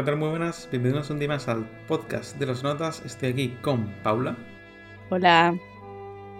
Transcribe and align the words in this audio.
Hola, 0.00 0.06
¿qué 0.06 0.12
tal? 0.12 0.20
Muy 0.20 0.30
buenas. 0.30 0.66
Bienvenidos 0.70 1.10
un 1.10 1.18
día 1.18 1.28
más 1.28 1.46
al 1.46 1.66
podcast 1.86 2.38
de 2.38 2.46
los 2.46 2.62
notas. 2.62 3.02
Estoy 3.04 3.28
aquí 3.28 3.48
con 3.60 3.86
Paula. 4.02 4.34
Hola. 5.10 5.54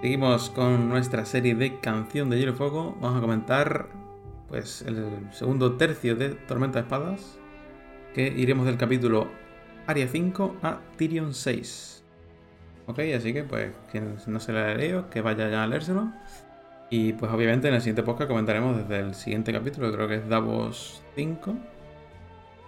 Seguimos 0.01 0.49
con 0.49 0.89
nuestra 0.89 1.27
serie 1.27 1.55
de 1.55 1.79
Canción 1.79 2.31
de 2.31 2.39
Hielo 2.39 2.53
y 2.53 2.55
Fuego. 2.55 2.97
Vamos 3.03 3.19
a 3.19 3.21
comentar 3.21 3.89
pues 4.49 4.81
el 4.81 5.29
segundo 5.31 5.77
tercio 5.77 6.17
de 6.17 6.31
Tormenta 6.31 6.79
de 6.79 6.85
Espadas. 6.85 7.39
Que 8.15 8.29
iremos 8.29 8.65
del 8.65 8.79
capítulo 8.79 9.29
Aria 9.87 10.09
5 10.09 10.57
a 10.63 10.81
Tyrion 10.97 11.35
6. 11.35 12.03
Ok, 12.87 13.01
así 13.15 13.35
que 13.35 13.45
pues 13.45 13.73
quien 13.93 14.17
no 14.27 14.41
se 14.41 14.53
haya 14.53 14.75
leído, 14.75 15.11
que 15.11 15.21
vaya 15.21 15.51
ya 15.51 15.65
a 15.65 15.67
leérselo. 15.67 16.11
Y 16.89 17.13
pues 17.13 17.31
obviamente 17.31 17.69
en 17.69 17.75
el 17.75 17.83
siguiente 17.83 18.05
podcast 18.05 18.31
comentaremos 18.31 18.79
desde 18.79 19.01
el 19.01 19.15
siguiente 19.15 19.53
capítulo, 19.53 19.91
que 19.91 19.97
creo 19.97 20.09
que 20.09 20.15
es 20.15 20.29
Davos 20.31 21.03
5 21.15 21.59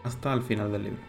hasta 0.05 0.33
el 0.33 0.43
final 0.43 0.73
del 0.73 0.85
libro. 0.85 1.03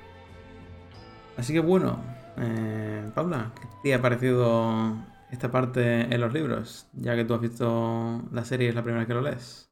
Así 1.37 1.53
que 1.53 1.59
bueno, 1.59 2.03
eh, 2.37 3.09
Paula, 3.15 3.51
¿qué 3.55 3.67
te 3.81 3.93
ha 3.93 4.01
parecido 4.01 4.95
esta 5.31 5.51
parte 5.51 6.01
en 6.01 6.21
los 6.21 6.33
libros? 6.33 6.87
Ya 6.93 7.15
que 7.15 7.25
tú 7.25 7.33
has 7.33 7.41
visto 7.41 8.21
la 8.31 8.45
serie 8.45 8.67
y 8.67 8.69
es 8.69 8.75
la 8.75 8.83
primera 8.83 9.05
que 9.05 9.13
lo 9.13 9.21
lees. 9.21 9.71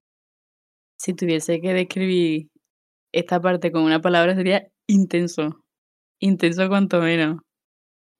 Si 0.97 1.13
tuviese 1.13 1.61
que 1.61 1.73
describir 1.73 2.49
esta 3.11 3.41
parte 3.41 3.71
con 3.71 3.83
una 3.83 4.01
palabra 4.01 4.35
sería 4.35 4.67
intenso. 4.87 5.63
Intenso 6.19 6.67
cuanto 6.67 7.01
menos. 7.01 7.41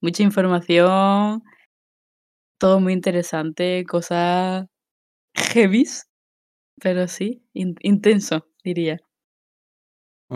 Mucha 0.00 0.24
información, 0.24 1.42
todo 2.58 2.80
muy 2.80 2.92
interesante, 2.92 3.84
cosas 3.88 4.66
heavy, 5.34 5.84
pero 6.80 7.06
sí, 7.06 7.44
intenso, 7.54 8.48
diría 8.64 8.98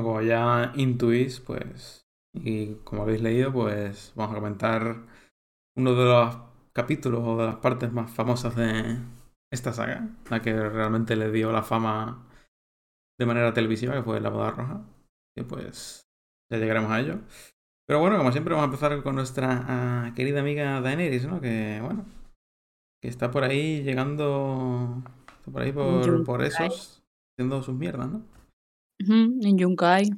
como 0.02 0.22
ya 0.22 0.72
intuís, 0.76 1.40
pues, 1.40 2.06
y 2.34 2.74
como 2.84 3.02
habéis 3.02 3.22
leído, 3.22 3.52
pues 3.52 4.12
vamos 4.14 4.32
a 4.32 4.38
comentar 4.38 4.96
uno 5.76 5.94
de 5.94 6.04
los 6.04 6.36
capítulos 6.72 7.22
o 7.24 7.36
de 7.36 7.46
las 7.46 7.56
partes 7.56 7.92
más 7.92 8.10
famosas 8.10 8.54
de 8.56 8.98
esta 9.52 9.72
saga, 9.72 10.08
la 10.30 10.42
que 10.42 10.52
realmente 10.52 11.16
le 11.16 11.30
dio 11.30 11.52
la 11.52 11.62
fama 11.62 12.26
de 13.18 13.26
manera 13.26 13.54
televisiva, 13.54 13.94
que 13.94 14.02
fue 14.02 14.20
La 14.20 14.30
Boda 14.30 14.50
Roja. 14.50 14.80
Y 15.36 15.42
pues 15.42 16.06
ya 16.50 16.58
llegaremos 16.58 16.90
a 16.90 17.00
ello. 17.00 17.18
Pero 17.86 18.00
bueno, 18.00 18.18
como 18.18 18.32
siempre, 18.32 18.54
vamos 18.54 18.64
a 18.64 18.72
empezar 18.72 19.02
con 19.02 19.14
nuestra 19.14 19.64
ah, 19.68 20.12
querida 20.14 20.40
amiga 20.40 20.80
Daenerys, 20.80 21.26
¿no? 21.26 21.40
Que 21.40 21.80
bueno, 21.82 22.04
que 23.00 23.08
está 23.08 23.30
por 23.30 23.44
ahí 23.44 23.82
llegando, 23.82 25.02
está 25.38 25.50
por 25.50 25.62
ahí 25.62 25.72
por, 25.72 26.24
por 26.24 26.42
esos, 26.42 27.02
haciendo 27.32 27.62
sus 27.62 27.74
mierdas, 27.74 28.08
¿no? 28.08 28.35
En 28.98 29.58
Yunkai. 29.58 30.10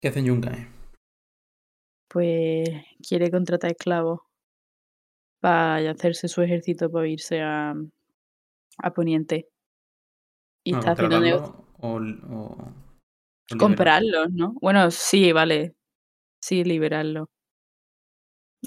¿Qué 0.00 0.08
hace 0.08 0.20
en 0.20 0.26
Yunkai? 0.26 0.68
Pues 2.08 2.68
quiere 3.06 3.30
contratar 3.30 3.72
esclavos 3.72 4.20
para 5.40 5.90
hacerse 5.90 6.28
su 6.28 6.42
ejército 6.42 6.90
para 6.90 7.08
irse 7.08 7.40
a, 7.40 7.74
a 8.78 8.90
Poniente. 8.92 9.48
Y 10.64 10.74
está 10.74 10.92
haciendo 10.92 11.20
negocio. 11.20 11.64
O, 11.78 11.98
o, 11.98 12.72
Comprarlos, 13.58 14.32
¿no? 14.32 14.54
Bueno, 14.60 14.90
sí, 14.90 15.32
vale. 15.32 15.76
Sí, 16.40 16.64
liberarlo. 16.64 17.30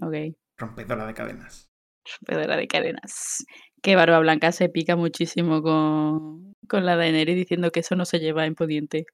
Ok. 0.01 0.35
Rompedora 0.57 1.05
de 1.05 1.13
cadenas. 1.13 1.69
Rompedora 2.05 2.55
de 2.55 2.67
cadenas. 2.67 3.45
Que 3.81 3.95
Barba 3.95 4.19
Blanca 4.19 4.51
se 4.51 4.69
pica 4.69 4.95
muchísimo 4.95 5.61
con, 5.61 6.53
con 6.67 6.85
la 6.85 6.95
Daenerys 6.95 7.35
diciendo 7.35 7.71
que 7.71 7.81
eso 7.81 7.95
no 7.95 8.05
se 8.05 8.19
lleva 8.19 8.45
en 8.45 8.55
Poniente. 8.55 9.05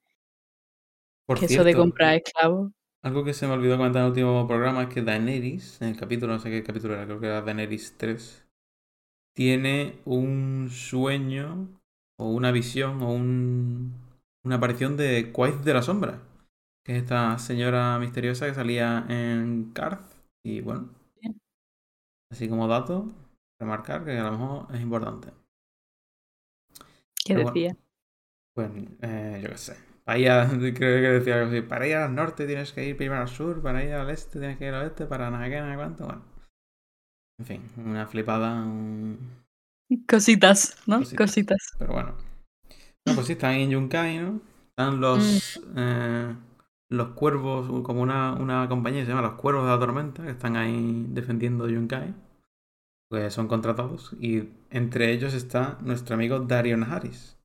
Por 1.25 1.39
que 1.39 1.45
eso 1.45 1.63
de 1.63 1.75
comprar 1.75 2.15
esclavos. 2.15 2.71
Algo 3.03 3.23
que 3.23 3.33
se 3.33 3.47
me 3.47 3.53
olvidó 3.53 3.77
comentar 3.77 4.01
en 4.01 4.05
el 4.05 4.11
último 4.11 4.47
programa 4.47 4.83
es 4.83 4.89
que 4.89 5.01
Daenerys, 5.01 5.81
en 5.81 5.89
el 5.89 5.97
capítulo, 5.97 6.33
no 6.33 6.39
sé 6.39 6.49
qué 6.49 6.63
capítulo 6.63 6.95
era, 6.95 7.05
creo 7.05 7.19
que 7.19 7.27
era 7.27 7.41
Daenerys 7.41 7.97
3, 7.97 8.47
tiene 9.35 9.99
un 10.05 10.69
sueño 10.71 11.67
o 12.17 12.29
una 12.29 12.51
visión 12.51 13.01
o 13.03 13.11
un, 13.11 13.93
una 14.43 14.55
aparición 14.55 14.97
de 14.97 15.31
Quaid 15.31 15.55
de 15.55 15.73
la 15.73 15.81
Sombra, 15.81 16.21
que 16.83 16.95
es 16.95 17.03
esta 17.03 17.37
señora 17.37 17.99
misteriosa 17.99 18.47
que 18.47 18.55
salía 18.55 19.05
en 19.09 19.71
Karth. 19.73 20.15
Y 20.43 20.61
bueno, 20.61 20.89
así 22.31 22.47
como 22.47 22.67
dato, 22.67 23.07
remarcar 23.59 24.05
que 24.05 24.17
a 24.17 24.23
lo 24.23 24.31
mejor 24.31 24.75
es 24.75 24.81
importante. 24.81 25.29
¿Qué 27.23 27.35
decía? 27.35 27.75
pues 28.53 28.71
eh, 29.01 29.41
yo 29.43 29.49
qué 29.49 29.57
sé. 29.57 29.77
Para 30.05 30.17
ir 30.17 30.29
a, 30.29 30.47
creo 30.49 30.73
que 30.73 31.09
decía 31.19 31.35
algo 31.35 31.49
así, 31.49 31.61
para 31.61 31.87
ir 31.87 31.95
al 31.95 32.15
norte 32.15 32.45
tienes 32.45 32.71
que 32.71 32.85
ir 32.85 32.95
primero 32.95 33.21
al 33.21 33.27
sur, 33.27 33.61
para 33.61 33.83
ir 33.83 33.93
al 33.93 34.09
este 34.09 34.39
tienes 34.39 34.57
que 34.57 34.67
ir 34.67 34.73
al 34.73 34.83
oeste, 34.83 35.05
para 35.05 35.29
nada 35.29 35.49
que 35.49 35.59
nada 35.59 35.75
cuánto, 35.75 36.05
bueno. 36.05 36.23
En 37.37 37.45
fin, 37.45 37.61
una 37.77 38.07
flipada. 38.07 38.65
Cositas, 40.07 40.77
¿no? 40.87 41.01
Cositas. 41.17 41.71
Pero 41.77 41.93
bueno. 41.93 42.15
No, 43.05 43.13
pues 43.13 43.27
sí, 43.27 43.33
están 43.33 43.55
en 43.55 43.71
Yunkai, 43.71 44.19
¿no? 44.19 44.39
Están 44.69 45.01
los, 45.01 45.59
mm. 45.67 45.73
eh, 45.77 46.35
los 46.89 47.09
cuervos, 47.09 47.83
como 47.83 48.01
una, 48.01 48.33
una 48.33 48.69
compañía 48.69 49.01
que 49.01 49.05
se 49.05 49.11
llama 49.11 49.27
Los 49.27 49.35
Cuervos 49.35 49.65
de 49.65 49.69
la 49.69 49.79
Tormenta, 49.79 50.23
que 50.23 50.31
están 50.31 50.55
ahí 50.55 51.05
defendiendo 51.09 51.67
Yunkai 51.67 52.13
pues 53.15 53.33
son 53.33 53.47
contratados 53.47 54.11
y 54.19 54.49
entre 54.71 55.13
ellos 55.13 55.33
está 55.33 55.77
nuestro 55.79 56.15
amigo 56.15 56.41
Darion 56.41 56.83
Harris. 56.83 57.37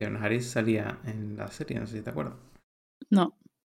Darion 0.00 0.20
Harris 0.20 0.50
salía 0.50 0.98
en 1.04 1.36
la 1.36 1.46
serie, 1.46 1.78
no 1.78 1.86
sé 1.86 1.98
si 1.98 2.02
te 2.02 2.10
acuerdas. 2.10 2.34
No. 3.08 3.38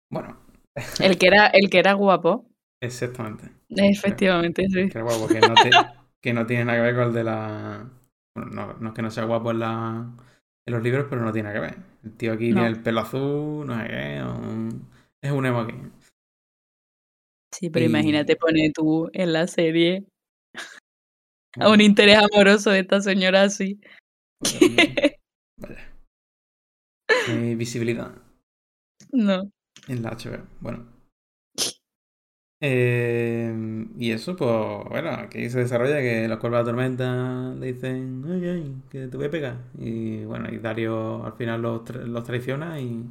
Bueno. 0.09 0.39
El 1.03 1.19
que 1.19 1.27
era, 1.27 1.49
el 1.49 1.69
que 1.69 1.81
era 1.81 1.95
guapo. 1.95 2.49
Exactamente. 2.81 3.51
Efectivamente, 3.71 4.65
sí. 4.69 4.89
Que 4.89 5.03
guapo, 5.03 5.27
que 6.23 6.33
no, 6.33 6.47
tiene 6.47 6.65
nada 6.65 6.79
que 6.79 6.83
ver 6.83 6.95
con 6.95 7.09
el 7.09 7.13
de 7.13 7.25
la... 7.25 7.91
Bueno, 8.37 8.77
no, 8.79 8.89
es 8.91 8.95
que 8.95 9.03
no 9.03 9.11
sea 9.11 9.25
guapo 9.25 9.51
en, 9.51 9.59
la, 9.59 10.17
en 10.69 10.73
los 10.73 10.81
libros, 10.81 11.07
pero 11.11 11.25
no 11.25 11.33
tiene 11.33 11.49
nada 11.49 11.61
que 11.61 11.75
ver. 11.75 11.85
El 12.05 12.17
tío 12.17 12.33
aquí 12.35 12.53
tiene 12.53 12.69
el 12.69 12.83
pelo 12.85 13.01
azul, 13.01 13.67
no 13.67 13.77
sé 13.83 13.89
qué, 13.89 14.17
es 15.23 15.33
un 15.33 15.45
emo 15.45 15.59
aquí. 15.59 15.75
Sí, 17.53 17.69
pero 17.69 17.85
imagínate 17.85 18.37
pone 18.37 18.71
tú 18.73 19.11
en 19.13 19.33
la 19.33 19.49
serie 19.49 20.07
a 21.59 21.69
un 21.69 21.81
interés 21.81 22.19
amoroso 22.19 22.71
de 22.71 22.81
esta 22.81 23.01
señora 23.01 23.43
así. 23.43 23.81
Vaya. 25.57 25.93
Eh, 27.29 27.55
visibilidad. 27.57 28.13
No. 29.13 29.51
En 29.89 30.03
la 30.03 30.11
HBO. 30.11 30.47
Bueno. 30.61 30.87
Eh, 32.63 33.87
y 33.99 34.11
eso, 34.13 34.37
pues, 34.37 34.51
bueno, 34.91 35.11
aquí 35.11 35.49
se 35.49 35.61
desarrolla 35.61 36.01
que 36.01 36.29
los 36.29 36.39
cuervos 36.39 36.59
de 36.59 36.65
la 36.65 36.71
tormenta 36.71 37.55
le 37.55 37.73
dicen, 37.73 38.23
ay, 38.29 38.49
ay, 38.49 38.83
que 38.91 39.09
te 39.09 39.17
voy 39.17 39.27
a 39.27 39.31
pegar. 39.31 39.57
Y 39.79 40.25
bueno, 40.25 40.51
y 40.53 40.59
Dario 40.59 41.25
al 41.25 41.33
final 41.35 41.63
los, 41.63 41.89
los 41.91 42.25
traiciona 42.25 42.79
y, 42.79 43.03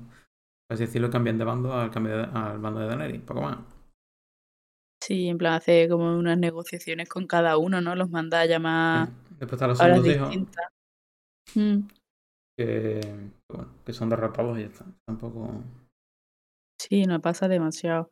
por 0.67 0.75
así 0.75 0.85
decirlo, 0.85 1.09
cambian 1.09 1.37
de 1.39 1.45
bando 1.45 1.73
al, 1.73 1.89
cambio 1.89 2.15
al 2.31 2.59
bando 2.59 2.79
de 2.79 2.87
Daenerys, 2.87 3.21
poco 3.21 3.41
más. 3.41 3.78
Sí, 5.01 5.27
en 5.29 5.37
plan 5.37 5.53
hace 5.53 5.87
como 5.87 6.17
unas 6.17 6.37
negociaciones 6.37 7.07
con 7.07 7.25
cada 7.25 7.57
uno, 7.57 7.81
¿no? 7.81 7.95
Los 7.95 8.09
manda 8.09 8.41
a 8.41 8.45
llamar 8.45 9.09
Después 9.39 9.53
están 9.53 9.69
los 9.69 9.77
segundos 9.77 10.35
hijos. 10.35 10.59
Mm. 11.55 11.87
Que, 12.57 13.31
bueno, 13.47 13.73
que 13.85 13.93
son 13.93 14.09
derrotados 14.09 14.57
y 14.57 14.61
ya 14.61 14.67
está. 14.67 14.85
Tampoco. 15.05 15.63
Sí, 16.77 17.05
no 17.05 17.21
pasa 17.21 17.47
demasiado. 17.47 18.11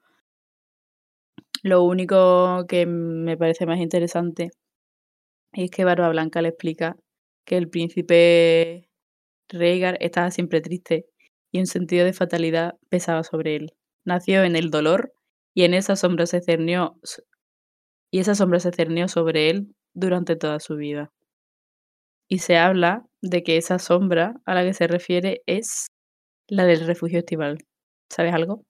Lo 1.63 1.83
único 1.83 2.65
que 2.67 2.85
me 2.85 3.35
parece 3.35 3.65
más 3.65 3.79
interesante 3.79 4.51
es 5.53 5.69
que 5.69 5.83
Barba 5.83 6.09
Blanca 6.09 6.41
le 6.41 6.49
explica 6.49 6.95
que 7.45 7.57
el 7.57 7.69
príncipe 7.69 8.89
Rhaegar 9.49 9.97
estaba 9.99 10.31
siempre 10.31 10.61
triste 10.61 11.07
y 11.51 11.59
un 11.59 11.65
sentido 11.65 12.05
de 12.05 12.13
fatalidad 12.13 12.75
pesaba 12.89 13.23
sobre 13.23 13.55
él. 13.55 13.73
Nació 14.05 14.43
en 14.43 14.55
el 14.55 14.69
dolor 14.69 15.13
y 15.57 15.63
en 15.63 15.73
esa 15.73 15.95
sombra 15.95 16.27
se 16.27 16.39
cernió 16.39 16.99
y 18.11 18.19
esa 18.19 18.35
sombra 18.35 18.59
se 18.59 18.71
cernió 18.71 19.07
sobre 19.07 19.49
él 19.49 19.73
durante 19.95 20.35
toda 20.35 20.59
su 20.59 20.75
vida. 20.75 21.11
Y 22.29 22.39
se 22.39 22.57
habla 22.57 23.07
de 23.23 23.41
que 23.41 23.57
esa 23.57 23.79
sombra 23.79 24.39
a 24.45 24.53
la 24.53 24.63
que 24.63 24.75
se 24.75 24.85
refiere 24.85 25.41
es 25.47 25.87
la 26.47 26.65
del 26.65 26.85
refugio 26.85 27.17
estival. 27.17 27.57
¿Sabes 28.07 28.35
algo? 28.35 28.65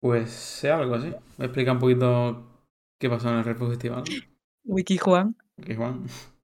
Pues 0.00 0.30
sé 0.30 0.70
algo 0.70 0.94
así. 0.94 1.12
Me 1.36 1.44
explica 1.44 1.72
un 1.72 1.78
poquito 1.78 2.64
qué 2.98 3.10
pasó 3.10 3.28
en 3.28 3.36
el 3.36 3.44
refugio 3.44 3.74
estival. 3.74 4.04
Wiki 4.64 4.96
Juan. 4.96 5.36
Wiki 5.58 5.74
Juan. 5.74 6.06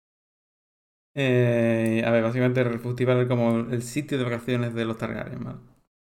Eh, 1.12 2.04
a 2.06 2.10
ver, 2.12 2.22
básicamente 2.22 2.60
el 2.60 2.66
refugio 2.66 2.90
estival 2.90 3.20
es 3.22 3.26
como 3.26 3.68
el 3.72 3.82
sitio 3.82 4.16
de 4.16 4.22
vacaciones 4.22 4.74
de 4.74 4.84
los 4.84 4.96
Targaryen, 4.96 5.42
¿vale? 5.42 5.58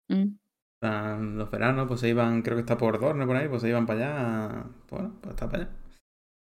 Mm 0.07 0.42
los 0.83 1.49
veranos, 1.51 1.87
pues 1.87 1.99
se 1.99 2.09
iban, 2.09 2.41
creo 2.41 2.55
que 2.55 2.61
está 2.61 2.77
por 2.77 2.99
Dorne 2.99 3.25
por 3.25 3.35
ahí, 3.35 3.47
pues 3.47 3.61
se 3.61 3.69
iban 3.69 3.85
para 3.85 3.99
allá. 3.99 4.65
Bueno, 4.89 5.15
pues 5.21 5.33
está 5.35 5.49
para 5.49 5.63
allá. 5.63 5.73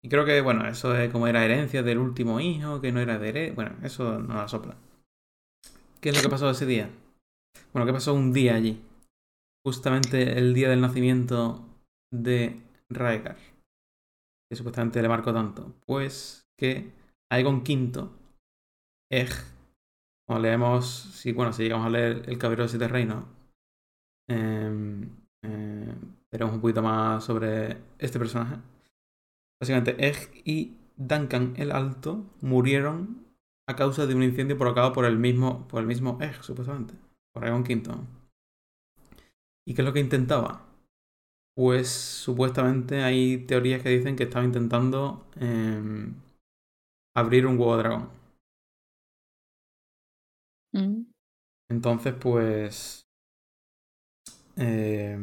Y 0.01 0.09
creo 0.09 0.25
que, 0.25 0.41
bueno, 0.41 0.67
eso 0.67 0.95
es 0.95 1.11
como 1.11 1.27
era 1.27 1.43
herencia 1.43 1.83
del 1.83 1.97
último 1.97 2.39
hijo, 2.39 2.79
que 2.81 2.91
no 2.91 2.99
era 2.99 3.19
de 3.19 3.29
herencia. 3.29 3.55
Bueno, 3.55 3.75
eso 3.83 4.19
no 4.19 4.35
la 4.35 4.47
sopla. 4.47 4.75
¿Qué 6.01 6.09
es 6.09 6.15
lo 6.15 6.21
que 6.21 6.29
pasó 6.29 6.49
ese 6.49 6.65
día? 6.65 6.89
Bueno, 7.73 7.85
¿qué 7.85 7.93
pasó 7.93 8.13
un 8.13 8.31
día 8.31 8.55
allí? 8.55 8.81
justamente 9.65 10.37
el 10.37 10.53
día 10.53 10.69
del 10.69 10.81
nacimiento 10.81 11.65
de 12.11 12.61
Raegar, 12.89 13.37
que 14.49 14.55
supuestamente 14.55 15.01
le 15.01 15.09
marcó 15.09 15.33
tanto, 15.33 15.75
pues 15.85 16.47
que 16.57 16.91
Aegon 17.31 17.57
V, 17.57 18.09
Eg, 19.11 19.29
como 20.27 20.39
leemos, 20.39 20.87
si, 20.87 21.31
bueno, 21.33 21.53
si 21.53 21.63
llegamos 21.63 21.85
a 21.85 21.89
leer 21.89 22.23
El 22.27 22.37
Caballero 22.37 22.63
de 22.63 22.69
Siete 22.69 22.87
Reinos, 22.87 23.25
eh, 24.29 25.07
eh, 25.43 25.95
veremos 26.31 26.55
un 26.55 26.61
poquito 26.61 26.81
más 26.81 27.23
sobre 27.23 27.77
este 27.97 28.19
personaje. 28.19 28.57
Básicamente, 29.59 30.07
Egg 30.07 30.31
y 30.45 30.77
Duncan 30.95 31.53
el 31.57 31.71
Alto 31.71 32.25
murieron 32.41 33.25
a 33.67 33.75
causa 33.75 34.05
de 34.05 34.15
un 34.15 34.23
incendio 34.23 34.57
provocado 34.57 34.93
por 34.93 35.05
el 35.05 35.17
mismo, 35.17 35.67
por 35.67 35.81
el 35.81 35.87
mismo 35.87 36.17
Egg, 36.21 36.43
supuestamente, 36.43 36.93
por 37.33 37.43
Aegon 37.43 37.61
V. 37.61 37.81
¿Y 39.67 39.73
qué 39.73 39.81
es 39.81 39.85
lo 39.85 39.93
que 39.93 39.99
intentaba? 39.99 40.65
Pues 41.55 41.89
supuestamente 41.89 43.03
hay 43.03 43.45
teorías 43.45 43.83
que 43.83 43.89
dicen 43.89 44.15
que 44.15 44.23
estaba 44.23 44.45
intentando 44.45 45.27
eh, 45.39 46.13
abrir 47.15 47.45
un 47.45 47.59
huevo 47.59 47.77
dragón. 47.77 48.09
Mm. 50.73 51.11
Entonces, 51.69 52.13
pues. 52.13 53.08
Eh, 54.59 55.17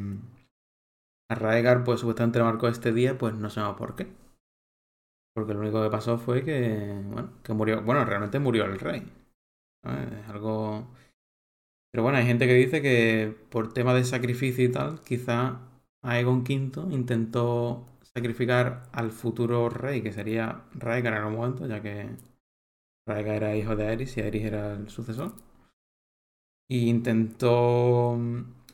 a 1.28 1.34
Raegar, 1.34 1.84
pues 1.84 2.00
supuestamente 2.00 2.42
marcó 2.42 2.68
este 2.68 2.92
día, 2.92 3.18
pues 3.18 3.34
no 3.34 3.50
sabemos 3.50 3.76
por 3.76 3.94
qué. 3.96 4.08
Porque 5.34 5.52
lo 5.54 5.60
único 5.60 5.82
que 5.82 5.90
pasó 5.90 6.18
fue 6.18 6.44
que. 6.44 7.00
Bueno, 7.04 7.30
que 7.42 7.52
murió. 7.52 7.82
Bueno, 7.82 8.04
realmente 8.04 8.38
murió 8.38 8.64
el 8.64 8.78
rey. 8.80 9.02
Es 9.84 10.28
algo. 10.28 10.88
Pero 11.92 12.02
bueno, 12.02 12.18
hay 12.18 12.26
gente 12.26 12.46
que 12.46 12.54
dice 12.54 12.82
que 12.82 13.34
por 13.50 13.72
tema 13.72 13.94
de 13.94 14.04
sacrificio 14.04 14.64
y 14.64 14.70
tal, 14.70 15.00
quizá 15.00 15.60
Aegon 16.02 16.40
V 16.40 16.94
intentó 16.94 17.86
sacrificar 18.02 18.88
al 18.92 19.12
futuro 19.12 19.68
rey, 19.68 20.02
que 20.02 20.12
sería 20.12 20.64
Raegar 20.74 21.14
en 21.14 21.18
algún 21.20 21.36
momento, 21.36 21.66
ya 21.66 21.82
que 21.82 22.16
Raegar 23.06 23.36
era 23.36 23.56
hijo 23.56 23.76
de 23.76 23.86
Aerys 23.88 24.16
y 24.16 24.20
Aerys 24.20 24.44
era 24.44 24.72
el 24.74 24.88
sucesor. 24.90 25.34
Y 26.68 26.88
intentó 26.88 28.18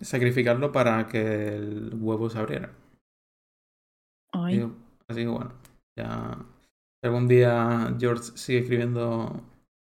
sacrificarlo 0.03 0.73
para 0.73 1.07
que 1.07 1.57
el 1.57 1.95
huevo 2.01 2.31
se 2.31 2.39
abriera. 2.39 2.73
Ay, 4.33 4.59
Así, 4.59 4.73
así 5.09 5.21
que 5.23 5.29
bueno, 5.29 5.53
ya 5.97 6.37
si 7.01 7.07
algún 7.07 7.29
día 7.29 7.95
George 7.99 8.37
sigue 8.37 8.61
escribiendo 8.61 9.43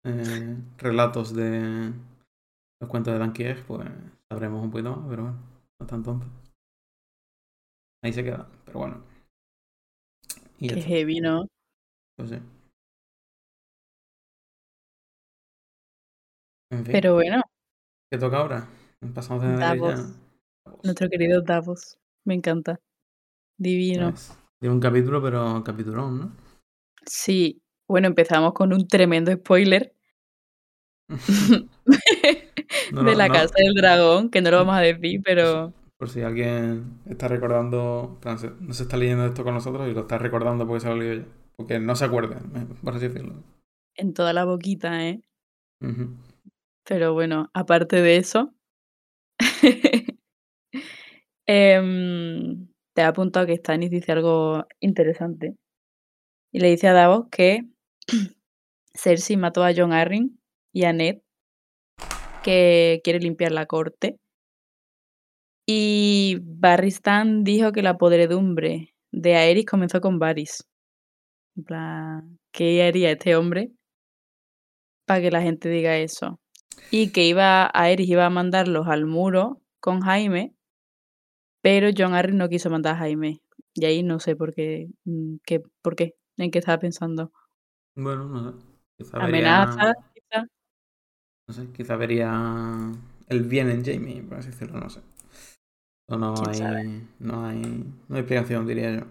eh, 0.04 0.56
relatos 0.78 1.34
de 1.34 1.92
los 2.80 2.90
cuentos 2.90 3.18
de 3.18 3.50
Egg, 3.50 3.64
pues 3.66 3.88
sabremos 4.30 4.62
un 4.62 4.70
poquito 4.70 4.96
más, 4.96 5.06
pero 5.08 5.22
bueno, 5.24 5.38
no 5.80 5.86
tan 5.86 6.02
tonto. 6.02 6.26
Ahí 8.02 8.12
se 8.12 8.24
queda, 8.24 8.48
pero 8.64 8.78
bueno. 8.80 9.02
Y 10.58 10.68
qué 10.68 10.80
heavy, 10.80 11.20
¿no? 11.20 11.46
pues 12.16 12.30
sí. 12.30 12.38
En 16.70 16.84
fin, 16.84 16.92
Pero 16.92 17.14
bueno, 17.14 17.42
¿qué 18.10 18.18
toca 18.18 18.38
ahora? 18.38 18.68
Pasamos 19.14 19.42
de 19.42 19.50
ya. 19.52 19.74
Davos, 19.74 20.14
nuestro 20.82 21.08
querido 21.08 21.42
Davos. 21.42 21.98
Me 22.24 22.34
encanta. 22.34 22.80
Divino. 23.58 24.10
Pues, 24.10 24.36
Tiene 24.60 24.74
un 24.74 24.80
capítulo, 24.80 25.22
pero 25.22 25.62
capitulón, 25.64 26.18
¿no? 26.18 26.32
Sí, 27.06 27.62
bueno, 27.86 28.08
empezamos 28.08 28.52
con 28.52 28.72
un 28.72 28.88
tremendo 28.88 29.32
spoiler 29.32 29.94
No 32.92 33.02
de 33.04 33.14
la 33.14 33.28
no- 33.28 33.34
Casa 33.34 33.54
del 33.58 33.74
Dragón, 33.74 34.30
que 34.30 34.40
no 34.40 34.50
lo 34.50 34.56
vamos 34.58 34.74
a 34.76 34.80
decir, 34.80 35.20
pero 35.24 35.72
Por 35.98 36.08
si 36.10 36.22
alguien 36.22 37.00
está 37.06 37.28
recordando, 37.28 38.18
no 38.60 38.74
se 38.74 38.82
está 38.82 38.96
leyendo 38.96 39.26
esto 39.26 39.44
con 39.44 39.54
nosotros 39.54 39.88
y 39.88 39.92
lo 39.94 40.00
está 40.00 40.18
recordando 40.18 40.66
porque 40.66 40.80
se 40.80 40.88
lo 40.88 40.94
ha 40.94 40.96
leído 40.96 41.14
ya. 41.24 41.26
Porque 41.56 41.78
no 41.80 41.96
se 41.96 42.04
acuerde, 42.04 42.34
eh, 42.36 42.66
por 42.82 42.94
así 42.94 43.08
decirlo. 43.08 43.42
en 43.94 44.12
toda 44.12 44.32
la 44.34 44.44
boquita, 44.44 45.06
¿eh? 45.08 45.22
Pero 46.84 47.14
bueno, 47.14 47.50
aparte 47.54 48.02
de 48.02 48.16
eso, 48.18 48.52
em, 51.46 52.68
te 52.94 53.02
he 53.02 53.04
apuntado 53.04 53.46
que 53.46 53.56
Stannis 53.56 53.90
dice 53.90 54.12
algo 54.12 54.64
interesante. 54.80 55.56
Y 56.52 56.60
le 56.60 56.70
dice 56.70 56.88
a 56.88 56.92
Davos 56.92 57.26
que 57.30 57.62
Cersei 58.94 59.36
mató 59.36 59.64
a 59.64 59.72
John 59.76 59.92
Arryn 59.92 60.40
y 60.72 60.84
a 60.84 60.92
Ned, 60.92 61.18
que 62.42 63.00
quiere 63.04 63.20
limpiar 63.20 63.52
la 63.52 63.66
corte. 63.66 64.18
Y 65.68 66.38
Barristan 66.42 67.42
dijo 67.42 67.72
que 67.72 67.82
la 67.82 67.98
podredumbre 67.98 68.94
de 69.12 69.34
Aerys 69.34 69.66
comenzó 69.66 70.00
con 70.00 70.18
Varys. 70.18 70.64
¿qué 72.52 72.82
haría 72.84 73.10
este 73.10 73.34
hombre 73.34 73.72
para 75.06 75.20
que 75.20 75.30
la 75.30 75.42
gente 75.42 75.68
diga 75.68 75.96
eso? 75.96 76.38
Y 76.90 77.10
que 77.12 77.26
iba 77.26 77.70
Aerys 77.74 78.08
iba 78.08 78.26
a 78.26 78.30
mandarlos 78.30 78.86
al 78.88 79.06
muro 79.06 79.60
con 79.80 80.00
Jaime, 80.00 80.54
pero 81.62 81.88
John 81.96 82.14
Arryn 82.14 82.38
no 82.38 82.48
quiso 82.48 82.70
mandar 82.70 82.94
a 82.94 82.98
Jaime. 82.98 83.40
Y 83.74 83.84
ahí 83.84 84.02
no 84.02 84.20
sé 84.20 84.36
por 84.36 84.54
qué, 84.54 84.88
mm, 85.04 85.36
qué, 85.44 85.62
por 85.82 85.96
qué, 85.96 86.14
en 86.36 86.50
qué 86.50 86.58
estaba 86.60 86.78
pensando. 86.78 87.32
Bueno, 87.96 88.24
no 88.26 88.52
sé. 88.52 88.58
Quizá 88.98 89.18
vería, 89.18 89.62
Amenaza, 89.62 89.92
quizá. 90.14 90.46
no 91.48 91.54
sé, 91.54 91.68
quizá 91.72 91.96
vería 91.96 92.92
el 93.28 93.42
bien 93.44 93.68
en 93.70 93.84
Jamie, 93.84 94.22
por 94.22 94.38
así 94.38 94.50
decirlo, 94.50 94.80
no 94.80 94.88
sé. 94.90 95.00
No 96.08 96.34
¿Quién 96.34 96.66
hay, 96.66 97.08
no 97.18 97.44
hay, 97.46 97.60
no 98.08 98.14
hay 98.16 98.20
explicación, 98.20 98.66
diría 98.66 98.94
yo. 99.00 99.06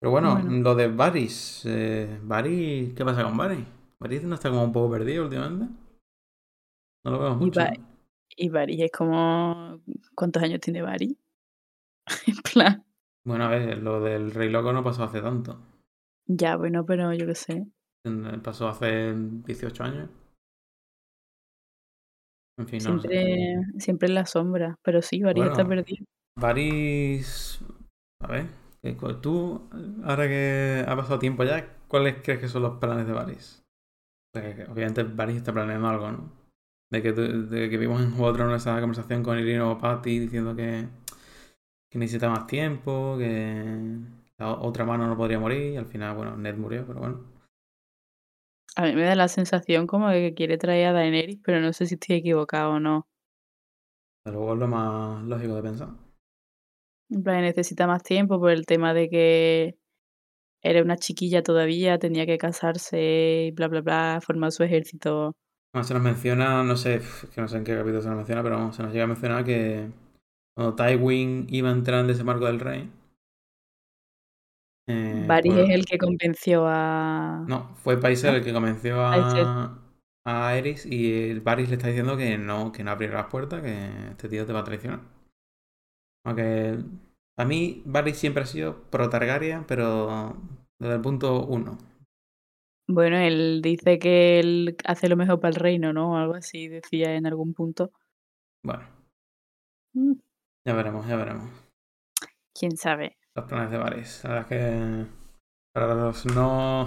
Pero 0.00 0.10
bueno, 0.10 0.34
Bueno. 0.34 0.62
lo 0.62 0.74
de 0.74 0.88
Varys, 0.88 1.62
eh, 1.64 2.18
Varys, 2.22 2.92
¿qué 2.94 3.04
pasa 3.04 3.22
con 3.24 3.36
Varys? 3.36 3.64
Varys 3.98 4.24
no 4.24 4.34
está 4.34 4.50
como 4.50 4.64
un 4.64 4.72
poco 4.72 4.90
perdido 4.90 5.24
últimamente. 5.24 5.66
No 7.06 7.12
lo 7.12 7.18
vemos 7.20 7.38
mucho. 7.38 7.60
¿no? 7.60 7.86
Y 8.36 8.48
Varys 8.48 8.80
es 8.82 8.90
como. 8.90 9.80
¿Cuántos 10.14 10.42
años 10.42 10.60
tiene 10.60 10.82
Varys? 10.82 11.16
en 12.26 12.36
plan. 12.52 12.84
Bueno, 13.24 13.44
a 13.44 13.48
ver, 13.48 13.78
lo 13.78 14.00
del 14.00 14.32
Rey 14.32 14.50
Loco 14.50 14.72
no 14.72 14.84
pasó 14.84 15.04
hace 15.04 15.20
tanto. 15.20 15.58
Ya, 16.26 16.56
bueno, 16.56 16.84
pero 16.84 17.12
yo 17.14 17.26
qué 17.26 17.34
sé. 17.34 17.66
En- 18.04 18.42
Pasó 18.42 18.68
hace 18.68 19.14
18 19.14 19.84
años. 19.84 20.10
En 22.58 22.68
fin, 22.68 22.80
no 22.84 22.94
lo 22.94 23.00
sé. 23.02 23.08
Siempre, 23.08 23.60
siempre 23.78 24.08
en 24.08 24.14
la 24.14 24.26
sombra. 24.26 24.78
Pero 24.82 25.02
sí, 25.02 25.22
Varys 25.22 25.44
está 25.46 25.66
perdido. 25.66 26.04
Varys. 26.38 27.60
A 28.20 28.26
ver, 28.28 28.46
¿qué 28.82 28.96
co- 28.96 29.16
tú, 29.20 29.68
ahora 30.04 30.26
que 30.26 30.84
ha 30.86 30.96
pasado 30.96 31.18
tiempo 31.18 31.44
ya, 31.44 31.76
¿cuáles 31.88 32.16
crees 32.22 32.40
que 32.40 32.48
son 32.48 32.62
los 32.62 32.78
planes 32.78 33.06
de 33.06 33.12
Varys? 33.12 33.62
O 34.34 34.38
sea, 34.40 34.66
obviamente 34.72 35.02
Varys 35.02 35.36
está 35.36 35.52
planeando 35.52 35.88
algo, 35.88 36.10
¿no? 36.12 36.45
De 36.90 37.02
que, 37.02 37.12
de 37.12 37.68
que 37.68 37.78
vimos 37.78 38.00
en 38.00 38.12
Juego 38.12 38.32
de 38.32 38.38
Tronos 38.38 38.62
esa 38.62 38.80
conversación 38.80 39.22
con 39.22 39.38
Irino 39.38 39.72
o 39.72 39.78
Patty 39.78 40.20
diciendo 40.20 40.54
que, 40.54 40.88
que 41.90 41.98
necesita 41.98 42.30
más 42.30 42.46
tiempo, 42.46 43.16
que 43.18 43.98
la 44.38 44.52
otra 44.54 44.84
mano 44.84 45.06
no 45.06 45.16
podría 45.16 45.40
morir, 45.40 45.72
y 45.72 45.76
al 45.76 45.86
final, 45.86 46.14
bueno, 46.14 46.36
Ned 46.36 46.56
murió, 46.56 46.86
pero 46.86 47.00
bueno. 47.00 47.36
A 48.76 48.82
mí 48.82 48.92
me 48.94 49.04
da 49.04 49.14
la 49.14 49.28
sensación 49.28 49.86
como 49.86 50.10
de 50.10 50.20
que 50.20 50.34
quiere 50.34 50.58
traer 50.58 50.88
a 50.88 50.92
Daenerys, 50.92 51.40
pero 51.42 51.60
no 51.60 51.72
sé 51.72 51.86
si 51.86 51.94
estoy 51.94 52.16
equivocado 52.16 52.72
o 52.72 52.80
no. 52.80 53.08
Desde 54.24 54.36
luego 54.36 54.52
es 54.54 54.60
lo 54.60 54.68
más 54.68 55.24
lógico 55.24 55.54
de 55.54 55.62
pensar. 55.62 55.88
En 57.08 57.22
plan, 57.22 57.40
necesita 57.40 57.86
más 57.86 58.02
tiempo 58.02 58.38
por 58.38 58.50
el 58.50 58.66
tema 58.66 58.92
de 58.92 59.08
que 59.08 59.78
era 60.62 60.82
una 60.82 60.96
chiquilla 60.96 61.42
todavía, 61.42 61.98
tenía 61.98 62.26
que 62.26 62.38
casarse 62.38 63.46
y 63.48 63.50
bla, 63.52 63.68
bla, 63.68 63.80
bla, 63.80 64.20
formar 64.20 64.52
su 64.52 64.64
ejército. 64.64 65.34
Bueno, 65.72 65.84
se 65.86 65.94
nos 65.94 66.02
menciona, 66.02 66.64
no 66.64 66.76
sé, 66.76 67.00
que 67.34 67.40
no 67.40 67.48
sé 67.48 67.58
en 67.58 67.64
qué 67.64 67.74
capítulo 67.76 68.00
se 68.02 68.08
nos 68.08 68.16
menciona, 68.16 68.42
pero 68.42 68.56
vamos, 68.56 68.76
se 68.76 68.82
nos 68.82 68.92
llega 68.92 69.04
a 69.04 69.08
mencionar 69.08 69.44
que 69.44 69.90
cuando 70.54 70.74
Tywin 70.76 71.46
iba 71.50 71.68
a 71.70 71.72
entrar 71.72 72.00
en 72.00 72.08
desembarco 72.08 72.46
del 72.46 72.60
rey. 72.60 72.90
eh, 74.86 75.26
Varys 75.28 75.54
es 75.56 75.70
el 75.70 75.84
que 75.86 75.98
convenció 75.98 76.64
a... 76.66 77.46
No, 77.46 77.74
fue 77.76 77.98
Paisel 78.00 78.32
¿No? 78.32 78.36
el 78.36 78.44
que 78.44 78.52
convenció 78.52 79.00
a, 79.02 79.78
a 80.24 80.48
Aerys 80.48 80.84
y 80.86 81.30
el 81.30 81.40
Varys 81.40 81.68
le 81.68 81.76
está 81.76 81.88
diciendo 81.88 82.16
que 82.16 82.36
no, 82.38 82.72
que 82.72 82.84
no 82.84 82.90
abrirá 82.90 83.14
las 83.14 83.26
puertas, 83.26 83.62
que 83.62 83.88
este 84.10 84.28
tío 84.28 84.44
te 84.46 84.52
va 84.52 84.60
a 84.60 84.64
traicionar. 84.64 85.00
Aunque 86.24 86.78
a 87.38 87.44
mí 87.44 87.82
Varys 87.86 88.18
siempre 88.18 88.42
ha 88.42 88.46
sido 88.46 88.82
pro 88.90 89.08
Targaryen, 89.08 89.64
pero 89.64 90.36
desde 90.78 90.94
el 90.96 91.00
punto 91.00 91.44
uno. 91.46 91.78
Bueno, 92.88 93.16
él 93.18 93.60
dice 93.62 93.98
que 93.98 94.38
él 94.40 94.76
hace 94.84 95.08
lo 95.08 95.16
mejor 95.16 95.40
para 95.40 95.50
el 95.50 95.60
reino, 95.60 95.92
¿no? 95.92 96.16
Algo 96.16 96.34
así 96.34 96.68
decía 96.68 97.14
en 97.14 97.26
algún 97.26 97.52
punto. 97.54 97.90
Bueno, 98.64 98.84
Mm, 99.96 100.12
ya 100.66 100.74
veremos, 100.74 101.06
ya 101.06 101.16
veremos. 101.16 101.50
¿Quién 102.54 102.76
sabe? 102.76 103.16
los 103.36 103.44
planes 103.46 103.70
de 103.70 103.78
Varys. 103.78 104.24
La 104.24 104.30
verdad 104.30 104.52
es 104.52 105.06
que 105.06 105.06
para 105.74 105.94
los 105.94 106.24
no 106.26 106.86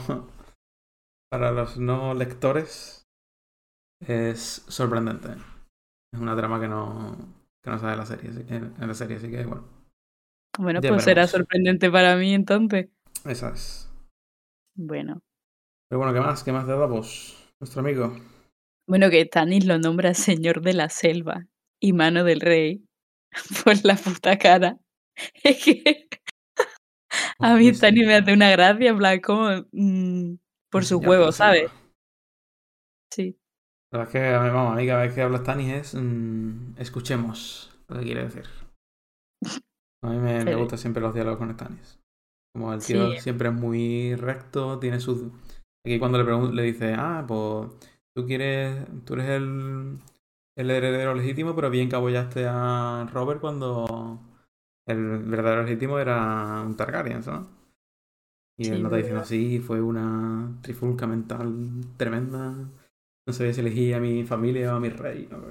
para 1.32 1.52
los 1.52 1.78
no 1.78 2.14
lectores 2.14 3.08
es 4.02 4.64
sorprendente. 4.68 5.30
Es 6.14 6.20
una 6.20 6.36
trama 6.36 6.60
que 6.60 6.68
no 6.68 7.16
que 7.64 7.70
no 7.70 7.78
sale 7.78 7.94
en 7.94 8.00
la 8.00 8.06
serie, 8.06 8.30
así- 8.32 8.46
en, 8.50 8.74
en 8.80 8.88
la 8.88 8.94
serie, 8.94 9.18
así 9.18 9.30
que 9.30 9.44
bueno. 9.46 9.64
Bueno, 10.58 10.82
Ya 10.82 10.90
pues 10.90 11.04
será 11.04 11.28
sorprendente 11.28 11.90
para 11.92 12.16
mí 12.16 12.34
entonces. 12.34 12.90
Esa 13.26 13.50
es. 13.50 13.90
Bueno. 14.76 15.22
Pero 15.90 16.00
bueno, 16.00 16.14
¿qué 16.14 16.20
más? 16.20 16.44
¿Qué 16.44 16.52
más 16.52 16.68
de 16.68 16.74
Davos? 16.78 17.52
Nuestro 17.60 17.82
amigo. 17.82 18.14
Bueno, 18.88 19.10
que 19.10 19.26
Stannis 19.26 19.66
lo 19.66 19.78
nombra 19.80 20.14
Señor 20.14 20.62
de 20.62 20.74
la 20.74 20.90
Selva 20.90 21.46
y 21.82 21.94
Mano 21.94 22.24
del 22.24 22.42
Rey. 22.42 22.86
Por 23.64 23.84
la 23.86 23.96
puta 23.96 24.38
cara. 24.38 24.78
Es 25.44 25.64
que 25.66 26.08
a 27.40 27.56
mí 27.56 27.66
Pues, 27.66 27.78
Stannis 27.78 28.06
me 28.08 28.16
hace 28.16 28.34
una 28.34 28.50
gracia, 28.52 28.90
en 28.92 28.98
plan, 28.98 29.20
como 29.20 29.50
mm, 29.72 30.36
por 30.72 30.86
su 30.86 30.98
huevo, 31.00 31.32
¿sabes? 31.32 31.70
selva. 31.70 31.74
Sí. 33.12 33.38
La 33.92 34.00
verdad 34.00 34.16
es 34.16 34.22
que 34.22 34.32
vamos, 34.38 34.74
a 34.74 34.76
mí 34.76 34.88
cada 34.88 35.02
vez 35.02 35.14
que 35.16 35.22
habla 35.22 35.40
Stannis 35.40 35.74
es 35.74 35.96
mm, 35.96 36.76
escuchemos 36.78 37.72
lo 37.88 37.98
que 38.00 38.06
quiere 38.06 38.24
decir. 38.24 38.44
A 40.04 40.10
mí 40.10 40.18
me, 40.18 40.46
me 40.46 40.54
Sí. 40.54 40.58
gustan 40.60 40.80
siempre 40.80 41.02
los 41.02 41.14
diálogos 41.14 41.40
con 41.40 41.54
Stannis. 41.54 42.00
Como 42.54 42.74
el 42.74 42.84
tío 42.86 43.12
Sí. 43.14 43.20
siempre 43.20 43.50
es 43.50 43.56
muy 43.56 44.16
recto, 44.16 44.80
tiene 44.80 45.00
sus... 45.00 45.24
Aquí 45.90 46.00
cuando 46.00 46.22
le, 46.24 46.54
le 46.54 46.64
dice, 46.64 46.94
ah, 46.98 47.26
pues 47.28 47.70
tú 48.14 48.26
quieres, 48.28 48.86
tú 49.06 49.14
eres 49.16 49.30
el, 49.30 50.00
el 50.56 50.72
heredero 50.72 51.16
legítimo, 51.16 51.56
pero 51.56 51.70
bien 51.72 51.90
que 51.90 51.96
apoyaste 51.96 52.46
a 52.48 53.08
Robert 53.12 53.42
cuando 53.42 54.20
el 54.86 55.20
verdadero 55.20 55.64
legítimo 55.64 56.00
era 56.00 56.62
un 56.66 56.76
Targaryen, 56.78 57.22
¿no? 57.26 57.50
Y 58.58 58.68
Sí, 58.68 58.76
él 58.76 58.84
no 58.84 58.88
está 58.90 58.98
es 58.98 58.98
diciendo 58.98 59.22
así, 59.22 59.60
fue 59.60 59.82
una 59.82 60.60
trifulca 60.62 61.08
mental 61.08 61.82
tremenda. 61.98 62.52
No 63.26 63.34
sabía 63.34 63.54
si 63.54 63.62
elegía 63.62 63.98
a 63.98 64.00
mi 64.00 64.24
familia 64.26 64.74
o 64.74 64.78
a 64.78 64.80
mi 64.80 64.90
rey. 64.90 65.28
o 65.32 65.50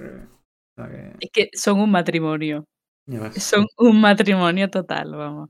sea 0.75 0.89
que, 0.89 1.13
Es 1.19 1.29
que 1.31 1.49
son 1.53 1.79
un 1.81 1.91
matrimonio. 1.91 2.65
Son 3.31 3.67
un 3.77 4.01
matrimonio 4.01 4.69
total, 4.71 5.11
vamos. 5.15 5.49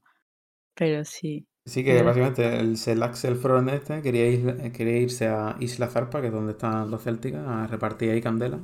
Pero 0.75 1.05
sí. 1.05 1.47
Así 1.69 1.83
que 1.83 2.01
básicamente 2.01 2.59
el 2.59 2.77
Sir 2.77 3.03
Axel 3.03 3.35
Frost 3.35 3.67
este 3.69 4.01
quería, 4.01 4.27
isla- 4.27 4.71
quería 4.71 4.97
irse 4.97 5.27
a 5.27 5.55
Isla 5.59 5.85
Zarpa, 5.87 6.19
que 6.19 6.27
es 6.27 6.33
donde 6.33 6.53
están 6.53 6.89
los 6.89 7.03
célticas, 7.03 7.45
a 7.47 7.67
repartir 7.67 8.09
ahí 8.09 8.21
candela. 8.21 8.59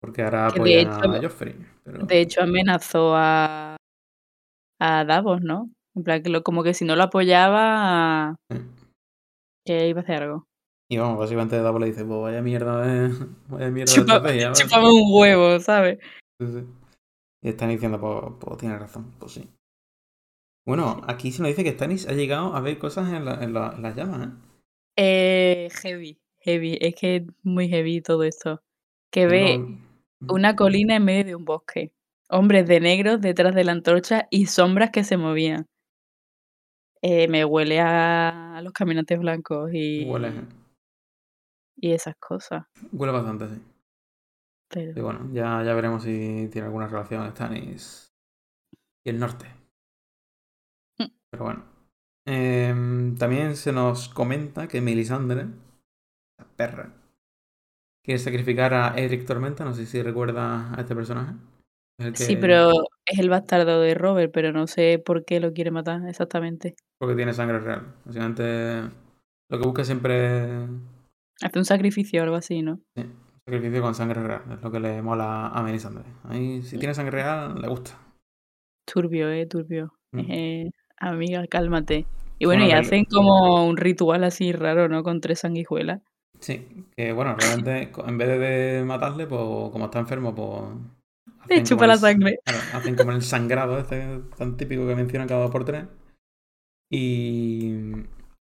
Porque 0.00 0.22
ahora 0.22 0.42
de 0.42 0.46
apoyan 0.54 0.88
a 0.88 1.16
hecho- 1.16 1.22
Joffrey. 1.28 1.56
Pero... 1.82 2.06
De 2.06 2.20
hecho, 2.20 2.42
amenazó 2.42 3.14
a, 3.16 3.76
a 4.80 5.04
Davos, 5.04 5.42
¿no? 5.42 5.68
En 5.96 6.04
plan, 6.04 6.22
que 6.22 6.28
lo, 6.30 6.44
como 6.44 6.62
que 6.62 6.74
si 6.74 6.84
no 6.84 6.94
lo 6.94 7.02
apoyaba, 7.02 8.36
Sí. 8.50 8.58
que 9.66 9.88
iba 9.88 10.00
a 10.00 10.04
hacer 10.04 10.22
algo. 10.22 10.44
Y 10.88 10.98
vamos, 10.98 11.18
básicamente 11.18 11.60
Davos 11.60 11.80
le 11.80 11.86
dice, 11.88 12.04
pues 12.04 12.20
vaya 12.20 12.40
mierda 12.40 12.82
de, 12.86 13.08
vaya 13.48 13.68
mierda 13.70 13.92
de 13.92 14.00
Chupa-. 14.00 14.18
¿vale?". 14.20 14.52
Chúpame 14.54 14.88
un 14.88 15.02
huevo, 15.12 15.58
¿sabes? 15.58 15.98
Sí, 16.40 16.46
sí. 16.52 16.64
Y 17.42 17.48
están 17.48 17.70
diciendo, 17.70 17.98
pues, 18.00 18.34
pues 18.38 18.58
tiene 18.58 18.78
razón, 18.78 19.10
pues 19.18 19.32
sí. 19.32 19.48
Bueno, 20.64 21.00
aquí 21.08 21.32
se 21.32 21.42
nos 21.42 21.48
dice 21.48 21.64
que 21.64 21.72
Stannis 21.72 22.06
ha 22.08 22.12
llegado 22.12 22.54
a 22.54 22.60
ver 22.60 22.78
cosas 22.78 23.12
en, 23.12 23.24
la- 23.24 23.42
en 23.42 23.52
la- 23.52 23.72
en 23.76 23.82
las 23.82 23.96
llamas, 23.96 24.28
¿eh? 24.28 24.30
Eh, 24.96 25.68
heavy, 25.82 26.20
heavy. 26.40 26.78
Es 26.80 26.94
que 26.94 27.16
es 27.16 27.22
muy 27.42 27.68
heavy 27.68 28.00
todo 28.02 28.22
esto. 28.24 28.62
Que 29.10 29.26
ve 29.26 29.58
No- 29.58 30.34
una 30.34 30.54
colina 30.54 30.96
en 30.96 31.04
medio 31.04 31.24
de 31.24 31.34
un 31.34 31.44
bosque. 31.44 31.92
Hombres 32.28 32.66
de 32.68 32.80
negro 32.80 33.18
detrás 33.18 33.54
de 33.54 33.64
la 33.64 33.72
antorcha 33.72 34.28
y 34.30 34.46
sombras 34.46 34.90
que 34.90 35.04
se 35.04 35.16
movían. 35.16 35.66
Eh, 37.02 37.26
me 37.26 37.44
huele 37.44 37.80
a, 37.80 38.60
los 38.62 38.72
caminantes 38.72 39.18
blancos 39.18 39.70
y, 39.74 40.04
Huele, 40.04 40.28
¿eh? 40.28 40.44
y 41.76 41.92
esas 41.92 42.14
cosas. 42.16 42.64
huele 42.92 43.12
bastante, 43.12 43.48
sí. 43.48 43.60
Pero... 44.68 44.92
Y 44.98 45.02
bueno, 45.02 45.28
ya, 45.32 45.62
ya 45.64 45.74
veremos 45.74 46.04
si 46.04 46.48
tiene 46.52 46.66
alguna 46.66 46.86
relación 46.86 47.28
Stannis 47.32 48.12
y 49.04 49.10
el 49.10 49.18
norte. 49.18 49.46
Pero 51.32 51.44
bueno. 51.44 51.64
Em, 52.26 53.16
también 53.16 53.56
se 53.56 53.72
nos 53.72 54.08
comenta 54.08 54.68
que 54.68 54.80
Melisandre, 54.80 55.46
la 56.38 56.44
perra, 56.56 56.92
quiere 58.04 58.18
sacrificar 58.18 58.74
a 58.74 58.94
Eric 58.96 59.26
Tormenta. 59.26 59.64
No 59.64 59.74
sé 59.74 59.86
si 59.86 60.00
recuerda 60.02 60.72
a 60.74 60.80
este 60.80 60.94
personaje. 60.94 61.32
Es 61.98 62.06
el 62.06 62.16
Sí, 62.16 62.34
que- 62.34 62.40
pero 62.40 62.70
es 63.06 63.18
el 63.18 63.28
bastardo 63.28 63.80
de 63.80 63.94
Robert, 63.94 64.30
pero 64.32 64.52
no 64.52 64.66
sé 64.66 65.02
por 65.04 65.24
qué 65.24 65.40
lo 65.40 65.52
quiere 65.52 65.70
matar 65.70 66.06
exactamente. 66.08 66.76
Porque 66.98 67.16
tiene 67.16 67.32
sangre 67.34 67.58
real. 67.58 67.94
Básicamente, 68.04 68.82
lo 69.50 69.58
que 69.58 69.64
busca 69.66 69.84
siempre 69.84 70.68
Hace 71.40 71.58
un 71.58 71.64
sacrificio 71.64 72.20
o 72.20 72.24
algo 72.24 72.36
así, 72.36 72.62
¿no? 72.62 72.78
Sí, 72.96 73.04
sacrificio 73.44 73.82
con 73.82 73.94
sangre 73.96 74.22
real. 74.22 74.42
Es 74.52 74.62
lo 74.62 74.70
que 74.70 74.78
le 74.78 75.02
mola 75.02 75.48
a 75.48 75.62
Melisandre. 75.62 76.04
Ahí, 76.24 76.62
si 76.62 76.78
tiene 76.78 76.94
sangre 76.94 77.22
real, 77.22 77.60
le 77.60 77.66
gusta. 77.66 77.98
Turbio, 78.86 79.28
eh, 79.28 79.46
turbio. 79.46 79.92
Mm. 80.12 80.20
Eh, 80.30 80.70
amiga, 81.10 81.46
cálmate. 81.46 82.06
Y 82.38 82.44
bueno, 82.46 82.64
Bueno, 82.64 82.76
y 82.76 82.80
hacen 82.80 83.04
como 83.04 83.66
un 83.66 83.76
ritual 83.76 84.24
así 84.24 84.52
raro, 84.52 84.88
¿no? 84.88 85.02
Con 85.02 85.20
tres 85.20 85.40
sanguijuelas. 85.40 86.00
Sí, 86.40 86.86
que 86.96 87.12
bueno, 87.12 87.36
realmente 87.38 87.92
en 88.04 88.18
vez 88.18 88.28
de 88.40 88.82
matarle, 88.84 89.26
pues 89.26 89.40
como 89.70 89.84
está 89.84 90.00
enfermo, 90.00 90.34
pues. 90.34 90.62
Le 91.48 91.62
chupa 91.62 91.86
la 91.86 91.94
el- 91.94 91.98
sangre. 92.00 92.38
hacen 92.72 92.96
como 92.96 93.12
el 93.12 93.22
sangrado 93.22 93.78
este 93.78 94.20
tan 94.36 94.56
típico 94.56 94.86
que 94.86 94.96
mencionan 94.96 95.28
cada 95.28 95.42
dos 95.42 95.50
por 95.50 95.64
tres. 95.64 95.84
Y. 96.90 97.74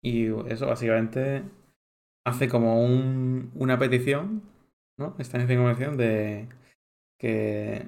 Y 0.02 0.26
eso 0.48 0.68
básicamente 0.68 1.44
hace 2.26 2.48
como 2.50 2.84
un, 2.84 3.52
una 3.56 3.80
petición, 3.80 4.44
¿no? 4.98 5.16
Está 5.18 5.42
en 5.42 5.60
una 5.60 5.72
petición 5.74 5.98
de 5.98 6.50
que 7.18 7.88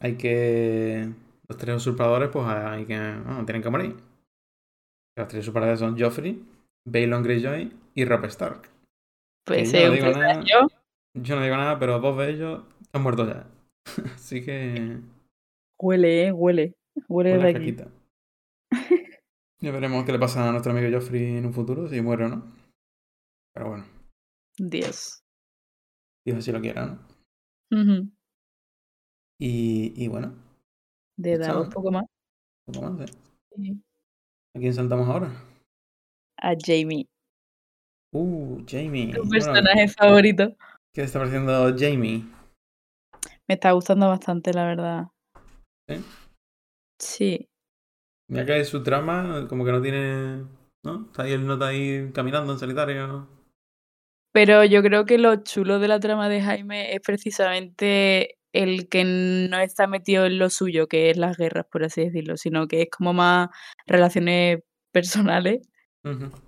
hay 0.00 0.16
que. 0.16 1.08
Los 1.48 1.58
tres 1.58 1.76
usurpadores, 1.76 2.28
pues 2.30 2.46
hay 2.46 2.86
que. 2.86 2.96
bueno, 2.96 3.44
tienen 3.44 3.62
que 3.62 3.70
morir. 3.70 3.96
Los 5.16 5.28
tres 5.28 5.44
usurpadores 5.44 5.78
son 5.78 5.98
Joffrey, 5.98 6.44
Balon 6.84 7.22
Greyjoy 7.22 7.72
y 7.94 8.04
Robb 8.04 8.24
Stark. 8.26 8.68
Pues 9.46 9.72
yo 9.72 9.80
no 9.80 9.88
un 9.88 9.94
digo 9.94 10.06
nada. 10.08 10.44
Yo 11.14 11.36
no 11.36 11.42
digo 11.42 11.56
nada, 11.56 11.78
pero 11.78 11.98
dos 12.00 12.18
de 12.18 12.30
ellos 12.30 12.64
han 12.92 13.02
muerto 13.02 13.26
ya. 13.26 13.46
Así 14.14 14.44
que. 14.44 14.98
Huele, 15.80 16.26
eh, 16.26 16.32
huele. 16.32 16.74
Huele 17.08 17.36
Buena 17.36 17.58
de 17.58 17.58
aquí. 17.58 17.76
Ya 19.58 19.72
veremos 19.72 20.04
qué 20.04 20.12
le 20.12 20.18
pasa 20.18 20.46
a 20.46 20.52
nuestro 20.52 20.72
amigo 20.72 20.86
Joffrey 20.92 21.38
en 21.38 21.46
un 21.46 21.54
futuro, 21.54 21.88
si 21.88 22.02
muere 22.02 22.26
o 22.26 22.28
no. 22.28 22.52
Pero 23.54 23.70
bueno, 23.70 23.86
Dios. 24.58 25.24
Dios 26.26 26.38
así 26.38 26.52
lo 26.52 26.60
quiera, 26.60 26.86
¿no? 27.70 28.10
Y, 29.40 29.94
y 29.96 30.08
bueno, 30.08 30.34
De 31.16 31.32
Está. 31.32 31.48
dar 31.48 31.62
un 31.62 31.70
poco 31.70 31.90
más. 31.90 32.04
un 32.66 32.74
poco 32.74 32.90
más, 32.92 33.08
¿eh? 33.10 33.12
Sí. 33.56 33.82
¿A 34.54 34.58
quién 34.58 34.74
saltamos 34.74 35.08
ahora? 35.08 35.30
A 36.38 36.54
Jamie, 36.58 37.06
Uh, 38.12 38.62
Jamie. 38.66 39.12
tu 39.12 39.18
Bueno, 39.24 39.30
personaje 39.30 39.88
favorito. 39.88 40.56
¿Qué 40.94 41.02
está 41.02 41.18
pareciendo 41.18 41.74
Jamie? 41.76 42.24
Me 43.48 43.54
está 43.54 43.72
gustando 43.72 44.08
bastante, 44.08 44.52
la 44.54 44.64
verdad. 44.64 45.04
¿Sí? 45.88 45.96
Sí. 46.98 47.48
Mira 48.28 48.46
que 48.46 48.64
su 48.64 48.82
trama, 48.82 49.46
como 49.48 49.64
que 49.64 49.72
no 49.72 49.82
tiene. 49.82 50.44
¿No? 50.84 51.06
Está 51.06 51.24
ahí 51.24 51.32
el 51.32 51.46
nota 51.46 51.68
ahí 51.68 52.10
caminando 52.12 52.52
en 52.52 52.58
solitario. 52.58 53.28
Pero 54.32 54.64
yo 54.64 54.82
creo 54.82 55.04
que 55.04 55.18
lo 55.18 55.36
chulo 55.42 55.78
de 55.78 55.88
la 55.88 56.00
trama 56.00 56.28
de 56.28 56.40
Jaime 56.42 56.94
es 56.94 57.00
precisamente 57.00 58.38
el 58.62 58.88
que 58.88 59.04
no 59.04 59.58
está 59.60 59.86
metido 59.86 60.26
en 60.26 60.38
lo 60.38 60.50
suyo, 60.50 60.88
que 60.88 61.10
es 61.10 61.16
las 61.16 61.36
guerras, 61.36 61.66
por 61.70 61.84
así 61.84 62.04
decirlo, 62.04 62.36
sino 62.36 62.66
que 62.68 62.82
es 62.82 62.88
como 62.90 63.12
más 63.12 63.48
relaciones 63.86 64.60
personales. 64.92 65.60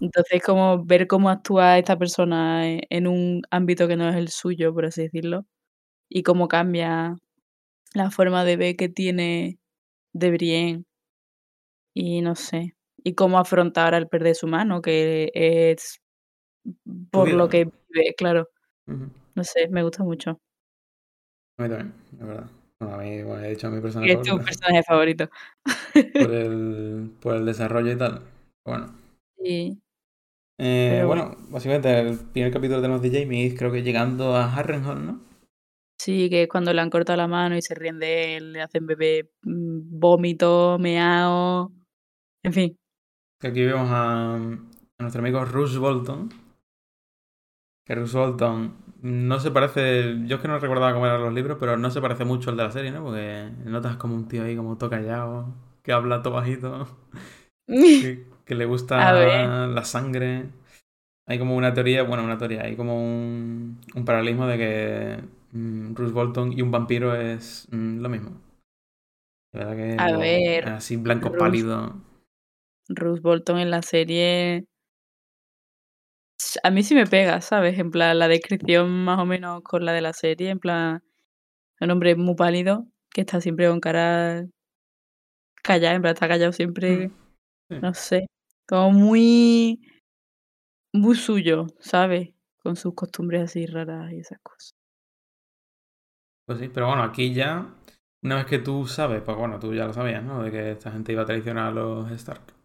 Entonces, 0.00 0.42
como 0.44 0.84
ver 0.84 1.06
cómo 1.08 1.30
actúa 1.30 1.78
esta 1.78 1.98
persona 1.98 2.68
e- 2.70 2.82
en 2.90 3.06
un 3.08 3.42
ámbito 3.50 3.88
que 3.88 3.96
no 3.96 4.08
es 4.08 4.16
el 4.16 4.28
suyo, 4.28 4.74
por 4.74 4.86
así 4.86 5.02
decirlo, 5.02 5.46
y 6.08 6.22
cómo 6.24 6.48
cambia 6.48 7.16
la 7.94 8.10
forma 8.10 8.44
de 8.44 8.56
ver 8.58 8.76
que 8.76 8.88
tiene 8.90 9.58
de 10.14 10.30
Brienne, 10.32 10.84
y 11.94 12.20
no 12.22 12.34
sé, 12.34 12.74
y 13.04 13.14
cómo 13.14 13.38
afrontar 13.38 13.94
al 13.94 14.08
perder 14.08 14.34
su 14.34 14.46
mano, 14.46 14.80
que 14.82 15.30
es 15.34 16.00
por 17.10 17.28
lo 17.32 17.48
que 17.48 17.64
vive, 17.90 18.14
claro, 18.16 18.48
no 19.34 19.44
sé, 19.44 19.68
me 19.70 19.82
gusta 19.84 20.04
mucho. 20.04 20.40
A 21.58 21.62
mí 21.62 21.68
también, 21.68 21.94
la 22.18 22.24
verdad. 22.26 22.50
Bueno, 22.80 22.94
a 22.94 22.98
mí, 22.98 23.22
bueno, 23.22 23.44
he 23.44 23.50
dicho 23.50 23.66
a 23.66 23.70
mi 23.70 23.80
personaje 23.80 24.12
es 24.12 24.22
tu 24.22 24.38
favorito. 24.38 24.44
personaje 24.44 24.82
favorito. 24.82 25.28
por 26.16 26.30
el, 26.34 27.12
por 27.20 27.34
el 27.36 27.46
desarrollo 27.46 27.92
y 27.92 27.96
tal. 27.98 28.22
Bueno, 28.64 28.92
Sí, 29.36 29.80
Eh, 30.60 31.02
bueno, 31.06 31.36
básicamente 31.50 31.98
el 32.00 32.18
primer 32.18 32.52
capítulo 32.52 32.80
tenemos 32.80 33.02
de 33.02 33.10
Jamie, 33.10 33.54
creo 33.56 33.70
que 33.72 33.82
llegando 33.82 34.36
a 34.36 34.52
Harrenhal, 34.54 35.04
¿no? 35.06 35.20
sí, 35.98 36.28
que 36.30 36.44
es 36.44 36.48
cuando 36.48 36.72
le 36.72 36.80
han 36.80 36.90
cortado 36.90 37.16
la 37.16 37.26
mano 37.28 37.56
y 37.56 37.62
se 37.62 37.74
ríen 37.74 37.98
de 37.98 38.36
él, 38.36 38.52
le 38.52 38.62
hacen 38.62 38.86
beber 38.86 39.30
mm, 39.42 39.98
vómito, 39.98 40.78
meao, 40.78 41.72
en 42.44 42.52
fin. 42.52 42.78
Aquí 43.42 43.64
vemos 43.64 43.88
a, 43.90 44.34
a 44.36 44.38
nuestro 45.00 45.20
amigo 45.22 45.44
Rush 45.44 45.76
Bolton. 45.78 46.28
Que 47.86 47.94
Rush 47.96 48.12
Bolton 48.18 48.58
no 49.02 49.40
se 49.40 49.50
parece. 49.50 50.16
Yo 50.26 50.36
es 50.36 50.42
que 50.42 50.48
no 50.48 50.58
recordaba 50.58 50.92
cómo 50.94 51.06
eran 51.06 51.22
los 51.22 51.32
libros, 51.34 51.58
pero 51.60 51.76
no 51.76 51.90
se 51.90 52.00
parece 52.00 52.24
mucho 52.24 52.50
al 52.50 52.56
de 52.56 52.62
la 52.64 52.70
serie, 52.70 52.90
¿no? 52.90 53.04
Porque 53.04 53.50
notas 53.64 53.96
como 53.96 54.14
un 54.14 54.28
tío 54.28 54.44
ahí 54.44 54.56
como 54.56 54.76
todo 54.78 54.90
callado, 54.90 55.54
que 55.82 55.92
habla 55.92 56.22
todo 56.22 56.34
bajito, 56.34 56.88
que, 57.66 58.26
que 58.44 58.54
le 58.54 58.64
gusta 58.66 59.66
la 59.68 59.84
sangre. 59.84 60.46
Hay 61.26 61.38
como 61.38 61.56
una 61.56 61.74
teoría, 61.74 62.02
bueno, 62.04 62.24
una 62.24 62.38
teoría, 62.38 62.62
hay 62.62 62.74
como 62.76 62.96
un, 63.04 63.80
un 63.94 64.04
paralelismo 64.04 64.46
de 64.46 64.58
que 64.58 65.18
mm, 65.52 65.92
Bruce 65.94 66.12
Bolton 66.14 66.52
y 66.52 66.62
un 66.62 66.70
vampiro 66.70 67.14
es 67.14 67.68
mm, 67.70 68.00
lo 68.00 68.08
mismo. 68.08 68.40
De 69.52 69.58
verdad 69.60 69.76
que 69.76 69.96
A 69.98 70.10
lo- 70.10 70.18
ver, 70.20 70.68
así 70.68 70.96
blanco 70.96 71.28
Bruce- 71.28 71.38
pálido. 71.38 71.96
Ruth 72.88 73.20
Bolton 73.20 73.58
en 73.58 73.70
la 73.70 73.82
serie. 73.82 74.64
A 76.62 76.70
mí 76.70 76.82
sí 76.82 76.94
me 76.94 77.06
pega, 77.06 77.40
¿sabes? 77.40 77.78
En 77.78 77.90
plan, 77.90 78.18
la 78.18 78.28
descripción 78.28 79.04
más 79.04 79.18
o 79.18 79.26
menos 79.26 79.62
con 79.62 79.84
la 79.84 79.92
de 79.92 80.00
la 80.00 80.12
serie, 80.12 80.50
en 80.50 80.58
plan, 80.60 81.02
un 81.80 81.90
hombre 81.90 82.16
muy 82.16 82.34
pálido, 82.36 82.86
que 83.10 83.22
está 83.22 83.40
siempre 83.40 83.68
con 83.68 83.80
cara 83.80 84.46
callada, 85.62 85.94
en 85.94 86.02
plan, 86.02 86.14
está 86.14 86.28
callado 86.28 86.52
siempre, 86.52 87.10
Sí. 87.70 87.76
no 87.80 87.94
sé, 87.94 88.26
como 88.68 88.92
muy, 88.92 89.80
muy 90.92 91.16
suyo, 91.16 91.66
¿sabes? 91.80 92.30
Con 92.62 92.76
sus 92.76 92.94
costumbres 92.94 93.42
así 93.42 93.66
raras 93.66 94.12
y 94.12 94.20
esas 94.20 94.38
cosas. 94.42 94.72
Pues 96.46 96.58
sí, 96.60 96.68
pero 96.72 96.86
bueno, 96.88 97.02
aquí 97.02 97.34
ya, 97.34 97.74
una 98.22 98.36
vez 98.36 98.46
que 98.46 98.58
tú 98.58 98.86
sabes, 98.86 99.22
pues 99.22 99.36
bueno, 99.36 99.58
tú 99.58 99.74
ya 99.74 99.86
lo 99.86 99.92
sabías, 99.92 100.22
¿no? 100.24 100.42
De 100.42 100.50
que 100.50 100.70
esta 100.72 100.90
gente 100.90 101.12
iba 101.12 101.22
a 101.22 101.26
traicionar 101.26 101.66
a 101.68 101.70
los 101.70 102.10
Stark. 102.12 102.57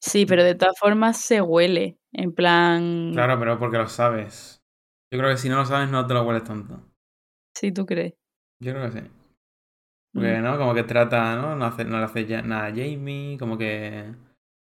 Sí, 0.00 0.26
pero 0.26 0.44
de 0.44 0.54
todas 0.54 0.78
formas 0.78 1.18
se 1.20 1.40
huele, 1.42 1.98
en 2.12 2.32
plan, 2.34 3.12
Claro, 3.12 3.38
pero 3.38 3.56
porque 3.58 3.78
lo 3.78 3.86
sabes. 3.88 4.62
Yo 5.12 5.18
creo 5.18 5.30
que 5.30 5.36
si 5.36 5.48
no 5.48 5.56
lo 5.56 5.66
sabes, 5.66 5.90
no 5.90 6.06
te 6.06 6.14
lo 6.14 6.22
hueles 6.24 6.42
tanto. 6.44 6.82
sí, 7.54 7.72
tú 7.72 7.86
crees. 7.86 8.14
Yo 8.60 8.72
creo 8.72 8.90
que 8.92 9.00
sí. 9.00 9.06
Porque, 10.12 10.38
Mm, 10.38 10.40
¿no? 10.40 10.58
Como 10.58 10.74
que 10.74 10.82
trata, 10.84 11.36
¿no? 11.36 11.54
No, 11.56 11.64
hace, 11.66 11.84
no 11.84 11.98
le 11.98 12.04
hace 12.04 12.26
ya- 12.26 12.42
nada 12.42 12.66
a 12.66 12.70
Jamie, 12.70 13.36
como 13.38 13.56
que 13.58 14.14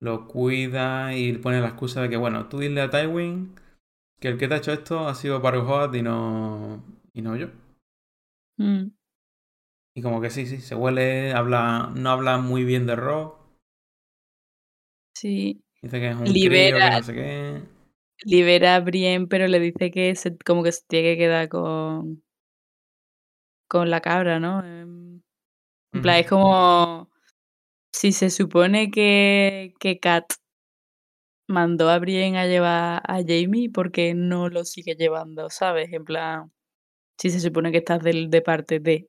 lo 0.00 0.26
cuida 0.26 1.14
y 1.16 1.32
pone 1.38 1.60
la 1.60 1.68
excusa 1.68 2.02
de 2.02 2.08
que, 2.10 2.16
bueno, 2.16 2.48
tú 2.48 2.58
dile 2.60 2.80
a 2.82 2.90
Tywin 2.90 3.54
que 4.20 4.28
el 4.28 4.38
que 4.38 4.48
te 4.48 4.54
ha 4.54 4.58
hecho 4.58 4.72
esto 4.72 5.08
ha 5.08 5.14
sido 5.14 5.42
Pargoat 5.42 5.94
y 5.96 6.02
no, 6.02 6.84
y 7.14 7.22
no 7.22 7.36
yo. 7.36 7.48
mm, 8.58 8.90
Y 9.94 10.02
como 10.02 10.20
que 10.20 10.30
sí, 10.30 10.46
sí, 10.46 10.60
se 10.60 10.74
huele, 10.74 11.32
habla, 11.32 11.90
no 11.94 12.10
habla 12.10 12.38
muy 12.38 12.64
bien 12.64 12.86
de 12.86 12.96
Rob, 12.96 13.34
sí. 15.14 15.62
dice 15.82 16.00
que 16.00 16.10
es 16.10 16.16
un 16.16 16.36
crío, 16.36 16.72
que 16.72 16.72
Libera, 16.72 16.90
no 16.90 17.02
sé 17.02 17.14
qué. 17.14 17.62
libera 18.24 18.76
a 18.76 18.80
Brienne, 18.80 19.26
pero 19.28 19.46
le 19.48 19.60
dice 19.60 19.90
que 19.90 20.14
se, 20.16 20.36
como 20.38 20.62
que 20.64 20.72
se 20.72 20.82
tiene 20.88 21.12
que 21.12 21.18
quedar 21.18 21.48
con, 21.48 22.22
con 23.68 23.90
la 23.90 24.00
cabra, 24.00 24.40
¿no? 24.40 24.64
Em, 24.64 25.22
En 25.94 26.02
plan, 26.02 26.16
es 26.20 26.28
como 26.28 27.10
si 27.92 28.12
se 28.12 28.30
supone 28.30 28.90
que, 28.90 29.74
que 29.80 29.98
Kat 30.00 30.26
mandó 31.48 31.88
a 31.90 31.98
Brienne 31.98 32.38
a 32.38 32.46
llevar 32.46 33.02
a 33.06 33.16
Jamie, 33.26 33.70
¿por 33.70 33.90
qué 33.92 34.14
no 34.14 34.48
lo 34.48 34.64
sigue 34.64 34.94
llevando, 34.96 35.50
sabes? 35.50 35.92
En 35.92 36.04
plan, 36.04 36.52
si 37.18 37.30
se 37.30 37.40
supone 37.40 37.72
que 37.72 37.78
estás 37.78 38.02
del, 38.02 38.30
de 38.30 38.42
parte 38.42 38.80
de 38.80 39.08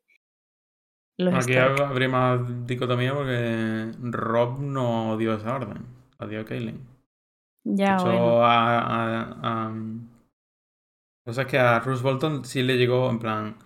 los 1.17 1.33
Aquí 1.33 1.55
habría 1.55 2.09
más 2.09 2.67
dicotomía 2.67 3.13
porque 3.13 3.91
Rob 3.99 4.59
no 4.59 5.17
dio 5.17 5.33
esa 5.35 5.55
orden, 5.55 5.85
la 6.19 6.27
dio 6.27 6.45
Caitlyn. 6.45 6.77
De 6.77 6.83
Ya, 7.63 7.95
hecho, 7.95 8.05
bueno. 8.05 8.45
a, 8.45 8.79
a, 8.79 9.67
a- 9.67 9.73
O 11.27 11.33
sea, 11.33 11.43
es 11.43 11.49
que 11.49 11.57
a 11.59 11.79
Bruce 11.79 12.03
Bolton 12.03 12.45
sí 12.45 12.61
le 12.63 12.77
llegó, 12.77 13.09
en 13.09 13.19
plan, 13.19 13.57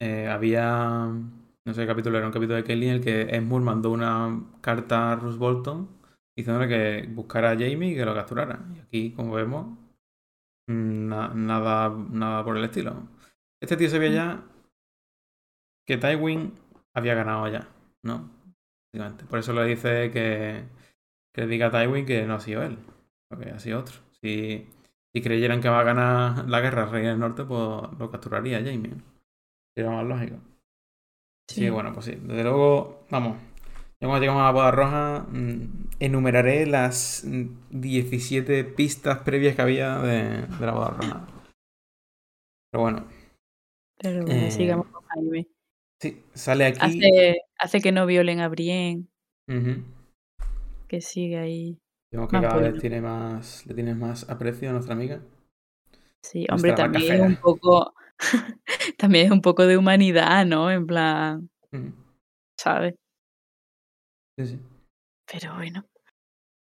eh, 0.00 0.28
había, 0.28 1.06
no 1.06 1.74
sé 1.74 1.82
qué 1.82 1.86
capítulo 1.86 2.18
era, 2.18 2.26
un 2.26 2.32
capítulo 2.32 2.60
de 2.62 2.72
en 2.72 2.82
el 2.82 3.00
que 3.00 3.22
Esmur 3.34 3.62
mandó 3.62 3.90
una 3.90 4.42
carta 4.60 5.12
a 5.12 5.16
Bruce 5.16 5.38
Bolton 5.38 5.88
diciéndole 6.36 6.68
que 6.68 7.08
buscara 7.08 7.50
a 7.50 7.54
Jamie 7.54 7.92
y 7.92 7.94
que 7.96 8.04
lo 8.04 8.14
capturara. 8.14 8.60
Y 8.76 8.80
aquí, 8.80 9.12
como 9.12 9.34
vemos, 9.34 9.78
mm, 10.68 11.08
na- 11.08 11.32
nada, 11.34 11.90
nada 12.10 12.44
por 12.44 12.56
el 12.56 12.64
estilo. 12.64 13.08
Este 13.60 13.76
tío 13.76 13.88
sabía 13.90 14.10
ya 14.10 14.42
que 15.86 15.96
Tywin 15.96 16.52
había 16.94 17.14
ganado 17.14 17.48
ya, 17.48 17.68
¿no? 18.02 18.30
Por 19.28 19.38
eso 19.38 19.52
le 19.52 19.64
dice 19.64 20.10
que, 20.10 20.64
que 21.40 21.46
le 21.46 21.52
diga 21.52 21.66
a 21.68 21.70
Tywin 21.70 22.04
que 22.04 22.26
no 22.26 22.34
ha 22.34 22.40
sido 22.40 22.62
él, 22.62 22.78
porque 23.28 23.50
ha 23.50 23.58
sido 23.58 23.80
otro. 23.80 23.96
Si, 24.20 24.66
si 25.12 25.22
creyeran 25.22 25.60
que 25.62 25.68
va 25.70 25.80
a 25.80 25.84
ganar 25.84 26.46
la 26.48 26.60
guerra 26.60 26.84
el 26.84 26.90
Rey 26.90 27.04
del 27.06 27.18
Norte, 27.18 27.44
pues 27.44 27.58
lo 27.98 28.10
capturaría 28.10 28.58
Jamie. 28.58 28.92
Sería 29.74 29.90
más 29.90 30.04
lógico. 30.04 30.36
Sí, 31.48 31.62
Sí. 31.62 31.70
bueno, 31.70 31.92
pues 31.94 32.06
sí. 32.06 32.12
Desde 32.12 32.42
luego, 32.44 33.06
vamos. 33.10 33.38
Ya 34.00 34.08
cuando 34.08 34.20
llegamos 34.20 34.42
a 34.42 34.46
la 34.46 34.52
boda 34.52 34.70
roja, 34.70 35.26
mm, 35.30 35.88
enumeraré 36.00 36.66
las 36.66 37.24
mm, 37.26 37.46
17 37.70 38.64
pistas 38.64 39.18
previas 39.20 39.56
que 39.56 39.62
había 39.62 39.98
de, 39.98 40.46
de 40.46 40.66
la 40.66 40.72
boda 40.72 40.90
roja. 40.90 41.26
Pero 42.70 42.82
bueno, 42.82 43.04
Pero 43.98 44.24
bueno, 44.26 44.46
eh, 44.46 44.50
sigamos 44.50 44.86
con 44.88 45.04
Jaime. 45.06 45.48
sí, 46.00 46.22
sale 46.34 46.66
aquí. 46.66 46.78
Hace, 46.80 47.42
hace 47.58 47.80
que 47.80 47.92
no 47.92 48.06
violen 48.06 48.40
a 48.40 48.48
Brienne, 48.48 49.06
Ujú. 49.48 49.82
Que 50.90 51.00
sigue 51.00 51.38
ahí. 51.38 51.78
Vemos 52.10 52.28
que 52.28 52.40
cada 52.40 52.56
vez 52.56 52.80
tiene 52.80 53.00
más, 53.00 53.64
le 53.64 53.74
tienes 53.74 53.96
más 53.96 54.28
aprecio 54.28 54.68
a 54.68 54.72
nuestra 54.72 54.94
amiga. 54.94 55.22
Sí, 56.20 56.46
hombre, 56.50 56.70
Nuestra 56.72 56.90
también 56.90 57.14
es 57.14 57.20
un 57.20 57.36
poco, 57.36 57.94
también 58.98 59.26
es 59.26 59.32
un 59.32 59.40
poco 59.40 59.66
de 59.68 59.76
humanidad, 59.76 60.44
¿no? 60.46 60.68
En 60.68 60.84
plan, 60.84 61.48
Ujú. 61.72 61.92
¿sabes? 62.58 62.96
Sí, 64.36 64.46
sí. 64.46 64.58
Pero 65.30 65.54
bueno. 65.54 65.84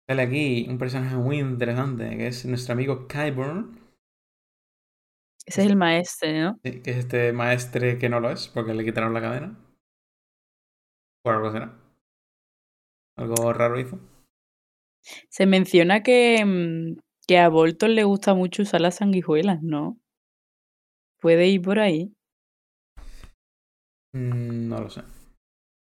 Sale 0.07 0.23
aquí 0.23 0.67
un 0.69 0.77
personaje 0.77 1.17
muy 1.17 1.39
interesante, 1.39 2.17
que 2.19 2.27
es 2.27 2.45
nuestro 2.45 2.75
amigo 2.75 3.09
Kyburn, 3.09 3.79
Ese 5.47 5.63
es 5.63 5.71
el 5.71 5.77
maestre, 5.77 6.39
¿no? 6.39 6.61
sí, 6.63 6.83
que 6.83 6.91
es 6.91 6.97
este 6.99 7.33
maestre 7.33 7.99
que 7.99 8.11
no 8.11 8.21
lo 8.21 8.31
es, 8.31 8.49
porque 8.49 8.75
le 8.75 8.85
quitaron 8.85 9.15
la 9.15 9.23
cadena. 9.23 9.59
Por 11.23 11.35
algo 11.35 11.53
será. 11.53 11.73
Algo 13.17 13.53
raro 13.53 13.79
hizo. 13.79 13.99
Se 15.29 15.47
menciona 15.47 16.03
que, 16.03 16.45
mm, 16.45 16.99
que 17.27 17.39
a 17.39 17.49
Bolton 17.49 17.95
le 17.95 18.05
gusta 18.05 18.35
mucho 18.35 18.63
usar 18.63 18.81
las 18.81 18.97
sanguijuelas, 18.97 19.63
¿no? 19.63 19.99
¿Puede 21.21 21.47
ir 21.47 21.63
por 21.63 21.79
ahí? 21.79 22.13
Mm, 24.15 24.69
no 24.69 24.81
lo 24.81 24.91
sé. 24.91 25.03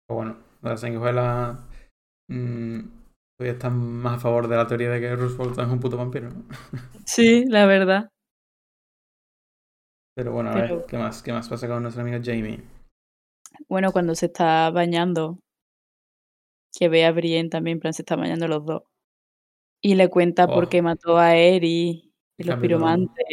Pero 0.07 0.17
bueno, 0.17 0.37
las 0.61 0.81
sanguijuelas 0.81 1.59
mm, 2.29 2.79
todavía 3.37 3.53
están 3.53 3.77
más 3.77 4.17
a 4.17 4.19
favor 4.19 4.47
de 4.47 4.57
la 4.57 4.67
teoría 4.67 4.89
de 4.89 4.99
que 4.99 5.15
Bruce 5.15 5.37
Bolton 5.37 5.65
es 5.65 5.71
un 5.71 5.79
puto 5.79 5.97
vampiro, 5.97 6.29
¿no? 6.29 6.43
Sí, 7.05 7.45
la 7.47 7.65
verdad. 7.65 8.09
Pero 10.15 10.31
bueno, 10.33 10.51
a 10.51 10.55
ver, 10.55 10.69
Pero 10.69 10.85
¿qué 10.87 10.97
más? 10.97 11.23
¿Qué 11.23 11.31
más 11.33 11.49
pasa 11.49 11.67
con 11.67 11.81
nuestro 11.81 12.03
amigo 12.03 12.19
Jamie? 12.23 12.61
bueno, 13.69 13.91
cuando 13.91 14.15
se 14.15 14.25
está 14.27 14.69
bañando, 14.69 15.39
que 16.79 16.87
ve 16.87 17.05
a 17.05 17.11
Brienne 17.11 17.49
también, 17.49 17.75
en 17.75 17.81
plan, 17.81 17.93
se 17.93 18.03
están 18.03 18.21
bañando 18.21 18.47
los 18.47 18.65
dos. 18.65 18.83
Y 19.81 19.95
le 19.95 20.09
cuenta 20.09 20.47
por 20.47 20.69
qué 20.69 20.81
mató 20.81 21.17
a 21.17 21.35
Eri 21.35 22.13
y 22.37 22.43
los 22.43 22.57
piromantes. 22.59 23.25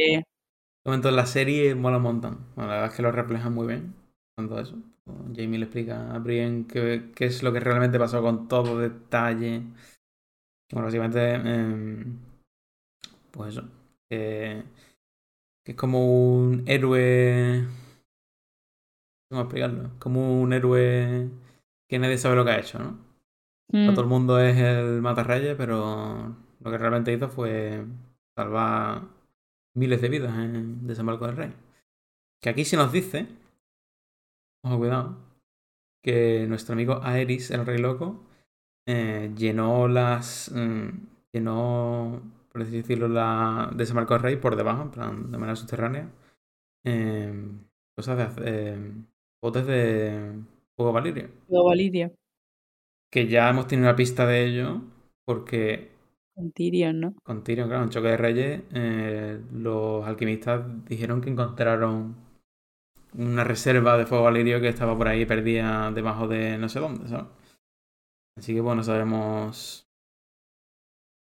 En 0.84 1.16
la 1.16 1.26
serie 1.26 1.74
mola 1.76 1.98
un 1.98 2.02
montón. 2.02 2.46
Bueno, 2.56 2.70
la 2.70 2.76
verdad 2.76 2.90
es 2.90 2.96
que 2.96 3.02
lo 3.02 3.12
reflejan 3.12 3.54
muy 3.54 3.68
bien. 3.68 3.94
Con 4.36 4.48
todo 4.48 4.60
eso. 4.60 4.76
Jamie 5.34 5.58
le 5.58 5.66
explica 5.66 6.12
a 6.12 6.18
Brienne 6.18 6.66
qué, 6.66 7.12
qué 7.14 7.26
es 7.26 7.44
lo 7.44 7.52
que 7.52 7.60
realmente 7.60 7.98
pasó 7.98 8.20
con 8.20 8.48
todo 8.48 8.80
detalle. 8.80 9.62
Bueno, 10.72 10.86
básicamente, 10.86 11.34
em, 11.34 12.18
pues 13.30 13.52
eso. 13.52 13.68
Que 14.08 14.64
es 15.64 15.74
como 15.76 16.36
un 16.36 16.64
héroe. 16.66 17.64
¿Cómo 19.30 19.42
explicarlo? 19.42 19.90
Como 20.00 20.40
un 20.42 20.52
héroe 20.52 21.30
que 21.88 21.98
nadie 22.00 22.18
sabe 22.18 22.34
lo 22.34 22.44
que 22.44 22.50
ha 22.50 22.58
hecho, 22.58 22.78
¿no? 22.80 23.05
Para 23.84 23.94
todo 23.94 24.02
Mm, 24.02 24.04
el 24.04 24.10
mundo 24.10 24.38
es 24.40 24.56
el 24.58 25.00
matarreyes, 25.02 25.56
pero 25.56 26.36
lo 26.60 26.70
que 26.70 26.78
realmente 26.78 27.12
hizo 27.12 27.28
fue 27.28 27.84
salvar 28.36 29.02
miles 29.74 30.00
de 30.02 30.08
vidas 30.08 30.36
en 30.38 30.86
Desembarco 30.86 31.26
del 31.26 31.36
Rey. 31.36 31.54
Que 32.42 32.50
aquí 32.50 32.64
se 32.64 32.76
nos 32.76 32.92
dice, 32.92 33.28
ojo 34.64 34.78
cuidado, 34.78 35.16
que 36.02 36.46
nuestro 36.48 36.74
amigo 36.74 37.00
Aerys, 37.02 37.50
el 37.50 37.66
Rey 37.66 37.78
Loco, 37.78 38.24
eh, 38.86 39.32
llenó 39.36 39.88
las. 39.88 40.52
mm, 40.54 40.88
llenó, 41.32 42.22
por 42.52 42.62
así 42.62 42.72
decirlo, 42.78 43.08
la 43.08 43.70
Desembarco 43.76 44.14
del 44.14 44.24
Rey 44.24 44.36
por 44.36 44.56
debajo, 44.56 44.82
en 44.84 44.90
plan, 44.92 45.32
de 45.32 45.38
manera 45.38 45.56
subterránea. 45.56 46.10
eh, 46.84 47.34
cosas 47.96 48.36
de 48.36 48.74
eh, 48.74 48.92
botes 49.42 49.66
de 49.66 50.34
fuego 50.76 50.92
valirio. 50.92 51.30
luego 51.48 51.68
Valiria. 51.68 52.12
Que 53.10 53.26
ya 53.28 53.48
hemos 53.48 53.66
tenido 53.66 53.88
una 53.88 53.96
pista 53.96 54.26
de 54.26 54.46
ello, 54.46 54.82
porque 55.24 55.90
Con 56.34 56.52
Tyrion, 56.52 57.00
¿no? 57.00 57.14
Con 57.22 57.42
Tyrion, 57.44 57.68
claro, 57.68 57.84
en 57.84 57.90
Choque 57.90 58.08
de 58.08 58.16
Reyes, 58.16 58.62
eh, 58.72 59.40
los 59.52 60.06
alquimistas 60.06 60.84
dijeron 60.86 61.20
que 61.20 61.30
encontraron 61.30 62.14
una 63.14 63.44
reserva 63.44 63.96
de 63.96 64.06
fuego 64.06 64.24
valirio 64.24 64.60
que 64.60 64.68
estaba 64.68 64.96
por 64.96 65.08
ahí 65.08 65.24
perdida 65.26 65.90
debajo 65.90 66.28
de 66.28 66.58
no 66.58 66.68
sé 66.68 66.80
dónde, 66.80 67.08
¿sabes? 67.08 67.26
Así 68.36 68.54
que 68.54 68.60
bueno, 68.60 68.82
sabemos 68.82 69.88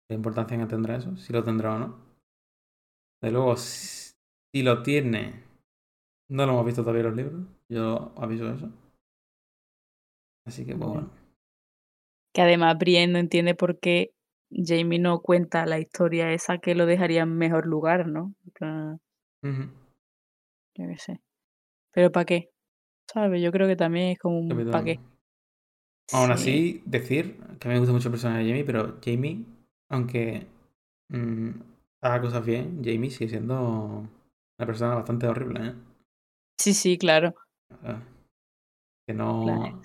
la 0.09 0.17
importancia 0.17 0.59
que 0.59 0.67
tendrá 0.67 0.97
eso, 0.97 1.17
si 1.17 1.33
lo 1.33 1.45
tendrá 1.45 1.75
o 1.75 1.79
no. 1.79 1.97
De 3.23 3.31
luego, 3.31 3.57
si 3.57 4.63
lo 4.63 4.83
tiene, 4.83 5.45
no 6.29 6.47
lo 6.47 6.53
hemos 6.53 6.67
visto 6.67 6.83
todavía 6.83 7.03
en 7.03 7.07
los 7.07 7.17
libros, 7.17 7.47
yo 7.69 8.13
aviso 8.17 8.49
eso. 8.53 8.71
Así 10.47 10.65
que 10.67 10.75
pues, 10.75 10.91
bueno. 10.91 11.18
Que 12.39 12.43
además 12.43 12.79
Brienne 12.79 13.15
no 13.15 13.19
entiende 13.19 13.57
por 13.57 13.81
qué 13.81 14.13
Jamie 14.53 15.01
no 15.01 15.23
cuenta 15.23 15.67
la 15.67 15.81
historia 15.81 16.33
esa 16.33 16.59
que 16.59 16.77
lo 16.77 16.87
dejaría 16.87 17.23
en 17.23 17.37
mejor 17.37 17.67
lugar, 17.67 18.07
¿no? 18.07 18.33
Yo 18.45 18.97
qué 20.77 20.99
sé. 20.99 21.21
Pero 21.91 22.13
¿para 22.13 22.27
qué? 22.27 22.51
¿Sabes? 23.13 23.43
Yo 23.43 23.51
creo 23.51 23.67
que 23.67 23.75
también 23.75 24.11
es 24.11 24.21
como 24.21 24.39
un 24.39 24.71
¿para 24.71 24.85
qué? 24.85 25.01
Aún 26.13 26.29
Sí. 26.29 26.33
así, 26.33 26.83
decir 26.87 27.41
que 27.59 27.67
a 27.67 27.71
mí 27.71 27.75
me 27.75 27.81
gusta 27.81 27.93
mucho 27.93 28.07
el 28.07 28.13
personaje 28.13 28.45
de 28.45 28.51
Jamie, 28.51 28.65
pero 28.65 29.01
Jamie, 29.05 29.45
aunque 29.89 30.47
mm, 31.09 31.51
haga 32.03 32.21
cosas 32.21 32.47
bien, 32.47 32.85
Jamie 32.85 33.11
sigue 33.11 33.31
siendo 33.31 34.09
una 34.59 34.65
persona 34.65 34.95
bastante 34.95 35.27
horrible, 35.27 35.71
¿eh? 35.71 35.75
Sí, 36.57 36.73
sí, 36.73 36.99
claro. 36.99 37.35
Que 39.09 39.13
no. 39.13 39.83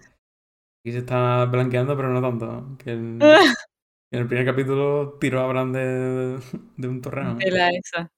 Aquí 0.83 0.91
se 0.91 0.97
está 0.97 1.45
blanqueando, 1.45 1.95
pero 1.95 2.09
no 2.09 2.21
tanto. 2.21 2.77
Que 2.77 2.91
en, 2.91 3.17
en 4.11 4.19
el 4.19 4.27
primer 4.27 4.45
capítulo 4.45 5.17
tiró 5.17 5.39
a 5.39 5.47
Bran 5.47 5.71
de, 5.71 6.39
de 6.75 6.87
un 6.89 7.01
torreón. 7.01 7.37
De 7.37 7.51
la 7.51 7.69
esa. 7.69 8.11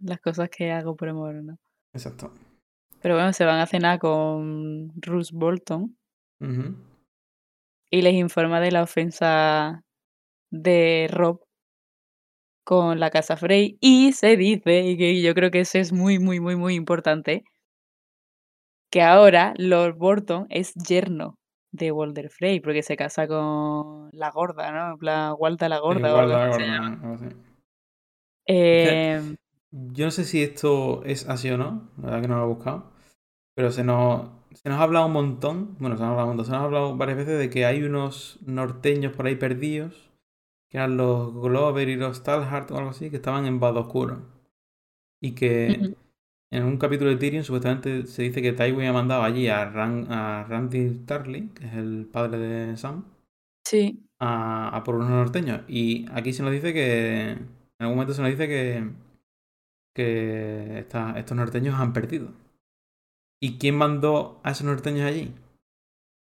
Las 0.00 0.18
cosas 0.18 0.48
que 0.50 0.72
hago 0.72 0.96
por 0.96 1.10
amor, 1.10 1.34
¿no? 1.36 1.56
Exacto. 1.92 2.32
Pero 3.00 3.14
bueno, 3.14 3.32
se 3.32 3.44
van 3.44 3.60
a 3.60 3.66
cenar 3.68 4.00
con 4.00 4.90
Roose 5.00 5.30
Bolton 5.32 5.96
y 7.88 8.02
les 8.02 8.14
informa 8.14 8.60
de 8.60 8.72
la 8.72 8.82
ofensa 8.82 9.84
de 10.50 11.06
Rob 11.08 11.40
con 12.64 12.98
la 12.98 13.10
casa 13.10 13.36
Frey 13.36 13.78
y 13.80 14.12
se 14.12 14.36
dice, 14.36 14.80
y 14.80 14.96
que 14.96 15.22
yo 15.22 15.34
creo 15.34 15.52
que 15.52 15.60
eso 15.60 15.78
es 15.78 15.92
muy, 15.92 16.18
muy, 16.18 16.40
muy, 16.40 16.56
muy 16.56 16.74
importante, 16.74 17.44
que 18.90 19.02
ahora 19.02 19.54
Lord 19.56 19.96
Bolton 19.96 20.46
es 20.50 20.74
yerno 20.74 21.37
de 21.70 21.92
Walder 21.92 22.30
Frey 22.30 22.60
porque 22.60 22.82
se 22.82 22.96
casa 22.96 23.26
con 23.28 24.10
la 24.12 24.30
gorda, 24.30 24.72
¿no? 24.72 24.98
Plan, 24.98 25.34
Walda 25.38 25.68
la 25.68 25.80
gorda 25.80 26.52
se 26.52 26.62
algo 26.62 27.14
así. 27.14 27.26
Em, 28.46 29.36
Yo 29.70 30.06
no 30.06 30.10
sé 30.10 30.24
si 30.24 30.42
esto 30.42 31.02
es 31.04 31.28
así 31.28 31.50
o 31.50 31.58
no, 31.58 31.90
la 31.98 32.04
verdad 32.04 32.22
que 32.22 32.28
no 32.28 32.38
lo 32.38 32.44
he 32.44 32.48
buscado, 32.48 32.90
pero 33.54 33.70
se 33.70 33.84
nos, 33.84 34.30
se 34.54 34.68
nos 34.68 34.80
ha 34.80 34.82
hablado 34.82 35.06
un 35.06 35.12
montón, 35.12 35.76
bueno, 35.78 35.96
se 35.96 36.02
nos 36.02 36.08
ha 36.08 36.12
hablado 36.12 36.30
un 36.30 36.36
montón, 36.36 36.46
se 36.46 36.52
nos 36.52 36.60
ha 36.60 36.64
hablado 36.64 36.96
varias 36.96 37.18
veces 37.18 37.38
de 37.38 37.50
que 37.50 37.66
hay 37.66 37.82
unos 37.82 38.38
norteños 38.46 39.14
por 39.14 39.26
ahí 39.26 39.36
perdidos, 39.36 40.10
que 40.70 40.78
eran 40.78 40.96
los 40.96 41.34
Glover 41.34 41.88
y 41.88 41.96
los 41.96 42.22
Talhart 42.22 42.70
o 42.70 42.78
algo 42.78 42.90
así, 42.90 43.10
que 43.10 43.16
estaban 43.16 43.46
en 43.46 43.60
Vado 43.60 43.80
Oscuro. 43.80 44.22
Y 45.20 45.34
que. 45.34 45.94
En 46.50 46.64
un 46.64 46.78
capítulo 46.78 47.10
de 47.10 47.16
Tyrion 47.16 47.44
supuestamente 47.44 48.06
se 48.06 48.22
dice 48.22 48.40
que 48.42 48.52
Tywin 48.52 48.86
ha 48.88 48.92
mandado 48.92 49.22
allí 49.22 49.48
a, 49.48 49.70
Ran- 49.70 50.06
a 50.10 50.44
Randy 50.44 51.04
Tarly, 51.06 51.48
que 51.48 51.66
es 51.66 51.74
el 51.74 52.06
padre 52.10 52.38
de 52.38 52.76
Sam, 52.76 53.04
sí, 53.66 54.06
a, 54.20 54.68
a 54.76 54.84
por 54.84 54.94
unos 54.96 55.10
norteños. 55.10 55.62
Y 55.68 56.06
aquí 56.12 56.32
se 56.32 56.42
nos 56.42 56.52
dice 56.52 56.72
que. 56.72 57.30
En 57.32 57.84
algún 57.84 57.96
momento 57.96 58.14
se 58.14 58.22
nos 58.22 58.30
dice 58.30 58.48
que. 58.48 58.90
que 59.94 60.78
esta- 60.80 61.18
estos 61.18 61.36
norteños 61.36 61.74
han 61.78 61.92
perdido. 61.92 62.32
¿Y 63.40 63.58
quién 63.58 63.76
mandó 63.76 64.40
a 64.42 64.50
esos 64.50 64.66
norteños 64.66 65.02
allí? 65.06 65.32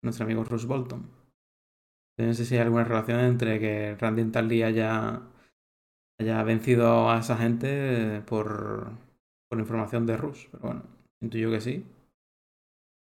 Nuestro 0.03 0.25
amigo 0.25 0.45
Roose 0.45 0.67
Bolton. 0.67 1.11
No 2.19 2.35
sé 2.35 2.45
si 2.45 2.55
hay 2.55 2.61
alguna 2.63 2.85
relación 2.85 3.21
entre 3.21 3.59
que 3.59 3.97
Randy 3.97 4.25
Tarly 4.31 4.63
haya, 4.63 5.23
haya 6.21 6.43
vencido 6.45 7.11
a 7.11 7.19
esa 7.19 7.37
gente 7.37 8.23
por, 8.27 8.93
por 9.53 9.61
información 9.61 10.07
de 10.07 10.17
Roose. 10.17 10.49
Pero 10.51 10.63
bueno, 10.65 10.83
intuyo 11.21 11.51
que 11.51 11.61
sí. 11.61 11.85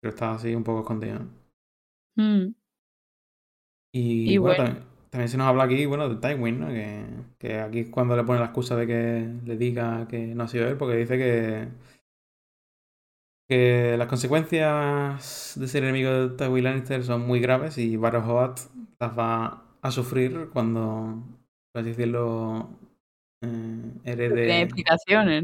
Pero 0.00 0.10
está 0.12 0.32
así 0.34 0.54
un 0.54 0.62
poco 0.64 0.80
escondido. 0.80 1.20
¿no? 1.20 1.30
mm, 2.16 2.54
Y, 3.92 4.34
Y 4.34 4.38
bueno, 4.38 4.56
bueno. 4.56 4.56
también, 4.56 4.84
también 5.10 5.28
se 5.28 5.36
nos 5.36 5.46
habla 5.48 5.64
aquí, 5.64 5.84
bueno, 5.86 6.08
de 6.08 6.16
Tywin, 6.16 6.60
¿no? 6.60 6.68
Que, 6.68 7.04
que 7.38 7.60
aquí 7.60 7.80
es 7.80 7.88
cuando 7.90 8.16
le 8.16 8.24
pone 8.24 8.38
la 8.38 8.46
excusa 8.46 8.76
de 8.76 8.86
que 8.86 9.34
le 9.44 9.56
diga 9.56 10.06
que 10.08 10.34
no 10.34 10.44
ha 10.44 10.48
sido 10.48 10.68
él, 10.68 10.76
porque 10.76 10.96
dice 10.96 11.18
que, 11.18 11.68
que 13.48 13.96
las 13.98 14.06
consecuencias 14.08 15.54
de 15.58 15.68
ser 15.68 15.82
enemigo 15.84 16.10
de 16.28 16.36
Tywin 16.36 16.64
Lannister 16.64 17.02
son 17.04 17.26
muy 17.26 17.40
graves 17.40 17.78
y 17.78 17.96
Varys 17.96 18.24
Hoat 18.24 18.60
las 19.00 19.18
va 19.18 19.64
a 19.82 19.90
sufrir 19.90 20.50
cuando, 20.52 21.22
por 21.72 21.80
así 21.80 21.90
decirlo, 21.90 22.70
eh, 23.42 23.48
no 24.28 24.38
tiene 24.42 24.62
herede, 24.62 24.62
explicaciones, 24.62 25.42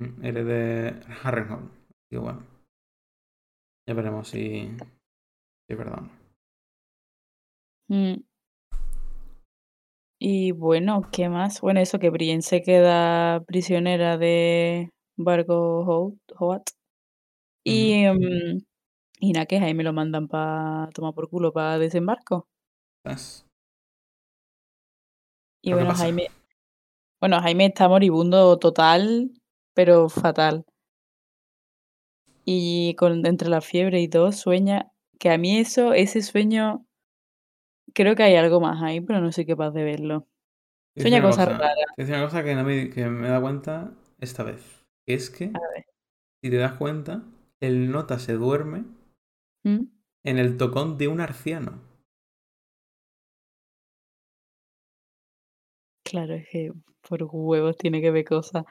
¿no? 0.00 0.26
herede 0.26 1.00
Harrenhal. 1.22 1.70
Y 2.10 2.16
bueno, 2.16 2.44
ya 3.86 3.94
veremos 3.94 4.28
si, 4.28 4.68
si 5.68 5.74
no. 5.76 6.10
Mm. 7.88 8.22
Y 10.22 10.52
bueno, 10.52 11.08
¿qué 11.10 11.28
más? 11.28 11.60
Bueno, 11.60 11.80
eso 11.80 11.98
que 11.98 12.10
Brienne 12.10 12.42
se 12.42 12.62
queda 12.62 13.42
prisionera 13.44 14.18
de 14.18 14.90
Vargo 15.16 15.84
Hoat, 15.84 16.18
Hoat. 16.38 16.70
Y, 17.64 18.04
mm, 18.06 18.60
y 19.20 19.32
nada, 19.32 19.46
que 19.46 19.60
Jaime 19.60 19.82
lo 19.82 19.92
mandan 19.92 20.28
para 20.28 20.90
tomar 20.92 21.14
por 21.14 21.28
culo 21.30 21.52
para 21.52 21.78
desembarco. 21.78 22.48
¿Sabes? 23.02 23.46
Y 25.62 25.70
¿Pero 25.70 25.78
qué 25.78 25.84
bueno? 25.84 25.98
Jaime, 25.98 26.26
bueno, 27.20 27.40
Jaime 27.40 27.66
está 27.66 27.88
moribundo 27.88 28.58
total, 28.58 29.30
pero 29.74 30.08
fatal. 30.08 30.64
Y 32.44 32.94
con 32.94 33.24
entre 33.26 33.48
la 33.48 33.60
fiebre 33.60 34.00
y 34.00 34.08
todo 34.08 34.32
sueña, 34.32 34.90
que 35.18 35.30
a 35.30 35.38
mí 35.38 35.58
eso, 35.58 35.92
ese 35.92 36.22
sueño, 36.22 36.86
creo 37.94 38.16
que 38.16 38.22
hay 38.22 38.36
algo 38.36 38.60
más 38.60 38.82
ahí, 38.82 39.00
pero 39.00 39.20
no 39.20 39.30
soy 39.32 39.46
capaz 39.46 39.70
de 39.70 39.84
verlo. 39.84 40.26
Sueña 40.96 41.22
cosas 41.22 41.46
cosa, 41.46 41.58
raras. 41.58 41.76
decir 41.96 42.14
una 42.14 42.24
cosa 42.24 42.42
que, 42.42 42.54
no 42.54 42.64
me, 42.64 42.90
que 42.90 43.06
me 43.06 43.26
he 43.26 43.30
dado 43.30 43.42
cuenta 43.42 43.92
esta 44.18 44.42
vez. 44.42 44.84
Es 45.06 45.30
que, 45.30 45.52
si 46.42 46.50
te 46.50 46.56
das 46.56 46.74
cuenta, 46.74 47.22
el 47.60 47.90
nota 47.90 48.18
se 48.18 48.32
duerme 48.32 48.84
¿Mm? 49.62 49.84
en 50.24 50.38
el 50.38 50.56
tocón 50.56 50.98
de 50.98 51.08
un 51.08 51.20
arciano. 51.20 51.80
Claro, 56.02 56.34
es 56.34 56.48
que 56.48 56.72
por 57.08 57.22
huevos 57.22 57.76
tiene 57.76 58.00
que 58.00 58.10
ver 58.10 58.24
cosas. 58.24 58.64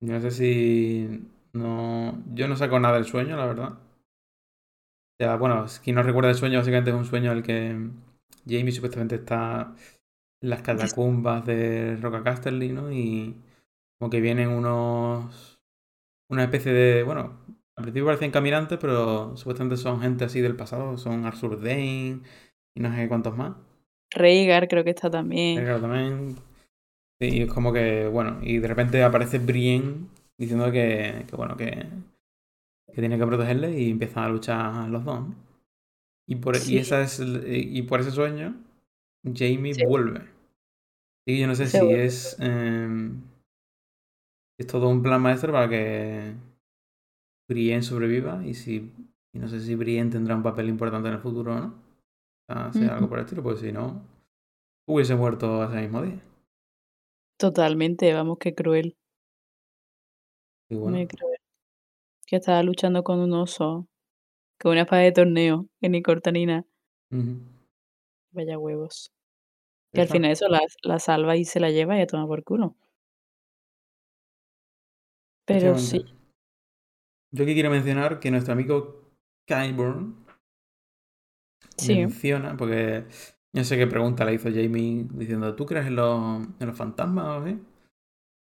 No 0.00 0.20
sé 0.20 0.30
si. 0.30 1.28
No. 1.52 2.22
Yo 2.34 2.48
no 2.48 2.56
saco 2.56 2.80
nada 2.80 2.94
del 2.94 3.04
sueño, 3.04 3.36
la 3.36 3.46
verdad. 3.46 3.72
O 3.72 5.22
sea, 5.22 5.36
bueno, 5.36 5.66
quien 5.82 5.96
no 5.96 6.02
recuerda 6.02 6.30
el 6.30 6.36
sueño, 6.36 6.58
básicamente 6.58 6.90
es 6.90 6.96
un 6.96 7.04
sueño 7.04 7.30
en 7.32 7.38
el 7.38 7.42
que 7.42 7.90
Jamie 8.46 8.72
supuestamente 8.72 9.16
está 9.16 9.74
en 10.40 10.50
las 10.50 10.62
catacumbas 10.62 11.44
de 11.44 11.96
Roca 11.96 12.22
Casterly, 12.22 12.70
¿no? 12.70 12.90
Y 12.90 13.36
como 13.98 14.10
que 14.10 14.20
vienen 14.20 14.48
unos. 14.48 15.60
Una 16.30 16.44
especie 16.44 16.72
de. 16.72 17.02
Bueno, 17.02 17.38
al 17.76 17.84
principio 17.84 18.06
parecían 18.06 18.30
caminantes, 18.30 18.78
pero 18.80 19.36
supuestamente 19.36 19.76
son 19.76 20.00
gente 20.00 20.24
así 20.24 20.40
del 20.40 20.56
pasado. 20.56 20.96
Son 20.96 21.26
Arthur 21.26 21.60
Dane 21.60 22.20
y 22.74 22.80
no 22.80 22.94
sé 22.94 23.08
cuántos 23.08 23.36
más. 23.36 23.56
Rhaegar 24.12 24.68
creo 24.68 24.84
que 24.84 24.90
está 24.90 25.10
también. 25.10 25.62
Claro, 25.62 25.80
también. 25.80 26.36
Y 27.20 27.42
es 27.42 27.52
como 27.52 27.72
que, 27.72 28.08
bueno, 28.08 28.38
y 28.42 28.58
de 28.58 28.68
repente 28.68 29.02
aparece 29.02 29.38
Brienne 29.38 30.06
diciendo 30.38 30.70
que, 30.72 31.26
que 31.28 31.36
bueno, 31.36 31.56
que, 31.56 31.86
que 32.92 33.00
tiene 33.00 33.18
que 33.18 33.26
protegerle 33.26 33.78
y 33.78 33.90
empiezan 33.90 34.24
a 34.24 34.28
luchar 34.28 34.88
los 34.88 35.04
dos. 35.04 35.20
¿no? 35.28 35.34
Y 36.26 36.36
por, 36.36 36.56
Sí. 36.56 36.74
y, 36.76 36.78
esa 36.78 37.02
es, 37.02 37.20
y 37.22 37.82
por 37.82 38.00
ese 38.00 38.10
sueño, 38.10 38.54
Jamie 39.24 39.74
Sí. 39.74 39.84
vuelve. 39.84 40.22
Y 41.26 41.40
yo 41.40 41.46
no 41.46 41.54
sé 41.54 41.66
si 41.66 41.76
es, 41.92 42.36
eh, 42.40 43.10
es 44.58 44.66
todo 44.66 44.88
un 44.88 45.02
plan 45.02 45.20
maestro 45.20 45.52
para 45.52 45.68
que 45.68 46.32
Brienne 47.48 47.82
sobreviva 47.82 48.44
y 48.46 48.54
si 48.54 48.90
y 49.32 49.38
no 49.38 49.46
sé 49.48 49.60
si 49.60 49.76
Brienne 49.76 50.10
tendrá 50.10 50.34
un 50.34 50.42
papel 50.42 50.68
importante 50.68 51.08
en 51.08 51.14
el 51.14 51.20
futuro 51.20 51.52
o 51.54 51.58
no. 51.60 51.66
O 52.48 52.52
sea, 52.52 52.72
sea 52.72 52.94
algo 52.96 53.08
por 53.08 53.18
el 53.18 53.24
estilo, 53.24 53.42
pues 53.44 53.60
si 53.60 53.70
no, 53.70 54.02
hubiese 54.88 55.14
muerto 55.14 55.62
ese 55.64 55.80
mismo 55.82 56.02
día. 56.02 56.20
Totalmente, 57.40 58.12
vamos, 58.12 58.36
qué 58.38 58.54
cruel, 58.54 58.98
Y 60.68 60.74
bueno, 60.74 60.98
muy 60.98 61.06
cruel. 61.06 61.38
Que 62.26 62.36
estaba 62.36 62.62
luchando 62.62 63.02
con 63.02 63.18
un 63.18 63.32
oso, 63.32 63.88
con 64.60 64.72
una 64.72 64.82
espada 64.82 65.00
de 65.00 65.12
torneo, 65.12 65.66
que 65.80 65.88
ni 65.88 66.02
corta 66.02 66.32
ni 66.32 66.44
nada. 66.44 66.66
Vaya 68.32 68.58
huevos. 68.58 69.10
Que 69.94 70.02
al 70.02 70.08
final 70.08 70.32
eso 70.32 70.48
la, 70.48 70.60
la 70.82 70.98
salva 70.98 71.34
y 71.38 71.46
se 71.46 71.60
la 71.60 71.70
lleva 71.70 71.96
y 71.96 72.02
a 72.02 72.06
tomar 72.06 72.26
por 72.26 72.44
culo. 72.44 72.76
Pero 75.46 75.78
sí. 75.78 76.04
Yo 77.32 77.44
aquí 77.44 77.54
quiero 77.54 77.70
mencionar 77.70 78.20
que 78.20 78.30
nuestro 78.30 78.52
amigo 78.52 79.14
Kyburn 79.46 80.26
sí. 81.78 81.94
menciona, 81.96 82.54
porque 82.58 83.06
yo 83.52 83.64
sé 83.64 83.76
que 83.76 83.86
pregunta 83.86 84.24
la 84.24 84.32
hizo 84.32 84.48
Jamie 84.50 85.06
diciendo, 85.12 85.54
¿tú 85.56 85.66
crees 85.66 85.86
en 85.86 85.96
los, 85.96 86.42
en 86.60 86.66
los 86.66 86.76
fantasmas 86.76 87.42
así? 87.42 87.58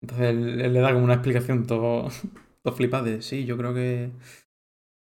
Entonces 0.02 0.28
él, 0.30 0.72
le 0.72 0.80
da 0.80 0.92
como 0.92 1.04
una 1.04 1.14
explicación 1.14 1.66
todo, 1.66 2.08
todo 2.62 2.74
flipada 2.74 3.04
de, 3.04 3.22
sí, 3.22 3.44
yo 3.44 3.56
creo 3.56 3.72
que, 3.74 4.10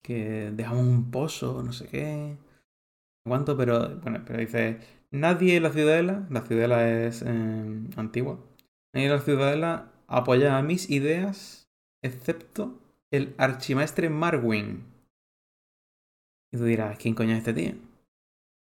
que 0.03 0.51
dejamos 0.53 0.87
un 0.87 1.11
pozo, 1.11 1.63
no 1.63 1.73
sé 1.73 1.87
qué, 1.89 2.37
cuánto, 3.25 3.57
pero 3.57 3.97
bueno, 4.01 4.23
pero 4.27 4.41
dice, 4.41 4.81
nadie 5.11 5.57
en 5.57 5.63
la 5.63 5.71
ciudadela, 5.71 6.27
la 6.31 6.43
ciudadela 6.43 6.89
es 7.07 7.23
eh, 7.23 7.89
antigua, 7.97 8.39
nadie 8.93 9.07
en 9.07 9.13
la 9.13 9.21
ciudadela 9.21 9.93
apoya 10.09 10.59
a 10.59 10.63
mis 10.63 10.91
ideas, 10.91 11.69
excepto 12.03 12.81
el 13.11 13.35
archimaestre 13.39 14.11
Marwin. 14.11 14.85
Y 16.51 16.57
tú 16.57 16.65
dirás, 16.65 16.99
¿quién 16.99 17.15
coño 17.15 17.33
es 17.33 17.39
este 17.39 17.53
tío? 17.53 17.88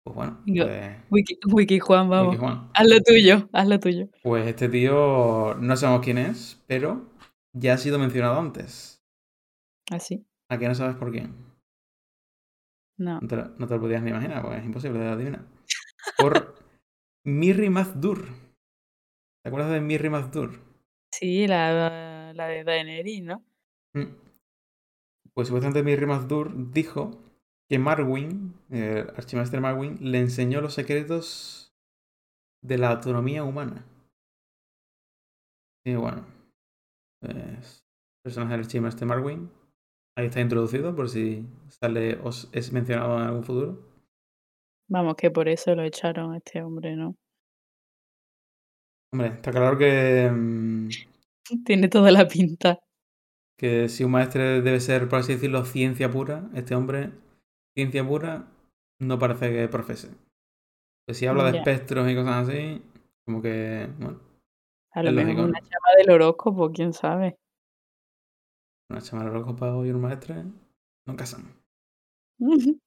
Pues 0.07 0.15
bueno, 0.15 0.41
Yo- 0.47 0.67
pues, 0.67 0.97
Wiki, 1.11 1.39
Wiki 1.51 1.79
Juan, 1.81 2.09
vamos. 2.09 2.29
Wiki 2.35 2.39
Juan. 2.41 2.71
Haz 2.75 2.89
lo 2.89 3.01
tuyo, 3.01 3.49
haz 3.53 3.67
lo 3.67 3.81
tuyo. 3.81 4.09
Pues 4.23 4.47
este 4.47 4.69
tío 4.69 5.57
no 5.57 5.77
sabemos 5.77 6.05
quién 6.05 6.19
es, 6.19 6.63
pero 6.69 7.11
ya 7.53 7.75
ha 7.75 7.77
sido 7.79 7.99
mencionado 7.99 8.39
antes. 8.39 9.03
Así. 9.91 10.25
¿A 10.49 10.59
qué 10.59 10.69
no 10.69 10.77
sabes 10.77 10.95
por 10.95 11.11
quién? 11.11 11.35
No. 12.99 13.19
No 13.21 13.27
te, 13.27 13.35
lo- 13.37 13.49
no 13.59 13.67
te 13.67 13.75
lo 13.75 13.81
podías 13.81 14.01
ni 14.05 14.11
imaginar, 14.11 14.43
porque 14.43 14.59
es 14.59 14.65
imposible 14.65 15.01
de 15.01 15.09
adivinar. 15.09 15.45
Por 16.19 16.55
Mirri 17.25 17.69
Mazdur. 17.69 18.27
¿Te 19.43 19.49
acuerdas 19.49 19.73
de 19.73 19.81
Mirri 19.81 20.09
Mazdur? 20.09 20.61
Sí, 21.13 21.49
la, 21.49 22.33
la 22.33 22.47
de 22.47 22.63
Daenerys, 22.63 23.25
¿no? 23.25 23.45
Mm. 23.95 24.05
Pues 25.35 25.49
supuestamente 25.49 25.83
Mirri 25.83 26.07
Mazdur 26.07 26.53
dijo 26.73 27.11
que 27.69 27.79
Marwin, 27.79 28.55
el 28.71 29.09
archimaestre 29.11 29.61
Marwin, 29.61 29.99
le 30.01 30.21
enseñó 30.21 30.61
los 30.61 30.75
secretos 30.75 31.75
de 32.63 32.79
la 32.79 32.91
autonomía 32.91 33.45
humana. 33.45 33.85
Y 35.85 35.95
bueno, 35.95 36.27
pues, 37.21 37.85
personaje 38.25 38.53
del 38.53 38.61
archimaestre 38.61 39.07
Marwin. 39.07 39.51
Ahí 40.19 40.27
está 40.27 40.41
introducido 40.41 40.97
por 40.97 41.09
si 41.09 41.47
sale 41.69 42.19
o 42.23 42.31
es 42.31 42.73
mencionado 42.73 43.19
en 43.19 43.25
algún 43.25 43.45
futuro. 43.45 43.79
Vamos, 44.89 45.17
que 45.17 45.31
por 45.31 45.49
eso 45.49 45.75
lo 45.75 45.83
echaron 45.83 46.33
a 46.33 46.39
este 46.39 46.63
hombre, 46.63 46.97
¿no? 46.97 47.17
Hombre, 49.13 49.29
está 49.29 49.51
claro 49.51 49.77
que, 49.77 50.31
Tiene 51.65 51.89
toda 51.89 52.11
la 52.11 52.27
pinta. 52.27 52.81
que 53.59 53.89
si 53.89 54.05
un 54.05 54.13
maestre 54.13 54.63
debe 54.63 54.81
ser, 54.81 55.09
por 55.09 55.21
así 55.21 55.35
decirlo, 55.35 55.65
ciencia 55.65 56.11
pura, 56.11 56.49
este 56.55 56.75
hombre, 56.75 57.13
ciencia 57.77 58.07
pura, 58.07 58.49
no 59.01 59.19
parece 59.19 59.53
que 59.53 59.69
profese. 59.69 60.09
Pues 61.07 61.19
si 61.19 61.27
habla 61.27 61.53
de 61.53 61.59
espectros 61.59 62.11
y 62.11 62.15
cosas 62.15 62.49
así, 62.49 62.83
como 63.27 63.43
que, 63.43 63.87
bueno, 63.99 64.19
A 64.93 65.03
lo 65.03 65.13
mejor 65.13 65.45
una 65.45 65.61
chama 65.61 65.89
del 65.99 66.11
horóscopo, 66.11 66.73
quién 66.73 66.93
sabe. 66.95 67.37
una 68.91 69.03
chamara 69.03 69.31
loco 69.31 69.55
para 69.55 69.77
oír 69.77 69.95
un 69.95 70.01
maestre, 70.01 70.45
no 71.07 71.17
casan. 71.17 71.45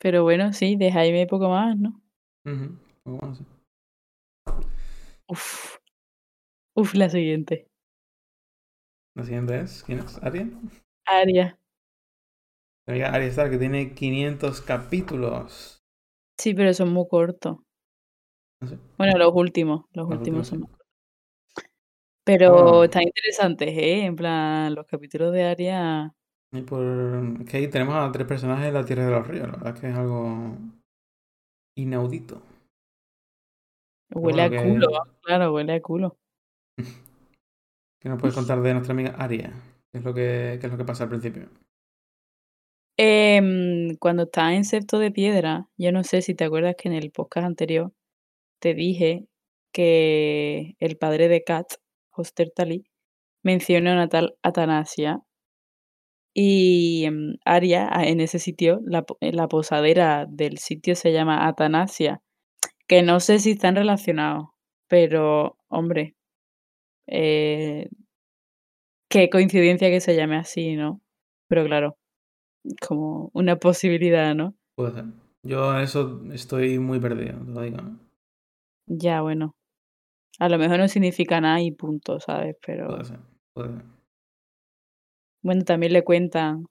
Pero 0.00 0.22
bueno, 0.22 0.54
sí, 0.54 0.76
de 0.76 0.90
Jaime 0.90 1.26
poco 1.26 1.50
más, 1.50 1.76
¿no? 1.76 2.00
Sí. 2.46 3.44
Uf. 5.28 5.76
Uf, 6.74 6.94
la 6.94 7.10
siguiente. 7.10 7.66
La 9.14 9.24
siguiente 9.24 9.60
es, 9.60 9.82
¿quién 9.84 9.98
es? 9.98 10.22
¿Aria? 10.22 10.48
Aria. 11.06 11.59
Mi 12.90 12.96
amiga 12.96 13.14
Aria 13.14 13.28
Stark, 13.28 13.50
que 13.52 13.58
tiene 13.58 13.94
500 13.94 14.60
capítulos. 14.62 15.80
Sí, 16.36 16.54
pero 16.54 16.74
son 16.74 16.92
muy 16.92 17.06
cortos. 17.08 17.58
Bueno, 18.98 19.16
los 19.16 19.32
últimos. 19.32 19.84
Los, 19.92 20.08
Los 20.08 20.18
últimos 20.18 20.18
últimos, 20.18 20.48
son 20.48 20.60
más 20.60 20.70
cortos. 20.70 20.86
Pero 22.24 22.84
están 22.84 23.02
interesantes, 23.04 23.68
¿eh? 23.70 24.04
En 24.06 24.16
plan, 24.16 24.74
los 24.74 24.86
capítulos 24.86 25.32
de 25.32 25.44
Aria. 25.44 26.12
Y 26.52 26.62
por... 26.62 26.82
Es 27.42 27.48
que 27.48 27.58
ahí 27.58 27.68
tenemos 27.68 27.94
a 27.94 28.10
tres 28.10 28.26
personajes 28.26 28.66
de 28.66 28.72
la 28.72 28.84
Tierra 28.84 29.04
de 29.06 29.10
los 29.12 29.26
Ríos. 29.26 29.46
La 29.46 29.52
verdad 29.52 29.74
es 29.74 29.80
que 29.80 29.88
es 29.88 29.94
algo 29.96 30.56
inaudito. 31.76 32.42
Huele 34.12 34.48
bueno, 34.48 34.58
a 34.58 34.62
que- 34.62 34.68
culo, 34.68 34.88
claro, 35.22 35.54
huele 35.54 35.74
a 35.74 35.80
culo. 35.80 36.16
¿Qué 38.00 38.08
nos 38.08 38.18
puedes 38.20 38.34
contar 38.34 38.60
de 38.60 38.72
nuestra 38.72 38.92
amiga 38.94 39.10
Aria? 39.10 39.52
¿Qué 39.92 39.98
es 39.98 40.04
lo 40.04 40.12
que, 40.12 40.58
qué 40.60 40.66
es 40.66 40.72
lo 40.72 40.76
que 40.78 40.84
pasa 40.84 41.04
al 41.04 41.10
principio? 41.10 41.48
Em, 43.02 43.96
cuando 43.96 44.24
estaba 44.24 44.54
en 44.54 44.64
Septo 44.64 44.98
de 44.98 45.10
Piedra, 45.10 45.66
yo 45.78 45.90
no 45.90 46.04
sé 46.04 46.20
si 46.20 46.34
te 46.34 46.44
acuerdas 46.44 46.74
que 46.76 46.88
en 46.88 46.94
el 46.94 47.10
podcast 47.10 47.46
anterior 47.46 47.92
te 48.60 48.74
dije 48.74 49.26
que 49.72 50.76
el 50.80 50.98
padre 50.98 51.28
de 51.28 51.44
Kat, 51.44 51.66
Hoster 52.12 52.50
Tali, 52.50 52.86
menciona 53.44 53.92
a 53.92 53.94
una 53.94 54.08
tal 54.10 54.36
Atanasia. 54.42 55.22
Y 56.34 57.04
em, 57.06 57.36
Aria, 57.44 57.88
a- 57.90 58.04
en 58.06 58.20
ese 58.20 58.38
sitio, 58.38 58.80
la 58.84 59.48
posadera 59.48 60.26
del 60.28 60.58
sitio 60.58 60.94
se 60.94 61.12
llama 61.12 61.46
Atanasia, 61.48 62.22
que 62.88 63.02
no 63.02 63.20
sé 63.20 63.38
si 63.40 63.52
están 63.52 63.76
relacionados, 63.76 64.48
pero 64.88 65.58
hombre, 65.68 66.16
eh, 67.08 67.88
qué 69.10 69.28
coincidencia 69.30 69.90
que 69.90 70.00
se 70.00 70.16
llame 70.16 70.36
así, 70.36 70.74
¿no? 70.76 71.00
Pero 71.48 71.64
claro, 71.64 71.96
como 72.86 73.30
una 73.34 73.56
posibilidad, 73.56 74.34
¿no? 74.34 74.54
Puede 74.76 74.92
ser. 74.94 75.04
Yo 75.42 75.74
en 75.74 75.80
eso 75.82 76.20
estoy 76.32 76.78
muy 76.78 77.00
perdido, 77.00 77.38
digo. 77.62 77.76
¿no? 77.78 77.98
Ya, 78.86 79.22
bueno. 79.22 79.54
A 80.38 80.48
lo 80.48 80.58
mejor 80.58 80.78
no 80.78 80.88
significa 80.88 81.40
nada 81.40 81.60
y 81.60 81.70
punto, 81.72 82.20
¿sabes? 82.20 82.56
Pero 82.64 82.88
Puede 82.88 83.04
ser. 83.04 83.18
Puede 83.54 83.68
ser. 83.74 83.84
bueno, 85.42 85.64
también 85.64 85.92
le 85.92 86.04
cuentan 86.04 86.64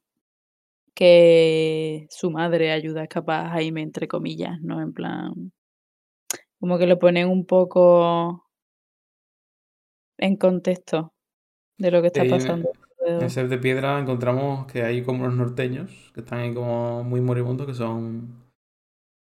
que 0.94 2.08
su 2.10 2.30
madre 2.32 2.72
ayuda 2.72 3.02
a 3.02 3.04
escapar 3.04 3.46
a 3.46 3.50
Jaime, 3.52 3.82
entre 3.82 4.08
comillas, 4.08 4.60
¿no? 4.62 4.82
En 4.82 4.92
plan, 4.94 5.52
como 6.60 6.78
que 6.78 6.88
lo 6.88 7.00
ponen 7.00 7.30
un 7.30 7.46
poco 7.46 8.46
en 10.18 10.36
contexto 10.36 11.14
de 11.78 11.92
lo 11.92 12.02
que 12.02 12.08
está 12.08 12.24
en- 12.24 12.66
pasando. 13.00 13.26
En. 13.26 13.30
Ser 13.30 13.50
de 13.50 13.58
Piedra 13.58 14.00
encontramos 14.00 14.66
que 14.72 14.84
hay 14.84 15.04
como 15.04 15.24
unos 15.24 15.36
norteños 15.38 16.12
que 16.14 16.22
están 16.22 16.40
ahí 16.40 16.54
como 16.54 17.04
muy 17.04 17.22
moribundos, 17.22 17.68
que 17.68 17.74
son 17.74 18.50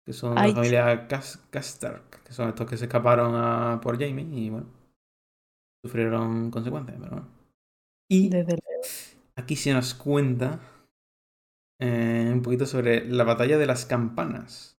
que 0.04 0.12
son 0.12 0.40
Ay, 0.40 0.52
la 0.52 0.54
familia 0.54 1.07
Cas 1.09 1.38
Castark, 1.50 2.24
que 2.24 2.33
son 2.33 2.48
estos 2.48 2.68
que 2.68 2.76
se 2.76 2.87
escaparon 2.87 3.35
a, 3.37 3.81
por 3.83 3.98
Jamie 4.00 4.24
y 4.33 4.50
bueno, 4.50 4.66
sufrieron 5.83 6.50
consecuencias, 6.52 6.98
pero 7.00 7.11
bueno. 7.16 7.28
Y 8.11 8.31
aquí 9.37 9.57
se 9.57 9.72
nos 9.72 9.94
cuenta 9.94 10.61
eh, 11.81 12.31
un 12.33 12.42
poquito 12.42 12.66
sobre 12.66 13.04
la 13.07 13.24
batalla 13.24 13.59
de 13.59 13.66
las 13.66 13.87
campanas. 13.87 14.78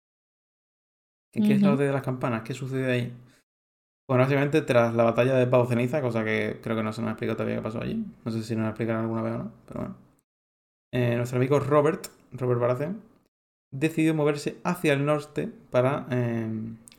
¿Qué, 1.31 1.41
qué 1.43 1.53
es 1.53 1.61
la 1.63 1.69
Ujú. 1.69 1.71
batalla 1.71 1.87
de 1.87 1.93
las 1.93 2.03
campanas? 2.03 2.43
¿Qué 2.43 2.53
sucede 2.53 2.91
ahí? 2.91 3.13
Bueno, 4.09 4.23
básicamente 4.23 4.63
tras 4.63 4.95
la 4.95 5.03
batalla 5.03 5.35
de 5.35 5.45
Pau 5.45 5.67
Ceniza, 5.67 6.01
cosa 6.01 6.25
que 6.25 6.59
creo 6.63 6.75
que 6.75 6.81
no 6.81 6.91
se 6.91 7.01
nos 7.01 7.09
ha 7.09 7.11
explicado 7.11 7.37
todavía 7.37 7.57
qué 7.57 7.61
pasó 7.61 7.79
allí. 7.79 8.03
No 8.25 8.31
sé 8.31 8.41
si 8.41 8.55
nos 8.55 8.67
explicarán 8.67 9.03
alguna 9.03 9.21
vez 9.21 9.33
o 9.35 9.37
no, 9.37 9.51
pero 9.67 9.81
bueno. 9.81 9.95
Eh, 10.91 11.15
nuestro 11.15 11.37
amigo 11.37 11.59
Robert, 11.59 12.07
Robert 12.31 12.59
Baratheon, 12.59 13.03
decidió 13.71 14.15
moverse 14.15 14.57
hacia 14.63 14.93
el 14.93 15.05
norte 15.05 15.47
para 15.69 16.07
eh, 16.09 16.49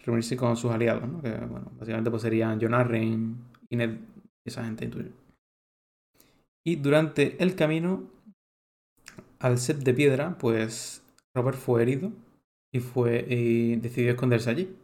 reunirse 0.04 0.36
con 0.36 0.56
sus 0.56 0.70
aliados, 0.70 1.08
¿no? 1.08 1.20
Que, 1.20 1.32
bueno, 1.32 1.72
básicamente 1.80 2.12
pues 2.12 2.22
serían 2.22 2.60
Jon 2.60 2.74
Arryn 2.74 3.38
y 3.68 3.74
Ned, 3.74 3.96
esa 4.44 4.64
gente 4.64 4.84
intuyo. 4.84 5.10
Y 6.64 6.76
durante 6.76 7.42
el 7.42 7.56
camino 7.56 8.04
al 9.40 9.58
set 9.58 9.78
de 9.78 9.94
piedra, 9.94 10.38
pues 10.38 11.02
Robert 11.34 11.58
fue 11.58 11.82
herido 11.82 12.12
y 12.72 12.78
fue 12.78 13.26
y 13.28 13.74
decidió 13.80 14.12
esconderse 14.12 14.50
allí. 14.50 14.76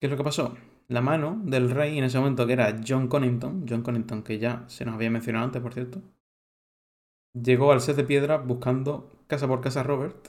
¿Qué 0.00 0.06
es 0.06 0.10
lo 0.10 0.16
que 0.16 0.24
pasó? 0.24 0.56
La 0.88 1.00
mano 1.00 1.40
del 1.44 1.70
rey 1.70 1.98
en 1.98 2.04
ese 2.04 2.18
momento, 2.18 2.46
que 2.46 2.52
era 2.52 2.80
John 2.86 3.08
Connington, 3.08 3.66
John 3.68 3.82
Connington, 3.82 4.22
que 4.22 4.38
ya 4.38 4.64
se 4.68 4.84
nos 4.84 4.94
había 4.94 5.10
mencionado 5.10 5.44
antes, 5.44 5.60
por 5.60 5.74
cierto, 5.74 6.02
llegó 7.34 7.72
al 7.72 7.80
set 7.80 7.96
de 7.96 8.04
piedra 8.04 8.38
buscando 8.38 9.10
casa 9.26 9.46
por 9.48 9.60
casa 9.60 9.80
a 9.80 9.82
Robert. 9.82 10.28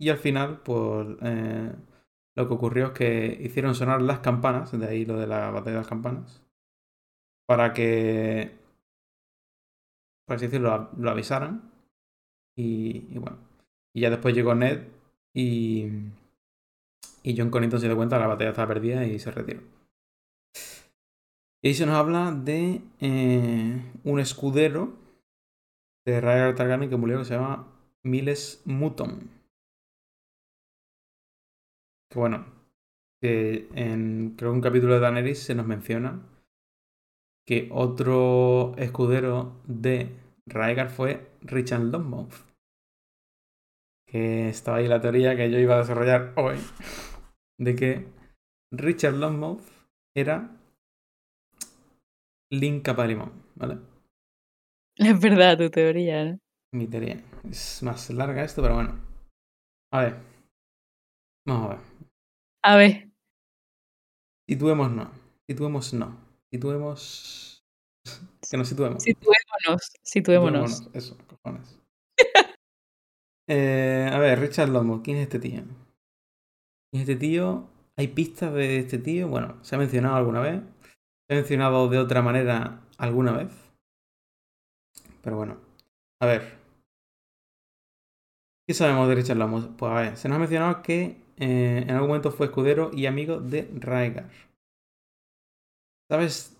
Y 0.00 0.10
al 0.10 0.18
final, 0.18 0.60
pues 0.62 1.08
eh, 1.22 1.74
lo 2.36 2.48
que 2.48 2.54
ocurrió 2.54 2.86
es 2.86 2.92
que 2.92 3.38
hicieron 3.42 3.74
sonar 3.74 4.00
las 4.00 4.20
campanas, 4.20 4.70
de 4.78 4.86
ahí 4.86 5.04
lo 5.04 5.18
de 5.18 5.26
la 5.26 5.50
batalla 5.50 5.72
de 5.72 5.82
las 5.82 5.88
campanas, 5.88 6.42
para 7.46 7.72
que, 7.72 8.56
por 10.26 10.36
así 10.36 10.46
decirlo, 10.46 10.90
lo 10.96 11.10
avisaran. 11.10 11.72
Y, 12.56 13.08
y 13.10 13.18
bueno, 13.18 13.38
y 13.94 14.02
ya 14.02 14.10
después 14.10 14.34
llegó 14.34 14.54
Ned 14.54 14.86
y, 15.34 15.86
Y 17.28 17.36
John 17.36 17.50
Connington 17.50 17.78
se 17.78 17.86
dio 17.86 17.94
cuenta 17.94 18.16
que 18.16 18.22
la 18.22 18.26
batalla 18.28 18.50
estaba 18.50 18.68
perdida 18.68 19.04
y 19.04 19.18
se 19.18 19.30
retiró. 19.30 19.60
Y 21.62 21.74
se 21.74 21.84
nos 21.84 21.96
habla 21.96 22.32
de 22.32 22.80
eh, 23.00 23.92
un 24.02 24.18
escudero 24.18 24.96
de 26.06 26.22
Rhaegar 26.22 26.54
Targaryen 26.54 26.88
que 26.88 26.96
murió 26.96 27.18
que 27.18 27.26
se 27.26 27.34
llama 27.34 27.68
Miles 28.02 28.62
Mutton. 28.64 29.28
Que 32.10 32.18
bueno, 32.18 32.46
que 33.20 33.68
en 33.74 34.34
creo 34.34 34.50
un 34.50 34.62
capítulo 34.62 34.94
de 34.94 35.00
Daenerys 35.00 35.42
se 35.42 35.54
nos 35.54 35.66
menciona 35.66 36.22
que 37.46 37.68
otro 37.70 38.72
escudero 38.78 39.60
de 39.66 40.16
Rhaegar 40.46 40.88
fue 40.88 41.28
Richard 41.42 41.82
Longmouth. 41.82 42.32
Que 44.06 44.48
estaba 44.48 44.78
ahí 44.78 44.88
la 44.88 45.02
teoría 45.02 45.36
que 45.36 45.50
yo 45.50 45.58
iba 45.58 45.74
a 45.74 45.80
desarrollar 45.80 46.32
hoy 46.36 46.56
de 47.58 47.74
que 47.74 48.06
Richard 48.72 49.14
Longmouth 49.14 49.62
era 50.16 50.56
Link 52.50 52.84
Capalimón, 52.84 53.32
¿vale? 53.56 53.78
Es 54.96 55.20
verdad 55.20 55.58
tu 55.58 55.70
teoría, 55.70 56.24
¿no? 56.24 56.38
Mi 56.72 56.86
teoría. 56.86 57.22
Es 57.48 57.82
más 57.82 58.10
larga 58.10 58.44
esto, 58.44 58.62
pero 58.62 58.74
bueno. 58.74 58.98
A 59.92 60.02
ver. 60.02 60.16
Vamos 61.46 61.66
a 61.66 61.74
ver. 61.74 61.84
A 62.62 62.76
ver. 62.76 63.08
Situemos 64.48 64.90
no. 64.90 65.10
Situemos 65.48 65.94
no. 65.94 66.16
Situemos. 66.50 67.64
Que 68.50 68.56
nos 68.56 68.68
situemos. 68.68 69.02
Situémonos. 69.02 69.92
Situémonos. 70.02 70.70
Situémonos. 70.70 70.90
Eso, 70.94 71.18
cojones. 71.26 71.78
Eh, 73.50 74.06
a 74.12 74.18
ver, 74.18 74.40
Richard 74.40 74.68
Longmouth. 74.68 75.02
¿Quién 75.02 75.16
es 75.16 75.22
este 75.22 75.38
tío? 75.38 75.62
¿Quién 76.90 77.02
es 77.02 77.08
este 77.08 77.16
tío? 77.16 77.68
¿Hay 77.96 78.08
pistas 78.08 78.52
de 78.54 78.78
este 78.78 78.98
tío? 78.98 79.28
Bueno, 79.28 79.62
se 79.62 79.74
ha 79.74 79.78
mencionado 79.78 80.16
alguna 80.16 80.40
vez. 80.40 80.62
Se 81.28 81.34
ha 81.34 81.36
mencionado 81.36 81.88
de 81.88 81.98
otra 81.98 82.22
manera 82.22 82.80
alguna 82.96 83.32
vez. 83.32 83.52
Pero 85.22 85.36
bueno. 85.36 85.58
A 86.20 86.26
ver. 86.26 86.58
¿Qué 88.66 88.74
sabemos 88.74 89.08
de 89.08 89.14
Richard 89.14 89.36
Longmouth? 89.36 89.76
Pues 89.76 89.92
a 89.92 89.94
ver, 89.94 90.16
se 90.16 90.28
nos 90.28 90.36
ha 90.36 90.38
mencionado 90.40 90.82
que 90.82 91.16
eh, 91.38 91.84
en 91.86 91.90
algún 91.90 92.08
momento 92.08 92.30
fue 92.30 92.46
escudero 92.46 92.90
y 92.92 93.06
amigo 93.06 93.40
de 93.40 93.70
Rhaegar. 93.74 94.28
¿Sabes 96.10 96.56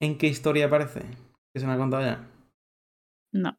en 0.00 0.18
qué 0.18 0.26
historia 0.26 0.66
aparece? 0.66 1.02
¿Que 1.52 1.60
se 1.60 1.66
me 1.66 1.72
ha 1.72 1.78
contado 1.78 2.02
ya? 2.02 2.28
No. 3.32 3.56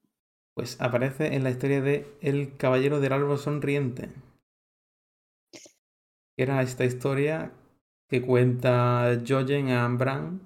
Pues 0.56 0.80
aparece 0.82 1.36
en 1.36 1.44
la 1.44 1.50
historia 1.50 1.82
de 1.82 2.08
El 2.22 2.58
Caballero 2.58 3.00
del 3.00 3.14
Árbol 3.14 3.38
Sonriente. 3.38 4.10
Era 6.42 6.64
esta 6.64 6.86
historia 6.86 7.52
que 8.10 8.22
cuenta 8.22 9.22
Jojen 9.28 9.70
a 9.70 9.88
Bran, 9.90 10.42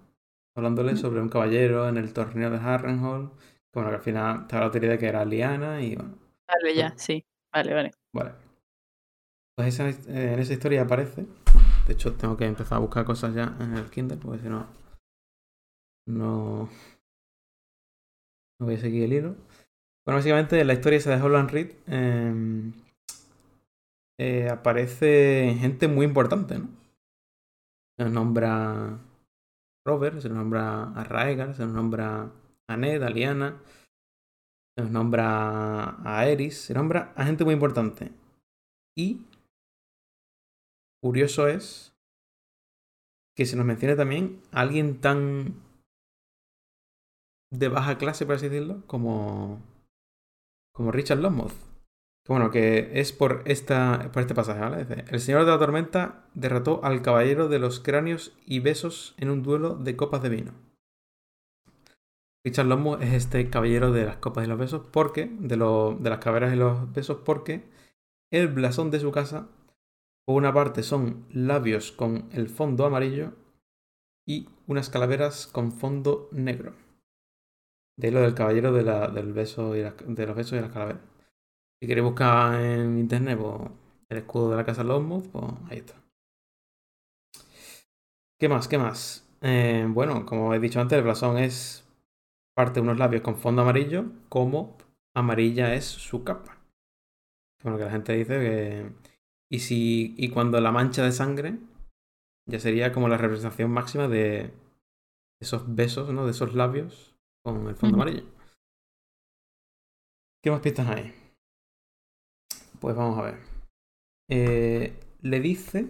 hablándole 0.54 0.98
sobre 0.98 1.22
un 1.22 1.30
caballero 1.30 1.88
en 1.88 1.96
el 1.96 2.12
torneo 2.12 2.50
de 2.50 2.58
Harrenhal. 2.58 3.32
Que 3.72 3.80
bueno, 3.80 3.90
que 3.92 3.96
al 3.96 4.02
final 4.02 4.42
estaba 4.42 4.66
la 4.66 4.72
teoría 4.72 4.90
de 4.92 4.98
que 4.98 5.08
era 5.08 5.24
Liana 5.24 5.82
y 5.82 5.96
bueno. 5.96 6.18
Vale, 6.48 6.76
ya, 6.76 6.94
sí. 6.98 7.26
Vale, 7.54 7.74
vale. 7.74 7.92
Vale. 8.14 8.32
Pues 9.56 9.68
esa, 9.70 9.90
eh, 9.90 10.34
en 10.34 10.40
esa 10.40 10.52
historia 10.52 10.82
aparece. 10.82 11.26
De 11.88 11.94
hecho, 11.94 12.14
tengo 12.16 12.36
que 12.36 12.46
empezar 12.46 12.78
a 12.78 12.82
buscar 12.82 13.06
cosas 13.06 13.34
ya 13.34 13.56
en 13.62 13.78
el 13.78 13.90
Kindle, 13.90 14.18
porque 14.18 14.44
si 14.44 14.50
no. 14.50 14.68
No. 16.08 16.70
No 18.60 18.66
voy 18.66 18.76
a 18.76 18.80
seguir 18.80 19.04
el 19.04 19.14
hilo. 19.14 19.36
Bueno, 20.06 20.18
básicamente 20.18 20.60
en 20.60 20.68
la 20.68 20.74
historia 20.74 20.98
esa 20.98 21.16
de 21.16 21.22
Holland 21.22 21.50
Reed 21.50 21.72
eh, 21.88 22.72
eh, 24.20 24.50
aparece 24.50 25.56
gente 25.60 25.88
muy 25.88 26.06
importante, 26.06 26.60
¿no? 26.60 26.68
Se 27.98 28.04
nos 28.04 28.14
nombra 28.14 29.00
Robert, 29.86 30.20
se 30.20 30.30
nos 30.30 30.38
nombra 30.38 30.92
a 30.92 31.04
Raegar, 31.04 31.54
se 31.54 31.66
nos 31.66 31.74
nombra 31.74 32.32
a 32.68 32.78
Ned, 32.78 33.04
a 33.04 33.10
Liana, 33.10 33.62
se 34.76 34.84
nos 34.84 34.92
nombra 34.92 35.96
a 36.04 36.28
Eris, 36.28 36.58
se 36.58 36.74
nombra 36.74 37.14
a 37.16 37.26
gente 37.26 37.46
muy 37.46 37.54
importante. 37.54 38.12
Y 38.98 39.26
curioso 41.02 41.48
es 41.48 41.94
que 43.38 43.46
se 43.46 43.56
nos 43.56 43.66
mencione 43.66 43.96
también 43.96 44.42
a 44.52 44.62
alguien 44.62 45.00
tan 45.02 45.62
de 47.52 47.68
baja 47.68 47.98
clase, 47.98 48.26
por 48.26 48.36
así 48.36 48.50
decirlo, 48.50 48.86
como, 48.88 49.62
como 50.74 50.92
Richard 50.92 51.20
Longmouth. 51.20 51.75
Que 52.26 52.34
bueno, 52.34 52.50
que 52.50 53.00
es 53.00 53.14
por, 53.14 53.44
esta, 53.46 54.10
por 54.12 54.24
este 54.24 54.34
pasaje, 54.34 54.60
¿vale? 54.60 54.84
Dice, 54.84 55.06
el 55.10 55.20
señor 55.20 55.46
de 55.46 55.52
la 55.52 55.60
tormenta 55.60 56.26
derrotó 56.34 56.84
al 56.84 57.04
caballero 57.04 57.50
de 57.50 57.60
los 57.60 57.80
cráneos 57.80 58.36
y 58.48 58.62
besos 58.62 59.14
en 59.20 59.30
un 59.30 59.44
duelo 59.44 59.76
de 59.76 59.96
copas 59.96 60.24
de 60.24 60.30
vino. 60.30 60.54
Richard 62.44 62.66
Longmouth 62.66 63.04
es 63.04 63.14
este 63.14 63.48
caballero 63.52 63.92
de 63.92 64.06
las 64.06 64.18
copas 64.18 64.46
y 64.46 64.48
los 64.48 64.58
besos 64.58 64.88
porque, 64.92 65.30
de, 65.40 65.56
lo, 65.56 65.98
de 66.00 66.10
las 66.10 66.18
caveras 66.18 66.52
y 66.52 66.58
los 66.58 66.92
besos, 66.94 67.18
porque 67.24 67.64
el 68.32 68.48
blasón 68.48 68.90
de 68.90 69.00
su 69.00 69.12
casa, 69.12 69.48
por 70.26 70.36
una 70.36 70.52
parte 70.52 70.82
son 70.82 71.28
labios 71.32 71.92
con 71.92 72.28
el 72.32 72.50
fondo 72.50 72.86
amarillo 72.86 73.34
y 74.28 74.50
unas 74.66 74.90
calaveras 74.90 75.46
con 75.46 75.72
fondo 75.72 76.28
negro. 76.32 76.74
De 77.98 78.10
lo 78.10 78.22
del 78.22 78.34
caballero 78.34 78.74
de 78.74 78.82
la, 78.82 79.10
del 79.10 79.32
beso 79.32 79.76
y 79.76 79.82
de 79.82 80.26
los 80.26 80.36
besos 80.36 80.58
y 80.58 80.62
las 80.62 80.72
calaveras. 80.72 81.15
Si 81.80 81.88
queréis 81.88 82.06
buscar 82.06 82.62
en 82.62 83.00
internet 83.00 83.38
pues, 83.38 83.70
el 84.10 84.18
escudo 84.18 84.52
de 84.52 84.58
la 84.58 84.66
casa 84.66 84.84
Longmouth, 84.84 85.28
pues 85.32 85.46
ahí 85.70 85.78
está. 85.80 86.02
¿Qué 88.40 88.50
más? 88.50 88.68
¿Qué 88.68 88.78
más? 88.78 89.28
Eh, 89.42 89.86
bueno, 89.90 90.26
como 90.26 90.54
he 90.54 90.60
dicho 90.60 90.80
antes, 90.80 90.98
el 90.98 91.04
blasón 91.04 91.38
es 91.38 91.88
parte 92.56 92.76
de 92.76 92.82
unos 92.82 92.98
labios 92.98 93.22
con 93.22 93.38
fondo 93.38 93.62
amarillo, 93.62 94.06
como 94.30 94.78
amarilla 95.16 95.74
es 95.74 95.86
su 95.86 96.24
capa. 96.24 96.58
Bueno, 97.64 97.78
que 97.78 97.86
la 97.86 97.92
gente 97.92 98.14
dice 98.14 98.40
que. 98.40 98.92
Y 99.50 99.60
si. 99.60 100.14
Y 100.18 100.30
cuando 100.30 100.60
la 100.62 100.72
mancha 100.72 101.04
de 101.04 101.12
sangre. 101.12 101.58
Ya 102.48 102.60
sería 102.60 102.92
como 102.94 103.10
la 103.10 103.18
representación 103.18 103.72
máxima 103.72 104.08
de 104.08 104.54
esos 105.42 105.76
besos, 105.76 106.14
¿no? 106.14 106.26
De 106.26 106.32
esos 106.32 106.54
labios 106.54 107.16
con 107.44 107.68
el 107.68 107.76
fondo 107.76 107.96
amarillo. 107.96 108.24
¿Qué 110.44 110.52
más 110.52 110.62
pistas 110.62 110.88
hay? 110.88 111.25
Pues 112.80 112.96
vamos 112.96 113.20
a 113.20 113.24
ver. 113.24 113.38
Eh, 114.30 114.94
le 115.22 115.40
dice 115.40 115.88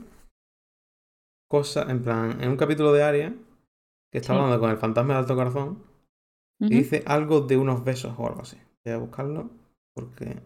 cosas, 1.50 1.90
en 1.90 2.02
plan, 2.02 2.42
en 2.42 2.50
un 2.50 2.58
capítulo 2.58 2.92
de 2.94 3.04
Aria, 3.04 3.34
que 4.12 4.20
está 4.20 4.34
Sí. 4.34 4.40
hablando 4.40 4.60
con 4.60 4.72
el 4.72 4.78
fantasma 4.78 5.14
de 5.14 5.20
Alto 5.20 5.36
Corazón, 5.36 5.84
y 6.60 6.66
Ujú. 6.66 6.74
dice 6.76 7.04
algo 7.06 7.42
de 7.42 7.58
unos 7.58 7.84
besos 7.84 8.14
o 8.18 8.28
algo 8.28 8.42
así. 8.42 8.58
Voy 8.86 8.94
a 8.94 8.98
buscarlo 8.98 9.50
porque. 9.94 10.42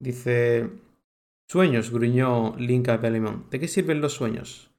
Dice. 0.00 0.70
Sueños, 1.50 1.90
gruñó 1.90 2.54
Linka 2.56 3.00
Pelimón. 3.00 3.46
¿De 3.50 3.58
qué 3.58 3.68
sirven 3.68 4.00
los 4.02 4.12
sueños? 4.12 4.70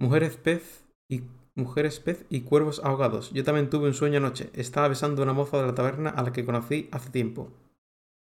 Mujeres 0.00 0.36
pez 0.36 0.84
y. 1.08 1.22
Mujeres 1.54 2.00
pez 2.00 2.24
y 2.30 2.40
cuervos 2.40 2.80
ahogados. 2.82 3.30
Yo 3.32 3.44
también 3.44 3.70
tuve 3.70 3.86
un 3.86 3.94
sueño 3.94 4.16
anoche. 4.18 4.50
Estaba 4.54 4.88
besando 4.88 5.22
a 5.22 5.24
una 5.24 5.34
moza 5.34 5.58
de 5.60 5.66
la 5.66 5.74
taberna 5.74 6.10
a 6.10 6.22
la 6.22 6.32
que 6.32 6.44
conocí 6.44 6.88
hace 6.90 7.10
tiempo. 7.10 7.52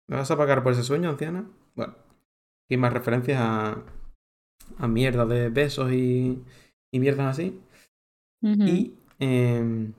¿Me 0.08 0.18
vas 0.18 0.32
a 0.32 0.38
pagar 0.38 0.64
por 0.64 0.74
ese 0.74 0.84
sueño, 0.84 1.10
anciana? 1.10 1.50
Bueno. 1.76 1.96
Y 2.70 2.78
más 2.78 2.94
referencias 2.94 3.40
a. 3.40 3.84
a 4.78 4.88
mierda 4.88 5.26
de 5.26 5.50
besos 5.50 5.92
y. 5.92 6.44
y 6.92 7.00
mierdas 7.00 7.38
así. 7.38 7.62
Y 8.42 8.94
eh, 9.20 9.92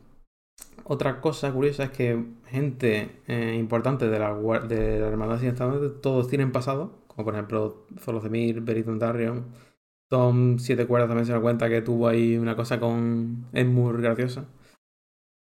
otra 0.85 1.23
cosa 1.23 1.51
curiosa 1.51 1.85
es 1.85 1.91
que 1.91 2.23
gente 2.47 3.23
eh, 3.27 3.57
importante 3.59 4.09
de 4.09 4.19
la, 4.19 4.35
de 4.35 5.01
la 5.01 5.09
Hermandad 5.09 5.41
Sin 5.41 5.55
todos 6.03 6.29
tienen 6.29 6.53
pasado, 6.53 6.99
como 7.07 7.25
por 7.25 7.35
ejemplo 7.35 7.87
Zolozemir, 7.99 8.61
Beriton 8.61 8.99
Darrion. 8.99 9.47
Tom 10.11 10.59
Siete 10.59 10.87
Cuerdas 10.87 11.09
también 11.09 11.27
se 11.27 11.33
da 11.33 11.41
cuenta 11.41 11.71
que 11.71 11.81
tuvo 11.81 12.07
ahí 12.09 12.37
una 12.37 12.55
cosa 12.55 12.79
con. 12.79 13.47
Es 13.53 13.67
muy 13.67 13.95
graciosa. 14.03 14.45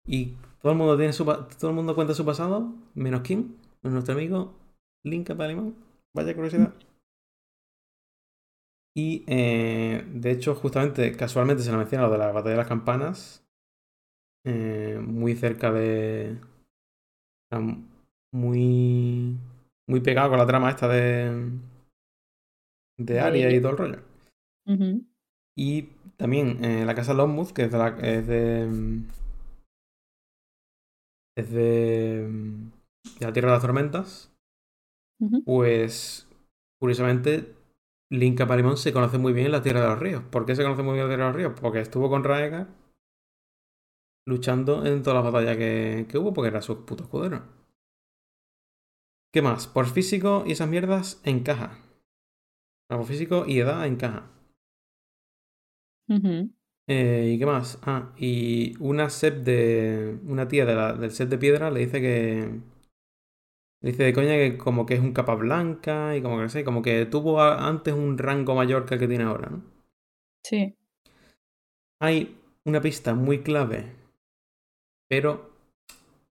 Y 0.05 0.35
todo 0.61 0.71
el 0.71 0.77
mundo 0.77 0.97
tiene 0.97 1.11
su 1.11 1.25
todo 1.25 1.69
el 1.69 1.75
mundo 1.75 1.93
cuenta 1.93 2.13
su 2.13 2.25
pasado, 2.25 2.73
menos 2.95 3.21
nuestro 3.93 4.13
amigo 4.15 4.53
Linka 5.03 5.35
Palimón. 5.35 5.75
Vaya 6.13 6.35
curiosidad. 6.35 6.73
Y 8.95 9.23
eh, 9.27 10.03
de 10.11 10.31
hecho, 10.31 10.55
justamente, 10.55 11.15
casualmente 11.15 11.63
se 11.63 11.71
lo 11.71 11.77
menciona 11.77 12.05
lo 12.07 12.11
de 12.11 12.17
la 12.17 12.31
batalla 12.31 12.51
de 12.51 12.57
las 12.57 12.67
campanas. 12.67 13.43
eh, 14.45 14.99
muy 15.01 15.35
cerca 15.35 15.71
de. 15.71 16.37
Muy. 18.31 19.37
Muy 19.87 20.01
pegado 20.01 20.29
con 20.29 20.37
la 20.39 20.45
trama 20.45 20.69
esta 20.69 20.87
de. 20.87 21.49
De 22.99 23.19
Aria 23.19 23.49
y 23.51 23.59
todo 23.61 23.71
el 23.71 23.77
rollo. 23.77 23.99
Y 25.57 25.89
también 26.15 26.63
eh, 26.63 26.85
la 26.85 26.95
casa 26.95 27.13
Longmouth, 27.13 27.51
que 27.51 27.63
es 27.63 27.71
de, 27.71 27.77
la- 27.77 27.97
es 28.01 28.27
de. 28.27 29.01
Es 31.35 31.51
de. 31.51 32.27
De 33.19 33.25
la 33.25 33.33
Tierra 33.33 33.49
de 33.49 33.55
las 33.55 33.61
Tormentas. 33.61 34.31
Pues. 35.45 36.27
Curiosamente. 36.79 37.55
Linka 38.09 38.47
Parimon 38.47 38.77
se 38.77 38.93
conoce 38.93 39.17
muy 39.17 39.33
bien 39.33 39.47
en 39.47 39.51
la 39.51 39.61
Tierra 39.61 39.81
de 39.81 39.87
los 39.87 39.99
Ríos. 39.99 40.23
¿Por 40.31 40.45
qué 40.45 40.55
se 40.55 40.63
conoce 40.63 40.81
muy 40.83 40.93
bien 40.93 41.05
en 41.05 41.09
la 41.09 41.15
Tierra 41.15 41.25
de 41.25 41.31
los 41.31 41.37
Ríos? 41.37 41.59
Porque 41.59 41.81
estuvo 41.81 42.09
con 42.09 42.23
Raegar 42.23 42.67
luchando 44.25 44.85
en 44.85 45.03
todas 45.03 45.23
las 45.23 45.31
batallas 45.33 45.57
que, 45.57 46.05
que 46.09 46.17
hubo, 46.17 46.33
porque 46.33 46.49
era 46.49 46.61
su 46.61 46.85
puto 46.85 47.03
escudero. 47.03 47.43
¿Qué 49.33 49.41
más? 49.41 49.67
Por 49.67 49.85
físico 49.87 50.43
y 50.45 50.51
esas 50.53 50.69
mierdas 50.69 51.21
encaja. 51.23 51.77
Por 52.89 53.05
físico 53.05 53.45
y 53.45 53.59
edad 53.59 53.85
encaja. 53.85 54.31
Eh, 56.89 57.31
¿Y 57.33 57.39
qué 57.39 57.45
más? 57.45 57.79
Ah, 57.83 58.13
y 58.17 58.75
una 58.79 59.09
set 59.09 59.43
de. 59.43 60.19
Una 60.25 60.47
tía 60.47 60.65
de 60.65 60.75
la- 60.75 60.93
del 60.93 61.11
set 61.11 61.29
de 61.29 61.37
piedra 61.37 61.69
le 61.71 61.81
dice 61.81 61.99
que. 62.01 62.61
Dice 63.87 64.03
de 64.03 64.11
coña 64.17 64.35
que 64.35 64.57
como 64.57 64.85
que 64.85 64.95
es 64.95 64.99
un 64.99 65.13
capa 65.13 65.33
blanca 65.35 66.13
y 66.15 66.21
como 66.21 66.39
que 66.39 66.49
sé, 66.49 66.65
como 66.65 66.81
que 66.81 67.05
tuvo 67.05 67.41
antes 67.41 67.93
un 67.93 68.17
rango 68.17 68.53
mayor 68.53 68.85
que 68.85 68.95
el 68.95 68.99
que 68.99 69.07
tiene 69.07 69.23
ahora, 69.23 69.49
¿no? 69.49 69.63
Sí. 70.43 70.75
Hay 71.99 72.35
una 72.65 72.81
pista 72.81 73.13
muy 73.13 73.43
clave, 73.43 73.93
pero 75.07 75.51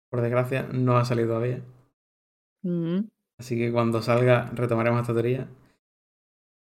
por 0.10 0.22
desgracia 0.22 0.68
no 0.72 0.98
ha 0.98 1.06
salido 1.06 1.30
todavía. 1.30 1.62
Ujú. 2.64 3.10
Así 3.40 3.58
que 3.58 3.72
cuando 3.72 4.02
salga 4.04 4.52
retomaremos 4.54 5.02
esta 5.02 5.14
teoría 5.14 5.48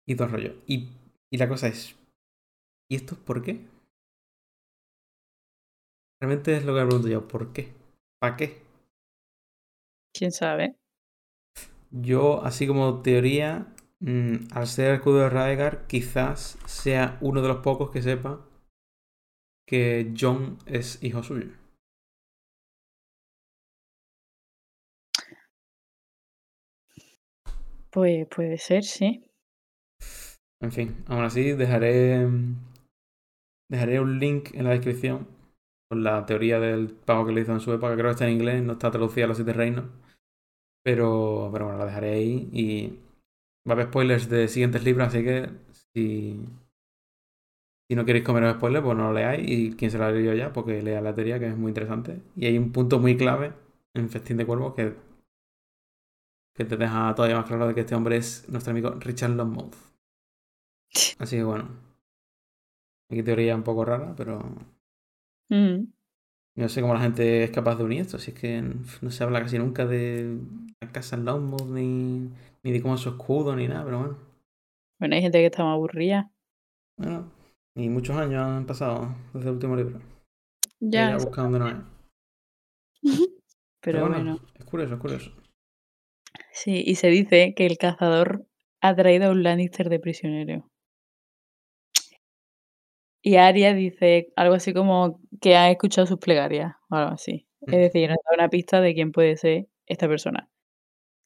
y 0.06 0.16
todo 0.16 0.26
el 0.26 0.32
rollo. 0.32 0.54
Y, 0.66 0.88
y 1.30 1.38
la 1.38 1.48
cosa 1.48 1.68
es, 1.68 1.94
¿y 2.90 2.96
esto 2.96 3.14
es 3.14 3.20
por 3.20 3.42
qué? 3.42 3.66
Realmente 6.20 6.56
es 6.56 6.64
lo 6.64 6.74
que 6.74 6.80
me 6.80 6.86
pregunto 6.86 7.08
yo, 7.08 7.26
¿por 7.26 7.52
qué? 7.52 7.72
¿Para 8.20 8.36
qué? 8.36 8.67
¿Quién 10.18 10.32
sabe? 10.32 10.74
Yo, 11.92 12.42
así 12.42 12.66
como 12.66 13.02
teoría, 13.02 13.72
mm, 14.00 14.48
al 14.52 14.66
ser 14.66 14.88
el 14.88 14.96
escudo 14.96 15.20
de 15.20 15.30
Raegar, 15.30 15.86
quizás 15.86 16.58
sea 16.66 17.18
uno 17.20 17.40
de 17.40 17.46
los 17.46 17.58
pocos 17.58 17.92
que 17.92 18.02
sepa 18.02 18.44
que 19.64 20.12
John 20.18 20.58
es 20.66 21.00
hijo 21.04 21.22
suyo. 21.22 21.52
Pues 27.92 28.26
puede 28.26 28.58
ser, 28.58 28.82
sí. 28.82 29.24
En 30.60 30.72
fin, 30.72 31.04
aún 31.06 31.22
así 31.22 31.52
dejaré 31.52 32.26
dejaré 33.70 34.00
un 34.00 34.18
link 34.18 34.54
en 34.54 34.64
la 34.64 34.70
descripción 34.70 35.28
con 35.88 36.02
la 36.02 36.26
teoría 36.26 36.58
del 36.58 36.90
pavo 36.90 37.26
que 37.26 37.32
le 37.32 37.42
hizo 37.42 37.52
en 37.52 37.60
su 37.60 37.72
época. 37.72 37.94
Creo 37.94 38.06
que 38.06 38.10
está 38.10 38.26
en 38.26 38.34
inglés, 38.34 38.62
no 38.62 38.72
está 38.72 38.90
traducida 38.90 39.24
a 39.24 39.28
los 39.28 39.36
siete 39.36 39.52
reinos. 39.52 39.84
Pero, 40.83 41.51
pero 41.53 41.66
bueno, 41.66 41.79
la 41.79 41.87
dejaré 41.87 42.12
ahí 42.14 42.49
y 42.53 42.89
va 43.68 43.72
a 43.72 43.74
haber 43.74 43.87
spoilers 43.89 44.29
de 44.29 44.49
siguientes 44.49 44.85
libros, 44.85 45.09
así 45.09 45.24
que 45.24 45.51
si, 45.95 46.41
si 47.89 47.95
no 47.97 48.05
queréis 48.05 48.24
comer 48.24 48.51
spoilers, 48.55 48.85
pues 48.85 48.97
no 48.97 49.05
lo 49.09 49.12
leáis. 49.12 49.43
Y 49.49 49.72
quien 49.76 49.91
se 49.91 49.99
lo 49.99 50.05
ha 50.05 50.11
leído 50.11 50.35
ya, 50.35 50.53
porque 50.53 50.83
lea 50.83 51.01
la 51.01 51.14
teoría, 51.14 51.39
que 51.39 51.49
es 51.49 51.57
muy 51.57 51.70
interesante. 51.70 52.20
Y 52.37 52.47
hay 52.47 52.59
un 52.59 52.72
punto 52.72 52.99
muy 52.99 53.16
clave 53.16 53.53
en 53.95 54.09
Festín 54.11 54.37
de 54.37 54.47
Cuervos 54.47 54.74
que, 54.74 54.95
que 56.55 56.66
te 56.66 56.76
deja 56.76 57.14
todavía 57.14 57.39
más 57.39 57.47
claro 57.47 57.66
de 57.68 57.74
que 57.74 57.81
este 57.81 57.95
hombre 57.95 58.18
es 58.18 58.47
nuestro 58.51 58.72
amigo 58.72 58.91
Richard 59.01 59.31
Longmouth. 59.31 59.74
Así 61.18 61.37
que 61.37 61.43
bueno. 61.45 61.68
Aquí 63.11 63.22
teoría 63.22 63.55
un 63.61 63.62
poco 63.68 63.85
rara, 63.85 64.14
pero 64.16 64.33
Ujú. 65.51 65.89
No 66.59 66.68
sé 66.68 66.80
cómo 66.80 66.94
la 66.94 67.00
gente 67.00 67.44
es 67.44 67.50
capaz 67.50 67.76
de 67.76 67.84
unir 67.84 68.00
esto. 68.00 68.18
Si 68.18 68.32
es 68.32 68.38
que 68.38 68.61
no 68.61 69.11
se 69.11 69.24
habla 69.24 69.40
casi 69.40 69.59
nunca 69.59 69.86
de 69.86 70.38
la 70.80 70.90
casa 70.90 71.16
Longmouth 71.16 71.68
ni, 71.70 72.30
ni 72.62 72.72
de 72.72 72.82
cómo 72.82 72.96
es 72.96 73.00
su 73.00 73.11
escudo 73.11 73.54
ni 73.54 73.68
nada, 73.68 73.84
pero 73.84 73.98
bueno. 73.98 74.18
Bueno, 74.98 75.14
hay 75.14 75.22
gente 75.22 75.38
que 75.38 75.46
está 75.46 75.62
más 75.62 75.74
aburrida. 75.74 76.32
Bueno, 76.96 77.30
y 77.76 77.88
muchos 77.88 78.16
años 78.16 78.42
han 78.42 78.66
pasado 78.66 79.14
desde 79.32 79.48
el 79.48 79.54
último 79.54 79.76
libro. 79.76 80.00
Ya, 80.80 81.11
Ya 81.11 81.16
buscando 81.16 81.59
no 81.61 81.68
es. 81.68 81.76
pero 83.80 84.09
bueno. 84.09 84.40
Es 84.59 84.64
curioso, 84.64 84.94
es 84.94 85.00
curioso. 85.00 85.32
Sí, 86.52 86.82
y 86.84 86.96
se 86.96 87.09
dice 87.09 87.54
que 87.54 87.66
el 87.66 87.78
cazador 87.78 88.46
ha 88.80 88.96
traído 88.96 89.26
a 89.26 89.30
un 89.30 89.44
Lannister 89.44 89.88
de 89.88 90.00
prisionero. 90.00 90.68
Y 93.29 93.37
Arya 93.37 93.74
dice 93.74 94.33
algo 94.37 94.55
así 94.55 94.72
como 94.72 95.20
que 95.43 95.55
ha 95.55 95.70
escuchado 95.70 96.07
sus 96.07 96.18
plegarias 96.18 96.76
o 96.89 96.95
algo 96.97 97.12
así. 97.12 97.47
Es 97.61 97.74
Mm. 97.74 97.76
decir, 97.76 98.09
nos 98.09 98.16
da 98.24 98.35
una 98.35 98.49
pista 98.49 98.81
de 98.81 98.95
quién 98.95 99.12
puede 99.12 99.37
ser 99.37 99.66
esta 99.87 100.09
persona. 100.09 100.49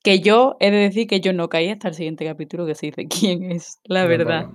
Que 0.02 0.18
yo 0.18 0.56
he 0.58 0.72
de 0.72 0.78
decir 0.78 1.06
que 1.06 1.20
yo 1.20 1.32
no 1.32 1.48
caí 1.48 1.68
hasta 1.68 1.86
el 1.86 1.94
siguiente 1.94 2.24
capítulo 2.24 2.66
que 2.66 2.74
se 2.74 2.86
dice 2.86 3.06
quién 3.06 3.52
es, 3.52 3.80
la 3.84 4.04
verdad. 4.04 4.48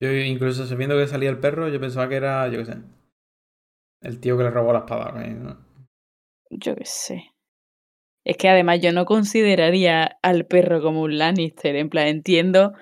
Yo 0.00 0.12
incluso 0.12 0.64
sabiendo 0.64 0.96
que 0.96 1.08
salía 1.08 1.28
el 1.28 1.40
perro, 1.40 1.68
yo 1.68 1.80
pensaba 1.80 2.08
que 2.08 2.14
era, 2.14 2.46
yo 2.48 2.58
qué 2.58 2.66
sé, 2.66 2.74
el 4.02 4.20
tío 4.20 4.36
que 4.38 4.44
le 4.44 4.50
robó 4.50 4.72
la 4.72 4.80
espada. 4.80 5.12
Yo 6.50 6.76
qué 6.76 6.84
sé. 6.84 7.32
Es 8.24 8.36
que 8.36 8.48
además 8.48 8.80
yo 8.80 8.92
no 8.92 9.06
consideraría 9.06 10.18
al 10.22 10.46
perro 10.46 10.80
como 10.80 11.02
un 11.02 11.18
Lannister. 11.18 11.74
En 11.74 11.88
plan, 11.88 12.06
entiendo 12.06 12.74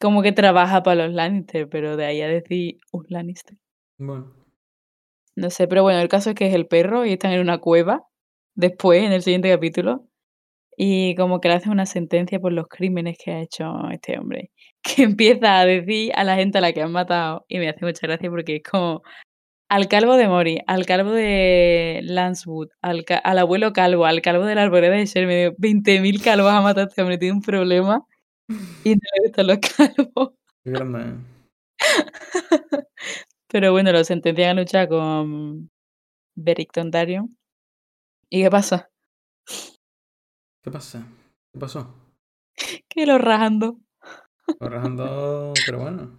como 0.00 0.22
que 0.22 0.32
trabaja 0.32 0.82
para 0.82 1.06
los 1.06 1.14
Lannister, 1.14 1.68
pero 1.68 1.96
de 1.96 2.06
ahí 2.06 2.20
a 2.22 2.28
decir 2.28 2.78
un 2.92 3.04
Lannister. 3.08 3.56
Bueno, 3.98 4.34
No 5.36 5.50
sé, 5.50 5.68
pero 5.68 5.82
bueno, 5.82 6.00
el 6.00 6.08
caso 6.08 6.30
es 6.30 6.36
que 6.36 6.46
es 6.48 6.54
el 6.54 6.66
perro 6.66 7.04
y 7.04 7.12
están 7.12 7.32
en 7.32 7.40
una 7.40 7.58
cueva 7.58 8.04
después, 8.54 9.02
en 9.04 9.12
el 9.12 9.22
siguiente 9.22 9.50
capítulo. 9.50 10.06
Y 10.76 11.14
como 11.16 11.40
que 11.40 11.48
le 11.48 11.54
hacen 11.56 11.72
una 11.72 11.86
sentencia 11.86 12.40
por 12.40 12.52
los 12.52 12.68
crímenes 12.68 13.18
que 13.22 13.32
ha 13.32 13.40
hecho 13.42 13.66
este 13.92 14.18
hombre. 14.18 14.50
Que 14.96 15.02
empieza 15.04 15.60
a 15.60 15.66
decir 15.66 16.12
a 16.16 16.24
la 16.24 16.36
gente 16.36 16.58
a 16.58 16.60
la 16.60 16.72
que 16.72 16.82
han 16.82 16.92
matado. 16.92 17.44
Y 17.48 17.58
me 17.58 17.68
hace 17.68 17.84
mucha 17.84 18.06
gracia 18.06 18.30
porque 18.30 18.56
es 18.56 18.62
como 18.62 19.02
al 19.68 19.88
calvo 19.88 20.16
de 20.16 20.28
Mori, 20.28 20.60
al 20.66 20.86
calvo 20.86 21.12
de 21.12 22.00
Lancewood, 22.04 22.68
al, 22.82 23.04
al 23.24 23.38
abuelo 23.38 23.72
calvo, 23.72 24.06
al 24.06 24.22
calvo 24.22 24.44
de 24.46 24.54
la 24.56 24.62
arboleda 24.64 24.94
de 24.96 25.06
Sherman. 25.06 25.54
20.000 25.58 26.22
calvos 26.22 26.52
ha 26.52 26.60
matado 26.62 26.86
a 26.86 26.88
este 26.88 27.02
hombre, 27.02 27.18
tiene 27.18 27.34
un 27.34 27.42
problema. 27.42 28.04
Y 28.48 28.94
no 28.94 29.00
le 29.14 29.26
gustan 29.26 29.46
los 29.46 29.58
calvos. 29.76 30.34
Pero 33.48 33.72
bueno, 33.72 33.92
lo 33.92 34.04
sentencian 34.04 34.50
a 34.50 34.60
luchar 34.60 34.88
con 34.88 35.70
Beric 36.36 36.72
Dondarrion. 36.72 37.36
¿Y 38.28 38.42
qué 38.42 38.50
pasa? 38.50 38.90
¿Qué 40.62 40.70
pasa? 40.70 41.06
¿Qué 41.52 41.58
pasó? 41.58 41.94
Que 42.88 43.06
lo 43.06 43.18
rajando. 43.18 43.78
Lo 44.60 44.68
rajando, 44.68 45.52
pero 45.64 45.78
bueno. 45.78 46.18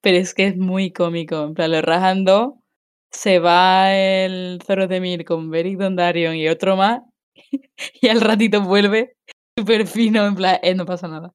Pero 0.00 0.18
es 0.18 0.34
que 0.34 0.46
es 0.46 0.56
muy 0.56 0.92
cómico. 0.92 1.44
En 1.44 1.54
plan, 1.54 1.72
lo 1.72 1.82
rajando. 1.82 2.62
Se 3.10 3.38
va 3.38 3.94
el 3.94 4.60
Zorro 4.64 4.88
de 4.88 5.00
Mir 5.00 5.24
con 5.24 5.50
Beric 5.50 5.78
Dondarrion 5.78 6.34
y 6.36 6.48
otro 6.48 6.76
más. 6.76 7.02
Y 8.00 8.08
al 8.08 8.20
ratito 8.20 8.62
vuelve 8.62 9.16
súper 9.58 9.86
fino. 9.86 10.26
En 10.26 10.34
plan, 10.34 10.58
eh, 10.62 10.74
no 10.74 10.86
pasa 10.86 11.08
nada. 11.08 11.32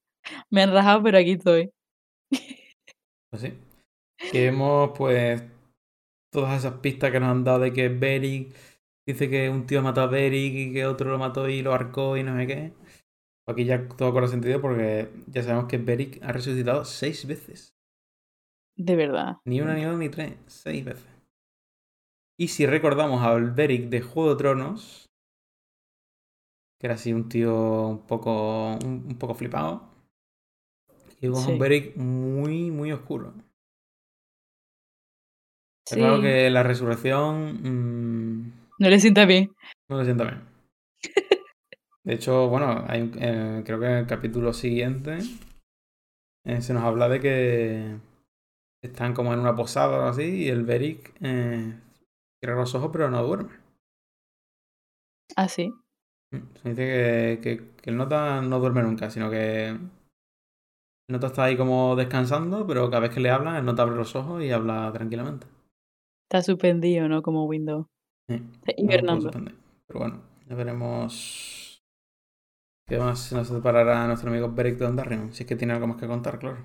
Me 0.49 0.61
han 0.61 0.71
rajado, 0.71 1.03
pero 1.03 1.17
aquí 1.17 1.31
estoy. 1.31 1.71
Pues 3.29 3.41
sí. 3.41 3.53
Que 4.31 4.45
vemos, 4.45 4.91
pues, 4.95 5.41
todas 6.31 6.59
esas 6.59 6.79
pistas 6.79 7.11
que 7.11 7.19
nos 7.19 7.29
han 7.29 7.43
dado 7.43 7.59
de 7.59 7.73
que 7.73 7.89
Beric 7.89 8.55
dice 9.07 9.29
que 9.29 9.49
un 9.49 9.65
tío 9.65 9.81
mató 9.81 10.01
a 10.01 10.07
Beric 10.07 10.53
y 10.53 10.73
que 10.73 10.85
otro 10.85 11.11
lo 11.11 11.17
mató 11.17 11.49
y 11.49 11.61
lo 11.61 11.73
arcó 11.73 12.17
y 12.17 12.23
no 12.23 12.37
sé 12.37 12.47
qué. 12.47 12.73
Aquí 13.47 13.65
ya 13.65 13.87
todo 13.87 14.13
cobra 14.13 14.27
sentido 14.27 14.61
porque 14.61 15.09
ya 15.27 15.43
sabemos 15.43 15.67
que 15.67 15.77
Beric 15.77 16.21
ha 16.23 16.31
resucitado 16.31 16.85
seis 16.85 17.25
veces. 17.25 17.73
De 18.77 18.95
verdad. 18.95 19.37
Ni 19.45 19.61
una, 19.61 19.73
ni 19.73 19.83
dos, 19.83 19.97
ni 19.97 20.09
tres. 20.09 20.37
Seis 20.47 20.85
veces. 20.85 21.07
Y 22.39 22.47
si 22.49 22.65
recordamos 22.65 23.21
al 23.23 23.51
Beric 23.51 23.89
de 23.89 24.01
Juego 24.01 24.31
de 24.31 24.35
Tronos, 24.37 25.10
que 26.81 26.87
era 26.87 26.95
así 26.95 27.13
un 27.13 27.29
tío 27.29 27.87
un 27.89 28.07
poco, 28.07 28.71
un, 28.83 29.05
un 29.07 29.15
poco 29.19 29.35
flipado, 29.35 29.87
y 31.19 31.27
Sí. 31.27 31.51
un 31.51 31.59
Beric 31.59 31.95
muy, 31.95 32.71
muy 32.71 32.91
oscuro. 32.91 33.35
Sí. 35.87 35.99
claro 35.99 36.19
que 36.21 36.49
la 36.49 36.63
resurrección 36.63 37.53
mm, 37.61 38.53
No 38.79 38.89
le 38.89 38.99
sienta 38.99 39.25
bien. 39.25 39.53
no 39.89 39.99
le 39.99 40.05
sienta 40.05 40.23
bien. 40.23 40.41
De 42.03 42.13
hecho, 42.15 42.49
bueno, 42.49 42.83
hay 42.87 43.11
eh, 43.19 43.61
creo 43.63 43.79
que 43.79 43.85
en 43.85 43.97
el 43.97 44.07
capítulo 44.07 44.51
siguiente 44.53 45.19
eh, 46.45 46.61
se 46.63 46.73
nos 46.73 46.83
habla 46.83 47.07
de 47.09 47.19
que 47.19 47.97
están 48.83 49.13
como 49.13 49.33
en 49.33 49.39
una 49.39 49.55
posada 49.55 49.99
o 49.99 50.09
así 50.09 50.23
y 50.45 50.47
el 50.49 50.63
Beric 50.65 51.13
eh, 51.21 51.79
cierra 52.39 52.59
los 52.59 52.73
ojos 52.73 52.89
pero 52.91 53.11
no 53.11 53.21
duerme. 53.21 53.51
Ah, 55.37 55.47
sí. 55.47 55.71
Se 56.31 56.69
dice 56.69 56.75
que, 56.75 57.39
que- 57.41 57.71
que 57.81 57.89
el 57.89 57.97
nota 57.97 58.41
no 58.41 58.59
duerme 58.59 58.83
nunca, 58.83 59.09
sino 59.09 59.29
que 59.29 59.67
el 59.69 59.79
nota 61.09 61.27
está 61.27 61.43
ahí 61.43 61.57
como 61.57 61.95
descansando, 61.95 62.65
pero 62.65 62.89
cada 62.89 63.01
vez 63.01 63.11
que 63.11 63.19
le 63.19 63.29
hablan, 63.29 63.57
el 63.57 63.65
nota 63.65 63.81
abre 63.83 63.95
los 63.95 64.15
ojos 64.15 64.41
y 64.43 64.51
habla 64.51 64.91
tranquilamente. 64.93 65.47
Está 66.23 66.41
suspendido, 66.41 67.09
¿no? 67.09 67.21
Como 67.21 67.45
Windows. 67.45 67.87
Sí, 68.29 68.35
Está 68.35 68.73
hibernando. 68.77 69.29
Pero 69.87 69.99
bueno, 69.99 70.21
ya 70.47 70.55
veremos. 70.55 71.83
¿Qué 72.87 72.97
más 72.97 73.31
nos 73.33 73.47
separará 73.47 74.07
nuestro 74.07 74.29
amigo 74.29 74.49
Beric 74.51 74.77
Dondarrion? 74.77 75.33
Si 75.33 75.43
es 75.43 75.49
que 75.49 75.55
tiene 75.55 75.73
algo 75.73 75.87
más 75.87 75.97
que 75.97 76.07
contar, 76.07 76.39
claro. 76.39 76.59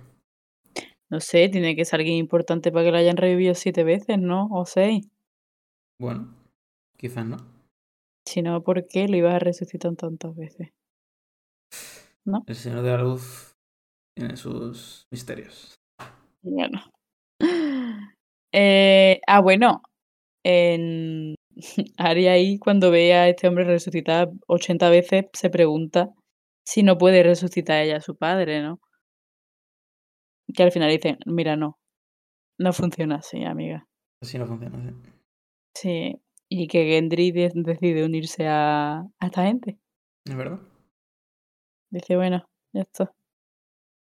No 1.09 1.21
sé, 1.21 1.49
tiene 1.49 1.75
que 1.77 1.85
ser 1.85 2.01
alguien 2.01 2.17
importante 2.19 2.71
para 2.73 2.85
que 2.85 2.91
lo 2.93 2.99
hayan 2.99 3.17
revivido 3.17 3.55
siete 3.55 3.85
veces, 3.85 4.19
¿no? 4.19 4.49
O 4.51 4.67
seis. 4.67 5.09
Bueno, 6.01 6.35
quizás 6.97 7.27
no. 7.27 7.37
Si 8.27 8.43
no, 8.43 8.63
¿por 8.63 8.87
qué 8.87 9.09
lo 9.09 9.17
ibas 9.17 9.35
a 9.35 9.39
resucitar 9.39 9.95
tantas 9.95 10.35
veces? 10.35 10.71
¿No? 12.25 12.43
El 12.47 12.57
Señor 12.57 12.83
de 12.83 12.91
la 12.91 12.99
Luz 12.99 13.55
tiene 14.17 14.37
sus 14.37 15.07
misterios. 15.11 15.77
Bueno. 16.43 16.81
Eh, 18.59 19.21
ah, 19.27 19.43
bueno. 19.43 19.83
En 20.43 21.35
Aria 21.99 22.33
ahí, 22.33 22.59
cuando 22.59 22.91
ve 22.91 23.13
a 23.13 23.29
este 23.29 23.49
hombre 23.49 23.65
resucitar 23.65 24.31
80 24.47 24.89
veces, 24.89 25.27
se 25.35 25.51
pregunta 25.51 26.09
si 26.65 26.83
no 26.83 26.97
puede 26.97 27.23
resucitar 27.23 27.83
ella 27.83 27.99
a 27.99 28.01
su 28.01 28.17
padre, 28.17 28.63
¿no? 28.63 28.81
Que 30.55 30.63
al 30.63 30.73
final 30.73 30.91
dicen, 30.91 31.19
mira, 31.27 31.57
no. 31.57 31.79
No 32.59 32.73
funciona 32.73 33.17
así, 33.17 33.45
amiga. 33.45 33.87
Así 34.23 34.39
no 34.39 34.47
funciona, 34.47 34.81
sí. 34.83 35.13
Sí. 35.75 36.21
Y 36.49 36.69
que 36.69 36.85
Gendry 36.85 37.33
de- 37.33 37.53
decide 37.55 38.05
unirse 38.05 38.47
a, 38.49 38.99
a 39.01 39.27
esta 39.27 39.45
gente. 39.47 39.79
¿Es 40.25 40.37
verdad? 40.37 40.61
Dice, 41.91 42.17
bueno, 42.17 42.49
ya 42.73 42.83
está. 42.83 43.13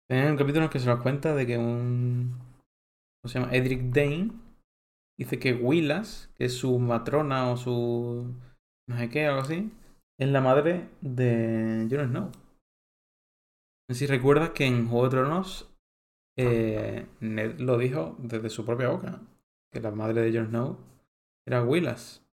Hay 0.10 0.20
un 0.30 0.38
capítulo 0.38 0.60
en 0.60 0.64
el 0.66 0.70
que 0.70 0.80
se 0.80 0.88
nos 0.88 1.02
cuenta 1.02 1.34
de 1.36 1.48
que 1.48 1.58
un. 1.58 2.38
¿Cómo 3.22 3.32
se 3.32 3.40
llama? 3.40 3.54
Edric 3.54 3.82
Dane 3.94 4.32
dice 5.18 5.40
que 5.40 5.54
Willas, 5.54 6.32
que 6.36 6.46
es 6.46 6.58
su 6.58 6.78
matrona 6.80 7.52
o 7.52 7.58
su. 7.58 8.34
no 8.88 8.98
sé 8.98 9.10
qué, 9.10 9.26
algo 9.28 9.42
así, 9.42 9.72
es 10.20 10.28
la 10.30 10.42
madre 10.42 10.90
de 11.02 11.88
Jon 11.90 12.10
Snow. 12.10 12.26
No 13.88 13.96
sé 13.96 13.96
si 13.96 14.06
recuerdas 14.08 14.52
que 14.52 14.66
en 14.66 14.88
Juego 14.88 15.06
de 15.06 15.10
Tronos 15.12 15.70
eh, 16.38 17.08
Ned 17.20 17.60
lo 17.60 17.78
dijo 17.78 18.16
desde 18.20 18.50
su 18.50 18.66
propia 18.66 18.90
boca, 18.90 19.22
que 19.72 19.80
la 19.82 19.92
madre 19.92 20.22
de 20.22 20.38
Jon 20.38 20.48
Snow 20.50 20.78
era 21.46 21.64
Willas. 21.64 22.26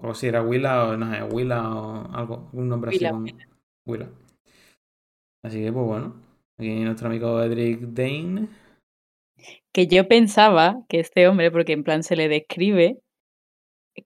O 0.00 0.14
si 0.14 0.28
era 0.28 0.42
Willa 0.42 0.84
o 0.86 0.96
no 0.96 1.12
sé, 1.12 1.22
Willa 1.24 1.68
o 1.74 2.12
algo, 2.14 2.48
un 2.52 2.68
nombre 2.68 2.90
Willa, 2.92 3.10
así. 3.10 3.32
con- 3.32 3.38
Willa. 3.86 4.08
Así 5.44 5.62
que, 5.62 5.72
pues 5.72 5.86
bueno. 5.86 6.14
Aquí 6.58 6.80
nuestro 6.80 7.08
amigo 7.08 7.40
Edric 7.42 7.80
Dane. 7.80 8.48
Que 9.72 9.86
yo 9.86 10.08
pensaba 10.08 10.82
que 10.88 10.98
este 11.00 11.28
hombre, 11.28 11.50
porque 11.50 11.72
en 11.72 11.84
plan 11.84 12.02
se 12.02 12.16
le 12.16 12.28
describe 12.28 12.98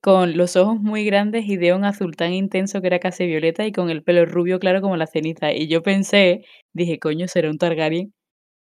con 0.00 0.36
los 0.36 0.56
ojos 0.56 0.80
muy 0.80 1.04
grandes 1.04 1.46
y 1.46 1.56
de 1.56 1.74
un 1.74 1.84
azul 1.84 2.16
tan 2.16 2.32
intenso 2.32 2.80
que 2.80 2.86
era 2.86 2.98
casi 2.98 3.26
violeta 3.26 3.66
y 3.66 3.72
con 3.72 3.90
el 3.90 4.02
pelo 4.02 4.24
rubio 4.26 4.58
claro 4.58 4.80
como 4.80 4.96
la 4.96 5.06
ceniza. 5.06 5.52
Y 5.52 5.68
yo 5.68 5.82
pensé, 5.82 6.44
dije, 6.74 6.98
coño, 6.98 7.28
será 7.28 7.50
un 7.50 7.58
Targaryen. 7.58 8.12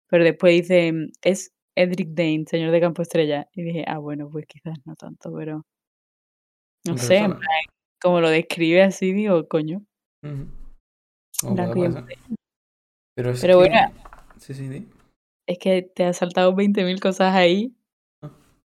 Pero 0.09 0.23
después 0.23 0.53
dice, 0.53 0.93
es 1.21 1.51
Edric 1.75 2.09
Dane, 2.11 2.45
señor 2.47 2.71
de 2.71 2.81
Campo 2.81 3.01
Estrella. 3.01 3.47
Y 3.53 3.63
dije, 3.63 3.83
ah, 3.87 3.97
bueno, 3.99 4.29
pues 4.31 4.45
quizás 4.47 4.77
no 4.85 4.95
tanto, 4.95 5.33
pero 5.33 5.65
no 6.85 6.97
sé, 6.97 7.17
en 7.17 7.31
sabe. 7.31 7.39
plan, 7.39 7.61
como 8.01 8.21
lo 8.21 8.29
describe 8.29 8.83
así, 8.83 9.13
digo, 9.13 9.47
coño. 9.47 9.81
Ujú. 10.23 10.47
O 11.43 11.53
Blanco 11.53 11.73
puede 11.73 11.89
y 11.89 11.93
ser. 11.93 12.05
Pero 13.15 13.31
es 13.31 13.41
Pero 13.41 13.53
que... 13.53 13.69
bueno. 13.69 13.93
Sí, 14.37 14.53
sí, 14.53 14.67
sí. 14.69 14.87
Es 15.47 15.57
que 15.59 15.81
te 15.81 16.05
ha 16.05 16.13
saltado 16.13 16.53
20.000 16.53 16.99
cosas 16.99 17.35
ahí. 17.35 17.75
Ah. 18.21 18.31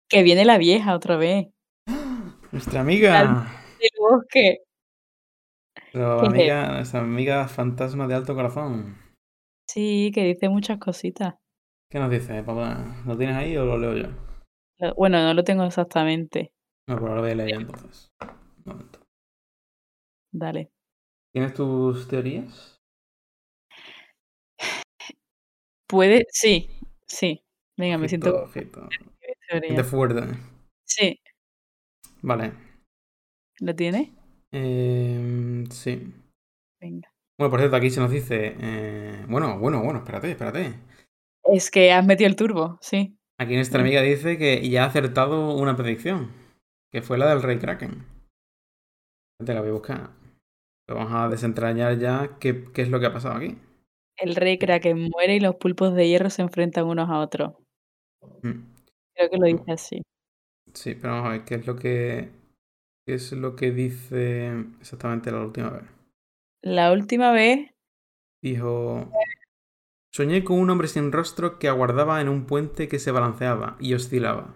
Que 0.08 0.22
viene 0.22 0.44
la 0.44 0.58
vieja 0.58 0.94
otra 0.94 1.16
vez. 1.16 1.48
Nuestra 2.52 2.80
amiga. 2.80 3.46
Del 3.78 3.90
bosque. 3.98 4.58
Nuestra 5.92 6.20
¿Qué? 6.20 6.26
amiga, 6.26 6.72
nuestra 6.72 7.00
amiga 7.00 7.48
fantasma 7.48 8.06
de 8.06 8.14
alto 8.14 8.34
corazón. 8.34 8.96
Sí, 9.68 10.10
que 10.14 10.24
dice 10.24 10.48
muchas 10.48 10.78
cositas. 10.78 11.34
¿Qué 11.90 11.98
nos 11.98 12.10
dice, 12.10 12.42
papá? 12.42 12.84
¿Lo 13.06 13.16
tienes 13.16 13.36
ahí 13.36 13.56
o 13.56 13.64
lo 13.64 13.78
leo 13.78 13.96
yo? 13.96 14.94
Bueno, 14.96 15.22
no 15.22 15.32
lo 15.32 15.44
tengo 15.44 15.64
exactamente. 15.64 16.52
No, 16.86 16.96
pero 16.98 17.14
lo 17.14 17.20
voy 17.22 17.30
a 17.30 17.34
leer 17.34 17.54
entonces. 17.60 18.12
Un 18.20 18.72
momento. 18.72 19.00
Dale. 20.32 20.70
¿Tienes 21.32 21.54
tus 21.54 22.06
teorías? 22.08 22.76
Puede, 25.88 26.26
sí, 26.30 26.68
sí. 27.06 27.42
Venga, 27.76 27.98
me 27.98 28.08
siento. 28.08 28.46
Gente 28.48 29.84
fuerte. 29.84 30.22
Sí, 30.86 31.20
Vale. 32.22 32.52
¿lo 33.60 33.74
tiene? 33.74 34.12
Eh, 34.52 35.64
sí. 35.70 36.12
Venga. 36.80 37.12
Bueno, 37.38 37.50
por 37.50 37.60
cierto, 37.60 37.76
aquí 37.76 37.90
se 37.90 38.00
nos 38.00 38.10
dice. 38.10 38.56
eh, 38.58 39.24
bueno, 39.28 39.58
bueno, 39.58 39.82
bueno, 39.82 40.00
espérate, 40.00 40.30
espérate. 40.30 40.74
Es 41.44 41.70
que 41.70 41.92
has 41.92 42.04
metido 42.06 42.28
el 42.28 42.36
turbo, 42.36 42.78
sí. 42.80 43.18
Aquí 43.38 43.54
nuestra 43.56 43.80
amiga 43.80 44.00
dice 44.00 44.38
que 44.38 44.68
ya 44.68 44.84
ha 44.84 44.86
acertado 44.86 45.54
una 45.54 45.76
predicción, 45.76 46.30
que 46.94 47.02
fue 47.02 47.18
la 47.18 47.28
del 47.28 47.42
Rey 47.42 47.58
Kraken. 47.58 48.06
Te 49.44 49.52
la 49.52 49.62
voy 49.62 49.70
a 49.70 49.72
buscar. 49.72 50.10
Vamos 50.88 51.12
a 51.12 51.28
desentrañar 51.28 51.98
ya 51.98 52.38
qué, 52.38 52.70
qué 52.72 52.82
es 52.82 52.88
lo 52.88 53.00
que 53.00 53.06
ha 53.06 53.12
pasado 53.12 53.34
aquí. 53.34 53.58
El 54.16 54.36
rey 54.36 54.60
Kraken 54.60 55.10
muere 55.12 55.34
y 55.34 55.40
los 55.40 55.56
pulpos 55.56 55.92
de 55.96 56.06
hierro 56.06 56.30
se 56.30 56.42
enfrentan 56.42 56.86
unos 56.86 57.10
a 57.10 57.18
otros. 57.18 57.54
Mm, 58.42 58.62
Creo 59.12 59.28
que 59.28 59.36
lo 59.38 59.46
dice 59.46 59.72
así. 59.72 60.02
Sí, 60.72 60.94
pero 60.94 61.14
vamos 61.14 61.30
a 61.30 61.32
ver 61.32 61.44
qué 61.44 61.56
es 61.56 61.66
lo 61.66 61.74
que. 61.74 62.30
qué 63.04 63.14
es 63.14 63.32
lo 63.32 63.56
que 63.56 63.72
dice 63.72 64.52
exactamente 64.80 65.32
la 65.32 65.40
última 65.40 65.70
vez. 65.70 65.82
La 66.62 66.92
última 66.92 67.32
vez, 67.32 67.70
Dijo. 68.40 69.10
Soñé 70.12 70.44
con 70.44 70.60
un 70.60 70.70
hombre 70.70 70.86
sin 70.86 71.10
rostro 71.10 71.58
que 71.58 71.66
aguardaba 71.66 72.20
en 72.20 72.28
un 72.28 72.46
puente 72.46 72.86
que 72.86 73.00
se 73.00 73.10
balanceaba 73.10 73.76
y 73.80 73.94
oscilaba. 73.94 74.54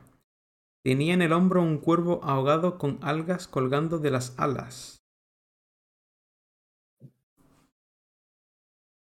Tenía 0.89 1.13
en 1.13 1.21
el 1.21 1.35
hombro 1.35 1.61
un 1.61 1.77
cuervo 1.77 2.19
ahogado 2.25 2.79
con 2.79 2.99
algas 3.03 3.47
colgando 3.47 3.99
de 3.99 4.11
las 4.11 4.33
alas. 4.39 4.97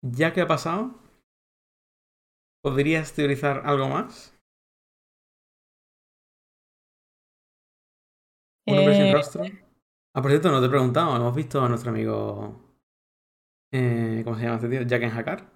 Ya 0.01 0.33
que 0.33 0.41
ha 0.41 0.47
pasado, 0.47 0.99
¿podrías 2.61 3.13
teorizar 3.13 3.63
algo 3.65 3.89
más? 3.89 4.37
¿Un 8.67 8.77
hombre 8.77 8.93
sin 8.93 9.09
eh, 9.09 9.11
rostro? 9.11 9.43
Ah, 10.13 10.21
por 10.21 10.31
cierto, 10.31 10.51
no 10.51 10.59
te 10.59 10.65
he 10.67 10.69
preguntado. 10.69 11.15
¿Hemos 11.15 11.35
visto 11.35 11.61
a 11.61 11.69
nuestro 11.69 11.91
amigo... 11.91 12.61
eh, 13.71 14.21
¿Cómo 14.25 14.35
se 14.37 14.43
llama 14.43 14.55
este 14.55 14.69
tío? 14.69 14.81
Jack 14.83 15.03
en 15.03 15.11
Hakar. 15.11 15.49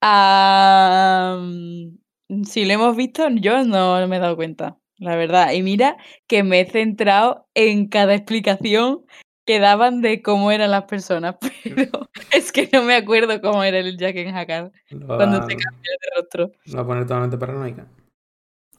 ah, 0.00 1.36
mm, 1.40 1.98
si 2.44 2.64
lo 2.64 2.72
hemos 2.74 2.96
visto, 2.96 3.28
yo 3.30 3.64
no 3.64 4.06
me 4.08 4.16
he 4.16 4.20
dado 4.20 4.36
cuenta, 4.36 4.78
la 4.98 5.16
verdad. 5.16 5.52
Y 5.52 5.62
mira 5.62 5.96
que 6.26 6.42
me 6.42 6.60
he 6.60 6.66
centrado 6.70 7.48
en 7.54 7.88
cada 7.88 8.14
explicación 8.14 9.04
que 9.46 9.60
daban 9.60 10.02
de 10.02 10.22
cómo 10.22 10.50
eran 10.50 10.72
las 10.72 10.84
personas, 10.84 11.36
pero 11.64 12.08
es 12.32 12.50
que 12.50 12.68
no 12.72 12.82
me 12.82 12.96
acuerdo 12.96 13.40
cómo 13.40 13.62
era 13.62 13.78
el 13.78 13.96
Jack 13.96 14.16
en 14.16 14.34
Hakar 14.34 14.72
Lo 14.90 15.06
cuando 15.06 15.36
se 15.46 15.56
cambia 15.56 15.92
de 15.92 16.20
rostro. 16.20 16.50
lo 16.66 16.76
va 16.76 16.82
a 16.82 16.86
poner 16.86 17.04
totalmente 17.04 17.38
paranoica. 17.38 17.82
¿Ha 17.82 17.86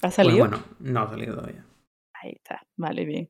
Pues 0.02 0.14
salido? 0.14 0.39
bueno, 0.39 0.64
no 0.80 1.02
ha 1.04 1.10
salido 1.10 1.36
todavía. 1.36 1.66
Ahí 2.22 2.32
está, 2.36 2.62
vale, 2.76 3.06
bien. 3.06 3.30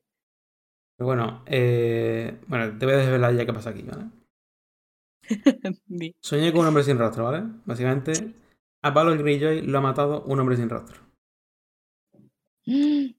Pero 0.97 1.05
bueno, 1.07 1.43
eh, 1.45 2.39
bueno, 2.47 2.75
te 2.77 2.85
voy 2.85 2.95
a 2.95 2.97
desvelar 2.97 3.35
ya 3.35 3.45
qué 3.45 3.53
pasa 3.53 3.69
aquí, 3.69 3.83
¿vale? 3.83 4.05
Soñé 6.21 6.51
con 6.51 6.61
un 6.61 6.67
hombre 6.67 6.83
sin 6.83 6.97
rostro, 6.97 7.25
¿vale? 7.25 7.43
Básicamente, 7.65 8.33
a 8.87 9.01
el 9.13 9.17
Greyjoy 9.19 9.61
lo 9.61 9.77
ha 9.77 9.81
matado 9.81 10.23
un 10.23 10.39
hombre 10.39 10.57
sin 10.57 10.69
rostro. 10.69 10.99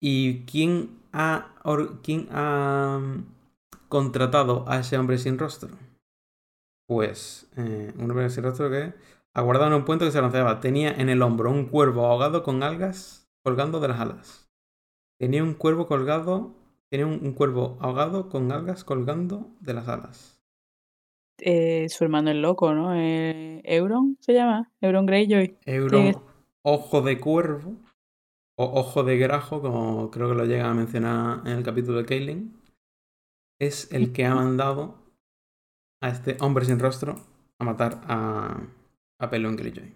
¿Y 0.00 0.44
quién 0.46 1.00
ha, 1.12 1.54
or- 1.64 2.00
quién 2.02 2.28
ha 2.30 2.98
mm, 3.00 3.24
contratado 3.88 4.64
a 4.68 4.80
ese 4.80 4.98
hombre 4.98 5.18
sin 5.18 5.38
rostro? 5.38 5.76
Pues 6.86 7.48
eh, 7.56 7.92
un 7.98 8.10
hombre 8.10 8.30
sin 8.30 8.44
rostro 8.44 8.70
que 8.70 8.94
aguardaba 9.34 9.68
en 9.68 9.74
un 9.74 9.84
puente 9.84 10.04
que 10.04 10.10
se 10.10 10.20
lanzaba. 10.22 10.60
Tenía 10.60 10.90
en 10.90 11.08
el 11.08 11.22
hombro 11.22 11.50
un 11.50 11.66
cuervo 11.66 12.06
ahogado 12.06 12.42
con 12.42 12.62
algas 12.62 13.28
colgando 13.44 13.80
de 13.80 13.88
las 13.88 14.00
alas. 14.00 14.50
Tenía 15.18 15.44
un 15.44 15.54
cuervo 15.54 15.86
colgado. 15.86 16.54
Tenía 16.90 17.06
un, 17.06 17.20
un 17.22 17.32
cuervo 17.34 17.78
ahogado 17.80 18.28
con 18.30 18.52
algas 18.52 18.84
colgando 18.84 19.50
de 19.60 19.74
las 19.74 19.88
alas. 19.88 20.37
Eh, 21.40 21.88
su 21.88 22.04
hermano 22.04 22.30
es 22.30 22.36
loco, 22.36 22.74
¿no? 22.74 22.94
Eh, 22.94 23.60
Euron 23.64 24.16
se 24.20 24.34
llama, 24.34 24.70
Euron 24.80 25.06
Greyjoy. 25.06 25.56
Euron, 25.64 26.14
ojo 26.62 27.00
de 27.02 27.20
cuervo, 27.20 27.76
o 28.56 28.64
ojo 28.80 29.04
de 29.04 29.18
grajo, 29.18 29.62
como 29.62 30.10
creo 30.10 30.28
que 30.28 30.34
lo 30.34 30.44
llega 30.44 30.68
a 30.68 30.74
mencionar 30.74 31.46
en 31.46 31.58
el 31.58 31.62
capítulo 31.62 31.98
de 31.98 32.06
Kaelin, 32.06 32.60
es 33.60 33.92
el 33.92 34.12
que 34.12 34.24
ha 34.24 34.34
mandado 34.34 34.96
a 36.02 36.08
este 36.08 36.36
hombre 36.40 36.64
sin 36.64 36.78
rostro 36.78 37.16
a 37.58 37.64
matar 37.64 38.00
a, 38.04 38.60
a 39.20 39.30
Pelon 39.30 39.56
Greyjoy. 39.56 39.94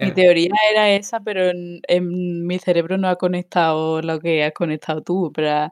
Mi 0.00 0.10
teoría 0.12 0.50
era 0.72 0.90
esa, 0.90 1.20
pero 1.20 1.48
en, 1.50 1.80
en 1.86 2.46
mi 2.46 2.58
cerebro 2.58 2.98
no 2.98 3.08
ha 3.08 3.16
conectado 3.16 4.02
lo 4.02 4.18
que 4.18 4.42
has 4.42 4.52
conectado 4.52 5.02
tú. 5.02 5.30
Pero 5.32 5.70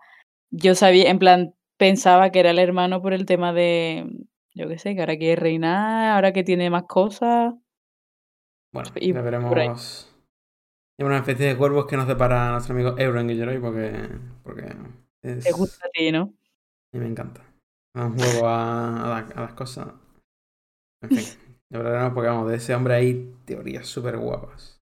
yo 0.51 0.75
sabía, 0.77 1.11
en 1.11 1.19
plan, 1.19 1.55
pensaba 1.77 2.31
que 2.31 2.41
era 2.41 2.51
el 2.51 2.61
hermano 2.61 3.03
por 3.03 3.13
el 3.13 3.27
tema 3.27 3.53
de, 3.53 4.07
yo 4.55 4.69
qué 4.69 4.79
sé, 4.79 4.95
que 4.95 5.01
ahora 5.01 5.17
quiere 5.17 5.37
reinar, 5.41 6.15
ahora 6.15 6.33
que 6.33 6.45
tiene 6.45 6.71
más 6.71 6.85
cosas. 6.85 7.55
Bueno, 8.73 8.91
Y 8.97 9.13
ya 9.13 9.21
veremos. 9.23 10.15
Hay 10.99 11.07
una 11.07 11.19
especie 11.19 11.47
de 11.47 11.57
cuervos 11.57 11.87
que 11.87 11.97
nos 11.97 12.07
separa 12.07 12.49
a 12.49 12.53
nuestro 12.53 12.75
amigo 12.75 12.95
Euron 12.99 13.27
porque, 13.63 13.93
porque 14.43 14.77
es, 15.23 15.45
Te 15.45 15.53
gusta 15.53 15.87
a 15.87 15.91
ti, 15.91 16.13
¿no? 16.13 16.35
y 16.93 16.99
me 16.99 17.07
encanta. 17.07 17.43
Da 17.95 18.07
un 18.07 18.17
juego 18.17 18.47
a, 18.47 19.05
a 19.05 19.09
la- 19.09 19.35
a 19.35 19.41
las 19.43 19.55
cosas. 19.55 19.89
En 21.03 21.11
fin, 21.11 21.25
ya 21.71 21.79
veremos 21.79 22.13
porque 22.13 22.29
vamos, 22.29 22.51
de 22.51 22.57
ese 22.57 22.75
hombre 22.75 22.95
hay 22.95 23.35
teorías 23.45 23.87
súper 23.87 24.17
guapas. 24.19 24.81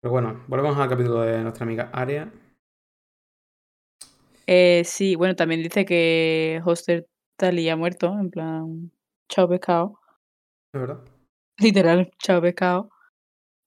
Pero 0.00 0.12
bueno, 0.12 0.44
volvemos 0.48 0.78
al 0.78 0.88
capítulo 0.88 1.20
de 1.22 1.42
nuestra 1.42 1.64
amiga 1.64 1.90
Aria. 1.92 2.32
Eh, 4.46 4.82
sí, 4.84 5.14
bueno, 5.14 5.36
también 5.36 5.62
dice 5.62 5.84
que 5.84 6.60
Hoster 6.64 7.06
Tali 7.38 7.68
ha 7.68 7.76
muerto, 7.76 8.12
en 8.18 8.30
plan, 8.30 8.90
chao 9.28 9.48
pescado, 9.48 10.00
¿Es 10.74 10.80
verdad? 10.80 11.04
literal, 11.56 12.10
chao 12.18 12.42
pescado. 12.42 12.90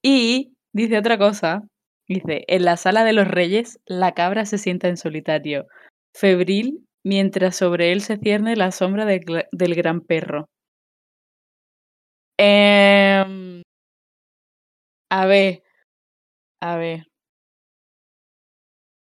Y 0.03 0.57
dice 0.73 0.97
otra 0.97 1.17
cosa, 1.17 1.63
dice, 2.05 2.43
en 2.47 2.65
la 2.65 2.75
sala 2.75 3.05
de 3.05 3.13
los 3.13 3.29
reyes, 3.29 3.79
la 3.85 4.13
cabra 4.13 4.45
se 4.45 4.57
sienta 4.57 4.89
en 4.89 4.97
solitario, 4.97 5.67
febril, 6.13 6.85
mientras 7.05 7.55
sobre 7.55 7.93
él 7.93 8.01
se 8.01 8.17
cierne 8.17 8.57
la 8.57 8.71
sombra 8.71 9.05
del 9.05 9.75
gran 9.75 10.01
perro. 10.01 10.49
Em, 12.37 13.61
a 15.09 15.25
ver, 15.27 15.63
a 16.61 16.75
ver, 16.75 17.07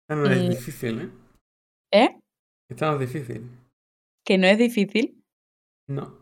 Esta 0.08 0.16
no 0.16 0.30
es 0.32 0.48
difícil, 0.48 1.00
¿eh? 1.00 1.10
¿eh? 1.92 2.18
Esta 2.68 2.90
no 2.90 3.00
es 3.00 3.12
difícil. 3.12 3.67
Que 4.28 4.36
no 4.36 4.46
es 4.46 4.58
difícil. 4.58 5.24
No. 5.86 6.18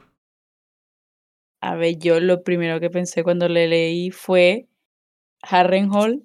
A 1.61 1.75
ver, 1.75 1.99
yo 1.99 2.21
lo 2.21 2.45
primero 2.45 2.79
que 2.79 2.89
pensé 2.89 3.25
cuando 3.25 3.49
le 3.49 3.67
leí 3.67 4.13
fue 4.13 4.69
Harrenhal, 5.43 6.23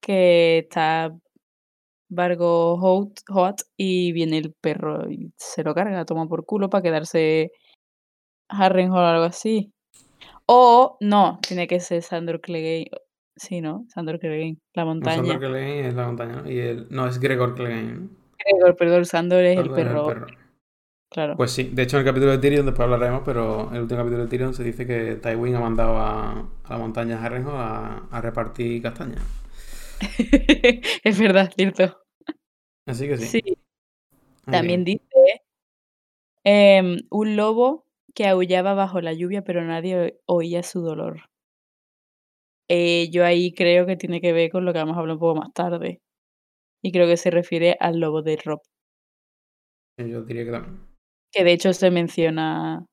que 0.00 0.58
está 0.58 1.18
Vargo 2.08 2.76
Hout, 2.76 3.18
Hoat 3.28 3.62
y 3.76 4.12
viene 4.12 4.38
el 4.38 4.52
perro 4.52 5.10
y 5.10 5.32
se 5.36 5.64
lo 5.64 5.74
carga, 5.74 6.04
toma 6.04 6.28
por 6.28 6.46
culo 6.46 6.70
para 6.70 6.82
quedarse 6.82 7.50
Harrenhal 8.48 9.02
o 9.02 9.06
algo 9.08 9.24
así. 9.24 9.72
O 10.46 10.96
no, 11.00 11.40
tiene 11.42 11.66
que 11.66 11.80
ser 11.80 12.02
Sandor 12.02 12.40
Clegane. 12.40 12.88
Sí, 13.34 13.60
¿no? 13.60 13.84
Sandor 13.88 14.20
Clegane, 14.20 14.58
la 14.74 14.84
No, 14.84 14.90
montaña. 14.90 15.16
Sandor 15.16 15.40
Clegane 15.40 15.88
es 15.88 15.94
la 15.94 16.06
montaña, 16.06 16.36
¿no? 16.36 16.48
Y 16.48 16.56
el, 16.60 16.86
no, 16.88 17.08
es 17.08 17.18
Gregor 17.18 17.56
Clegane, 17.56 17.94
¿no? 17.94 18.19
Gregor, 18.44 18.76
perdón, 18.76 19.04
Sandor 19.04 19.44
es 19.44 19.58
el 19.58 19.70
perro, 19.70 20.26
claro. 21.10 21.36
Pues 21.36 21.50
sí, 21.50 21.64
de 21.72 21.82
hecho 21.82 21.96
en 21.96 22.00
el 22.00 22.06
capítulo 22.06 22.32
de 22.32 22.38
Tyrion 22.38 22.66
después 22.66 22.84
hablaremos, 22.84 23.22
pero 23.24 23.68
en 23.70 23.76
el 23.76 23.82
último 23.82 24.00
capítulo 24.00 24.24
de 24.24 24.28
Tyrion 24.28 24.54
se 24.54 24.64
dice 24.64 24.86
que 24.86 25.16
Tywin 25.16 25.56
ha 25.56 25.60
mandado 25.60 25.98
a, 25.98 26.48
a 26.64 26.70
la 26.70 26.78
montaña 26.78 27.22
Harrenhal 27.22 27.54
a, 27.56 28.08
a 28.10 28.20
repartir 28.20 28.80
castañas. 28.82 29.22
es 31.04 31.18
verdad, 31.18 31.52
cierto. 31.54 32.00
Así 32.86 33.06
que 33.06 33.18
sí. 33.18 33.42
También 34.44 34.84
dice 34.84 35.42
em, 36.44 36.98
un 37.10 37.36
lobo 37.36 37.86
que 38.14 38.26
aullaba 38.26 38.74
bajo 38.74 39.00
la 39.00 39.12
lluvia, 39.12 39.42
pero 39.42 39.62
nadie 39.64 40.20
oía 40.26 40.62
su 40.62 40.80
dolor. 40.80 41.22
Eh, 42.68 43.10
yo 43.10 43.24
ahí 43.24 43.52
creo 43.52 43.86
que 43.86 43.96
tiene 43.96 44.20
que 44.20 44.32
ver 44.32 44.50
con 44.50 44.64
lo 44.64 44.72
que 44.72 44.78
vamos 44.78 44.96
a 44.96 45.00
hablar 45.00 45.14
un 45.16 45.20
poco 45.20 45.40
más 45.40 45.52
tarde. 45.52 46.00
Y 46.82 46.92
creo 46.92 47.06
que 47.08 47.16
se 47.16 47.30
refiere 47.30 47.76
al 47.80 48.00
lobo 48.00 48.22
de 48.22 48.36
Rob, 48.36 48.60
Yo 49.98 50.22
diría 50.24 50.44
que 50.44 50.50
también. 50.50 50.80
que 51.32 51.44
de 51.44 51.52
hecho 51.52 51.72
se 51.72 51.90
menciona 51.90 52.86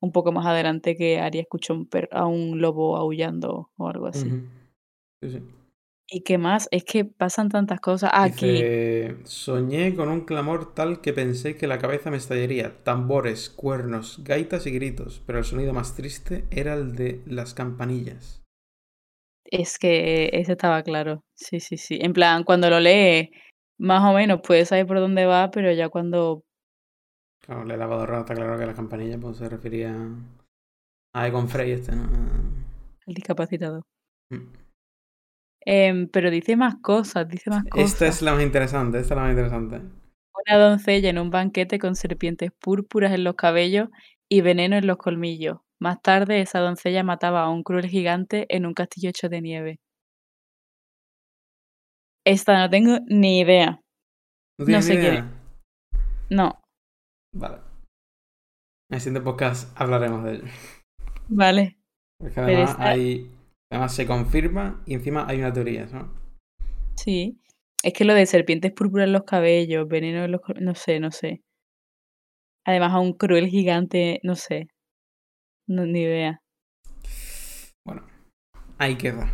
un 0.00 0.12
poco 0.12 0.32
más 0.32 0.46
adelante 0.46 0.96
que 0.96 1.20
Arya 1.20 1.42
escuchó 1.42 1.74
un 1.74 1.88
per- 1.88 2.08
a 2.12 2.26
un 2.26 2.60
lobo 2.60 2.96
aullando 2.96 3.70
o 3.76 3.88
algo 3.88 4.06
así. 4.08 4.36
Sí, 5.22 5.30
sí. 5.30 5.42
¿Y 6.08 6.22
qué 6.24 6.36
más? 6.38 6.68
Es 6.72 6.84
que 6.84 7.04
pasan 7.06 7.48
tantas 7.48 7.80
cosas. 7.80 8.10
Aquí, 8.12 8.62
Dice, 8.62 9.18
soñé 9.24 9.94
con 9.94 10.08
un 10.08 10.22
clamor 10.24 10.74
tal 10.74 11.02
que 11.02 11.12
pensé 11.12 11.56
que 11.56 11.66
la 11.66 11.78
cabeza 11.78 12.10
me 12.10 12.16
estallaría. 12.16 12.82
Tambores, 12.82 13.50
cuernos, 13.50 14.22
gaitas 14.24 14.66
y 14.66 14.70
gritos. 14.70 15.22
Pero 15.26 15.38
el 15.38 15.44
sonido 15.44 15.72
más 15.74 15.94
triste 15.96 16.46
era 16.50 16.72
el 16.74 16.94
de 16.96 17.22
las 17.26 17.52
campanillas. 17.52 18.39
Es 19.44 19.78
que 19.78 20.30
ese 20.32 20.52
estaba 20.52 20.82
claro. 20.82 21.24
Sí, 21.34 21.60
sí, 21.60 21.76
sí. 21.76 21.98
En 22.00 22.12
plan, 22.12 22.44
cuando 22.44 22.70
lo 22.70 22.80
lees, 22.80 23.30
más 23.78 24.02
o 24.04 24.14
menos 24.14 24.40
puedes 24.42 24.68
saber 24.68 24.86
por 24.86 25.00
dónde 25.00 25.26
va, 25.26 25.50
pero 25.50 25.72
ya 25.72 25.88
cuando 25.88 26.44
Claro, 27.40 27.64
le 27.64 27.76
lavado 27.76 28.06
ropa, 28.06 28.20
está 28.20 28.34
claro 28.34 28.58
que 28.58 28.66
las 28.66 28.76
campanillas 28.76 29.18
pues, 29.20 29.38
se 29.38 29.48
refería 29.48 29.96
a 31.14 31.26
Egon 31.26 31.48
Frey 31.48 31.72
este, 31.72 31.96
¿no? 31.96 32.04
el 33.06 33.14
discapacitado. 33.14 33.86
Mm. 34.30 34.52
Em, 35.66 36.08
pero 36.08 36.30
dice 36.30 36.56
más 36.56 36.76
cosas, 36.76 37.28
dice 37.28 37.50
más 37.50 37.64
cosas. 37.64 37.92
Esta 37.92 38.06
es 38.06 38.22
la 38.22 38.34
más 38.34 38.42
interesante, 38.42 38.98
esta 38.98 39.14
es 39.14 39.16
la 39.16 39.22
más 39.22 39.30
interesante. 39.32 39.76
Una 39.76 40.58
doncella 40.58 41.10
en 41.10 41.18
un 41.18 41.30
banquete 41.30 41.78
con 41.78 41.96
serpientes 41.96 42.50
púrpuras 42.52 43.12
en 43.12 43.24
los 43.24 43.34
cabellos 43.34 43.88
y 44.28 44.40
veneno 44.42 44.76
en 44.76 44.86
los 44.86 44.96
colmillos. 44.96 45.58
Más 45.80 46.00
tarde, 46.02 46.40
esa 46.42 46.60
doncella 46.60 47.02
mataba 47.02 47.42
a 47.42 47.50
un 47.50 47.62
cruel 47.62 47.86
gigante 47.88 48.46
en 48.54 48.66
un 48.66 48.74
castillo 48.74 49.08
hecho 49.10 49.28
de 49.28 49.40
nieve. 49.40 49.80
Esta 52.26 52.58
no 52.58 52.68
tengo 52.70 52.98
ni 53.08 53.40
idea. 53.40 53.80
¿No 54.58 54.82
sé 54.82 55.00
quién? 55.00 55.30
No, 56.28 56.60
Vale. 57.34 57.56
En 58.90 58.94
el 58.96 59.00
siguiente 59.00 59.20
podcast 59.24 59.72
hablaremos 59.80 60.24
de 60.24 60.32
ello. 60.34 60.44
vale. 61.28 61.78
Porque 62.18 62.40
además 62.40 62.70
esta- 62.72 62.88
hay. 62.90 63.30
Además 63.72 63.94
se 63.94 64.04
confirma 64.06 64.82
y 64.84 64.94
encima 64.94 65.26
hay 65.28 65.38
una 65.38 65.52
teoría, 65.52 65.86
¿no? 65.86 66.12
Sí. 66.96 67.40
Es 67.84 67.92
que 67.94 68.04
lo 68.04 68.12
de 68.14 68.26
serpientes 68.26 68.72
púrpuras 68.72 69.06
en 69.06 69.12
los 69.12 69.22
cabellos, 69.22 69.88
veneno 69.88 70.24
en 70.24 70.32
los... 70.32 70.40
No 70.60 70.74
sé, 70.74 70.98
no 71.00 71.12
sé. 71.12 71.40
Además 72.66 72.92
a 72.92 72.98
un 72.98 73.12
cruel 73.14 73.46
gigante, 73.46 74.18
no 74.24 74.34
sé. 74.34 74.68
No, 75.70 75.86
ni 75.86 76.00
idea. 76.00 76.42
Bueno, 77.84 78.02
ahí 78.76 78.98
queda. 78.98 79.32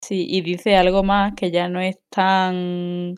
Sí, 0.00 0.26
y 0.26 0.40
dice 0.40 0.76
algo 0.76 1.02
más 1.02 1.34
que 1.34 1.50
ya 1.50 1.68
no 1.68 1.78
es 1.78 2.00
tan 2.08 3.16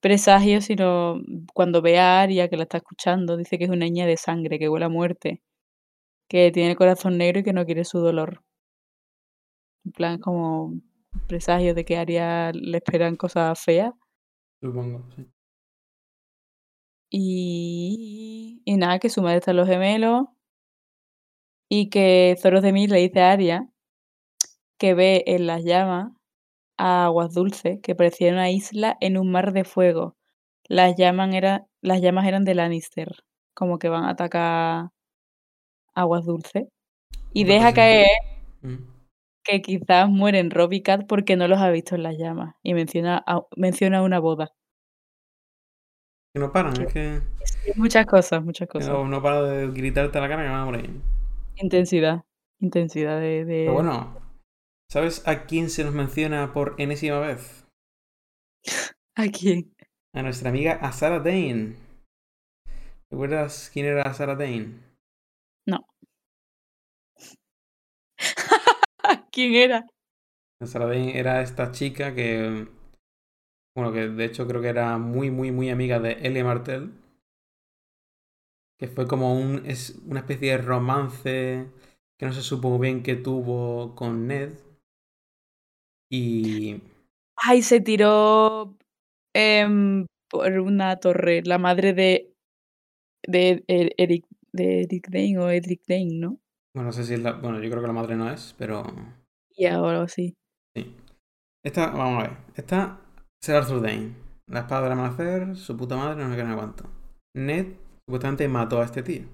presagio, 0.00 0.62
sino 0.62 1.20
cuando 1.52 1.82
ve 1.82 1.98
a 1.98 2.22
Aria 2.22 2.48
que 2.48 2.56
la 2.56 2.62
está 2.62 2.78
escuchando, 2.78 3.36
dice 3.36 3.58
que 3.58 3.64
es 3.64 3.70
una 3.70 3.84
niña 3.84 4.06
de 4.06 4.16
sangre, 4.16 4.58
que 4.58 4.70
huele 4.70 4.86
a 4.86 4.88
muerte, 4.88 5.42
que 6.26 6.50
tiene 6.52 6.70
el 6.70 6.76
corazón 6.78 7.18
negro 7.18 7.40
y 7.40 7.42
que 7.42 7.52
no 7.52 7.66
quiere 7.66 7.84
su 7.84 7.98
dolor. 7.98 8.42
En 9.84 9.92
plan, 9.92 10.18
como 10.20 10.72
presagio 11.28 11.74
de 11.74 11.84
que 11.84 11.98
a 11.98 12.00
Aria 12.00 12.50
le 12.52 12.78
esperan 12.78 13.16
cosas 13.16 13.62
feas. 13.62 13.92
Supongo, 14.62 15.06
sí. 15.14 15.26
Y, 17.10 18.62
y 18.64 18.76
nada, 18.78 18.98
que 18.98 19.10
su 19.10 19.20
madre 19.20 19.36
está 19.36 19.50
en 19.50 19.58
los 19.58 19.68
gemelos 19.68 20.28
y 21.68 21.88
que 21.90 22.36
Zoros 22.40 22.62
de 22.62 22.72
Mil 22.72 22.90
le 22.90 22.98
dice 22.98 23.20
a 23.20 23.32
Aria 23.32 23.68
que 24.78 24.94
ve 24.94 25.24
en 25.26 25.46
las 25.46 25.64
llamas 25.64 26.12
a 26.76 27.04
aguas 27.06 27.32
dulces 27.32 27.78
que 27.82 27.94
parecía 27.94 28.32
una 28.32 28.50
isla 28.50 28.96
en 29.00 29.16
un 29.18 29.30
mar 29.30 29.52
de 29.52 29.64
fuego. 29.64 30.16
Las, 30.66 30.96
llaman 30.96 31.34
era, 31.34 31.66
las 31.80 32.00
llamas 32.00 32.26
eran 32.26 32.44
de 32.44 32.54
Lannister, 32.54 33.08
como 33.54 33.78
que 33.78 33.88
van 33.88 34.04
a 34.04 34.10
atacar 34.10 34.88
aguas 35.94 36.24
dulces. 36.24 36.66
Y 37.32 37.44
deja 37.44 37.72
caer 37.74 38.06
Mm. 38.62 38.76
que 39.44 39.60
quizás 39.60 40.08
mueren 40.08 40.50
Rob 40.50 40.72
y 40.72 40.82
Kat 40.82 41.06
porque 41.06 41.36
no 41.36 41.46
los 41.48 41.58
ha 41.60 41.68
visto 41.70 41.94
en 41.96 42.02
las 42.02 42.16
llamas. 42.16 42.54
Y 42.62 42.72
menciona, 42.74 43.22
a- 43.26 43.42
menciona 43.56 44.02
una 44.02 44.18
boda. 44.18 44.52
Que 46.32 46.40
no 46.40 46.50
paran, 46.50 46.80
es 46.80 46.92
que. 46.92 47.20
Muchas 47.76 48.06
cosas, 48.06 48.42
muchas 48.42 48.66
cosas. 48.68 48.88
no, 48.88 49.06
no 49.06 49.22
para 49.22 49.42
de 49.42 49.68
gritarte 49.70 50.16
a 50.18 50.20
la 50.22 50.28
cara 50.28 50.42
que 50.44 50.48
van 50.48 50.60
a 50.60 50.64
morir. 50.64 50.90
Intensidad. 51.56 52.24
Intensidad 52.60 53.20
de. 53.20 53.44
de- 53.44 53.62
Pero 53.64 53.74
bueno, 53.74 54.20
¿sabes 54.90 55.26
a 55.26 55.44
quién 55.46 55.70
se 55.70 55.84
nos 55.84 55.94
menciona 55.94 56.52
por 56.52 56.74
enésima 56.78 57.18
vez? 57.20 57.66
¿A 59.16 59.28
quién? 59.28 59.74
A 60.14 60.22
nuestra 60.22 60.50
amiga 60.50 60.74
a 60.80 60.92
Sarah 60.92 61.20
Dane. 61.20 61.76
¿Recuerdas 63.10 63.70
quién 63.72 63.86
era 63.86 64.12
Sarah 64.14 64.34
Dane? 64.36 64.80
No. 65.66 65.86
¿Quién 69.32 69.54
era? 69.54 69.86
Sarah 70.64 70.86
Dane 70.86 71.18
era 71.18 71.42
esta 71.42 71.70
chica 71.72 72.14
que. 72.14 72.68
Bueno, 73.76 73.92
que 73.92 74.08
de 74.08 74.24
hecho 74.24 74.46
creo 74.46 74.62
que 74.62 74.68
era 74.68 74.98
muy, 74.98 75.30
muy, 75.30 75.50
muy 75.50 75.68
amiga 75.70 75.98
de 75.98 76.12
Elia 76.12 76.44
Martell. 76.44 76.92
Que 78.78 78.88
fue 78.88 79.06
como 79.06 79.38
un, 79.38 79.66
es 79.66 80.00
una 80.06 80.20
especie 80.20 80.52
de 80.52 80.58
romance 80.58 81.66
que 82.18 82.26
no 82.26 82.32
se 82.32 82.42
supo 82.42 82.70
muy 82.70 82.80
bien 82.80 83.02
que 83.02 83.16
tuvo 83.16 83.94
con 83.94 84.26
Ned. 84.26 84.58
Y. 86.10 86.80
Ay, 87.36 87.62
se 87.62 87.80
tiró 87.80 88.76
Em, 89.34 90.06
por 90.30 90.52
una 90.60 90.96
torre, 90.96 91.42
la 91.44 91.58
madre 91.58 91.92
de 91.92 92.30
de 93.26 93.64
E 93.66 93.90
Eric 93.96 94.26
de 94.52 94.82
Eric 94.82 95.08
Dane 95.08 95.38
o 95.38 95.50
Edric 95.50 95.82
Dane, 95.88 96.14
¿no? 96.14 96.38
Bueno, 96.72 96.88
no 96.88 96.92
sé 96.92 97.04
si 97.04 97.14
es 97.14 97.20
la. 97.20 97.32
Bueno, 97.32 97.60
yo 97.60 97.68
creo 97.68 97.82
que 97.82 97.88
la 97.88 97.92
madre 97.92 98.14
no 98.14 98.30
es, 98.30 98.54
pero. 98.56 98.84
Y 99.50 99.66
ahora 99.66 100.06
sí. 100.06 100.36
Sí. 100.76 100.94
Esta, 101.64 101.90
vamos 101.90 102.22
a 102.22 102.28
ver. 102.28 102.36
Esta 102.54 103.00
será 103.40 103.58
Arthur 103.58 103.82
Dane. 103.82 104.14
La 104.46 104.60
espada 104.60 104.82
del 104.82 104.92
amanecer, 104.92 105.56
su 105.56 105.76
puta 105.76 105.96
madre, 105.96 106.22
no 106.22 106.30
sé 106.30 106.36
qué, 106.36 106.44
no 106.44 106.50
sé 106.50 106.56
cuánto. 106.56 106.84
Ned 107.34 107.66
supuestamente 108.06 108.48
mató 108.48 108.80
a 108.80 108.84
este 108.84 109.02
tío. 109.02 109.24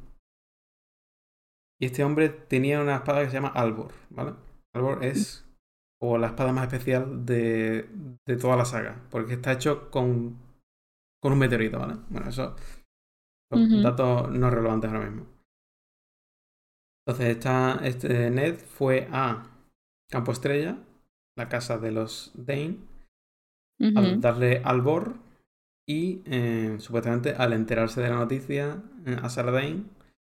Y 1.80 1.86
este 1.86 2.04
hombre 2.04 2.28
tenía 2.28 2.80
una 2.80 2.96
espada 2.96 3.22
que 3.22 3.28
se 3.28 3.34
llama 3.34 3.48
Albor, 3.48 3.92
¿vale? 4.10 4.34
Albor 4.74 5.04
es 5.04 5.46
como 5.98 6.18
la 6.18 6.28
espada 6.28 6.52
más 6.52 6.64
especial 6.64 7.24
de, 7.24 7.88
de 8.26 8.36
toda 8.36 8.56
la 8.56 8.64
saga, 8.64 9.06
porque 9.10 9.34
está 9.34 9.52
hecho 9.52 9.90
con, 9.90 10.38
con 11.22 11.32
un 11.32 11.38
meteorito, 11.38 11.78
¿vale? 11.78 11.96
Bueno, 12.10 12.28
eso 12.28 12.56
son 13.50 13.82
datos 13.82 14.30
no 14.30 14.50
relevantes 14.50 14.90
ahora 14.90 15.08
mismo. 15.08 15.26
Entonces, 17.06 17.36
esta, 17.36 17.80
este 17.82 18.30
Ned 18.30 18.56
fue 18.56 19.08
a 19.10 19.46
Campo 20.10 20.32
Estrella, 20.32 20.78
la 21.36 21.48
casa 21.48 21.78
de 21.78 21.92
los 21.92 22.32
Dane, 22.34 22.78
a 23.96 24.02
darle 24.18 24.62
Albor 24.64 25.16
y 25.90 26.22
eh, 26.26 26.76
supuestamente 26.78 27.34
al 27.34 27.52
enterarse 27.52 28.00
de 28.00 28.10
la 28.10 28.14
noticia 28.16 28.80
eh, 29.06 29.16
a 29.20 29.28
de 29.42 29.82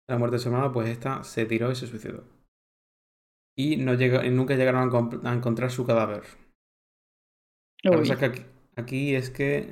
la 0.10 0.18
muerte 0.18 0.36
de 0.36 0.40
su 0.40 0.50
hermano, 0.50 0.74
pues 0.74 0.90
esta 0.90 1.24
se 1.24 1.46
tiró 1.46 1.72
y 1.72 1.76
se 1.76 1.88
suicidó. 1.88 2.26
Y, 3.58 3.76
no 3.78 3.96
llegó, 3.96 4.24
y 4.24 4.30
nunca 4.30 4.56
llegaron 4.56 4.84
a, 4.84 4.86
encon- 4.92 5.26
a 5.26 5.34
encontrar 5.34 5.70
su 5.72 5.86
cadáver. 5.86 6.24
La 7.90 7.98
Uy. 7.98 7.98
cosa 8.00 8.14
es 8.14 8.20
que 8.20 8.26
aquí, 8.26 8.42
aquí 8.76 9.16
es 9.16 9.30
que 9.30 9.70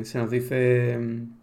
eh, 0.00 0.04
se 0.04 0.18
nos 0.18 0.30
dice. 0.30 0.96
mm, 0.98 1.38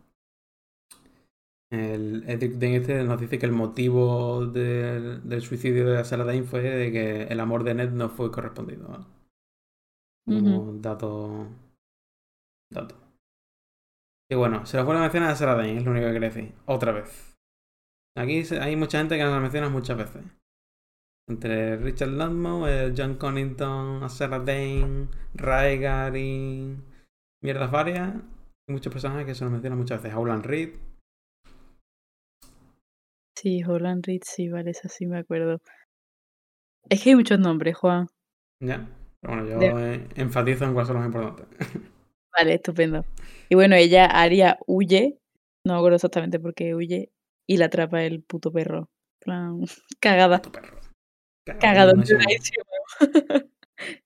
El 1.69 2.23
Edric 2.27 2.59
este 2.63 3.03
nos 3.03 3.21
dice 3.21 3.37
que 3.37 3.45
el 3.45 3.51
motivo 3.51 4.47
del, 4.47 5.27
del 5.29 5.41
suicidio 5.43 5.87
de 5.91 6.03
Sarah 6.03 6.23
Dane 6.23 6.41
fue 6.43 6.61
de 6.61 6.91
que 6.91 7.23
el 7.23 7.39
amor 7.39 7.63
de 7.63 7.75
Ned 7.75 7.91
no 7.91 8.09
fue 8.09 8.31
correspondido. 8.31 9.05
Como 10.25 10.73
dato. 10.81 11.47
Dato. 12.69 13.04
Y 14.31 14.35
bueno, 14.35 14.65
se 14.65 14.77
lo 14.77 14.85
vuelve 14.85 14.99
a 14.99 15.03
mencionar 15.03 15.29
a 15.31 15.35
Sarah 15.35 15.55
Dane, 15.55 15.77
es 15.77 15.85
lo 15.85 15.91
único 15.91 16.05
que 16.07 16.11
quiere 16.11 16.27
decir. 16.29 16.53
Otra 16.65 16.91
vez. 16.91 17.35
Aquí 18.17 18.43
hay 18.59 18.75
mucha 18.75 18.97
gente 18.97 19.17
que 19.17 19.23
nos 19.23 19.33
la 19.33 19.39
menciona 19.39 19.69
muchas 19.69 19.97
veces. 19.97 20.23
Entre 21.29 21.75
Richard 21.77 22.09
Ludmore, 22.09 22.87
eh, 22.87 22.93
John 22.95 23.15
Connington, 23.17 24.09
Sarah 24.09 24.39
Dane, 24.39 25.09
Raegar 25.33 26.15
y 26.15 26.75
mierdas 27.43 27.71
varias. 27.71 28.15
Hay 28.15 28.73
muchos 28.73 28.91
personajes 28.91 29.25
que 29.25 29.35
se 29.35 29.43
nos 29.43 29.51
mencionan 29.51 29.79
muchas 29.79 30.01
veces. 30.01 30.17
Howland 30.17 30.45
Reed. 30.45 30.75
Sí, 33.37 33.63
Holland 33.63 34.05
Reed, 34.05 34.21
sí, 34.23 34.49
vale, 34.49 34.71
esa 34.71 34.87
sí 34.87 35.05
me 35.05 35.19
acuerdo. 35.19 35.59
Es 36.89 37.03
que 37.03 37.09
hay 37.09 37.15
muchos 37.15 37.39
nombres, 37.39 37.75
Juan. 37.77 38.07
Ya. 38.63 38.87
Pero 39.21 39.33
bueno, 39.35 39.49
yo 39.49 39.59
De- 39.59 39.95
eh, 39.95 40.07
enfatizo 40.15 40.65
en 40.65 40.73
cuáles 40.73 40.87
son 40.87 40.97
los 40.97 41.05
importantes. 41.05 41.47
Vale, 42.37 42.55
estupendo. 42.55 43.05
Y 43.49 43.55
bueno, 43.55 43.75
ella, 43.75 44.05
Aria, 44.05 44.59
huye. 44.67 45.19
No 45.63 45.73
me 45.73 45.79
acuerdo 45.79 45.95
exactamente 45.95 46.39
por 46.39 46.53
qué 46.53 46.75
huye. 46.75 47.11
Y 47.47 47.57
la 47.57 47.65
atrapa 47.65 48.03
el 48.03 48.21
puto 48.21 48.51
perro. 48.51 48.89
En 49.21 49.25
plan, 49.25 49.61
cagada. 49.99 50.41
Tu 50.41 50.51
perro. 50.51 50.79
Cagada. 51.45 51.93
buenísimo. 51.93 52.65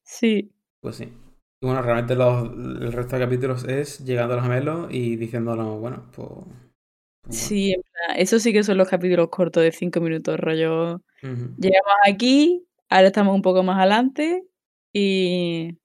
Sí. 0.03 0.51
Pues 0.81 0.95
sí. 0.95 1.13
Y 1.61 1.65
bueno, 1.65 1.83
realmente 1.83 2.15
los, 2.15 2.49
el 2.49 2.91
resto 2.91 3.15
de 3.15 3.23
capítulos 3.23 3.63
es 3.65 3.99
llegando 3.99 4.33
a 4.33 4.37
los 4.37 4.45
gemelos 4.45 4.87
y 4.91 5.15
diciéndonos, 5.15 5.79
bueno, 5.79 6.09
pues. 6.11 6.27
pues 6.27 6.45
bueno. 6.47 6.69
Sí, 7.29 7.73
en 7.73 7.81
plan, 7.83 8.17
eso 8.17 8.39
sí 8.39 8.51
que 8.51 8.63
son 8.63 8.77
los 8.77 8.89
capítulos 8.89 9.29
cortos 9.29 9.61
de 9.61 9.71
cinco 9.71 10.01
minutos, 10.01 10.39
rollo. 10.39 11.03
Llegamos 11.21 11.93
aquí, 12.07 12.65
ahora 12.89 13.07
estamos 13.07 13.35
un 13.35 13.41
poco 13.41 13.61
más 13.61 13.77
adelante 13.77 14.43
Y 14.93 15.77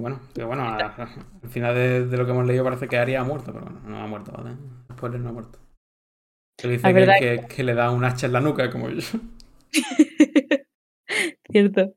bueno, 0.00 0.20
que 0.34 0.44
bueno, 0.44 0.62
a- 0.64 0.76
al 1.42 1.48
final 1.50 1.74
de, 1.74 2.06
de 2.06 2.16
lo 2.16 2.24
que 2.24 2.32
hemos 2.32 2.46
leído 2.46 2.64
parece 2.64 2.88
que 2.88 2.96
Arya 2.98 3.20
ha 3.20 3.24
muerto, 3.24 3.52
pero 3.52 3.64
bueno, 3.64 3.80
no 3.86 3.98
ha 3.98 4.06
muerto, 4.06 4.32
¿vale? 4.32 4.56
Spoiler, 4.92 5.20
no 5.20 5.30
ha 5.30 5.32
muerto. 5.32 5.58
Se 6.58 6.68
dice 6.68 6.92
que, 6.94 7.18
que, 7.20 7.46
que 7.54 7.62
le 7.64 7.74
da 7.74 7.90
un 7.90 8.04
hacha 8.04 8.26
en 8.26 8.32
la 8.32 8.40
nuca, 8.40 8.70
como 8.70 8.88
yo. 8.88 9.00
Cierto. 11.50 11.94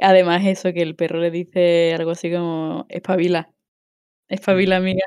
Además 0.00 0.46
eso, 0.46 0.72
que 0.72 0.82
el 0.82 0.94
perro 0.96 1.18
le 1.18 1.30
dice 1.30 1.92
algo 1.94 2.12
así 2.12 2.30
como 2.32 2.86
espabila. 2.88 3.52
Espabila, 4.28 4.76
amiga. 4.76 5.04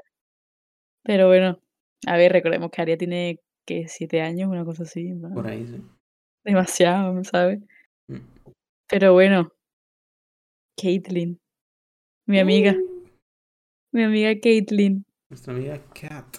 Pero 1.04 1.28
bueno, 1.28 1.60
a 2.08 2.18
ver, 2.18 2.32
recordemos 2.32 2.70
que 2.72 2.82
Aria 2.82 2.98
tiene 2.98 3.40
que 3.66 3.88
siete 3.88 4.22
años, 4.22 4.50
una 4.50 4.66
cosa 4.66 4.84
así. 4.84 5.14
plan, 5.14 5.34
Por 5.34 5.48
ahí, 5.48 5.66
sí. 5.66 5.82
Demasiado, 6.46 7.24
¿sabes? 7.24 7.60
Mm. 8.08 8.18
Pero 8.88 9.14
bueno. 9.14 9.52
Caitlyn. 10.80 11.40
Mi 12.28 12.40
amiga. 12.40 12.74
Uh, 12.74 13.08
Mi 13.94 14.04
amiga 14.04 14.40
Caitlyn. 14.42 15.06
nuestra 15.30 15.54
amiga 15.54 15.80
Kat. 15.94 16.38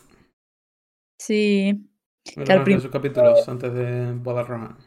Sí. 1.20 1.88
Que 2.24 2.52
al 2.52 2.80
sus 2.80 2.90
capítulos 2.90 3.48
antes 3.48 3.72
de 3.74 4.12
Boda 4.12 4.42
Roja. 4.44 4.78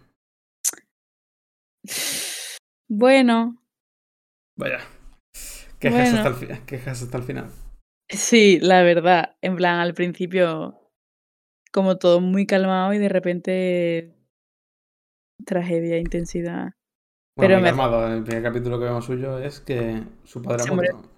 Bueno, 2.88 3.62
Vaya. 4.58 4.80
Quejas, 5.80 6.12
Bueno. 6.12 6.18
hasta 6.18 6.30
el, 6.30 6.36
fi- 6.58 6.66
quejas 6.66 7.02
hasta 7.04 7.18
el 7.18 7.24
final. 7.24 7.52
sí, 8.10 8.60
la 8.62 8.84
verdad. 8.84 9.36
En 9.41 9.56
plan, 9.58 9.80
al 9.80 9.93
principio, 9.93 10.80
como 11.74 11.98
todo 11.98 12.22
muy 12.22 12.46
calmado 12.48 12.93
y 12.93 12.98
de 13.00 13.10
repente 13.10 14.16
tragedia, 15.46 15.98
intensidad. 16.00 16.70
Bueno, 17.36 17.56
Pero 17.56 17.62
me- 17.62 17.68
calmado. 17.70 18.08
El 18.14 18.24
primer 18.24 18.44
capítulo 18.44 18.80
que 18.80 18.86
vemos 18.86 19.06
suyo 19.06 19.40
es 19.40 19.60
que 19.60 20.04
su 20.24 20.42
padre 20.42 20.64
ha 20.64 20.74
muere. 20.74 20.94
muerto. 20.94 21.10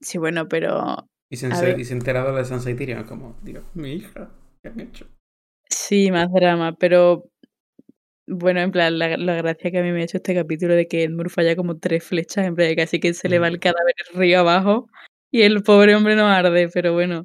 Sí, 0.00 0.18
bueno, 0.18 0.46
pero 0.48 1.08
Y 1.30 1.36
se, 1.36 1.48
ver. 1.48 1.78
y 1.80 1.84
se 1.84 1.94
entera 1.94 2.30
de 2.30 2.44
Sansa 2.44 2.70
y 2.70 2.74
Tyrion. 2.74 3.00
Es 3.00 3.06
como, 3.06 3.36
Dios, 3.42 3.64
mi 3.74 3.92
hija, 3.92 4.30
¿qué 4.62 4.68
han 4.68 4.80
hecho? 4.80 5.06
sí, 5.70 6.10
más 6.10 6.30
drama. 6.32 6.76
Pero 6.76 7.30
bueno, 8.26 8.60
en 8.60 8.70
plan, 8.70 8.98
la, 8.98 9.16
la 9.16 9.34
gracia 9.36 9.70
que 9.70 9.78
a 9.78 9.82
mí 9.82 9.90
me 9.92 10.02
ha 10.02 10.04
hecho 10.04 10.18
este 10.18 10.34
capítulo 10.34 10.74
de 10.74 10.86
que 10.86 11.04
Edmure 11.04 11.30
falla 11.30 11.56
como 11.56 11.78
tres 11.78 12.04
flechas, 12.04 12.46
en 12.46 12.54
plan, 12.54 12.68
de 12.68 12.76
casi 12.76 13.00
que 13.00 13.14
se 13.14 13.28
le 13.28 13.38
va 13.38 13.46
Ujú. 13.46 13.54
el 13.54 13.60
cadáver 13.60 13.94
río 14.14 14.40
abajo 14.40 14.88
y 15.30 15.42
el 15.42 15.62
pobre 15.62 15.94
hombre 15.94 16.14
no 16.16 16.26
arde, 16.26 16.68
pero 16.68 16.92
bueno. 16.92 17.24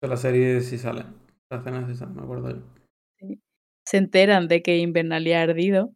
La 0.00 0.16
serie 0.16 0.60
sí 0.62 0.78
sale. 0.78 1.04
La 1.50 1.58
escena 1.58 1.86
sí 1.86 1.94
sale, 1.94 2.12
me 2.12 2.22
acuerdo 2.22 2.50
yo. 2.50 3.28
Se 3.84 3.98
enteran 3.98 4.48
de 4.48 4.62
que 4.62 4.78
Invernalia 4.78 5.40
ha 5.40 5.42
ardido, 5.44 5.92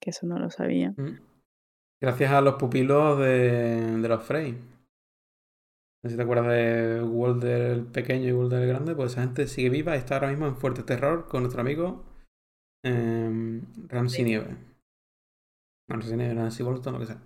que 0.00 0.10
eso 0.10 0.26
no 0.26 0.38
lo 0.38 0.50
sabía. 0.50 0.94
Mm. 0.96 1.20
Gracias 2.00 2.30
a 2.32 2.40
los 2.40 2.54
pupilos 2.54 3.18
de, 3.18 3.98
de 4.00 4.08
los 4.08 4.22
Frey. 4.22 4.52
No 4.52 6.08
sé 6.08 6.10
si 6.10 6.16
te 6.16 6.22
acuerdas 6.22 6.48
de 6.48 7.02
Walder 7.02 7.62
el 7.72 7.86
pequeño 7.86 8.28
y 8.28 8.32
Walder 8.32 8.62
el 8.62 8.68
grande, 8.68 8.94
pues 8.94 9.12
esa 9.12 9.22
gente 9.22 9.46
sigue 9.48 9.70
viva 9.70 9.96
y 9.96 9.98
está 9.98 10.14
ahora 10.14 10.28
mismo 10.28 10.46
en 10.46 10.56
fuerte 10.56 10.82
terror 10.82 11.26
con 11.26 11.42
nuestro 11.42 11.62
amigo 11.62 12.04
eh, 12.84 13.62
Ramsey 13.88 14.24
Nieve. 14.24 14.56
Ramsey 15.88 16.16
Nieve, 16.16 16.34
Ramsey 16.34 16.64
Bolton, 16.64 16.92
lo 16.94 17.00
que 17.00 17.06
sea. 17.06 17.20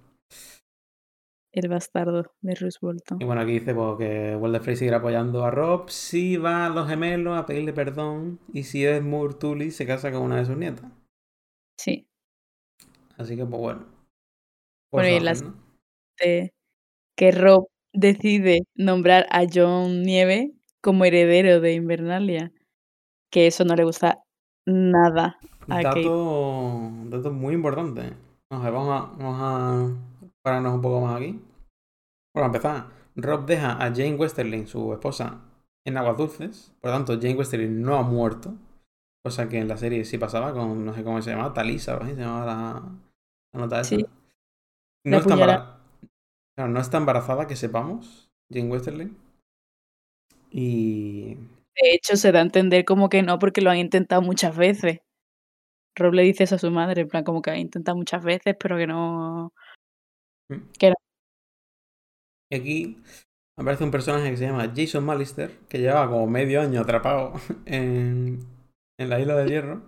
El 1.52 1.68
bastardo 1.68 2.22
de 2.40 2.54
Bruce 2.54 2.78
Bolton. 2.80 3.20
Y 3.20 3.24
bueno, 3.24 3.40
aquí 3.40 3.52
dice 3.52 3.74
pues, 3.74 3.98
que 3.98 4.36
Walder 4.36 4.62
Frey 4.62 4.76
seguirá 4.76 4.98
apoyando 4.98 5.44
a 5.44 5.50
Rob 5.50 5.90
si 5.90 6.36
va 6.36 6.66
a 6.66 6.70
los 6.70 6.88
gemelos 6.88 7.36
a 7.36 7.44
pedirle 7.44 7.72
perdón 7.72 8.38
y 8.52 8.62
si 8.62 8.84
Edmure 8.84 9.34
Tully 9.34 9.72
se 9.72 9.86
casa 9.86 10.12
con 10.12 10.22
una 10.22 10.36
de 10.36 10.44
sus 10.44 10.56
nietas. 10.56 10.90
Sí. 11.76 12.09
Así 13.20 13.36
que, 13.36 13.44
pues 13.44 13.60
bueno. 13.60 13.84
Bueno, 14.90 15.08
y 15.16 15.20
las- 15.20 15.42
¿no? 15.42 15.54
que 17.16 17.30
Rob 17.32 17.68
decide 17.92 18.62
nombrar 18.74 19.26
a 19.30 19.42
John 19.52 20.02
Nieve 20.02 20.52
como 20.82 21.04
heredero 21.04 21.60
de 21.60 21.74
Invernalia. 21.74 22.52
Que 23.30 23.46
eso 23.46 23.64
no 23.64 23.76
le 23.76 23.84
gusta 23.84 24.22
nada 24.66 25.38
a 25.68 25.82
Kate. 25.82 26.00
Dato, 26.00 26.90
dato 27.04 27.30
muy 27.30 27.54
importante. 27.54 28.14
Vamos 28.50 28.66
a, 28.66 28.70
vamos, 28.70 28.88
a, 28.90 29.16
vamos 29.16 29.40
a 29.40 30.32
pararnos 30.42 30.74
un 30.74 30.82
poco 30.82 31.00
más 31.02 31.16
aquí. 31.16 31.40
Bueno, 32.34 32.46
empezar, 32.46 32.88
Rob 33.16 33.44
deja 33.46 33.72
a 33.72 33.94
Jane 33.94 34.16
Westerling, 34.16 34.66
su 34.66 34.92
esposa, 34.92 35.42
en 35.86 35.96
aguas 35.96 36.16
dulces. 36.16 36.72
Por 36.80 36.90
lo 36.90 36.96
tanto, 36.96 37.14
Jane 37.20 37.34
Westerling 37.36 37.82
no 37.82 37.96
ha 37.96 38.02
muerto. 38.02 38.54
Cosa 39.22 39.48
que 39.48 39.58
en 39.58 39.68
la 39.68 39.76
serie 39.76 40.04
sí 40.04 40.16
pasaba 40.16 40.54
con, 40.54 40.86
no 40.86 40.94
sé 40.94 41.04
cómo 41.04 41.20
se 41.20 41.30
llamaba, 41.30 41.52
Talisa 41.52 41.96
así, 41.96 42.14
se 42.14 42.20
llamaba 42.20 42.46
la, 42.46 42.82
la 43.52 43.60
nota 43.60 43.80
esa. 43.80 43.96
Sí. 43.96 44.06
No 45.04 45.18
está, 45.18 45.30
puñalada. 45.34 45.54
embara- 45.54 45.80
claro, 46.56 46.70
no 46.72 46.80
está 46.80 46.96
embarazada, 46.98 47.46
que 47.46 47.56
sepamos, 47.56 48.30
Jane 48.52 48.68
Westerling. 48.70 49.16
Y 50.50 51.34
De 51.34 51.94
hecho, 51.94 52.16
se 52.16 52.32
da 52.32 52.40
a 52.40 52.42
entender 52.42 52.84
como 52.84 53.08
que 53.08 53.22
no, 53.22 53.38
porque 53.38 53.60
lo 53.60 53.70
han 53.70 53.78
intentado 53.78 54.20
muchas 54.22 54.56
veces. 54.56 55.00
Rob 55.96 56.14
le 56.14 56.22
dice 56.22 56.44
eso 56.44 56.54
a 56.56 56.58
su 56.58 56.70
madre, 56.70 57.02
en 57.02 57.08
plan, 57.08 57.24
como 57.24 57.42
que 57.42 57.50
ha 57.50 57.56
intentado 57.58 57.96
muchas 57.96 58.22
veces, 58.22 58.56
pero 58.58 58.76
que 58.76 58.86
no. 58.86 59.52
Y 62.50 62.56
aquí 62.56 63.02
aparece 63.56 63.84
un 63.84 63.90
personaje 63.90 64.30
que 64.30 64.36
se 64.36 64.46
llama 64.46 64.72
Jason 64.74 65.04
Mallister, 65.04 65.56
que 65.68 65.78
llevaba 65.78 66.08
como 66.10 66.26
medio 66.26 66.60
año 66.60 66.80
atrapado 66.80 67.32
en, 67.66 68.40
en 68.98 69.08
la 69.10 69.20
isla 69.20 69.36
del 69.36 69.48
hierro, 69.48 69.82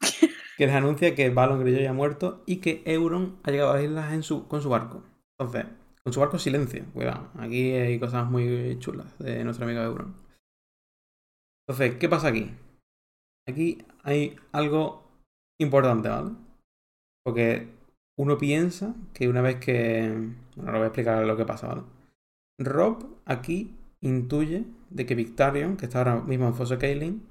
que 0.58 0.66
les 0.66 0.74
anuncia 0.74 1.14
que 1.14 1.30
Balon 1.30 1.60
Greyjoy 1.60 1.86
ha 1.86 1.92
muerto 1.92 2.42
y 2.44 2.56
que 2.56 2.82
Euron 2.84 3.38
ha 3.44 3.52
llegado 3.52 3.70
a 3.70 3.74
las 3.74 3.84
islas 3.84 4.44
con 4.48 4.60
su 4.60 4.68
barco. 4.68 5.04
Entonces, 5.38 5.66
con 6.02 6.12
su 6.12 6.18
barco 6.18 6.36
silencio, 6.40 6.84
cuidado. 6.92 7.30
Aquí 7.38 7.70
hay 7.74 8.00
cosas 8.00 8.28
muy 8.28 8.76
chulas 8.80 9.16
de 9.20 9.44
nuestro 9.44 9.66
amigo 9.66 9.82
Euron. 9.82 10.16
Entonces, 11.64 11.96
¿qué 11.98 12.08
pasa 12.08 12.26
aquí? 12.28 12.50
Aquí 13.48 13.78
hay 14.02 14.34
algo 14.50 15.08
importante, 15.60 16.08
¿vale? 16.08 16.32
Porque 17.24 17.68
uno 18.18 18.36
piensa 18.36 18.96
que 19.14 19.28
una 19.28 19.42
vez 19.42 19.60
que... 19.60 20.08
Bueno, 20.56 20.70
ahora 20.70 20.78
voy 20.78 20.84
a 20.86 20.88
explicar 20.88 21.24
lo 21.24 21.36
que 21.36 21.44
pasa, 21.44 21.68
¿vale? 21.68 21.82
Rob 22.58 23.06
aquí 23.26 23.76
intuye 24.00 24.64
de 24.90 25.06
que 25.06 25.14
Victarion, 25.14 25.76
que 25.76 25.86
está 25.86 25.98
ahora 25.98 26.16
mismo 26.16 26.48
en 26.48 26.54
Fosse 26.54 26.78
Kaelin, 26.78 27.22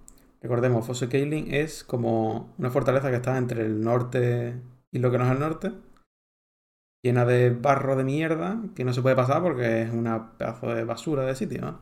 recordemos, 0.42 0.86
Fosse 0.86 1.10
Kaelin 1.10 1.54
es 1.54 1.84
como 1.84 2.54
una 2.58 2.70
fortaleza 2.70 3.10
que 3.10 3.18
está 3.18 3.38
entre 3.38 3.64
el 3.64 3.82
norte 3.82 4.62
y 4.92 5.00
lo 5.00 5.12
que 5.12 5.18
no 5.18 5.26
es 5.26 5.32
el 5.32 5.40
norte, 5.40 5.72
llena 7.04 7.26
de 7.26 7.52
barro 7.52 7.96
de 7.96 8.04
mierda 8.04 8.62
que 8.76 8.84
no 8.84 8.94
se 8.94 9.02
puede 9.02 9.16
pasar 9.16 9.42
porque 9.42 9.84
es 9.84 9.92
una 9.92 10.38
pedazo 10.38 10.74
de 10.74 10.84
basura 10.84 11.26
de 11.26 11.36
sitio, 11.36 11.62
¿no? 11.62 11.80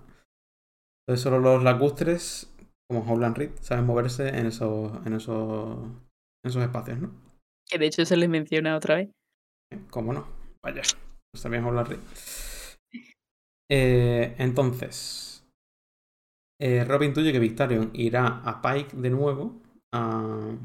Entonces 1.08 1.24
solo 1.24 1.40
los 1.40 1.64
lacustres, 1.64 2.54
como 2.90 3.02
Howland 3.02 3.38
Reed, 3.38 3.52
saben 3.62 3.86
moverse 3.86 4.30
en 4.30 4.48
esos, 4.48 5.06
en 5.06 5.14
esos, 5.14 5.78
en 5.80 6.50
esos 6.50 6.64
espacios, 6.64 7.00
¿no? 7.00 7.12
Que 7.68 7.78
de 7.78 7.88
hecho 7.88 8.06
se 8.06 8.18
les 8.18 8.30
menciona 8.30 8.76
otra 8.76 8.96
vez. 8.96 9.10
¿Cómo 9.90 10.14
no? 10.14 10.28
Vaya, 10.64 10.82
pues 11.32 11.42
también 11.42 11.64
Howland 11.64 11.88
Reed. 11.88 12.00
Eh, 13.70 14.36
entonces, 14.38 15.35
eh, 16.60 16.84
Rob 16.86 17.04
intuye 17.04 17.32
que 17.32 17.40
Victarion 17.40 17.92
irá 17.94 18.42
a 18.44 18.62
Pike 18.62 18.96
de 18.98 19.10
nuevo 19.10 19.62
a, 19.94 20.56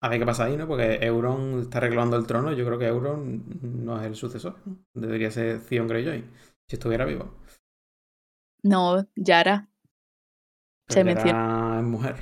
a 0.00 0.08
ver 0.08 0.18
qué 0.20 0.26
pasa 0.26 0.44
ahí, 0.44 0.56
¿no? 0.56 0.66
Porque 0.66 0.98
Euron 1.04 1.60
está 1.60 1.80
reclamando 1.80 2.16
el 2.16 2.26
trono. 2.26 2.52
Yo 2.52 2.64
creo 2.64 2.78
que 2.78 2.86
Euron 2.86 3.44
no 3.84 4.00
es 4.00 4.06
el 4.06 4.14
sucesor. 4.14 4.56
¿no? 4.64 4.78
Debería 4.94 5.30
ser 5.30 5.60
Theon 5.60 5.88
Greyjoy, 5.88 6.24
si 6.68 6.76
estuviera 6.76 7.04
vivo. 7.04 7.34
No, 8.62 9.06
Yara. 9.16 9.68
Se 10.88 11.04
Pero 11.04 11.06
menciona. 11.06 11.32
Yara 11.32 11.80
es 11.80 11.84
mujer. 11.84 12.16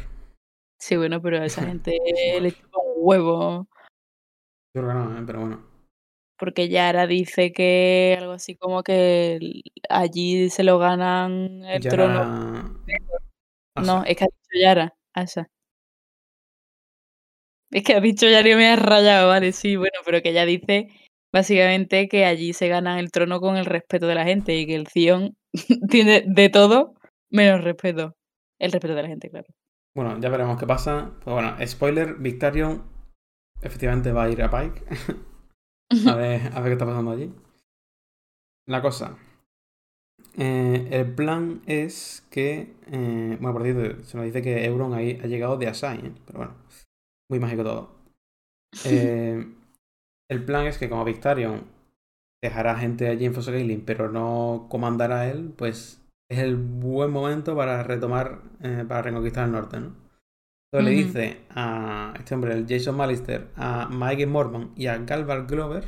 Sí, 0.79 0.97
bueno, 0.97 1.21
pero 1.21 1.39
a 1.39 1.45
esa 1.45 1.63
gente 1.67 1.99
le 2.41 2.53
chupa 2.53 2.79
un 2.79 2.95
huevo. 2.97 3.69
Yo 4.75 4.83
creo 4.83 4.89
que 4.89 4.95
no, 4.95 5.19
¿eh? 5.19 5.25
pero 5.27 5.41
bueno. 5.41 5.76
Porque 6.39 6.68
Yara 6.68 7.07
dice 7.07 7.53
que 7.53 8.16
algo 8.18 8.32
así 8.32 8.57
como 8.57 8.82
que 8.82 9.62
allí 9.89 10.51
se 10.51 10.64
lo 10.64 10.78
ganan 10.78 11.64
el 11.64 11.82
trono. 11.82 12.82
No, 13.76 14.05
es 14.05 14.16
que 14.16 14.24
ha 14.24 14.28
dicho 14.28 14.61
Yara. 14.61 14.95
Asa. 15.14 15.49
Es 17.70 17.82
que 17.82 17.95
ha 17.95 18.01
dicho 18.01 18.28
Yara 18.28 18.49
y 18.49 18.55
me 18.55 18.68
ha 18.68 18.76
rayado, 18.76 19.28
vale, 19.28 19.53
sí, 19.53 19.76
bueno, 19.76 19.99
pero 20.05 20.22
que 20.22 20.30
ella 20.30 20.45
dice 20.45 20.89
básicamente 21.32 22.09
que 22.09 22.24
allí 22.24 22.53
se 22.53 22.68
ganan 22.68 22.99
el 22.99 23.11
trono 23.11 23.41
con 23.41 23.57
el 23.57 23.66
respeto 23.66 24.07
de 24.07 24.14
la 24.14 24.24
gente 24.24 24.57
y 24.57 24.66
que 24.66 24.74
el 24.74 24.89
Zion 24.89 25.37
tiene 25.91 26.24
de 26.26 26.49
todo 26.49 26.95
menos 27.30 27.62
respeto. 27.62 28.16
El 28.59 28.72
respeto 28.72 28.95
de 28.95 29.03
la 29.03 29.09
gente, 29.09 29.28
claro. 29.28 29.47
Bueno, 29.95 30.18
ya 30.18 30.30
veremos 30.30 30.59
qué 30.59 30.66
pasa. 30.66 31.12
Pues 31.22 31.34
bueno, 31.34 31.57
spoiler, 31.66 32.14
Victarion 32.14 32.84
efectivamente 33.61 34.12
va 34.12 34.24
a 34.24 34.30
ir 34.30 34.43
a 34.43 34.51
Pike. 34.51 34.82
a, 36.05 36.14
ver, 36.16 36.41
a 36.55 36.61
ver 36.61 36.64
qué 36.70 36.72
está 36.72 36.87
pasando 36.87 37.11
allí. 37.12 37.32
La 38.74 38.80
cosa. 38.80 39.11
eh, 40.39 40.89
el 40.91 41.14
plan 41.14 41.62
es 41.66 42.26
que. 42.30 42.74
eh, 42.91 43.37
bueno, 43.41 43.53
por 43.53 43.62
cierto, 43.62 44.05
se 44.05 44.16
nos 44.16 44.26
dice 44.26 44.43
que 44.43 44.64
Euron 44.64 44.95
ahí 44.95 45.18
ha 45.22 45.26
llegado 45.26 45.57
de 45.57 45.68
Asai, 45.68 45.99
¿eh? 46.07 46.12
pero 46.26 46.39
bueno, 46.39 46.55
muy 47.30 47.41
mágico 47.41 47.64
todo. 47.64 47.91
Eh, 48.84 49.47
el 50.30 50.45
plan 50.45 50.66
es 50.66 50.78
que 50.78 50.89
como 50.91 51.05
Victarion 51.05 51.64
dejará 52.43 52.76
gente 52.78 53.09
allí 53.09 53.26
en 53.26 53.34
Fosso 53.34 53.53
Caelin, 53.53 53.84
pero 53.84 54.11
no 54.11 54.66
comandará 54.70 55.28
él, 55.30 55.53
pues 55.57 56.03
es 56.30 56.39
el 56.41 56.57
buen 56.57 57.11
momento 57.12 57.57
para 57.57 57.82
retomar, 57.84 58.43
eh, 58.62 58.84
para 58.89 59.03
reconquistar 59.03 59.47
el 59.47 59.53
norte, 59.53 59.80
¿no? 59.80 59.93
Entonces 60.73 60.85
le 60.85 61.05
dice 61.05 61.41
a 61.51 62.14
este 62.19 62.35
hombre, 62.35 62.55
el 62.55 62.67
Jason 62.69 62.97
Mallister, 62.97 63.51
a 63.57 63.89
Mike 63.91 64.27
Mormon 64.27 64.73
y 64.77 64.87
a 64.87 64.99
Galvar 64.99 65.47
Glover 65.47 65.85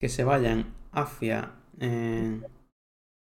que 0.00 0.08
se 0.08 0.24
vayan 0.24 0.74
hacia 0.92 1.52
eh, 1.80 2.42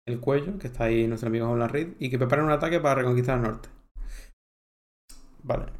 el 0.07 0.20
cuello, 0.20 0.57
que 0.59 0.68
está 0.68 0.86
ahí 0.86 1.07
nuestro 1.07 1.30
amigo 1.30 1.47
Howland 1.47 1.72
Reed, 1.72 1.93
y 1.99 2.09
que 2.09 2.18
preparen 2.18 2.45
un 2.45 2.51
ataque 2.51 2.80
para 2.80 2.95
reconquistar 2.95 3.38
el 3.38 3.43
norte. 3.43 3.70
Vale. 5.43 5.72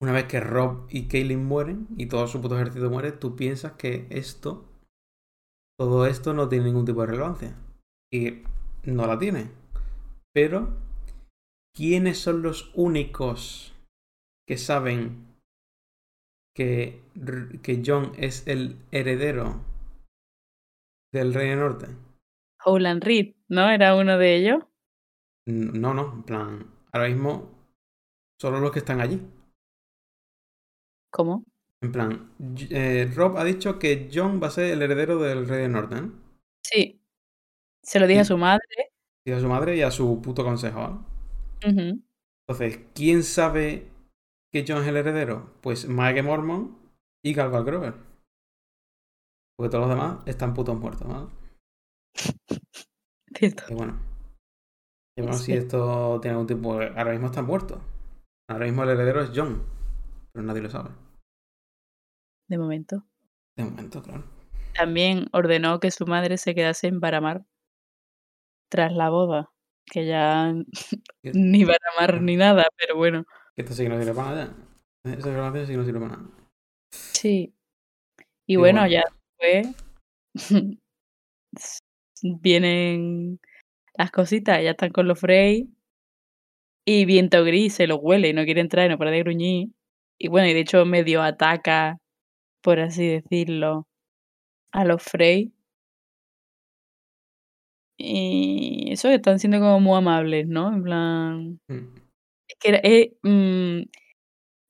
Una 0.00 0.12
vez 0.12 0.24
que 0.24 0.40
Rob 0.40 0.86
y 0.90 1.08
Kaylin 1.08 1.44
mueren 1.44 1.86
y 1.96 2.06
todo 2.06 2.26
su 2.26 2.40
puto 2.40 2.56
ejército 2.56 2.90
muere, 2.90 3.12
tú 3.12 3.36
piensas 3.36 3.72
que 3.72 4.06
esto, 4.10 4.64
todo 5.78 6.06
esto 6.06 6.34
no 6.34 6.48
tiene 6.48 6.66
ningún 6.66 6.84
tipo 6.84 7.00
de 7.02 7.06
relevancia. 7.06 7.56
Y 8.12 8.42
no 8.84 9.06
la 9.06 9.18
tiene. 9.18 9.50
Pero, 10.34 10.76
¿quiénes 11.76 12.18
son 12.18 12.42
los 12.42 12.72
únicos 12.74 13.74
que 14.48 14.56
saben 14.56 15.36
que, 16.54 17.02
que 17.62 17.82
John 17.84 18.12
es 18.16 18.48
el 18.48 18.78
heredero 18.90 19.60
del 21.12 21.34
Rey 21.34 21.50
del 21.50 21.58
Norte? 21.58 21.86
Howland 22.64 23.04
Reed, 23.04 23.34
¿no? 23.48 23.70
Era 23.70 23.94
uno 23.94 24.16
de 24.16 24.36
ellos. 24.36 24.64
No, 25.46 25.94
no, 25.94 26.14
en 26.14 26.22
plan, 26.22 26.66
ahora 26.92 27.08
mismo 27.08 27.50
solo 28.40 28.58
los 28.58 28.72
que 28.72 28.80
están 28.80 29.00
allí. 29.00 29.20
¿Cómo? 31.12 31.44
En 31.82 31.92
plan, 31.92 32.32
eh, 32.70 33.10
Rob 33.14 33.36
ha 33.36 33.44
dicho 33.44 33.78
que 33.78 34.10
John 34.12 34.40
va 34.42 34.48
a 34.48 34.50
ser 34.50 34.72
el 34.72 34.82
heredero 34.82 35.18
del 35.18 35.46
Rey 35.46 35.62
del 35.62 35.72
Norte, 35.72 36.00
¿no? 36.00 36.12
Sí. 36.64 37.00
Se 37.82 38.00
lo 38.00 38.06
dije 38.06 38.20
a 38.20 38.24
su 38.24 38.36
madre. 38.36 38.92
Y 39.24 39.32
a 39.32 39.40
su 39.40 39.46
madre 39.46 39.76
y 39.76 39.82
a 39.82 39.90
su 39.90 40.20
puto 40.20 40.42
consejo, 40.42 41.04
Entonces, 41.62 42.80
¿quién 42.94 43.22
sabe 43.22 43.90
que 44.52 44.64
John 44.66 44.82
es 44.82 44.88
el 44.88 44.96
heredero? 44.96 45.52
Pues 45.62 45.88
Mike 45.88 46.22
Mormon 46.22 46.78
y 47.24 47.34
Galval 47.34 47.64
Grover. 47.64 47.94
Porque 49.56 49.70
todos 49.70 49.88
los 49.88 49.96
demás 49.96 50.22
están 50.26 50.54
putos 50.54 50.78
muertos, 50.78 51.08
¿vale? 51.08 51.26
Cierto. 53.34 53.64
Y 53.68 53.74
bueno. 53.74 53.98
Y 55.18 55.22
bueno, 55.22 55.36
si 55.38 55.44
Sí. 55.46 55.52
esto 55.54 56.18
tiene 56.20 56.32
algún 56.34 56.46
tipo. 56.46 56.74
Ahora 56.74 57.12
mismo 57.12 57.26
están 57.26 57.46
muertos. 57.46 57.80
Ahora 58.48 58.66
mismo 58.66 58.82
el 58.84 58.90
heredero 58.90 59.22
es 59.22 59.30
John. 59.34 59.62
Pero 60.32 60.44
nadie 60.46 60.62
lo 60.62 60.70
sabe. 60.70 60.90
De 62.48 62.58
momento. 62.58 63.04
De 63.56 63.64
momento, 63.64 64.02
claro. 64.02 64.24
También 64.74 65.26
ordenó 65.32 65.80
que 65.80 65.90
su 65.90 66.06
madre 66.06 66.36
se 66.36 66.54
quedase 66.54 66.86
en 66.88 67.00
Baramar 67.00 67.46
tras 68.70 68.92
la 68.92 69.08
boda. 69.08 69.50
Que 69.86 70.06
ya 70.06 70.52
ni 71.32 71.64
Baramar 71.64 72.20
ni 72.22 72.36
nada, 72.36 72.68
pero 72.76 72.96
bueno. 72.96 73.24
esto 73.56 73.72
sí 73.72 73.82
que 73.84 73.88
no 73.88 73.98
sirve 73.98 74.14
para 74.14 74.30
nada. 74.30 74.56
Esa 75.04 75.30
grabación 75.30 75.66
sí 75.66 75.72
que 75.72 75.78
no 75.78 75.84
sirve 75.84 76.00
para 76.00 76.16
nada. 76.16 76.30
Sí. 76.90 77.54
Y 78.46 78.56
Y 78.56 78.56
bueno, 78.56 78.80
bueno. 78.80 78.92
ya 78.92 79.04
después 79.38 79.76
vienen 82.22 83.40
las 83.94 84.10
cositas, 84.10 84.62
ya 84.62 84.70
están 84.72 84.90
con 84.92 85.08
los 85.08 85.18
Frey. 85.20 85.70
Y 86.84 87.04
Viento 87.04 87.44
Gris 87.44 87.74
se 87.74 87.86
lo 87.86 87.96
huele 87.96 88.28
y 88.28 88.32
no 88.32 88.44
quiere 88.44 88.60
entrar 88.60 88.86
y 88.86 88.88
no 88.90 88.98
para 88.98 89.10
de 89.10 89.20
gruñir. 89.20 89.68
Y 90.18 90.28
bueno, 90.28 90.48
y 90.48 90.54
de 90.54 90.60
hecho 90.60 90.84
medio 90.84 91.22
ataca, 91.22 91.98
por 92.62 92.80
así 92.80 93.06
decirlo, 93.08 93.86
a 94.72 94.84
los 94.84 95.02
Frey. 95.02 95.52
Y 97.98 98.92
eso 98.92 99.08
están 99.08 99.38
siendo 99.38 99.58
como 99.58 99.80
muy 99.80 99.96
amables, 99.96 100.46
¿no? 100.48 100.72
En 100.72 100.82
plan. 100.82 101.60
Mm. 101.68 101.94
Es 102.48 102.56
que 102.60 102.68
era, 102.68 102.78
es, 102.82 103.08
mm, 103.22 103.88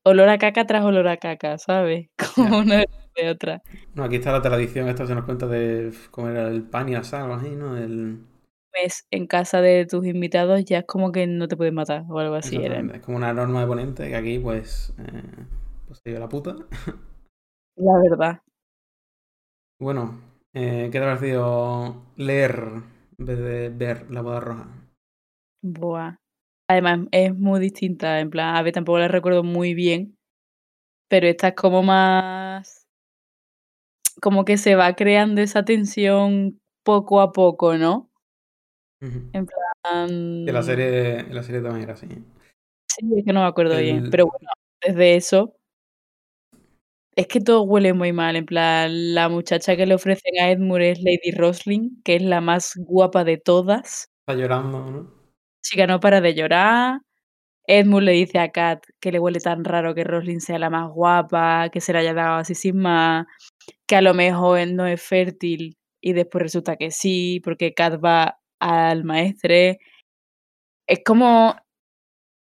olor 0.07 0.29
a 0.29 0.39
caca 0.39 0.67
tras 0.67 0.85
olor 0.85 1.09
a 1.09 1.17
caca, 1.17 1.59
¿sabes? 1.59 2.09
Como 2.35 2.59
una 2.59 2.85
de 3.17 3.31
otra. 3.31 3.63
No, 3.95 4.05
aquí 4.05 4.17
está 4.17 4.33
la 4.33 4.43
tradición, 4.43 4.89
esta 4.89 5.07
se 5.07 5.15
nos 5.15 5.25
cuenta 5.25 5.47
de 5.47 5.93
cómo 6.11 6.29
era 6.29 6.49
el 6.49 6.63
pan 6.63 6.89
y 6.89 6.95
así, 6.95 7.17
¿no? 7.57 7.77
El... 7.77 8.21
Ves 8.73 9.07
en 9.11 9.27
casa 9.27 9.61
de 9.61 9.87
tus 9.87 10.07
invitados 10.07 10.65
ya 10.65 10.81
es 10.81 10.85
como 10.87 11.11
que 11.11 11.27
no 11.27 11.49
te 11.49 11.57
pueden 11.57 11.75
matar 11.75 12.05
o 12.09 12.19
algo 12.19 12.35
así. 12.35 12.57
Era. 12.57 12.81
Es 12.95 13.01
como 13.01 13.17
una 13.17 13.33
norma 13.33 13.63
de 13.63 13.67
ponente 13.67 14.09
que 14.09 14.17
aquí, 14.17 14.39
pues, 14.39 14.95
eh, 14.99 15.47
pues 15.87 16.01
se 16.05 16.11
dio 16.11 16.21
la 16.21 16.29
puta. 16.29 16.55
La 17.77 17.99
verdad. 17.99 18.41
Bueno, 19.81 20.21
eh, 20.55 20.89
¿qué 20.93 20.99
te 20.99 21.05
ha 21.05 21.15
parecido 21.15 22.03
leer 22.17 22.83
ver 23.19 24.11
la 24.11 24.21
boda 24.23 24.41
roja? 24.41 24.69
Buah. 25.63 26.17
Además, 26.69 27.09
es 27.13 27.35
muy 27.35 27.61
distinta. 27.61 28.21
En 28.21 28.31
plan, 28.31 28.57
a 28.57 28.63
ver, 28.63 28.73
tampoco 28.73 28.99
la 28.99 29.09
recuerdo 29.09 29.43
muy 29.43 29.75
bien. 29.75 30.17
Pero 31.09 31.27
esta 31.29 31.49
es 31.49 31.55
como 31.55 31.83
más. 31.83 32.87
Como 34.21 34.45
que 34.45 34.57
se 34.57 34.75
va 34.75 34.95
creando 34.95 35.41
esa 35.41 35.65
tensión 35.65 36.59
poco 36.85 37.21
a 37.21 37.33
poco, 37.33 37.77
¿no? 37.77 38.11
En 39.01 39.47
plan... 39.47 40.45
Que 40.47 40.53
la 40.53 40.63
serie, 40.63 41.23
la 41.25 41.43
serie 41.43 41.61
también 41.61 41.85
era 41.85 41.93
así. 41.93 42.09
Sí, 42.89 43.07
es 43.17 43.25
que 43.25 43.33
no 43.33 43.41
me 43.41 43.47
acuerdo 43.47 43.77
bien. 43.79 44.09
Pero 44.11 44.27
bueno, 44.27 44.49
desde 44.85 45.17
eso. 45.17 45.55
Es 47.17 47.29
que 47.29 47.41
todo 47.41 47.63
huele 47.63 47.95
muy 47.95 48.13
mal. 48.13 48.37
En 48.37 48.45
plan, 48.45 49.15
la 49.15 49.31
muchacha 49.31 49.75
que 49.75 49.87
le 49.87 49.95
ofrecen 49.95 50.39
a 50.39 50.51
Edmure 50.51 50.91
es 50.91 50.99
Lady 51.01 51.31
Rosling, 51.35 52.03
que 52.05 52.17
es 52.17 52.23
la 52.23 52.43
más 52.43 52.75
guapa 52.77 53.25
de 53.25 53.39
todas. 53.39 54.11
Está 54.21 54.39
llorando, 54.39 54.85
¿no? 54.85 55.15
Chica 55.63 55.87
no 55.87 55.99
para 55.99 56.21
de 56.21 56.35
llorar. 56.35 57.01
Edmund 57.67 58.05
le 58.05 58.13
dice 58.13 58.39
a 58.39 58.51
Kat 58.53 58.85
que 59.01 59.13
le 59.13 59.19
huele 59.19 59.41
tan 59.41 59.65
raro 59.65 59.95
que 59.95 60.05
Rosling 60.05 60.41
sea 60.41 60.59
la 60.59 60.71
más 60.71 60.91
guapa, 60.91 61.71
que 61.73 61.81
se 61.81 61.93
la 61.93 62.01
haya 62.01 62.15
dado 62.15 62.37
así 62.37 62.55
sin 62.55 62.79
más, 62.79 63.27
que 63.87 63.97
a 63.97 64.03
lo 64.03 64.15
mejor 64.15 64.69
no 64.69 64.87
es 64.87 65.03
fértil 65.03 65.77
y 66.01 66.13
después 66.13 66.43
resulta 66.43 66.77
que 66.77 66.91
sí, 66.91 67.41
porque 67.45 67.75
Kat 67.75 67.95
va 68.05 68.39
al 68.61 69.05
maestre. 69.05 69.79
Es 70.89 71.01
como 71.05 71.57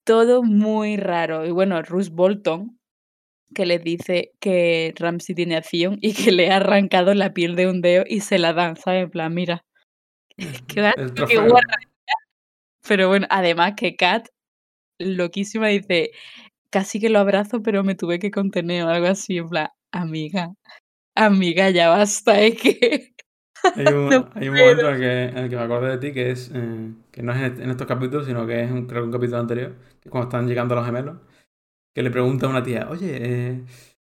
todo 0.05 0.43
muy 0.43 0.97
raro. 0.97 1.45
Y 1.47 1.51
bueno, 1.51 1.83
Ruth 1.83 2.09
Bolton, 2.11 2.78
que 3.55 3.67
les 3.67 3.83
dice 3.83 4.33
que 4.41 4.95
Ramsey 4.97 5.35
tiene 5.35 5.57
acción 5.57 5.99
y 6.01 6.15
que 6.15 6.33
le 6.33 6.51
ha 6.51 6.57
arrancado 6.57 7.15
la 7.15 7.33
piel 7.33 7.57
de 7.57 7.67
un 7.67 7.81
dedo 7.81 8.05
y 8.07 8.21
se 8.21 8.39
la 8.39 8.53
dan, 8.53 8.77
¿sabes? 8.77 9.05
En 9.05 9.11
plan, 9.11 9.35
mira. 9.35 9.65
Trofeo. 11.15 11.49
guarra. 11.49 11.77
Pero 12.87 13.09
bueno, 13.09 13.27
además 13.31 13.75
que 13.77 13.97
Kat, 13.97 14.29
loquísima, 14.99 15.69
dice, 15.69 16.11
casi 16.71 17.01
que 17.01 17.11
lo 17.11 17.19
abrazo, 17.19 17.63
pero 17.63 17.85
me 17.85 17.95
tuve 17.95 18.19
que 18.19 18.31
contener 18.31 18.85
o 18.85 18.89
algo 18.89 19.09
así, 19.09 19.39
en 19.39 19.49
plan, 19.49 19.69
amiga, 19.93 20.55
amiga, 21.15 21.71
ya 21.71 21.89
basta, 21.89 22.41
es 22.41 22.61
que... 22.61 23.15
Hay 23.75 23.87
un, 23.93 24.09
No 24.09 24.31
hay 24.35 24.49
un 24.49 24.57
momento 24.57 24.89
en 24.89 24.95
el, 24.95 25.01
que, 25.01 25.25
en 25.25 25.39
el 25.39 25.51
que 25.51 25.57
me 25.57 25.63
acordé 25.63 25.91
de 25.91 25.99
ti 25.99 26.13
que 26.13 26.31
es 26.31 26.51
eh, 26.55 26.93
que 27.11 27.23
no 27.23 27.33
es 27.33 27.41
en, 27.59 27.71
estos 27.71 27.87
capítulos, 27.87 28.27
sino 28.27 28.47
que 28.47 28.63
es 28.63 28.71
un, 28.71 28.87
creo 28.87 29.03
que 29.03 29.07
un 29.07 29.13
capítulo 29.13 29.41
anterior, 29.41 29.75
que 30.01 30.09
cuando 30.11 30.29
están 30.29 30.47
llegando 30.47 30.75
los 30.75 30.87
gemelos, 30.87 31.17
que 31.95 32.03
le 32.03 32.11
pregunta 32.11 32.47
a 32.47 32.51
una 32.51 32.63
tía, 32.63 32.89
oye, 32.91 33.19
eh, 33.21 33.65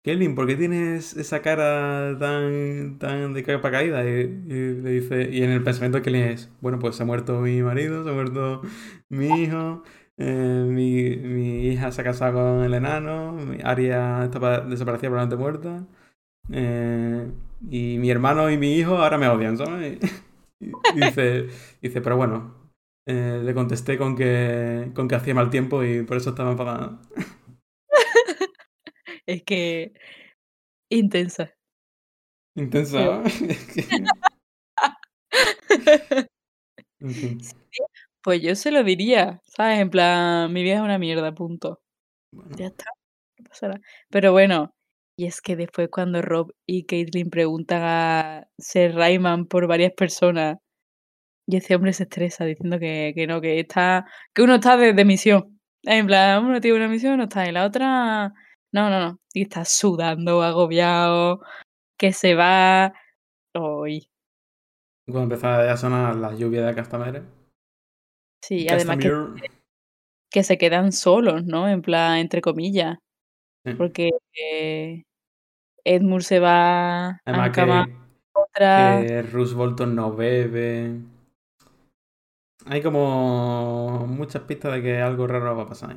Kelvin, 0.02 0.34
¿por 0.34 0.46
qué 0.46 0.56
tienes 0.56 1.16
esa 1.16 1.40
cara 1.42 2.16
tan, 2.18 2.98
tan 2.98 3.32
de 3.34 3.42
capa 3.42 3.70
caída? 3.70 4.04
Y, 4.04 4.26
le 4.28 4.90
dice, 4.90 5.30
y 5.30 5.42
en 5.42 5.50
el 5.50 5.62
pensamiento 5.62 5.98
de 5.98 6.02
Kelvin 6.04 6.22
es, 6.24 6.50
bueno, 6.60 6.78
pues 6.78 6.96
se 6.96 7.02
ha 7.02 7.06
muerto 7.06 7.40
mi 7.40 7.62
marido, 7.62 8.04
se 8.04 8.10
ha 8.10 8.12
muerto 8.12 8.62
mi 9.08 9.42
hijo, 9.42 9.82
eh, 10.18 10.64
mi, 10.68 11.16
mi 11.16 11.68
hija 11.68 11.90
se 11.92 12.02
ha 12.02 12.04
casado 12.04 12.34
con 12.56 12.64
el 12.64 12.74
enano, 12.74 13.32
mi 13.32 13.58
Aria 13.64 14.24
está 14.24 14.38
pa- 14.40 14.60
desaparecida 14.60 15.08
probablemente 15.10 15.36
muerta. 15.42 15.86
Eh, 16.52 17.30
y 17.70 17.98
mi 17.98 18.10
hermano 18.10 18.50
y 18.50 18.58
mi 18.58 18.74
hijo 18.76 18.96
ahora 18.98 19.18
me 19.18 19.28
odian, 19.28 19.56
¿sabes? 19.58 19.98
Y 20.92 21.00
dice, 21.02 21.48
dice, 21.82 22.00
pero 22.00 22.16
bueno, 22.16 22.54
eh, 23.06 23.40
le 23.44 23.54
contesté 23.54 23.98
con 23.98 24.16
que, 24.16 24.90
con 24.94 25.08
que 25.08 25.14
hacía 25.16 25.34
mal 25.34 25.50
tiempo 25.50 25.84
y 25.84 26.02
por 26.04 26.16
eso 26.16 26.30
estaba 26.30 26.52
enfadada. 26.52 27.00
Es 29.26 29.42
que... 29.44 29.92
Intensa. 30.90 31.54
Intensa, 32.56 33.22
En 33.24 34.06
Pues 38.22 38.40
yo 38.42 38.54
se 38.54 38.70
lo 38.70 38.82
diría, 38.84 39.40
¿sabes? 39.44 39.80
En 39.80 39.90
plan, 39.90 40.52
mi 40.52 40.62
vida 40.62 40.76
es 40.76 40.80
una 40.80 40.98
mierda, 40.98 41.34
punto. 41.34 41.80
bueno. 42.32 42.56
Ya 42.56 42.66
está, 42.68 42.84
no 43.38 43.44
pasa 43.48 43.68
nada. 43.68 43.80
Pero 44.10 44.32
bueno, 44.32 44.74
y 45.16 45.26
es 45.26 45.40
que 45.42 45.56
después 45.56 45.88
cuando 45.90 46.22
Rob 46.22 46.52
y 46.66 46.86
Caitlyn 46.86 47.30
preguntan 47.30 47.82
a 47.84 48.46
Rayman 48.74 49.46
por 49.46 49.66
varias 49.68 49.92
personas, 49.92 50.58
y 51.46 51.56
ese 51.58 51.74
hombre 51.74 51.92
se 51.92 52.04
estresa 52.04 52.44
diciendo 52.44 52.78
que, 52.78 53.12
que 53.14 53.26
no, 53.26 53.40
que 53.40 53.60
está, 53.60 54.06
que 54.34 54.42
uno 54.42 54.56
está 54.56 54.76
de, 54.76 54.92
de 54.94 55.04
misión. 55.04 55.60
En 55.82 56.06
plan, 56.06 56.44
uno 56.44 56.60
tiene 56.60 56.76
una 56.78 56.88
misión, 56.88 57.18
no 57.18 57.24
está, 57.24 57.46
y 57.48 57.52
la 57.52 57.66
otra, 57.66 58.32
no, 58.74 58.90
no, 58.90 58.98
no. 58.98 59.20
Y 59.32 59.42
está 59.42 59.64
sudando, 59.64 60.42
agobiado, 60.42 61.40
que 61.96 62.12
se 62.12 62.34
va. 62.34 62.92
Hoy. 63.54 64.10
Cuando 65.06 65.22
empezaba 65.22 65.70
a 65.70 65.76
sonar 65.76 66.16
la 66.16 66.34
lluvia 66.34 66.66
de 66.66 66.74
Castamere. 66.74 67.22
Sí, 68.42 68.66
además 68.68 68.98
que, 68.98 69.12
que 70.28 70.42
se 70.42 70.58
quedan 70.58 70.90
solos, 70.90 71.44
¿no? 71.44 71.68
En 71.68 71.82
plan, 71.82 72.18
entre 72.18 72.40
comillas. 72.40 72.98
Sí. 73.64 73.74
Porque 73.74 74.10
eh, 74.36 75.04
Edmure 75.84 76.24
se 76.24 76.40
va 76.40 77.10
a 77.10 77.20
Además 77.26 77.48
encamar 77.50 77.86
que, 77.86 77.96
otra. 78.32 79.02
que 79.06 79.54
Bolton 79.54 79.94
no 79.94 80.16
bebe. 80.16 80.98
Hay 82.66 82.82
como 82.82 84.04
muchas 84.08 84.42
pistas 84.42 84.72
de 84.72 84.82
que 84.82 84.98
algo 85.00 85.28
raro 85.28 85.54
va 85.54 85.62
a 85.62 85.68
pasar. 85.68 85.96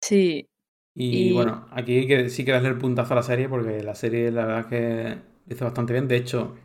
Sí, 0.00 0.49
Y, 0.94 1.30
Y- 1.30 1.32
bueno, 1.32 1.66
aquí 1.70 2.06
que, 2.06 2.28
sí 2.30 2.44
que 2.44 2.52
darle 2.52 2.68
el 2.70 2.78
puntazo 2.78 3.12
a 3.14 3.16
la 3.16 3.22
serie 3.22 3.48
porque 3.48 3.82
la 3.82 3.94
serie 3.94 4.30
la 4.30 4.44
verdad 4.46 4.60
es 4.60 4.66
que 4.66 5.18
lo 5.46 5.54
hizo 5.54 5.64
bastante 5.64 5.92
bien. 5.92 6.08
De 6.08 6.16
hecho, 6.16 6.56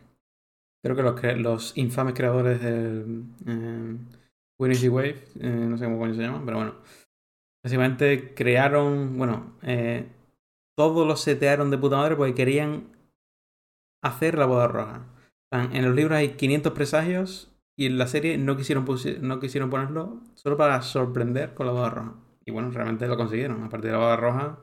creo 0.82 0.96
que 0.96 1.02
los, 1.02 1.20
cre- 1.20 1.36
los 1.38 1.76
infames 1.78 2.14
creadores 2.14 2.62
del 2.62 3.24
eh, 3.46 3.96
Winnie 4.58 4.78
the 4.80 4.88
Wave, 4.90 5.24
eh, 5.40 5.48
no 5.48 5.78
sé 5.78 5.84
cómo 5.84 5.98
coño 5.98 6.14
se 6.14 6.22
llaman, 6.22 6.44
pero 6.46 6.58
bueno, 6.58 6.74
básicamente 7.64 8.34
crearon, 8.34 9.18
bueno, 9.18 9.54
eh, 9.62 10.06
todos 10.76 11.06
los 11.06 11.20
setearon 11.22 11.70
de 11.70 11.78
puta 11.78 11.96
madre 11.98 12.16
porque 12.16 12.34
querían 12.34 12.88
hacer 14.02 14.38
la 14.38 14.46
boda 14.46 14.68
roja. 14.68 15.06
En 15.52 15.84
los 15.84 15.94
libros 15.94 16.16
hay 16.18 16.30
500 16.36 16.72
presagios 16.72 17.52
y 17.76 17.86
en 17.86 17.98
la 17.98 18.06
serie 18.06 18.36
no 18.38 18.56
quisieron, 18.56 18.86
no 19.20 19.40
quisieron 19.40 19.70
ponerlo 19.70 20.20
solo 20.34 20.56
para 20.56 20.80
sorprender 20.82 21.54
con 21.54 21.66
la 21.66 21.72
boda 21.72 21.90
roja. 21.90 22.14
Y 22.46 22.52
bueno, 22.52 22.70
realmente 22.70 23.08
lo 23.08 23.16
consiguieron. 23.16 23.62
A 23.64 23.68
partir 23.68 23.90
de 23.90 23.96
la 23.96 23.98
boda 24.02 24.16
roja, 24.16 24.58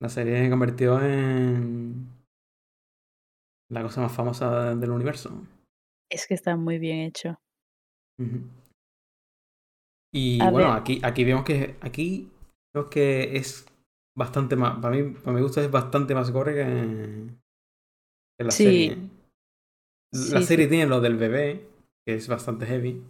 la 0.00 0.08
serie 0.08 0.42
se 0.42 0.50
convirtió 0.50 1.00
en 1.00 2.08
la 3.70 3.82
cosa 3.82 4.00
más 4.02 4.12
famosa 4.12 4.74
del 4.74 4.90
universo. 4.90 5.46
es 6.10 6.26
que 6.26 6.34
está 6.34 6.56
muy 6.56 6.78
bien 6.78 7.00
hecho. 7.00 7.38
Y 10.12 10.40
A 10.40 10.50
bueno, 10.50 10.72
ver. 10.72 10.82
aquí, 10.82 11.00
aquí 11.02 11.24
vemos 11.24 11.44
que 11.44 11.76
aquí 11.80 12.30
vemos 12.72 12.90
que 12.90 13.36
es 13.36 13.66
bastante 14.16 14.54
más, 14.54 14.78
para 14.80 14.94
mí, 14.96 15.10
para 15.14 15.32
mi 15.32 15.40
gusto 15.42 15.60
es 15.60 15.70
bastante 15.70 16.14
más 16.14 16.30
gore 16.30 16.54
que, 16.54 17.26
que 18.38 18.44
la 18.44 18.50
Sí. 18.50 18.64
serie. 18.64 18.96
La 20.12 20.40
Sí, 20.40 20.46
serie 20.46 20.66
sí. 20.66 20.70
tiene 20.70 20.86
lo 20.86 21.00
del 21.00 21.16
bebé, 21.16 21.68
que 22.06 22.14
es 22.14 22.28
bastante 22.28 22.66
heavy. 22.66 23.02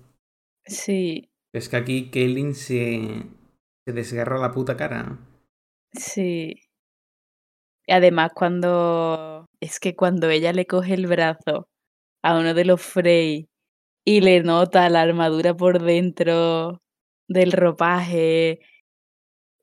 Sí, 0.66 1.28
Es 1.54 1.68
que 1.68 1.76
aquí 1.76 2.10
Kaylin 2.10 2.54
se, 2.54 3.26
se 3.86 3.92
desgarra 3.92 4.38
la 4.38 4.52
puta 4.52 4.76
cara. 4.76 5.18
sí. 5.92 6.54
Y 7.86 7.92
además 7.92 8.32
cuando 8.34 9.46
es 9.60 9.78
que 9.78 9.94
cuando 9.94 10.30
ella 10.30 10.52
le 10.52 10.66
coge 10.66 10.94
el 10.94 11.06
brazo 11.06 11.68
a 12.22 12.38
uno 12.38 12.54
de 12.54 12.64
los 12.64 12.80
Frey 12.80 13.48
y 14.06 14.20
le 14.22 14.42
nota 14.42 14.88
la 14.88 15.02
armadura 15.02 15.54
por 15.54 15.82
dentro 15.82 16.82
del 17.28 17.52
ropaje 17.52 18.60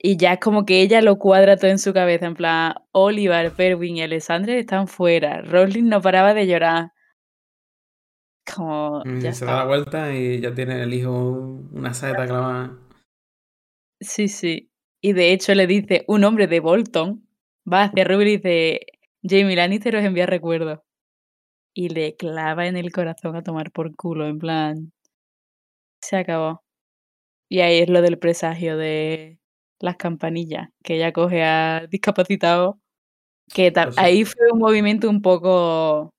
y 0.04 0.18
ya 0.18 0.34
es 0.34 0.40
como 0.40 0.66
que 0.66 0.82
ella 0.82 1.02
lo 1.02 1.18
cuadra 1.20 1.58
todo 1.58 1.70
en 1.70 1.78
su 1.78 1.94
cabeza, 1.94 2.26
en 2.26 2.34
plan, 2.34 2.74
Oliver, 2.92 3.52
Perwin 3.52 3.98
y 3.98 4.02
Alessandra 4.02 4.56
están 4.56 4.88
fuera. 4.88 5.42
Rowling 5.42 5.90
no 5.90 6.02
paraba 6.02 6.34
de 6.34 6.48
llorar. 6.48 6.92
Como, 8.52 9.04
ya 9.20 9.32
se 9.32 9.46
da 9.46 9.58
la 9.58 9.66
vuelta 9.66 10.12
y 10.12 10.42
ya 10.42 10.56
tiene 10.56 10.82
el 10.82 10.94
hijo 10.96 11.12
una 11.72 11.94
saeta 11.94 12.26
clavada. 12.26 12.72
Sí, 14.02 14.28
sí. 14.28 14.70
Y 15.00 15.14
de 15.14 15.32
hecho 15.32 15.54
le 15.56 15.68
dice, 15.68 16.04
un 16.08 16.24
hombre 16.24 16.48
de 16.48 16.60
Bolton 16.60 17.28
va 17.72 17.84
hacia 17.84 18.04
Ruby 18.04 18.24
y 18.24 18.38
dice, 18.38 18.80
Jamie 19.24 19.56
Lannister 19.56 19.96
os 19.96 20.04
envía 20.04 20.26
recuerdos. 20.26 20.80
Y 21.74 21.90
le 21.90 22.16
clava 22.18 22.68
en 22.68 22.76
el 22.76 22.92
corazón 22.92 23.36
a 23.36 23.44
tomar 23.44 23.72
por 23.72 23.96
culo, 23.96 24.28
en 24.28 24.40
plan, 24.40 24.92
se 26.02 26.18
acabó. 26.18 26.64
Y 27.50 27.62
ahí 27.62 27.80
es 27.80 27.90
lo 27.90 28.02
del 28.02 28.18
presagio 28.18 28.76
de 28.76 29.38
las 29.80 29.96
campanillas, 29.98 30.70
que 30.84 30.96
ella 30.96 31.14
coge 31.14 31.44
a 31.44 31.88
discapacitado, 31.90 32.80
que 33.54 33.72
ta- 33.72 33.86
Pues 33.86 33.98
ahí 34.00 34.26
fue 34.26 34.52
un 34.52 34.60
movimiento 34.60 35.10
un 35.10 35.22
poco, 35.22 36.14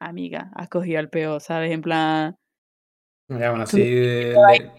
amiga, 0.00 0.50
has 0.54 0.68
cogido 0.68 0.98
al 0.98 1.10
peor, 1.10 1.40
¿sabes? 1.40 1.70
En 1.72 1.82
plan, 1.82 2.36
Ya, 3.28 3.50
bueno, 3.50 3.64
Tú- 3.64 3.76
así 3.76 3.80
de- 3.82 4.34
de- 4.58 4.72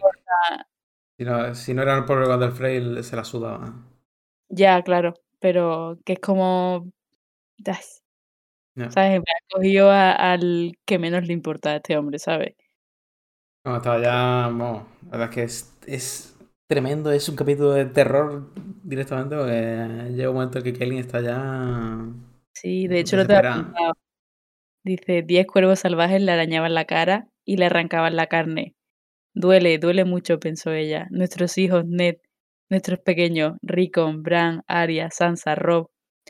si, 1.18 1.26
no, 1.26 1.56
si 1.56 1.74
no 1.74 1.82
era 1.82 1.98
el 1.98 2.06
pobre 2.06 2.28
del 2.38 2.52
Frey, 2.54 3.04
se 3.04 3.16
la 3.16 3.24
sudaba. 3.26 3.74
ya, 4.50 4.82
claro, 4.84 5.14
pero 5.40 6.00
que 6.06 6.14
es 6.14 6.20
como. 6.20 6.92
¿sabes? 8.90 9.22
Plan, 9.22 9.24
ha 9.28 9.54
cogido 9.56 9.90
a- 9.92 10.12
al 10.14 10.74
que 10.86 11.00
menos 11.00 11.26
le 11.28 11.34
importa 11.34 11.72
a 11.72 11.76
este 11.78 11.98
hombre, 11.98 12.20
¿sabes? 12.20 12.56
No, 13.66 13.78
estaba 13.78 14.00
ya. 14.00 14.12
Vamos, 14.48 14.84
la 15.06 15.18
verdad 15.18 15.30
es 15.30 15.36
que 15.36 15.44
es, 15.44 15.74
es 15.88 16.38
tremendo, 16.68 17.12
es 17.12 17.28
un 17.30 17.36
capítulo 17.36 17.72
de 17.72 17.86
terror 17.86 18.52
directamente, 18.84 19.36
porque 19.36 20.12
llega 20.14 20.30
un 20.30 20.36
momento 20.36 20.60
en 20.60 20.64
que 20.64 20.74
Kaylin 20.74 21.00
está 21.00 21.22
ya. 21.22 22.06
Sí, 22.54 22.88
de 22.88 23.00
hecho 23.00 23.18
lo 23.18 23.26
te. 23.28 23.36
Dice, 24.86 25.22
diez 25.22 25.46
cuervos 25.48 25.80
salvajes 25.80 26.22
le 26.22 26.32
arañaban 26.32 26.74
la 26.74 26.86
cara 26.86 27.28
y 27.44 27.58
le 27.58 27.66
arrancaban 27.66 28.16
la 28.16 28.28
carne. 28.28 28.74
Duele, 29.36 29.78
duele 29.80 30.06
mucho, 30.06 30.40
pensó 30.40 30.72
ella. 30.72 31.08
Nuestros 31.12 31.58
hijos, 31.58 31.86
Ned, 31.86 32.16
nuestros 32.70 33.00
pequeños, 33.00 33.58
Rickon, 33.62 34.24
Bran, 34.24 34.64
Arya, 34.66 35.12
Sansa, 35.12 35.56
Rob. 35.56 35.90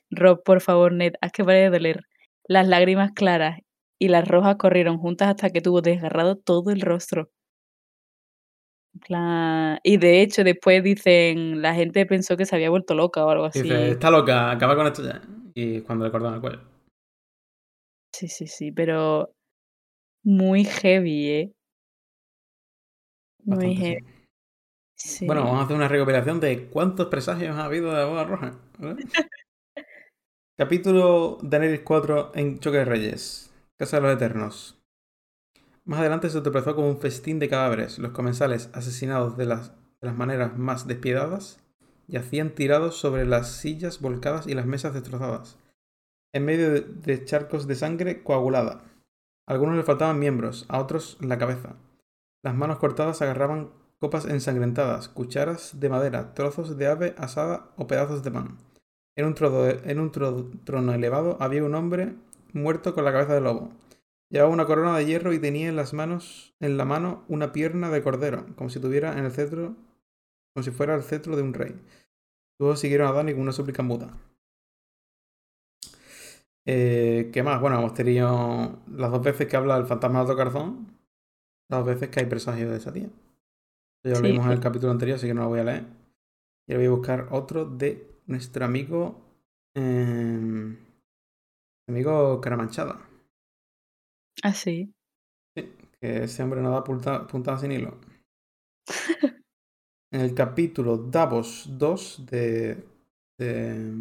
Rob, 0.09 0.41
por 0.43 0.59
favor, 0.59 0.91
Ned, 0.91 1.13
haz 1.21 1.31
que 1.31 1.45
pare 1.45 1.59
de 1.59 1.69
doler. 1.69 2.01
Las 2.47 2.67
lágrimas 2.67 3.11
claras 3.13 3.59
y 3.99 4.07
las 4.07 4.27
rojas 4.27 4.55
corrieron 4.57 4.97
juntas 4.97 5.29
hasta 5.29 5.51
que 5.51 5.61
tuvo 5.61 5.81
desgarrado 5.81 6.35
todo 6.35 6.71
el 6.71 6.81
rostro. 6.81 7.29
Y 9.83 9.97
de 9.97 10.21
hecho, 10.21 10.43
después 10.43 10.83
dicen, 10.83 11.61
la 11.61 11.75
gente 11.75 12.05
pensó 12.05 12.35
que 12.35 12.45
se 12.45 12.55
había 12.55 12.69
vuelto 12.69 12.95
loca 12.95 13.23
o 13.23 13.29
algo 13.29 13.45
así. 13.45 13.61
Dice, 13.61 13.91
está 13.91 14.09
loca, 14.09 14.49
acaba 14.49 14.75
con 14.75 14.87
esto 14.87 15.03
ya. 15.03 15.21
Y 15.53 15.81
cuando 15.81 16.05
le 16.05 16.11
cortan 16.11 16.33
el 16.33 16.41
cuello. 16.41 16.61
Sí, 18.11 18.27
sí, 18.29 18.47
sí, 18.47 18.71
pero 18.71 19.31
muy 20.23 20.63
heavy, 20.65 21.29
¿eh? 21.29 21.54
Muy 23.45 23.75
heavy. 23.75 24.03
Bueno, 25.21 25.43
vamos 25.43 25.59
a 25.59 25.63
hacer 25.65 25.75
una 25.75 25.87
recopilación 25.87 26.39
de 26.39 26.67
cuántos 26.67 27.07
presagios 27.07 27.55
ha 27.55 27.65
habido 27.65 27.93
de 27.93 28.03
boda 28.03 28.23
roja. 28.23 28.59
Capítulo 30.57 31.37
Daenerys 31.43 31.81
4 31.81 32.31
en 32.33 32.57
Choque 32.59 32.79
de 32.79 32.85
Reyes. 32.85 33.53
Casa 33.77 33.97
de 33.97 34.01
los 34.01 34.13
Eternos. 34.13 34.81
Más 35.83 35.99
adelante 35.99 36.29
se 36.29 36.41
tropezó 36.41 36.75
con 36.75 36.85
un 36.85 36.97
festín 36.97 37.37
de 37.37 37.47
cadáveres. 37.47 37.99
Los 37.99 38.13
comensales, 38.13 38.71
asesinados 38.73 39.37
de 39.37 39.45
las, 39.45 39.73
maneras 40.01 40.57
más 40.57 40.87
despiedadas, 40.87 41.59
yacían 42.07 42.55
tirados 42.55 42.95
sobre 42.95 43.25
las 43.25 43.51
sillas 43.51 44.01
volcadas 44.01 44.47
y 44.47 44.55
las 44.55 44.65
mesas 44.65 44.95
destrozadas, 44.95 45.59
en 46.33 46.45
medio 46.45 46.71
de, 46.71 46.81
de 46.81 47.25
charcos 47.25 47.67
de 47.67 47.75
sangre 47.75 48.23
coagulada. 48.23 48.81
A 49.47 49.53
algunos 49.53 49.75
les 49.75 49.85
faltaban 49.85 50.17
miembros, 50.17 50.65
a 50.67 50.79
otros 50.79 51.17
la 51.21 51.37
cabeza. 51.37 51.75
Las 52.45 52.53
manos 52.53 52.77
cortadas 52.77 53.23
agarraban 53.23 53.71
copas 53.99 54.25
ensangrentadas, 54.25 55.09
cucharas 55.09 55.79
de 55.79 55.89
madera, 55.89 56.35
trozos 56.35 56.77
de 56.77 56.85
ave 56.85 57.15
asada 57.17 57.71
o 57.75 57.87
pedazos 57.87 58.23
de 58.23 58.29
pan. 58.29 58.59
En 59.15 59.25
un, 59.25 60.11
trono 60.11 60.93
elevado 60.93 61.37
había 61.39 61.63
un 61.63 61.73
hombre 61.73 62.13
muerto 62.53 62.93
con 62.93 63.03
la 63.03 63.11
cabeza 63.11 63.33
de 63.33 63.41
lobo. 63.41 63.71
Llevaba 64.29 64.53
una 64.53 64.67
corona 64.67 64.95
de 64.95 65.07
hierro 65.07 65.33
y 65.33 65.39
tenía 65.39 65.69
en 65.69 65.75
las 65.75 65.95
manos, 65.95 66.53
en 66.59 66.77
la 66.77 66.85
mano, 66.85 67.23
una 67.29 67.51
pierna 67.51 67.89
de 67.89 68.03
cordero, 68.03 68.45
como 68.55 68.69
si 68.69 68.79
tuviera 68.79 69.17
en 69.17 69.25
el 69.25 69.31
cetro, 69.31 69.75
como 70.53 70.63
si 70.63 70.69
fuera 70.69 70.93
el 70.93 71.01
cetro 71.01 71.35
de 71.35 71.41
un 71.41 71.55
rey. 71.55 71.73
Luego 72.59 72.75
siguieron 72.75 73.07
a 73.07 73.11
Dani 73.11 73.31
con 73.31 73.41
una 73.41 73.53
súplica 73.53 73.81
muda. 73.81 74.15
Eh, 76.67 77.31
¿Qué 77.33 77.41
más? 77.41 77.59
Bueno, 77.59 77.79
hemos 77.79 77.95
tenido 77.95 78.83
las 78.87 79.09
dos 79.09 79.23
veces 79.23 79.47
que 79.47 79.57
habla 79.57 79.77
el 79.77 79.87
fantasma 79.87 80.23
de 80.25 80.35
Carzón, 80.35 80.94
las 81.69 81.85
veces 81.85 82.09
que 82.09 82.19
hay 82.19 82.25
presagio 82.25 82.69
de 82.69 82.77
esa 82.77 82.93
tía. 82.93 83.09
Ya 84.03 84.19
lo 84.19 84.21
vimos 84.21 84.45
en 84.45 84.51
el 84.51 84.59
capítulo 84.59 84.91
anterior, 84.91 85.17
así 85.17 85.27
que 85.27 85.33
no 85.33 85.43
lo 85.43 85.49
voy 85.49 85.59
a 85.59 85.63
leer. 85.63 85.83
Y 86.67 86.73
ahora 86.73 86.77
voy 86.77 86.85
a 86.85 86.97
buscar 86.97 87.27
otro 87.31 87.65
de 87.65 88.21
nuestro 88.27 88.65
amigo. 88.65 89.19
Eh, 89.75 90.77
amigo 91.89 92.39
Caramanchada. 92.39 93.01
Ah, 94.43 94.53
sí. 94.53 94.93
Sí, 95.55 95.73
que 95.99 96.23
ese 96.23 96.43
hombre 96.43 96.61
no 96.61 96.71
da 96.71 96.83
puntada 96.83 97.57
sin 97.57 97.71
hilo. 97.71 97.97
en 100.11 100.21
el 100.21 100.33
capítulo 100.33 100.97
Davos 100.97 101.65
2 101.69 102.25
de. 102.27 102.83
de. 103.39 103.91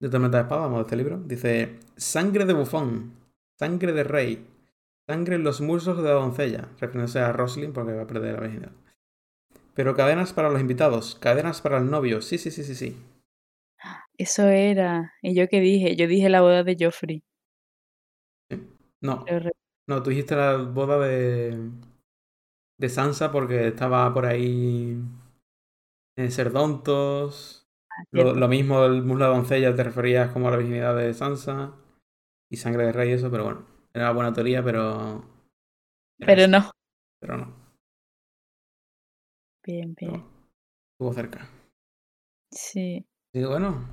de 0.00 0.08
Tormenta 0.10 0.38
de 0.38 0.42
Espada, 0.44 0.62
vamos, 0.62 0.78
de 0.78 0.82
este 0.82 0.96
libro, 0.96 1.18
dice: 1.18 1.80
Sangre 1.96 2.44
de 2.44 2.52
bufón, 2.52 3.12
sangre 3.58 3.92
de 3.92 4.04
rey, 4.04 4.46
Sangre 5.08 5.36
en 5.36 5.44
los 5.44 5.60
muslos 5.60 5.98
de 5.98 6.02
la 6.02 6.14
doncella, 6.14 6.68
refiriéndose 6.80 7.20
a 7.20 7.32
Roslin 7.32 7.72
porque 7.72 7.92
va 7.92 8.02
a 8.02 8.06
perder 8.06 8.34
la 8.34 8.40
virginidad. 8.40 8.72
Pero 9.74 9.94
cadenas 9.94 10.32
para 10.32 10.50
los 10.50 10.60
invitados, 10.60 11.14
cadenas 11.16 11.60
para 11.60 11.78
el 11.78 11.90
novio, 11.90 12.22
sí, 12.22 12.38
sí, 12.38 12.50
sí, 12.50 12.64
sí, 12.64 12.74
sí. 12.74 12.96
Eso 14.18 14.48
era. 14.48 15.12
¿Y 15.22 15.34
yo 15.34 15.48
qué 15.48 15.60
dije? 15.60 15.94
Yo 15.94 16.08
dije 16.08 16.28
la 16.28 16.40
boda 16.40 16.64
de 16.64 16.76
Joffrey. 16.80 17.22
No. 19.00 19.24
No, 19.88 20.02
tú 20.02 20.10
dijiste 20.10 20.34
la 20.34 20.56
boda 20.56 20.98
de. 20.98 21.70
de 22.78 22.88
Sansa 22.88 23.30
porque 23.30 23.68
estaba 23.68 24.12
por 24.12 24.26
ahí. 24.26 24.98
en 26.16 26.30
Serdontos. 26.32 27.68
Ah, 27.90 28.02
lo, 28.10 28.34
lo, 28.34 28.48
mismo 28.48 28.84
el 28.84 29.02
muslo 29.02 29.26
de 29.26 29.36
doncella 29.36 29.76
te 29.76 29.84
referías 29.84 30.32
como 30.32 30.48
a 30.48 30.50
la 30.50 30.56
virginidad 30.56 30.96
de 30.96 31.14
Sansa. 31.14 31.74
Y 32.50 32.56
sangre 32.56 32.86
de 32.86 32.92
rey, 32.92 33.12
eso, 33.12 33.30
pero 33.30 33.44
bueno. 33.44 33.75
Era 33.96 34.12
buena 34.12 34.30
teoría, 34.30 34.62
pero. 34.62 35.24
pero 36.18 36.46
no. 36.46 36.70
Pero 37.18 37.38
no. 37.38 37.56
Bien, 39.64 39.94
bien. 39.94 40.22
estuvo 40.92 41.14
cerca. 41.14 41.48
Sí. 42.52 43.06
Sí, 43.32 43.42
bueno. 43.42 43.88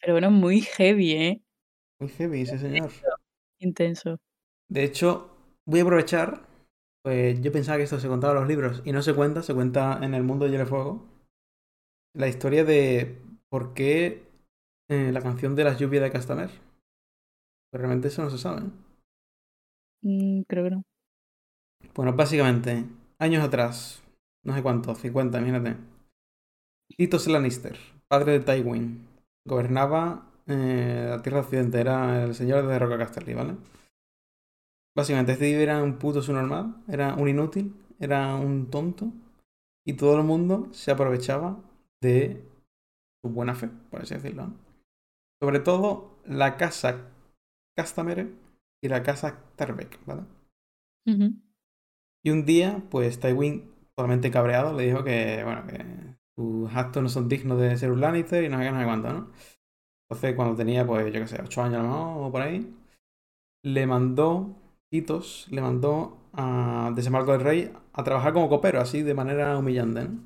Pero 0.00 0.14
bueno, 0.14 0.30
muy 0.30 0.62
heavy, 0.62 1.12
¿eh? 1.12 1.42
Muy 2.00 2.08
heavy, 2.08 2.46
sí, 2.46 2.56
señor. 2.56 2.90
Intenso. 3.58 4.16
De 4.70 4.84
hecho, 4.84 5.36
voy 5.66 5.80
a 5.80 5.82
aprovechar. 5.82 6.48
Pues 7.02 7.42
yo 7.42 7.52
pensaba 7.52 7.76
que 7.76 7.84
esto 7.84 8.00
se 8.00 8.08
contaba 8.08 8.32
en 8.32 8.38
los 8.40 8.48
libros 8.48 8.82
y 8.86 8.92
no 8.92 9.02
se 9.02 9.14
cuenta, 9.14 9.42
se 9.42 9.52
cuenta 9.52 10.00
en 10.02 10.14
el 10.14 10.22
mundo 10.22 10.46
de 10.46 10.52
Hielo 10.52 10.66
Fuego. 10.66 11.06
La 12.14 12.26
historia 12.26 12.64
de 12.64 13.20
por 13.50 13.74
qué 13.74 14.30
eh, 14.88 15.12
la 15.12 15.20
canción 15.20 15.54
de 15.54 15.64
las 15.64 15.78
lluvias 15.78 16.02
de 16.04 16.10
Castamer. 16.10 16.48
Pues 17.70 17.80
realmente 17.80 18.08
eso 18.08 18.22
no 18.22 18.30
se 18.30 18.38
sabe. 18.38 18.62
¿eh? 18.62 18.89
Mm, 20.02 20.42
creo 20.48 20.64
que 20.64 20.70
no. 20.70 20.82
Bueno, 21.94 22.12
básicamente, 22.14 22.84
años 23.18 23.44
atrás, 23.44 24.02
no 24.44 24.54
sé 24.54 24.62
cuánto, 24.62 24.94
50, 24.94 25.38
imagínate. 25.38 25.76
Tito 26.96 27.18
Lannister, 27.28 27.76
padre 28.08 28.38
de 28.38 28.40
Tywin, 28.40 29.06
gobernaba 29.46 30.26
eh, 30.46 31.06
la 31.10 31.22
Tierra 31.22 31.40
Occidente, 31.40 31.80
era 31.80 32.24
el 32.24 32.34
señor 32.34 32.66
de 32.66 32.78
Roca 32.78 32.98
Casterly, 32.98 33.34
¿vale? 33.34 33.56
Básicamente, 34.96 35.32
este 35.32 35.46
tío 35.46 35.60
era 35.60 35.82
un 35.82 35.98
puto 35.98 36.20
subnormal, 36.20 36.82
era 36.88 37.14
un 37.14 37.28
inútil, 37.28 37.74
era 37.98 38.34
un 38.34 38.70
tonto, 38.70 39.12
y 39.86 39.94
todo 39.94 40.16
el 40.16 40.24
mundo 40.24 40.68
se 40.72 40.90
aprovechaba 40.90 41.58
de 42.02 42.42
su 43.22 43.30
buena 43.30 43.54
fe, 43.54 43.68
por 43.90 44.02
así 44.02 44.14
decirlo. 44.14 44.52
Sobre 45.40 45.60
todo 45.60 46.10
la 46.26 46.56
casa 46.56 47.08
Castamere 47.76 48.28
y 48.82 48.88
la 48.88 49.02
casa 49.02 49.44
Tarbeck, 49.56 50.04
¿vale? 50.06 50.22
Y 52.22 52.30
un 52.30 52.44
día, 52.44 52.82
pues 52.90 53.18
Tywin, 53.20 53.70
totalmente 53.94 54.30
cabreado, 54.30 54.76
le 54.76 54.86
dijo 54.86 55.02
que, 55.04 55.42
bueno, 55.44 55.66
que 55.66 55.84
tus 56.36 56.74
actos 56.74 57.02
no 57.02 57.08
son 57.08 57.28
dignos 57.28 57.60
de 57.60 57.76
ser 57.76 57.90
un 57.90 58.00
Lannister 58.00 58.44
y 58.44 58.48
no 58.48 58.58
sé 58.58 58.64
qué, 58.64 58.70
no 58.70 58.78
sé 58.78 58.84
cuánto, 58.84 59.12
¿no? 59.12 59.30
Entonces, 60.08 60.34
cuando 60.34 60.56
tenía, 60.56 60.86
pues, 60.86 61.12
yo 61.12 61.20
qué 61.20 61.26
sé, 61.26 61.40
ocho 61.42 61.62
años 61.62 61.84
o 61.84 62.26
o 62.26 62.32
por 62.32 62.42
ahí, 62.42 62.74
le 63.64 63.86
mandó, 63.86 64.56
Titos, 64.90 65.46
le 65.50 65.60
mandó 65.60 66.18
a 66.32 66.92
Desembarco 66.94 67.32
del 67.32 67.42
Rey 67.42 67.72
a 67.92 68.04
trabajar 68.04 68.32
como 68.32 68.48
copero, 68.48 68.80
así 68.80 69.02
de 69.02 69.14
manera 69.14 69.56
humillante, 69.58 70.04
¿no? 70.04 70.20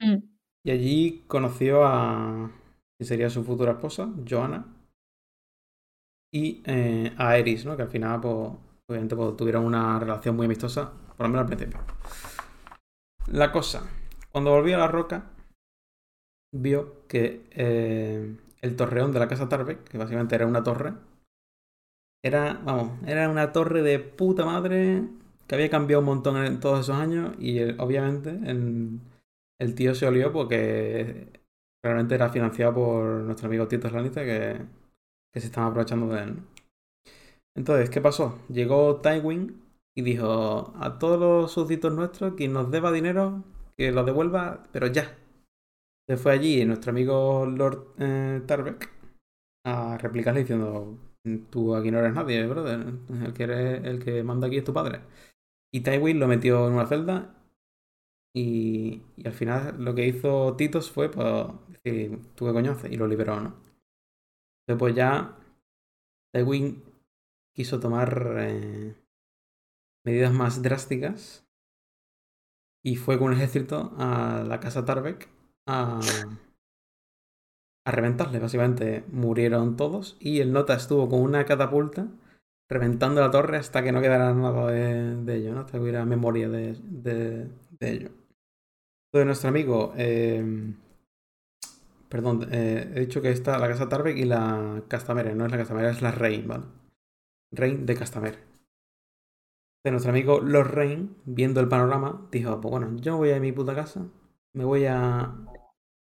Mm. 0.00 0.22
Y 0.64 0.70
allí 0.70 1.24
conoció 1.26 1.84
a, 1.84 2.50
que 2.98 3.04
sería 3.04 3.30
su 3.30 3.44
futura 3.44 3.72
esposa, 3.72 4.08
Joanna, 4.28 4.66
y 6.32 6.62
eh, 6.66 7.12
a 7.16 7.36
Eris, 7.38 7.64
¿no? 7.64 7.76
Que 7.76 7.82
al 7.82 7.88
final, 7.88 8.20
pues, 8.20 8.52
obviamente, 8.88 9.16
pues, 9.16 9.36
tuvieron 9.36 9.64
una 9.64 9.98
relación 9.98 10.36
muy 10.36 10.46
amistosa, 10.46 10.92
por 11.16 11.26
lo 11.26 11.28
menos 11.28 11.42
al 11.42 11.56
principio. 11.56 11.80
La 13.26 13.52
cosa, 13.52 13.82
cuando 14.32 14.50
volvió 14.50 14.76
a 14.76 14.80
la 14.80 14.88
roca, 14.88 15.30
vio 16.52 17.06
que 17.06 17.46
eh, 17.50 18.36
el 18.62 18.76
torreón 18.76 19.12
de 19.12 19.18
la 19.18 19.28
casa 19.28 19.48
Tarbeck, 19.48 19.84
que 19.84 19.98
básicamente 19.98 20.34
era 20.34 20.46
una 20.46 20.62
torre, 20.62 20.94
era, 22.24 22.54
vamos, 22.64 22.98
era 23.06 23.28
una 23.28 23.52
torre 23.52 23.82
de 23.82 23.98
puta 23.98 24.44
madre 24.44 25.04
que 25.46 25.54
había 25.54 25.70
cambiado 25.70 26.00
un 26.00 26.06
montón 26.06 26.36
en 26.44 26.60
todos 26.60 26.80
esos 26.80 26.96
años 26.96 27.34
y 27.38 27.62
obviamente 27.80 28.30
el, 28.30 29.74
tío 29.74 29.94
se 29.94 30.06
olió 30.06 30.32
porque 30.32 31.40
realmente 31.82 32.14
era 32.14 32.28
financiado 32.28 32.74
por 32.74 33.04
nuestro 33.22 33.46
amigo 33.46 33.68
Tito 33.68 33.88
Lanista 33.88 34.24
que 34.24 34.60
que 35.32 35.40
se 35.40 35.46
estaban 35.46 35.70
aprovechando 35.70 36.14
de 36.14 36.22
él. 36.22 36.42
Entonces, 37.56 37.90
¿qué 37.90 38.00
pasó? 38.00 38.38
Llegó 38.48 39.00
Tywin 39.00 39.60
y 39.96 40.02
dijo 40.02 40.72
a 40.78 40.98
todos 40.98 41.18
los 41.18 41.52
súbditos 41.52 41.92
nuestros, 41.92 42.34
quien 42.34 42.52
nos 42.52 42.70
deba 42.70 42.92
dinero, 42.92 43.44
que 43.76 43.90
lo 43.90 44.04
devuelva, 44.04 44.64
pero 44.72 44.86
ya. 44.86 45.16
Se 46.08 46.16
fue 46.16 46.32
allí 46.32 46.64
nuestro 46.64 46.90
amigo 46.90 47.46
Lord 47.46 47.94
eh, 47.98 48.42
Tarbeck 48.46 48.90
a 49.66 49.98
replicarle 49.98 50.40
diciendo, 50.40 50.98
tú 51.50 51.74
aquí 51.74 51.90
no 51.90 51.98
eres 51.98 52.14
nadie, 52.14 52.46
brother. 52.46 52.86
El 53.24 53.32
que, 53.34 53.42
eres, 53.42 53.84
el 53.84 54.02
que 54.02 54.22
manda 54.22 54.46
aquí 54.46 54.58
es 54.58 54.64
tu 54.64 54.72
padre. 54.72 55.00
Y 55.72 55.80
Tywin 55.80 56.18
lo 56.18 56.28
metió 56.28 56.66
en 56.68 56.74
una 56.74 56.86
celda 56.86 57.34
y, 58.34 59.02
al 59.24 59.32
final 59.32 59.82
lo 59.82 59.94
que 59.94 60.06
hizo 60.06 60.54
Titos 60.56 60.90
fue 60.90 61.10
pues, 61.10 61.46
decir, 61.68 62.18
tú 62.34 62.46
qué 62.46 62.52
coño 62.52 62.76
y 62.90 62.96
lo 62.96 63.06
liberó, 63.06 63.40
¿no? 63.40 63.67
Después 64.68 64.94
ya 64.94 65.34
Tywin 66.34 66.84
quiso 67.54 67.80
tomar 67.80 68.36
eh, 68.38 68.94
medidas 70.04 70.32
más 70.32 70.62
drásticas 70.62 71.48
y 72.84 72.96
fue 72.96 73.18
con 73.18 73.28
un 73.28 73.32
ejército 73.32 73.92
a 73.96 74.44
la 74.46 74.60
casa 74.60 74.84
Tarbeck 74.84 75.28
a, 75.66 76.00
reventarle. 77.86 78.38
Básicamente 78.38 79.04
murieron 79.10 79.76
todos 79.76 80.18
y 80.20 80.40
el 80.40 80.52
Nota 80.52 80.74
estuvo 80.74 81.08
con 81.08 81.20
una 81.20 81.46
catapulta 81.46 82.06
reventando 82.70 83.22
la 83.22 83.30
torre 83.30 83.56
hasta 83.56 83.82
que 83.82 83.92
no 83.92 84.02
quedara 84.02 84.34
nada 84.34 84.66
de, 84.70 85.34
ello, 85.34 85.54
¿no? 85.54 85.60
hasta 85.60 85.72
que 85.72 85.78
hubiera 85.80 86.04
memoria 86.04 86.50
de, 86.50 86.74
de, 86.74 87.48
ello. 87.80 88.10
Entonces 89.06 89.26
nuestro 89.26 89.48
amigo... 89.48 89.94
Eh, 89.96 90.74
perdón, 92.08 92.48
eh, 92.52 92.92
he 92.94 93.00
dicho 93.00 93.22
que 93.22 93.30
está 93.30 93.58
la 93.58 93.68
casa 93.68 93.88
Tarbeck 93.88 94.16
y 94.16 94.24
la 94.24 94.82
Castamere. 94.88 95.34
No 95.34 95.46
es 95.46 95.52
la 95.52 95.58
Castamere, 95.58 95.90
es 95.90 96.02
la 96.02 96.10
Rein, 96.12 96.46
¿vale? 96.48 96.64
Rein 97.52 97.86
de 97.86 97.94
Castamere. 97.96 98.38
De 99.84 99.90
nuestro 99.90 100.10
amigo 100.10 100.40
Los 100.40 100.70
Rein, 100.70 101.16
viendo 101.24 101.60
el 101.60 101.68
panorama, 101.68 102.28
dijo, 102.30 102.60
pues 102.60 102.70
bueno, 102.70 102.96
yo 103.00 103.16
voy 103.16 103.30
a 103.30 103.40
mi 103.40 103.52
puta 103.52 103.74
casa, 103.74 104.06
me 104.54 104.64
voy 104.64 104.86
a... 104.86 105.34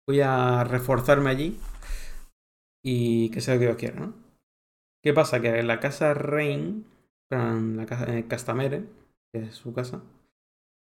Voy 0.09 0.21
a 0.21 0.63
reforzarme 0.63 1.31
allí 1.31 1.59
y 2.85 3.31
que 3.31 3.41
sea 3.41 3.55
lo 3.55 3.61
que 3.61 3.67
Dios 3.67 3.77
quiera, 3.77 3.99
¿no? 3.99 4.15
¿Qué 5.03 5.13
pasa? 5.13 5.41
Que 5.41 5.63
la 5.65 5.81
casa 5.81 6.15
Rein, 6.15 6.87
la 7.31 7.87
casa 7.87 8.17
eh, 8.17 8.27
Castamere, 8.29 8.85
que 9.33 9.41
es 9.43 9.55
su 9.57 9.75
casa, 9.75 10.03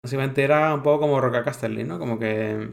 básicamente 0.05 0.45
era 0.45 0.75
un 0.75 0.83
poco 0.83 1.01
como 1.01 1.21
Roca 1.21 1.45
Casterly, 1.45 1.85
¿no? 1.85 1.99
Como 1.99 2.19
que 2.19 2.71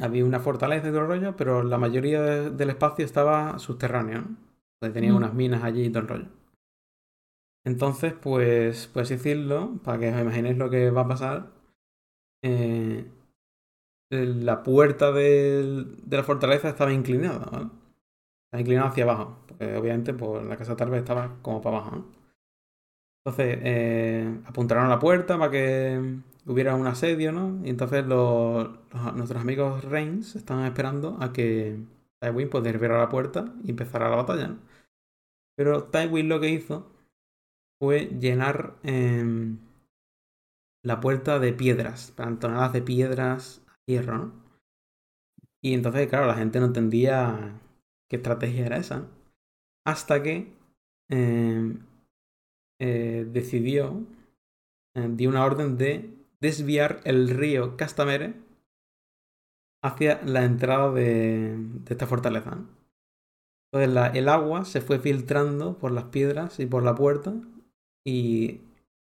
había 0.00 0.24
una 0.24 0.40
fortaleza 0.40 0.88
y 0.88 0.90
todo 0.90 1.02
el 1.02 1.08
rollo, 1.08 1.36
pero 1.36 1.62
la 1.62 1.78
mayoría 1.78 2.22
del 2.22 2.70
espacio 2.70 3.04
estaba 3.04 3.58
subterráneo, 3.58 4.22
¿no? 4.22 4.36
Pues 4.80 4.92
tenía 4.92 5.14
unas 5.14 5.34
minas 5.34 5.62
allí 5.62 5.84
y 5.84 5.90
todo 5.90 6.02
el 6.02 6.08
rollo. 6.08 6.28
Entonces, 7.64 8.12
pues, 8.14 8.88
puedes 8.88 9.10
decirlo, 9.10 9.78
para 9.84 9.98
que 9.98 10.12
os 10.12 10.20
imaginéis 10.20 10.58
lo 10.58 10.68
que 10.70 10.90
va 10.90 11.02
a 11.02 11.08
pasar, 11.08 11.50
eh, 12.42 13.06
la 14.10 14.62
puerta 14.62 15.12
de 15.12 15.86
la 16.10 16.22
fortaleza 16.24 16.68
estaba 16.68 16.92
inclinada, 16.92 17.46
¿vale? 17.46 17.66
Estaba 18.46 18.60
inclinada 18.60 18.88
hacia 18.88 19.04
abajo, 19.04 19.38
porque 19.46 19.76
obviamente 19.76 20.12
pues, 20.12 20.44
la 20.44 20.56
casa 20.56 20.76
tal 20.76 20.90
vez 20.90 21.00
estaba 21.00 21.36
como 21.42 21.62
para 21.62 21.78
abajo, 21.78 21.96
¿no? 21.96 22.04
Entonces, 23.24 23.58
eh, 23.62 24.40
apuntaron 24.46 24.86
a 24.86 24.88
la 24.88 24.98
puerta 24.98 25.38
para 25.38 25.50
que 25.50 26.18
hubiera 26.46 26.74
un 26.74 26.86
asedio, 26.86 27.32
¿no? 27.32 27.60
Y 27.64 27.70
entonces 27.70 28.06
los, 28.06 28.70
nuestros 29.14 29.40
amigos 29.40 29.84
Reigns 29.84 30.36
estaban 30.36 30.66
esperando 30.66 31.16
a 31.20 31.32
que 31.32 31.78
Tywin 32.20 32.50
pues 32.50 32.64
derribara 32.64 32.98
la 32.98 33.08
puerta 33.08 33.54
y 33.64 33.70
empezara 33.70 34.08
la 34.08 34.16
batalla, 34.16 34.48
¿no? 34.48 34.58
Pero 35.56 35.84
Tywin 35.84 36.28
lo 36.28 36.40
que 36.40 36.50
hizo 36.50 36.90
fue 37.80 38.06
llenar 38.20 38.76
em, 38.82 39.58
la 40.84 41.00
puerta 41.00 41.38
de 41.38 41.52
piedras, 41.52 42.14
toneladas 42.16 42.72
de 42.72 42.82
piedras 42.82 43.62
a 43.68 43.78
hierro, 43.86 44.18
¿no? 44.18 44.42
Y 45.64 45.74
entonces, 45.74 46.08
claro, 46.08 46.26
la 46.26 46.34
gente 46.34 46.58
no 46.58 46.66
entendía 46.66 47.60
qué 48.10 48.16
estrategia 48.16 48.66
era 48.66 48.78
esa. 48.78 49.08
Hasta 49.86 50.22
que 50.22 50.52
em, 51.08 51.86
eh, 52.80 53.26
decidió, 53.30 54.04
eh, 54.96 55.08
dio 55.10 55.28
una 55.28 55.44
orden 55.44 55.76
de 55.76 56.21
desviar 56.42 57.00
el 57.04 57.30
río 57.30 57.76
Castamere 57.76 58.34
hacia 59.82 60.20
la 60.24 60.44
entrada 60.44 60.92
de, 60.92 61.56
esta 61.88 62.06
fortaleza. 62.06 62.58
Entonces 63.72 64.14
el 64.14 64.28
agua 64.28 64.64
se 64.64 64.80
fue 64.80 64.98
filtrando 64.98 65.78
por 65.78 65.92
las 65.92 66.04
piedras 66.04 66.58
y 66.60 66.66
por 66.66 66.82
la 66.82 66.94
puerta 66.94 67.32
y 68.04 68.60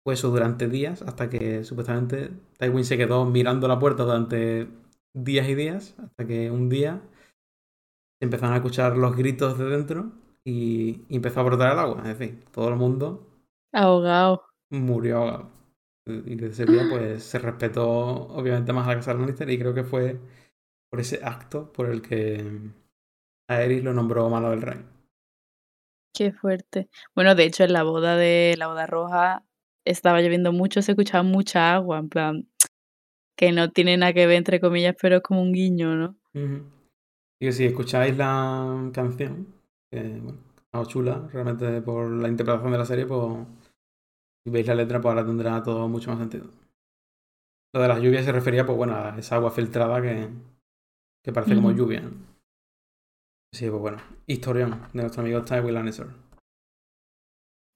fue 0.04 0.14
eso 0.14 0.30
durante 0.30 0.68
días 0.68 1.02
hasta 1.02 1.28
que 1.28 1.64
supuestamente 1.64 2.30
Tywin 2.58 2.84
se 2.84 2.96
quedó 2.96 3.24
mirando 3.26 3.66
la 3.68 3.78
puerta 3.78 4.04
durante 4.04 4.68
días 5.12 5.48
y 5.48 5.54
días 5.54 5.96
hasta 5.98 6.26
que 6.26 6.50
un 6.50 6.68
día 6.68 7.02
se 8.20 8.26
empezaron 8.26 8.54
a 8.54 8.58
escuchar 8.58 8.96
los 8.96 9.16
gritos 9.16 9.58
de 9.58 9.64
dentro 9.64 10.12
y, 10.44 11.02
y 11.08 11.16
empezó 11.16 11.40
a 11.40 11.44
brotar 11.44 11.72
el 11.72 11.78
agua. 11.80 11.98
Es 12.08 12.18
decir, 12.18 12.44
todo 12.52 12.68
el 12.68 12.76
mundo 12.76 13.26
ahogado. 13.72 14.44
Murió 14.70 15.18
ahogado. 15.18 15.63
Y 16.06 16.34
desde 16.34 16.64
ese 16.64 16.72
día, 16.72 16.86
pues 16.90 17.24
se 17.24 17.38
respetó 17.38 17.88
obviamente 17.88 18.72
más 18.72 18.86
a 18.86 18.90
la 18.90 18.96
casa 18.96 19.14
Lannister 19.14 19.48
y 19.48 19.58
creo 19.58 19.72
que 19.72 19.84
fue 19.84 20.18
por 20.90 21.00
ese 21.00 21.20
acto 21.24 21.72
por 21.72 21.86
el 21.86 22.02
que 22.02 22.44
Aerys 23.48 23.82
lo 23.82 23.94
nombró 23.94 24.28
malo 24.28 24.50
del 24.50 24.62
rey. 24.62 24.84
Qué 26.12 26.32
fuerte. 26.32 26.88
Bueno, 27.14 27.34
de 27.34 27.44
hecho, 27.44 27.64
en 27.64 27.72
la 27.72 27.82
boda 27.82 28.16
de 28.16 28.54
la 28.58 28.68
boda 28.68 28.86
roja 28.86 29.44
estaba 29.84 30.20
lloviendo 30.20 30.52
mucho, 30.52 30.82
se 30.82 30.92
escuchaba 30.92 31.22
mucha 31.22 31.74
agua, 31.74 31.98
en 31.98 32.08
plan, 32.08 32.48
que 33.36 33.52
no 33.52 33.70
tiene 33.70 33.96
nada 33.96 34.12
que 34.12 34.26
ver, 34.26 34.36
entre 34.36 34.60
comillas, 34.60 34.94
pero 35.00 35.16
es 35.16 35.22
como 35.22 35.42
un 35.42 35.52
guiño, 35.52 35.96
¿no? 35.96 36.16
Y 36.34 37.46
que 37.46 37.52
si 37.52 37.64
escucháis 37.64 38.16
la 38.16 38.90
canción, 38.92 39.54
que 39.90 40.20
bueno, 40.20 40.38
chula, 40.86 41.28
realmente 41.32 41.80
por 41.82 42.10
la 42.10 42.28
interpretación 42.28 42.72
de 42.72 42.78
la 42.78 42.86
serie, 42.86 43.06
pues 43.06 43.38
si 44.44 44.50
veis 44.50 44.66
la 44.66 44.74
letra, 44.74 45.00
pues 45.00 45.10
ahora 45.10 45.26
tendrá 45.26 45.62
todo 45.62 45.88
mucho 45.88 46.10
más 46.10 46.18
sentido. 46.18 46.50
Lo 47.72 47.80
de 47.80 47.88
las 47.88 48.00
lluvias 48.00 48.24
se 48.24 48.32
refería, 48.32 48.66
pues 48.66 48.76
bueno, 48.76 48.94
a 48.94 49.18
esa 49.18 49.36
agua 49.36 49.50
filtrada 49.50 50.00
que, 50.00 50.28
que 51.24 51.32
parece 51.32 51.54
como 51.54 51.72
lluvia. 51.72 52.02
Sí, 53.52 53.70
pues 53.70 53.80
bueno, 53.80 53.98
historión 54.26 54.82
de 54.92 55.02
nuestro 55.02 55.22
amigo 55.22 55.42
Tywin 55.42 55.74
Lannister. 55.74 56.08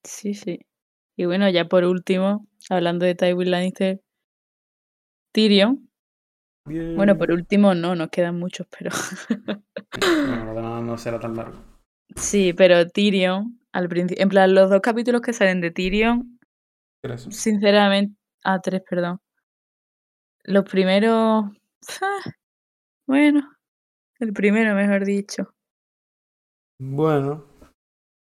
Sí, 0.05 0.35
sí. 0.35 0.67
Y 1.17 1.25
bueno, 1.25 1.49
ya 1.49 1.69
por 1.69 1.85
último, 1.85 2.47
hablando 2.69 3.07
de 3.07 3.15
Tywin 3.15 3.51
Lannister, 3.51 4.03
Tyrion. 5.33 5.89
Bueno, 6.65 7.17
por 7.17 7.33
último 7.33 7.75
no, 7.75 7.97
nos 7.97 8.11
quedan 8.11 8.39
muchos, 8.39 8.67
pero... 8.79 8.91
bueno, 10.53 10.83
no 10.83 10.99
será 10.99 11.19
tan 11.19 11.35
largo. 11.35 11.59
Sí, 12.15 12.53
pero 12.53 12.87
Tyrion, 12.87 13.59
al 13.73 13.89
principio, 13.89 14.23
en 14.23 14.29
plan, 14.29 14.55
los 14.55 14.69
dos 14.69 14.81
capítulos 14.83 15.23
que 15.23 15.33
salen 15.33 15.61
de 15.61 15.71
Tyrion 15.71 16.38
Sinceramente, 17.31 18.17
ah, 18.45 18.61
tres, 18.61 18.83
perdón. 18.89 19.21
Los 20.45 20.65
primeros, 20.65 21.45
ah, 22.03 22.33
bueno, 23.07 23.57
el 24.19 24.33
primero, 24.33 24.75
mejor 24.75 25.05
dicho. 25.05 25.55
Bueno, 26.81 27.45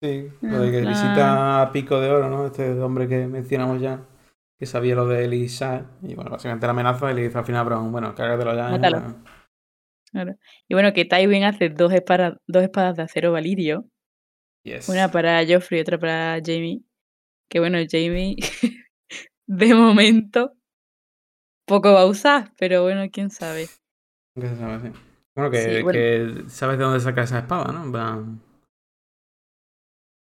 sí, 0.01 0.29
lo 0.41 0.59
de 0.59 0.71
que 0.71 0.81
visita 0.81 1.61
a 1.61 1.71
Pico 1.71 1.99
de 1.99 2.09
Oro, 2.09 2.29
¿no? 2.29 2.47
Este 2.47 2.79
hombre 2.79 3.07
que 3.07 3.27
mencionamos 3.27 3.81
ya, 3.81 4.05
que 4.59 4.65
sabía 4.65 4.95
lo 4.95 5.07
de 5.07 5.25
Elisa, 5.25 5.89
y 6.01 6.15
bueno, 6.15 6.31
básicamente 6.31 6.67
la 6.67 6.71
amenaza 6.71 7.11
y 7.11 7.15
le 7.15 7.23
dice 7.23 7.37
al 7.37 7.45
final, 7.45 7.65
pero 7.65 7.81
bueno, 7.83 8.13
cágatelo 8.13 8.55
ya. 8.55 9.21
Claro. 10.11 10.35
Y 10.67 10.73
bueno, 10.73 10.91
que 10.91 11.05
Tywin 11.05 11.45
hace 11.45 11.69
dos 11.69 11.93
espadas, 11.93 12.35
dos 12.45 12.63
espadas 12.63 12.97
de 12.97 13.03
acero 13.03 13.31
valirio. 13.31 13.85
Una 14.89 15.09
para 15.09 15.41
Joffrey 15.47 15.79
y 15.79 15.81
otra 15.81 15.97
para 15.97 16.37
Jamie. 16.45 16.81
Que 17.51 17.59
bueno, 17.59 17.79
Jamie, 17.85 18.37
de 19.45 19.75
momento, 19.75 20.53
poco 21.67 21.91
va 21.91 22.03
a 22.03 22.05
usar, 22.05 22.53
pero 22.57 22.83
bueno, 22.83 23.01
quién 23.11 23.29
sabe. 23.29 23.67
¿Qué 24.33 24.47
sabe, 24.55 24.79
sí. 24.79 24.99
Bueno, 25.35 25.51
que, 25.51 26.45
sabes 26.47 26.77
de 26.77 26.83
dónde 26.85 27.01
saca 27.01 27.23
esa 27.23 27.39
espada, 27.39 27.73
¿no? 27.73 28.39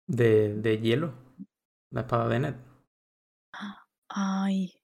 De, 0.06 0.54
de 0.54 0.78
hielo. 0.78 1.12
La 1.90 2.02
espada 2.02 2.28
de 2.28 2.38
Ned. 2.38 2.54
Ay. 4.08 4.74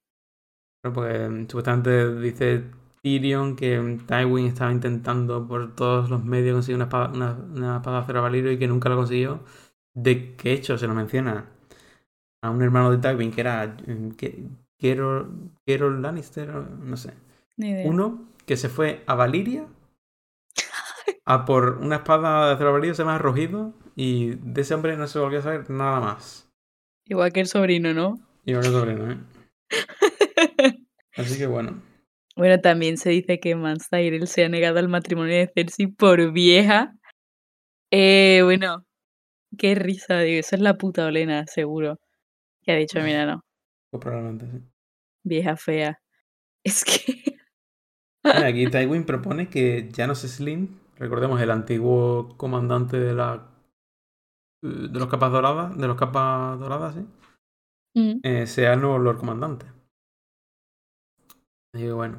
porque 0.82 1.28
mm, 1.28 1.48
supuestamente 1.48 2.16
dice 2.16 2.65
Tyrion 3.01 3.55
que 3.55 4.01
Tywin 4.09 4.47
estaba 4.47 4.73
intentando 4.73 5.47
por 5.47 5.77
todos 5.77 6.11
los 6.11 6.24
medios 6.24 6.56
conseguir 6.56 6.77
una 6.77 6.86
espada, 6.86 7.11
una, 7.11 7.32
una 7.32 7.77
espada 7.77 7.98
de 8.01 8.19
acero 8.19 8.51
y 8.51 8.59
que 8.59 8.66
nunca 8.66 8.89
lo 8.89 8.97
consiguió. 8.97 9.44
De 9.94 10.35
qué 10.35 10.52
hecho 10.52 10.77
se 10.77 10.89
lo 10.89 10.94
menciona 10.94 11.53
a 12.45 12.51
un 12.51 12.61
hermano 12.62 12.91
de 12.91 12.99
Tywin 12.99 13.33
que 13.33 13.41
era 13.41 13.75
Quiero 14.79 15.91
Lannister, 15.99 16.49
no 16.51 16.97
sé. 16.99 17.15
Uno 17.57 18.29
que 18.45 18.59
se 18.59 18.69
fue 18.69 19.03
a 19.07 19.15
Valiria 19.15 19.66
a 21.25 21.47
por 21.47 21.79
una 21.79 21.97
espada 21.97 22.49
de 22.49 22.55
acero 22.55 22.73
valirio, 22.73 22.95
se 22.95 23.03
llama 23.03 23.16
Rojido, 23.16 23.73
y 23.97 24.35
de 24.35 24.61
ese 24.61 24.75
hombre 24.75 24.95
no 24.99 25.07
se 25.07 25.19
volvió 25.19 25.39
a 25.39 25.43
saber 25.43 25.71
nada 25.71 26.01
más. 26.01 26.51
Igual 27.07 27.33
que 27.33 27.41
el 27.41 27.47
sobrino, 27.47 27.95
¿no? 27.95 28.19
Igual 28.45 28.62
que 28.62 28.69
el 28.69 28.75
sobrino, 28.75 29.11
¿eh? 29.11 29.19
Así 31.16 31.39
que 31.39 31.47
bueno. 31.47 31.83
Bueno, 32.37 32.61
también 32.61 32.99
se 32.99 33.09
dice 33.09 33.41
que 33.41 33.55
Mans 33.55 33.89
se 34.27 34.45
ha 34.45 34.49
negado 34.51 34.81
al 34.81 34.89
matrimonio 34.89 35.35
de 35.35 35.51
Cersei 35.55 35.87
por 35.87 36.33
vieja. 36.33 36.95
Eh, 37.91 38.41
bueno, 38.45 38.85
qué 39.57 39.75
risa, 39.75 40.21
digo, 40.21 40.41
eso 40.41 40.57
es 40.57 40.61
la 40.61 40.77
puta 40.77 41.07
Olena, 41.07 41.47
seguro. 41.47 41.99
Que 42.65 42.73
ha 42.73 42.77
dicho, 42.77 43.01
mira, 43.01 43.27
no. 43.27 43.41
Pues 43.91 44.01
probablemente 44.03 44.51
sí. 44.51 44.65
Vieja 45.24 45.57
fea. 45.57 45.99
Es 46.65 46.82
que. 46.85 47.36
aquí 48.24 48.70
Tywin 48.70 49.05
propone 49.05 49.51
que 49.51 49.91
Janos 49.95 50.20
Slim, 50.20 50.78
recordemos 50.97 51.41
el 51.43 51.51
antiguo 51.51 52.36
comandante 52.39 52.99
de 52.99 53.12
la 53.15 53.51
de 54.62 54.99
los 54.99 55.09
capas 55.09 55.31
doradas, 55.31 55.77
de 55.77 55.86
los 55.86 55.99
capas 55.99 56.59
doradas, 56.59 56.95
sí, 56.95 57.07
Mm. 57.97 58.20
eh, 58.24 58.47
sea 58.47 58.73
el 58.73 58.81
nuevo 58.81 58.99
Lord 58.99 59.19
Comandante. 59.19 59.66
Así 61.74 61.85
que 61.85 61.93
bueno, 61.93 62.19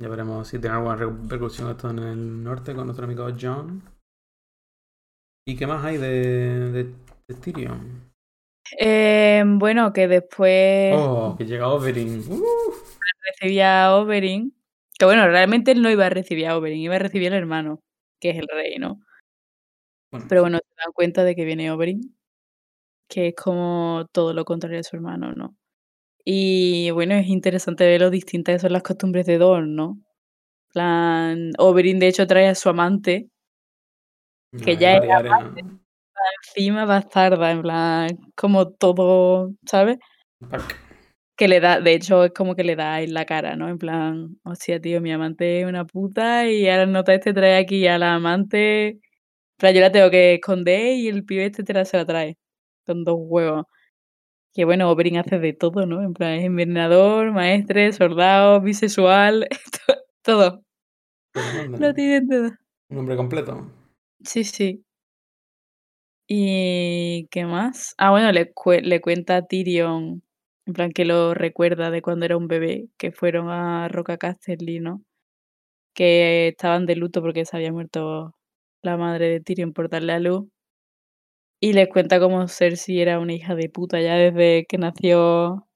ya 0.00 0.08
veremos 0.08 0.46
si 0.48 0.58
tiene 0.58 0.76
alguna 0.76 0.96
repercusión 0.96 1.70
esto 1.70 1.88
en 1.90 1.98
el 2.00 2.44
norte 2.44 2.74
con 2.74 2.84
nuestro 2.86 3.06
amigo 3.06 3.26
John. 3.40 3.82
¿Y 5.46 5.56
qué 5.56 5.66
más 5.66 5.82
hay 5.84 5.96
de, 5.96 6.70
de, 6.72 6.84
de 7.26 7.34
Tyrion? 7.40 8.12
Eh, 8.78 9.42
bueno, 9.46 9.92
que 9.92 10.08
después 10.08 10.94
Oh, 10.96 11.34
que 11.38 11.46
llega 11.46 11.68
Oberyn. 11.68 12.22
Uh, 12.28 12.42
recibía 13.28 13.86
a 13.86 13.96
Oberyn. 13.96 14.54
Que 14.98 15.04
bueno, 15.04 15.28
realmente 15.28 15.70
él 15.70 15.80
no 15.80 15.90
iba 15.90 16.06
a 16.06 16.10
recibir 16.10 16.46
a 16.48 16.56
Oberyn, 16.56 16.80
iba 16.80 16.96
a 16.96 16.98
recibir 16.98 17.32
al 17.32 17.38
hermano, 17.38 17.80
que 18.20 18.30
es 18.30 18.36
el 18.36 18.48
rey, 18.48 18.76
¿no? 18.78 19.00
bueno, 20.10 20.26
Pero 20.28 20.40
bueno, 20.42 20.58
se 20.58 20.74
dan 20.76 20.92
cuenta 20.92 21.22
de 21.22 21.36
que 21.36 21.44
viene 21.44 21.70
Oberyn, 21.70 22.16
que 23.08 23.28
es 23.28 23.34
como 23.34 24.06
todo 24.12 24.32
lo 24.32 24.44
contrario 24.44 24.78
de 24.78 24.84
su 24.84 24.96
hermano, 24.96 25.32
¿no? 25.32 25.56
Y 26.24 26.90
bueno, 26.90 27.14
es 27.14 27.28
interesante 27.28 27.86
ver 27.86 28.00
lo 28.00 28.10
distintas 28.10 28.56
que 28.56 28.58
son 28.58 28.72
las 28.72 28.82
costumbres 28.82 29.24
de 29.26 29.38
Dorne, 29.38 29.72
¿no? 29.72 29.98
Plan, 30.72 31.52
Oberyn 31.58 31.98
de 31.98 32.08
hecho 32.08 32.26
trae 32.26 32.48
a 32.48 32.54
su 32.54 32.68
amante, 32.68 33.30
que 34.64 34.74
no, 34.74 34.80
ya 34.80 34.98
María 34.98 35.16
Arena. 35.16 35.80
Encima 36.46 36.84
bastarda, 36.84 37.50
en 37.50 37.62
plan, 37.62 38.08
como 38.34 38.70
todo, 38.70 39.52
¿sabes? 39.66 39.98
Que 41.36 41.46
le 41.48 41.60
da, 41.60 41.80
de 41.80 41.92
hecho, 41.94 42.24
es 42.24 42.32
como 42.32 42.54
que 42.56 42.64
le 42.64 42.74
da 42.76 43.00
en 43.00 43.14
la 43.14 43.24
cara, 43.24 43.54
¿no? 43.56 43.68
En 43.68 43.78
plan, 43.78 44.36
hostia, 44.44 44.80
tío, 44.80 45.00
mi 45.00 45.12
amante 45.12 45.60
es 45.60 45.66
una 45.66 45.84
puta 45.84 46.48
y 46.50 46.68
ahora 46.68 46.86
nota 46.86 47.14
este 47.14 47.32
trae 47.32 47.56
aquí 47.58 47.86
a 47.86 47.98
la 47.98 48.14
amante. 48.14 48.98
Pero 49.56 49.72
yo 49.74 49.80
la 49.80 49.92
tengo 49.92 50.10
que 50.10 50.34
esconder 50.34 50.94
y 50.96 51.08
el 51.08 51.24
pibe 51.24 51.46
este 51.46 51.62
te 51.64 51.72
la 51.74 51.84
se 51.84 51.96
la 51.96 52.06
trae. 52.06 52.36
Con 52.86 53.04
dos 53.04 53.16
huevos. 53.18 53.66
Que 54.54 54.64
bueno, 54.64 54.90
Oberyn 54.90 55.18
hace 55.18 55.38
de 55.38 55.52
todo, 55.52 55.86
¿no? 55.86 56.02
En 56.02 56.12
plan, 56.14 56.32
es 56.34 56.44
envenenador, 56.44 57.30
maestre, 57.32 57.92
soldado, 57.92 58.60
bisexual, 58.60 59.46
to- 59.86 59.94
todo. 60.22 60.62
Lo 61.78 61.94
tiene 61.94 62.26
todo. 62.26 62.50
Un 62.90 62.98
hombre 62.98 63.16
completo. 63.16 63.70
Sí, 64.24 64.42
sí. 64.42 64.84
¿Y 66.30 67.26
qué 67.30 67.44
más? 67.46 67.94
Ah, 67.98 68.10
bueno, 68.10 68.30
le, 68.32 68.52
cue- 68.54 68.82
le 68.82 69.00
cuenta 69.00 69.36
a 69.36 69.46
Tyrion, 69.46 70.22
en 70.66 70.72
plan 70.74 70.92
que 70.92 71.04
lo 71.06 71.32
recuerda 71.34 71.90
de 71.90 72.02
cuando 72.02 72.26
era 72.26 72.36
un 72.36 72.48
bebé, 72.48 72.88
que 72.98 73.12
fueron 73.12 73.48
a 73.50 73.88
Roca 73.88 74.18
Casterly, 74.18 74.80
¿no? 74.80 75.02
Que 75.94 76.48
estaban 76.48 76.86
de 76.86 76.96
luto 76.96 77.22
porque 77.22 77.44
se 77.46 77.56
había 77.56 77.72
muerto 77.72 78.34
la 78.82 78.96
madre 78.98 79.28
de 79.30 79.40
Tyrion 79.40 79.72
por 79.72 79.90
darle 79.90 80.14
a 80.14 80.20
luz. 80.20 80.48
Y 81.60 81.72
les 81.72 81.88
cuenta 81.88 82.20
cómo 82.20 82.46
Cersei 82.48 83.00
era 83.00 83.18
una 83.18 83.32
hija 83.32 83.54
de 83.56 83.68
puta 83.68 84.00
ya 84.00 84.14
desde 84.14 84.64
que 84.66 84.78
nació 84.78 85.66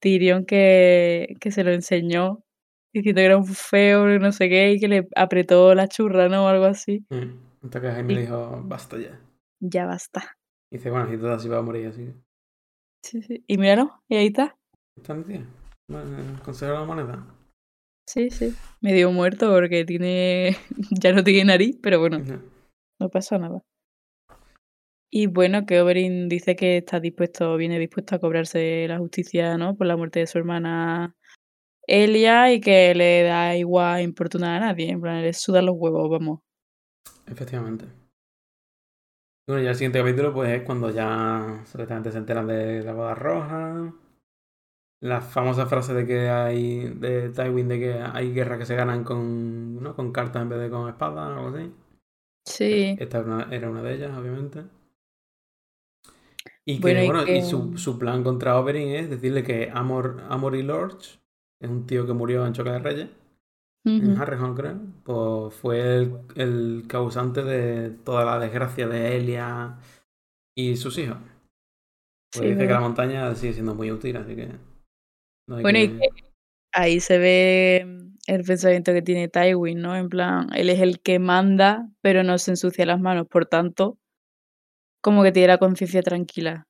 Tyrion, 0.00 0.44
que, 0.46 1.36
que 1.40 1.50
se 1.52 1.64
lo 1.64 1.72
enseñó, 1.72 2.44
diciendo 2.92 3.20
que 3.20 3.24
era 3.26 3.36
un 3.38 3.46
feo, 3.46 4.06
no 4.18 4.32
sé 4.32 4.48
qué, 4.48 4.72
y 4.72 4.80
que 4.80 4.88
le 4.88 5.08
apretó 5.16 5.74
la 5.74 5.88
churra, 5.88 6.28
¿no? 6.28 6.44
O 6.46 6.48
algo 6.48 6.66
así. 6.66 7.06
Mm. 7.10 7.70
Jaime 7.72 8.12
Y- 8.12 8.16
le 8.16 8.22
dijo, 8.22 8.60
basta 8.64 8.98
ya. 8.98 9.18
Ya 9.64 9.86
basta. 9.86 10.36
Y 10.72 10.76
dice, 10.78 10.90
bueno, 10.90 11.08
si 11.08 11.16
todas 11.18 11.38
así 11.38 11.48
va 11.48 11.58
a 11.58 11.62
morir, 11.62 11.86
así. 11.86 12.12
Sí, 13.04 13.22
sí. 13.22 13.44
Y 13.46 13.58
míralo, 13.58 14.02
y 14.08 14.16
ahí 14.16 14.26
está. 14.26 14.56
¿Está? 14.96 15.14
Bueno, 15.14 16.40
consejero 16.44 16.74
de 16.74 16.80
la 16.80 16.86
moneda. 16.86 17.26
Sí, 18.08 18.30
sí. 18.30 18.52
Medio 18.80 19.10
muerto 19.12 19.50
porque 19.52 19.84
tiene. 19.84 20.56
ya 21.02 21.12
no 21.12 21.22
tiene 21.22 21.44
nariz, 21.44 21.78
pero 21.82 22.00
bueno, 22.00 22.18
No. 22.18 22.42
no 23.00 23.08
pasa 23.08 23.38
nada. 23.38 23.62
Y 25.14 25.26
bueno, 25.26 25.66
que 25.66 25.80
Oberyn 25.80 26.28
dice 26.28 26.56
que 26.56 26.78
está 26.78 26.98
dispuesto, 26.98 27.56
viene 27.56 27.78
dispuesto 27.78 28.14
a 28.16 28.18
cobrarse 28.18 28.86
la 28.88 28.98
justicia, 28.98 29.58
¿no? 29.58 29.76
Por 29.76 29.86
la 29.86 29.96
muerte 29.96 30.20
de 30.20 30.26
su 30.26 30.38
hermana 30.38 31.14
Elia 31.86 32.50
y 32.52 32.60
que 32.60 32.94
le 32.94 33.22
da 33.22 33.54
igual 33.56 34.00
importunar 34.02 34.62
a 34.62 34.66
nadie. 34.66 34.90
En 34.90 35.00
plan, 35.02 35.20
le 35.20 35.32
suda 35.34 35.60
los 35.60 35.74
huevos, 35.76 36.08
vamos. 36.10 36.40
Efectivamente. 37.26 37.84
Y 39.46 39.50
bueno, 39.50 39.64
ya 39.64 39.70
el 39.70 39.76
siguiente 39.76 39.98
capítulo, 39.98 40.32
pues 40.32 40.50
es 40.50 40.62
cuando 40.62 40.90
ya 40.90 41.62
supuestamente 41.66 42.12
se 42.12 42.18
enteran 42.18 42.46
de 42.46 42.82
la 42.82 42.92
boda 42.92 43.14
roja. 43.14 43.92
La 45.00 45.20
famosa 45.20 45.66
frase 45.66 45.94
de 45.94 46.06
que 46.06 46.28
hay. 46.28 46.88
de 46.94 47.30
Tywin 47.30 47.68
de 47.68 47.78
que 47.80 47.94
hay 47.94 48.32
guerras 48.32 48.58
que 48.58 48.66
se 48.66 48.76
ganan 48.76 49.02
con. 49.04 49.82
¿no? 49.82 49.96
con 49.96 50.12
cartas 50.12 50.42
en 50.42 50.48
vez 50.48 50.60
de 50.60 50.70
con 50.70 50.88
espadas, 50.88 51.36
algo 51.36 51.48
así. 51.56 51.72
Sí. 52.44 52.96
Esta 53.00 53.18
era 53.18 53.26
una, 53.26 53.48
era 53.54 53.70
una 53.70 53.82
de 53.82 53.94
ellas, 53.94 54.16
obviamente. 54.16 54.64
Y 56.64 56.76
que, 56.76 56.80
Bueno, 56.80 57.02
y 57.02 57.06
bueno, 57.06 57.26
y 57.26 57.42
su, 57.42 57.76
su 57.76 57.98
plan 57.98 58.22
contra 58.22 58.58
Oberyn 58.58 58.94
es 58.94 59.10
decirle 59.10 59.42
que 59.42 59.70
Amor, 59.74 60.22
Amory 60.28 60.62
Lorch, 60.62 61.20
es 61.60 61.68
un 61.70 61.86
tío 61.86 62.06
que 62.06 62.12
murió 62.12 62.46
en 62.46 62.52
Choque 62.52 62.70
de 62.70 62.78
Reyes, 62.78 63.08
en. 63.84 64.16
Harrenhal, 64.16 64.54
creo, 64.54 64.80
pues 65.04 65.54
fue 65.54 65.80
el, 65.96 66.18
el 66.36 66.84
causante 66.88 67.42
de 67.42 67.90
toda 67.90 68.24
la 68.24 68.38
desgracia 68.38 68.86
de 68.88 69.16
Elia 69.16 69.78
y 70.56 70.76
sus 70.76 70.98
hijos. 70.98 71.18
Pues 72.32 72.44
Sí, 72.44 72.52
dice 72.52 72.66
que 72.66 72.72
la 72.72 72.80
montaña 72.80 73.34
sigue 73.34 73.52
siendo 73.52 73.74
muy 73.74 73.90
útil, 73.90 74.16
así 74.16 74.34
que. 74.34 74.48
no 75.48 75.56
hay 75.56 75.62
Bueno, 75.62 75.78
y 75.78 75.88
que- 75.88 75.98
que 75.98 76.24
ahí 76.72 77.00
se 77.00 77.18
ve 77.18 77.84
mm, 77.86 78.16
el 78.26 78.44
pensamiento 78.44 78.92
que 78.92 79.02
tiene 79.02 79.28
Tywin, 79.28 79.80
¿no? 79.80 79.96
En 79.96 80.08
plan, 80.08 80.48
él 80.54 80.70
es 80.70 80.80
el 80.80 81.00
que 81.00 81.18
manda, 81.18 81.88
pero 82.00 82.22
no 82.22 82.38
se 82.38 82.52
ensucia 82.52 82.86
las 82.86 83.00
manos, 83.00 83.26
por 83.28 83.46
tanto, 83.46 83.98
como 85.02 85.22
que 85.22 85.32
tiene 85.32 85.48
la 85.48 85.58
conciencia 85.58 86.02
tranquila. 86.02 86.66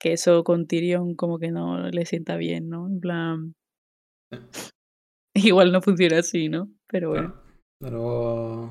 Que 0.00 0.14
eso 0.14 0.42
con 0.44 0.66
Tyrion 0.66 1.14
como 1.14 1.38
que 1.38 1.50
no 1.52 1.88
le 1.90 2.04
sienta 2.06 2.36
bien, 2.36 2.68
¿no? 2.68 2.86
En 2.88 3.00
plan, 3.00 3.54
igual 5.44 5.72
no 5.72 5.80
funciona 5.80 6.18
así, 6.18 6.48
¿no? 6.48 6.68
Pero 6.86 7.10
bueno. 7.10 7.34
Pero. 7.80 8.70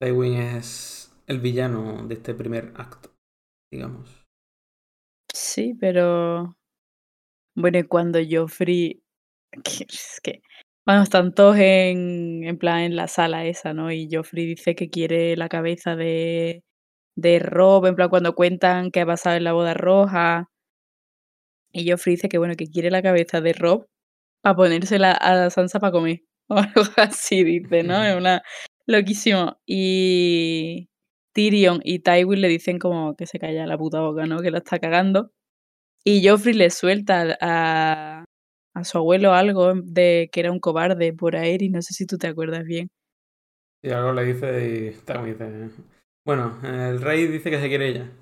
Tywin 0.00 0.34
es 0.34 1.12
el 1.26 1.40
villano 1.40 2.06
de 2.06 2.14
este 2.14 2.34
primer 2.34 2.72
acto, 2.76 3.14
digamos. 3.72 4.24
Sí, 5.32 5.74
pero 5.78 6.56
bueno, 7.56 7.78
y 7.78 7.84
cuando 7.84 8.18
Joffrey, 8.28 9.02
que 9.64 9.84
es 9.88 10.20
que 10.22 10.42
cuando 10.84 11.02
están 11.02 11.34
todos 11.34 11.56
en, 11.56 12.44
en 12.44 12.58
plan 12.58 12.80
en 12.80 12.96
la 12.96 13.08
sala 13.08 13.46
esa, 13.46 13.74
¿no? 13.74 13.90
Y 13.90 14.08
Joffrey 14.10 14.46
dice 14.46 14.74
que 14.74 14.88
quiere 14.90 15.36
la 15.36 15.48
cabeza 15.48 15.96
de, 15.96 16.62
de 17.16 17.38
Rob, 17.40 17.86
en 17.86 17.96
plan 17.96 18.08
cuando 18.10 18.34
cuentan 18.34 18.90
qué 18.90 19.00
ha 19.00 19.06
pasado 19.06 19.36
en 19.36 19.44
la 19.44 19.52
boda 19.52 19.74
roja. 19.74 20.50
Y 21.72 21.90
Joffrey 21.90 22.16
dice 22.16 22.28
que 22.28 22.38
bueno, 22.38 22.54
que 22.56 22.66
quiere 22.66 22.90
la 22.90 23.02
cabeza 23.02 23.40
de 23.40 23.52
Rob 23.52 23.86
para 24.40 24.56
ponérsela 24.56 25.12
a 25.12 25.50
Sansa 25.50 25.80
para 25.80 25.92
comer. 25.92 26.22
O 26.48 26.54
algo 26.58 26.82
así 26.96 27.42
dice, 27.42 27.82
¿no? 27.82 28.04
Es 28.04 28.14
una 28.16 28.40
loquísimo. 28.86 29.58
Y 29.66 30.88
Tyrion 31.34 31.80
y 31.82 31.98
Tywin 31.98 32.40
le 32.40 32.46
dicen 32.46 32.78
como 32.78 33.16
que 33.16 33.26
se 33.26 33.40
calla 33.40 33.66
la 33.66 33.76
puta 33.76 34.00
boca, 34.00 34.26
¿no? 34.26 34.40
Que 34.40 34.52
la 34.52 34.58
está 34.58 34.78
cagando. 34.78 35.32
Y 36.04 36.24
Joffrey 36.24 36.54
le 36.54 36.70
suelta 36.70 37.36
a, 37.40 38.24
a 38.76 38.84
su 38.84 38.98
abuelo 38.98 39.34
algo 39.34 39.74
de 39.74 40.28
que 40.30 40.38
era 40.38 40.52
un 40.52 40.60
cobarde 40.60 41.12
por 41.12 41.34
Aerys, 41.34 41.72
no 41.72 41.82
sé 41.82 41.94
si 41.94 42.06
tú 42.06 42.16
te 42.16 42.28
acuerdas 42.28 42.62
bien. 42.62 42.90
Y 43.82 43.90
algo 43.90 44.12
le 44.12 44.24
dice 44.24 44.68
y 44.68 44.90
Tywin 45.04 45.64
dice. 45.68 45.82
Bueno, 46.24 46.60
el 46.62 47.00
rey 47.00 47.26
dice 47.26 47.50
que 47.50 47.60
se 47.60 47.68
quiere 47.68 47.88
ella. 47.88 48.12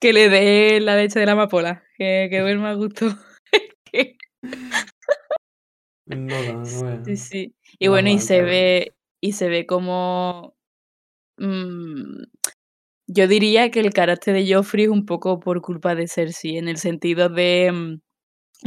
Que 0.00 0.14
le 0.14 0.30
dé 0.30 0.80
la 0.80 0.96
leche 0.96 1.20
de 1.20 1.26
la 1.26 1.32
amapola, 1.32 1.82
que, 1.98 2.28
que 2.30 2.40
duerma 2.40 2.70
a 2.70 2.74
gusto. 2.74 3.06
Que- 3.92 4.16
No, 6.06 6.42
no, 6.44 6.60
sí, 7.04 7.16
sí. 7.16 7.54
Y 7.78 7.86
No 7.86 7.92
bueno, 7.92 8.10
y 8.10 8.18
se 8.18 8.42
ve, 8.42 8.94
y 9.20 9.32
se 9.32 9.48
ve 9.48 9.66
como 9.66 10.54
mm, 11.38 12.24
yo 13.08 13.28
diría 13.28 13.70
que 13.70 13.80
el 13.80 13.92
carácter 13.92 14.34
de 14.34 14.54
Joffrey 14.54 14.84
es 14.86 14.90
un 14.90 15.06
poco 15.06 15.40
por 15.40 15.62
culpa 15.62 15.94
de 15.94 16.08
Cersei, 16.08 16.58
en 16.58 16.68
el 16.68 16.78
sentido 16.78 17.28
de 17.28 17.72
mm, 17.72 18.00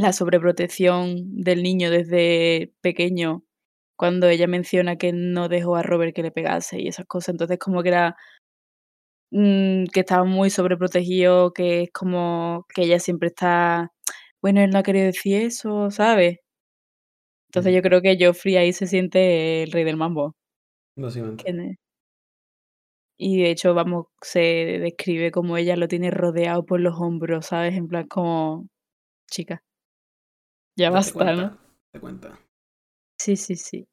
la 0.02 0.12
sobreprotección 0.14 1.16
del 1.42 1.62
niño 1.62 1.90
desde 1.90 2.72
pequeño, 2.82 3.44
cuando 3.96 4.28
ella 4.28 4.46
menciona 4.48 4.96
que 4.96 5.12
no 5.12 5.48
dejó 5.48 5.76
a 5.76 5.82
Robert 5.84 6.14
que 6.16 6.22
le 6.24 6.32
pegase 6.32 6.80
y 6.80 6.88
esas 6.88 7.06
cosas. 7.06 7.30
Entonces, 7.34 7.58
como 7.58 7.82
que 7.82 7.90
era 7.90 8.16
mm, 9.30 9.84
que 9.92 10.00
estaba 10.00 10.24
muy 10.24 10.50
sobreprotegido, 10.50 11.52
que 11.52 11.82
es 11.84 11.90
como 11.92 12.66
que 12.74 12.82
ella 12.82 12.98
siempre 13.00 13.28
está, 13.28 13.92
bueno, 14.42 14.60
él 14.62 14.70
no 14.70 14.78
ha 14.78 14.82
querido 14.82 15.06
decir 15.06 15.36
eso, 15.42 15.90
¿sabes? 15.90 16.38
Entonces 17.48 17.74
yo 17.74 17.82
creo 17.82 18.00
que 18.00 18.16
Joffrey 18.18 18.56
ahí 18.56 18.72
se 18.72 18.86
siente 18.86 19.64
el 19.64 19.72
rey 19.72 19.84
del 19.84 19.96
mambo. 19.96 20.34
Básicamente. 20.96 21.78
Y 23.18 23.42
de 23.42 23.50
hecho, 23.50 23.74
vamos, 23.74 24.06
se 24.22 24.40
describe 24.80 25.30
como 25.30 25.56
ella 25.56 25.76
lo 25.76 25.88
tiene 25.88 26.10
rodeado 26.10 26.64
por 26.64 26.80
los 26.80 26.94
hombros, 26.98 27.46
¿sabes? 27.46 27.74
En 27.74 27.86
plan 27.86 28.06
como, 28.08 28.68
chica, 29.30 29.62
ya 30.76 30.90
basta, 30.90 31.12
cuenta, 31.12 31.58
¿no? 31.92 32.00
cuenta. 32.00 32.38
Sí, 33.18 33.36
sí, 33.36 33.56
sí. 33.56 33.86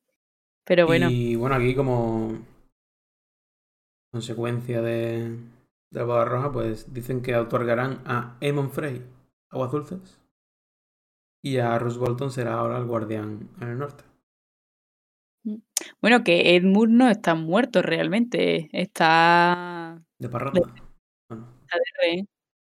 Pero 0.64 0.86
bueno, 0.86 1.10
Y 1.10 1.36
bueno, 1.36 1.56
aquí 1.56 1.76
como 1.76 2.38
consecuencia 4.12 4.82
de, 4.82 5.30
de 5.30 6.00
la 6.00 6.06
boda 6.06 6.26
roja, 6.26 6.52
pues 6.52 6.94
dicen 6.94 7.22
que 7.22 7.36
otorgarán 7.36 8.02
a 8.06 8.38
Aemon 8.40 8.72
Frey 8.72 9.04
aguas 9.50 9.72
dulces 9.72 10.20
y 11.42 11.58
a 11.58 11.78
Roose 11.78 12.00
Bolton 12.00 12.32
será 12.32 12.56
ahora 12.56 12.78
el 12.78 12.86
guardián 12.86 13.50
en 13.62 13.68
el 13.68 13.78
norte. 13.78 14.04
Bueno, 16.02 16.24
que 16.24 16.56
Edmund 16.56 16.94
no 16.94 17.10
está 17.10 17.36
muerto 17.36 17.82
realmente, 17.82 18.70
está 18.74 20.02
De 20.20 20.30
parranda. 20.30 20.60
de 20.60 20.82
Bueno, 21.30 21.54
está 21.62 21.78
de 21.78 21.84
rehén. 22.02 22.28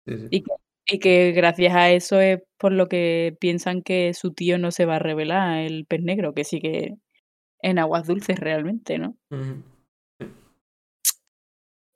sí, 0.07 0.19
sí. 0.19 0.27
Y 0.31 0.43
que 0.43 0.53
y 0.87 0.99
que 0.99 1.33
gracias 1.33 1.75
a 1.75 1.91
eso 1.91 2.21
es 2.21 2.43
por 2.59 2.73
lo 2.73 2.89
que 2.89 3.37
piensan 3.41 3.83
que 3.83 4.15
su 4.15 4.33
tío 4.33 4.59
no 4.59 4.73
se 4.73 4.85
va 4.85 4.97
a 4.97 4.99
revelar, 4.99 5.61
el 5.61 5.87
pez 5.87 6.03
negro, 6.03 6.35
que 6.35 6.45
sigue 6.45 6.99
en 7.61 7.79
aguas 7.79 8.07
dulces 8.07 8.39
realmente, 8.39 8.99
¿no? 8.99 9.17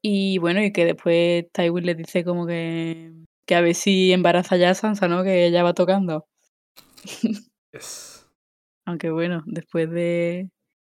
Y 0.02 0.38
bueno, 0.38 0.62
y 0.62 0.72
que 0.72 0.84
después 0.84 1.47
Tywin 1.52 1.84
le 1.84 1.94
dice 1.97 2.24
como 2.24 2.47
que 2.47 3.12
que 3.47 3.55
a 3.55 3.60
ver 3.60 3.74
si 3.74 4.12
embaraza 4.12 4.56
ya 4.56 4.70
a 4.70 4.74
Sansa, 4.74 5.09
¿no? 5.09 5.22
Que 5.24 5.51
ya 5.51 5.62
va 5.62 5.74
tocando. 5.74 6.26
Yes. 7.73 8.27
Aunque 8.87 9.11
bueno, 9.11 9.43
después 9.47 9.91
de 9.91 10.49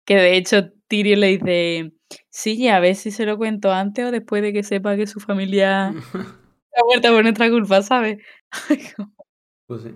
que 0.05 0.15
de 0.15 0.37
hecho 0.37 0.71
Tyrion 0.87 1.19
le 1.19 1.37
dice: 1.37 1.93
"Sí, 2.29 2.67
a 2.69 2.79
ver 2.79 2.95
si 2.95 3.11
se 3.11 3.25
lo 3.25 3.37
cuento 3.37 3.71
antes 3.71 4.05
o 4.05 4.11
después 4.11 4.41
de 4.41 4.53
que 4.53 4.63
sepa 4.63 4.95
que 4.95 5.05
su 5.07 5.19
familia 5.19 5.89
está 6.73 6.85
muerta 6.85 7.11
por 7.11 7.23
nuestra 7.23 7.49
culpa", 7.49 7.81
¿sabes? 7.81 8.19
Pues 9.67 9.83
sí. 9.83 9.95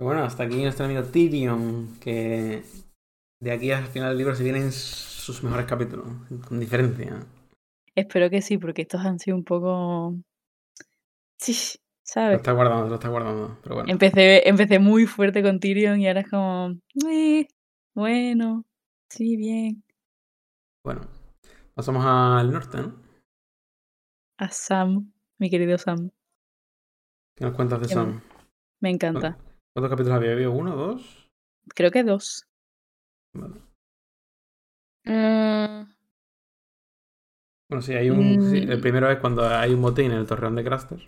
Bueno, 0.00 0.22
hasta 0.24 0.44
aquí 0.44 0.62
nuestro 0.62 0.86
amigo 0.86 1.02
Tyrion, 1.02 1.98
que 2.00 2.62
de 3.40 3.50
aquí 3.50 3.70
al 3.70 3.86
final 3.86 4.10
del 4.10 4.18
libro 4.18 4.34
se 4.34 4.44
vienen 4.44 4.72
sus 4.72 5.42
mejores 5.42 5.66
capítulos, 5.66 6.06
con 6.48 6.58
diferencia. 6.58 7.26
Espero 7.94 8.30
que 8.30 8.40
sí, 8.40 8.56
porque 8.56 8.82
estos 8.82 9.04
han 9.04 9.18
sido 9.18 9.36
un 9.36 9.44
poco 9.44 10.14
sí, 11.38 11.78
Lo 12.14 12.32
está 12.32 12.52
guardando, 12.52 12.88
lo 12.88 12.94
está 12.94 13.08
guardando, 13.08 13.58
pero 13.62 13.74
bueno. 13.76 13.90
Empecé 13.90 14.48
empecé 14.48 14.78
muy 14.78 15.06
fuerte 15.06 15.42
con 15.42 15.58
Tyrion 15.60 16.00
y 16.00 16.06
ahora 16.08 16.20
es 16.20 16.28
como, 16.30 16.74
eh, 17.10 17.46
bueno, 17.94 18.64
sí, 19.08 19.36
bien. 19.36 19.82
Bueno, 20.84 21.02
pasamos 21.74 22.04
al 22.06 22.52
norte, 22.52 22.78
¿no? 22.78 22.94
A 24.38 24.48
Sam, 24.50 25.12
mi 25.38 25.50
querido 25.50 25.76
Sam, 25.78 26.10
¿Qué 27.36 27.44
nos 27.44 27.54
cuentas 27.54 27.80
de 27.80 27.86
que 27.88 27.94
Sam? 27.94 28.20
me 28.80 28.90
encanta. 28.90 29.36
¿Cuántos 29.74 29.90
capítulos 29.90 30.16
había 30.16 30.32
habido? 30.32 30.52
¿Uno, 30.52 30.74
dos? 30.74 31.28
Creo 31.74 31.90
que 31.90 32.02
2. 32.02 32.46
Vale. 33.34 33.60
Mm, 35.06 35.86
Bueno, 37.68 37.82
sí, 37.82 37.94
hay 37.94 38.10
un. 38.10 38.40
sí, 38.40 38.58
el 38.58 38.78
Mm. 38.78 38.80
primero 38.80 39.10
es 39.10 39.18
cuando 39.18 39.46
hay 39.46 39.74
un 39.74 39.80
motín 39.80 40.12
en 40.12 40.18
el 40.18 40.26
torreón 40.26 40.54
de 40.54 40.64
Craster, 40.64 41.00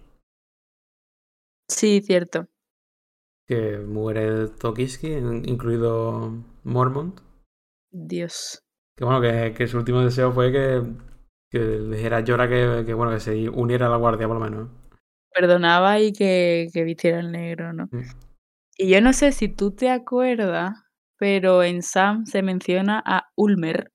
sí, 1.78 2.00
cierto. 2.02 2.46
que 3.46 3.78
muere 3.78 4.48
Tokiski, 4.48 5.08
in- 5.12 5.48
incluido 5.48 6.32
Mormont. 6.64 7.20
Dios. 7.90 8.62
Que 8.96 9.04
bueno, 9.04 9.20
que, 9.20 9.54
que 9.56 9.66
su 9.66 9.78
último 9.78 10.00
deseo 10.02 10.32
fue 10.32 10.52
que, 10.52 10.82
que 11.50 11.58
le 11.58 11.96
dijera 11.96 12.18
a 12.18 12.24
Jorah 12.26 12.48
que, 12.48 12.84
que, 12.84 12.94
bueno, 12.94 13.12
que 13.12 13.20
se 13.20 13.48
uniera 13.48 13.86
a 13.86 13.90
la 13.90 13.96
guardia, 13.96 14.26
por 14.28 14.38
lo 14.38 14.44
menos. 14.44 14.68
Perdonaba 15.32 16.00
y 16.00 16.12
que 16.12 16.68
que 16.72 16.82
vistiera 16.84 17.20
el 17.20 17.30
negro, 17.32 17.72
¿no? 17.72 17.88
Y 18.76 18.90
yo 18.90 19.00
no 19.00 19.12
sé 19.12 19.32
si 19.32 19.48
tú 19.48 19.70
te 19.70 19.88
acuerdas, 19.90 20.74
pero 21.16 21.62
en 21.62 21.82
Sam 21.82 22.26
se 22.26 22.42
menciona 22.42 23.02
a 23.06 23.28
Ulmer, 23.36 23.92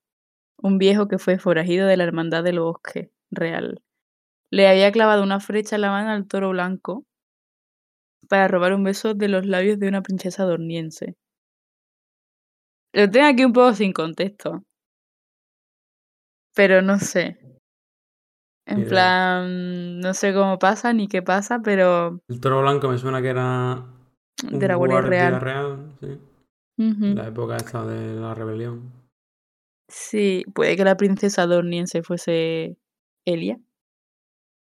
un 0.57 0.77
viejo 0.77 1.07
que 1.07 1.19
fue 1.19 1.38
forajido 1.38 1.88
de 1.88 1.97
la 1.97 2.05
Hermandad 2.05 2.43
del 2.43 2.60
Bosque 2.60 3.11
Real. 3.30 3.81
Le 4.49 4.68
había 4.68 4.91
clavado 4.91 5.22
una 5.23 5.39
flecha 5.39 5.76
en 5.76 5.81
la 5.81 5.91
mano 5.91 6.11
al 6.11 6.27
toro 6.27 6.49
blanco 6.49 7.05
para 8.27 8.47
robar 8.47 8.73
un 8.73 8.83
beso 8.83 9.13
de 9.13 9.27
los 9.27 9.45
labios 9.45 9.79
de 9.79 9.87
una 9.87 10.01
princesa 10.01 10.43
dorniense. 10.43 11.15
Lo 12.93 13.09
tengo 13.09 13.27
aquí 13.27 13.43
un 13.43 13.53
poco 13.53 13.73
sin 13.73 13.91
contexto. 13.91 14.63
Pero 16.55 16.81
no 16.81 16.99
sé. 16.99 17.39
En 18.65 18.87
plan, 18.87 19.99
no 19.99 20.13
sé 20.13 20.33
cómo 20.33 20.57
pasa 20.57 20.93
ni 20.93 21.07
qué 21.07 21.21
pasa, 21.21 21.59
pero 21.61 22.21
El 22.29 22.39
toro 22.39 22.61
blanco 22.61 22.87
me 22.87 22.97
suena 22.97 23.21
que 23.21 23.29
era 23.29 23.83
un 24.49 24.59
de 24.59 24.67
la 24.67 24.75
Guardia 24.75 25.01
Real. 25.01 25.41
real, 25.41 25.97
sí. 25.99 26.19
La 27.13 27.27
época 27.27 27.57
esta 27.57 27.85
de 27.85 28.19
la 28.19 28.33
rebelión. 28.33 28.91
Sí, 29.89 30.43
puede 30.55 30.75
que 30.75 30.85
la 30.85 30.97
princesa 30.97 31.45
dorniense 31.45 32.03
fuese 32.03 32.77
Elia. 33.25 33.59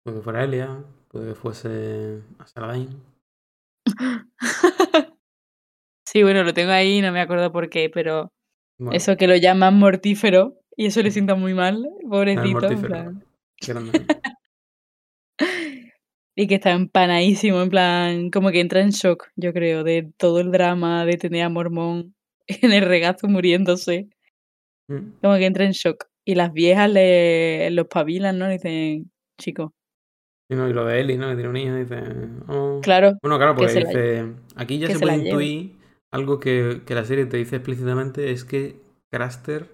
Puede 0.05 0.19
que 0.19 0.23
fuera 0.23 0.45
Elia, 0.45 0.85
puede 1.09 1.29
que 1.29 1.35
fuese 1.35 2.23
Saladin. 2.47 2.89
Sí, 6.07 6.25
bueno, 6.25 6.43
lo 6.43 6.53
tengo 6.53 6.73
ahí, 6.73 7.01
no 7.01 7.13
me 7.13 7.21
acuerdo 7.21 7.53
por 7.53 7.71
qué, 7.71 7.89
pero 7.89 8.33
Bueno, 8.79 8.97
eso 8.97 9.17
que 9.17 9.29
lo 9.29 9.37
llaman 9.37 9.79
mortífero 9.79 10.57
y 10.77 10.87
eso 10.87 11.03
le 11.03 11.13
sienta 11.13 11.37
muy 11.37 11.55
mal, 11.55 11.89
pobrecito, 12.09 12.69
en 12.69 12.83
plan. 12.83 13.25
Y 16.37 16.47
que 16.47 16.55
está 16.55 16.71
empanadísimo, 16.71 17.61
en 17.61 17.69
plan, 17.69 18.31
como 18.31 18.51
que 18.51 18.61
entra 18.61 18.81
en 18.81 18.91
shock, 18.91 19.29
yo 19.37 19.53
creo, 19.53 19.85
de 19.85 20.11
todo 20.17 20.41
el 20.41 20.51
drama 20.51 21.05
de 21.05 21.19
tener 21.19 21.43
a 21.43 21.49
Mormón 21.51 22.15
en 22.47 22.73
el 22.73 22.87
regazo 22.87 23.29
muriéndose. 23.29 24.09
Mm. 24.89 25.19
Como 25.21 25.37
que 25.37 25.45
entra 25.47 25.65
en 25.65 25.73
shock. 25.73 26.07
Y 26.25 26.37
las 26.37 26.53
viejas 26.53 26.89
le 26.91 27.71
los 27.71 27.89
pabilan, 27.89 28.39
¿no? 28.39 28.47
Le 28.47 28.55
dicen, 28.55 29.11
chico, 29.39 29.75
Y, 30.51 30.57
no, 30.57 30.69
y 30.69 30.73
lo 30.73 30.85
de 30.85 31.01
Eli, 31.01 31.17
¿no? 31.17 31.29
Que 31.29 31.35
tiene 31.37 31.49
un 31.49 31.57
hijo, 31.57 31.75
dice. 31.77 32.03
oh. 32.49 32.81
claro, 32.83 33.13
Bueno, 33.23 33.39
claro, 33.39 33.55
que 33.55 33.61
porque 33.67 33.81
la- 33.81 33.89
dice. 33.89 34.35
Aquí 34.57 34.79
ya 34.79 34.89
se 34.89 34.95
se 34.95 34.99
puede 35.01 35.15
intuir 35.17 35.77
algo 36.11 36.41
que, 36.41 36.83
que 36.85 36.95
la 36.95 37.05
serie 37.05 37.27
te 37.27 37.37
dice 37.37 37.57
explícitamente: 37.57 38.33
es 38.33 38.45
que 38.45 38.81
Craster 39.11 39.69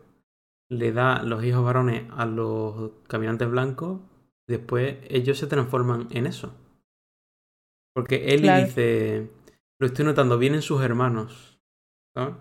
le 0.70 0.92
da 0.92 1.22
los 1.22 1.42
hijos 1.44 1.64
varones 1.64 2.04
a 2.14 2.26
los 2.26 2.90
caminantes 3.08 3.48
blancos, 3.50 4.00
después 4.46 4.96
ellos 5.08 5.38
se 5.38 5.46
transforman 5.46 6.08
en 6.10 6.26
eso. 6.26 6.54
Porque 7.94 8.34
Eli 8.34 8.42
Claro. 8.42 8.66
dice: 8.66 9.30
Lo 9.80 9.86
estoy 9.86 10.04
notando, 10.04 10.38
vienen 10.38 10.62
sus 10.62 10.82
hermanos. 10.82 11.58
¿Sabes? 12.14 12.34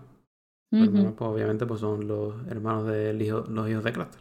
Hermanos, 0.72 1.14
pues, 1.16 1.30
obviamente, 1.30 1.64
pues 1.64 1.80
son 1.80 2.06
los 2.08 2.34
hermanos 2.48 2.86
del 2.86 3.20
hijo, 3.22 3.44
los 3.48 3.68
hijos 3.70 3.84
de 3.84 3.92
Craster. 3.92 4.20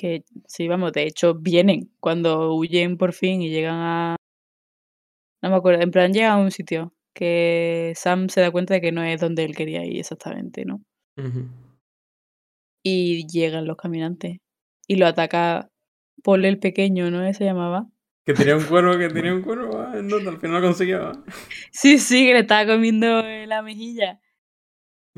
Que 0.00 0.22
sí, 0.46 0.68
vamos, 0.68 0.92
de 0.92 1.02
hecho 1.02 1.34
vienen 1.34 1.90
cuando 1.98 2.54
huyen 2.54 2.96
por 2.96 3.12
fin 3.12 3.42
y 3.42 3.50
llegan 3.50 3.74
a... 3.80 4.16
No 5.42 5.50
me 5.50 5.56
acuerdo, 5.56 5.82
en 5.82 5.90
plan 5.90 6.12
llegan 6.12 6.30
a 6.32 6.36
un 6.38 6.52
sitio 6.52 6.94
que 7.14 7.92
Sam 7.96 8.28
se 8.28 8.40
da 8.40 8.52
cuenta 8.52 8.74
de 8.74 8.80
que 8.80 8.92
no 8.92 9.02
es 9.02 9.20
donde 9.20 9.42
él 9.44 9.56
quería 9.56 9.84
ir 9.84 9.98
exactamente, 9.98 10.64
¿no? 10.64 10.80
Y 12.84 13.26
llegan 13.26 13.66
los 13.66 13.76
caminantes 13.76 14.38
y 14.86 14.96
lo 14.96 15.06
ataca 15.06 15.68
Paul 16.22 16.44
el 16.44 16.60
pequeño, 16.60 17.10
¿no? 17.10 17.32
Se 17.34 17.44
llamaba. 17.44 17.88
Que 18.24 18.34
tenía 18.34 18.56
un 18.56 18.64
cuervo, 18.64 18.96
que 18.98 19.08
tenía 19.08 19.34
un 19.34 19.42
cuervo. 19.42 19.80
ah, 19.80 19.96
No, 20.02 20.16
al 20.16 20.38
final 20.38 20.60
lo 20.60 20.68
consiguió. 20.68 21.02
ah. 21.08 21.24
Sí, 21.72 21.98
sí, 21.98 22.24
que 22.26 22.34
le 22.34 22.40
estaba 22.40 22.72
comiendo 22.72 23.20
en 23.26 23.48
la 23.48 23.62
mejilla. 23.62 24.20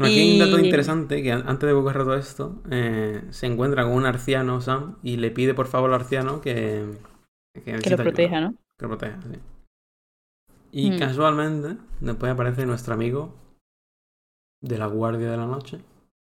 Bueno, 0.01 0.12
aquí 0.12 0.20
hay 0.20 0.32
un 0.32 0.39
dato 0.39 0.59
interesante, 0.59 1.22
que 1.22 1.31
an- 1.31 1.47
antes 1.47 1.66
de 1.66 1.74
buscar 1.74 1.98
todo 2.05 2.14
esto, 2.14 2.62
eh, 2.70 3.22
se 3.28 3.47
encuentra 3.47 3.85
con 3.85 3.93
un 3.93 4.06
arciano, 4.06 4.62
Sam, 4.62 4.97
y 5.02 5.18
le 5.18 5.31
pide 5.31 5.52
por 5.52 5.66
favor 5.66 5.90
al 5.90 6.01
arciano 6.01 6.40
que, 6.40 6.86
que, 7.64 7.90
lo 7.90 7.97
proteja, 7.98 8.36
ayuda, 8.36 8.40
¿no? 8.40 8.55
Que 8.78 8.86
lo 8.86 8.89
proteja, 8.89 9.20
sí. 9.22 9.39
Y 10.72 10.90
Mm. 10.90 10.98
casualmente, 10.98 11.77
después 12.01 12.32
aparece 12.32 12.64
nuestro 12.64 12.94
amigo 12.94 13.35
de 14.62 14.78
la 14.78 14.86
Guardia 14.86 15.31
de 15.31 15.36
la 15.36 15.47
Noche, 15.47 15.81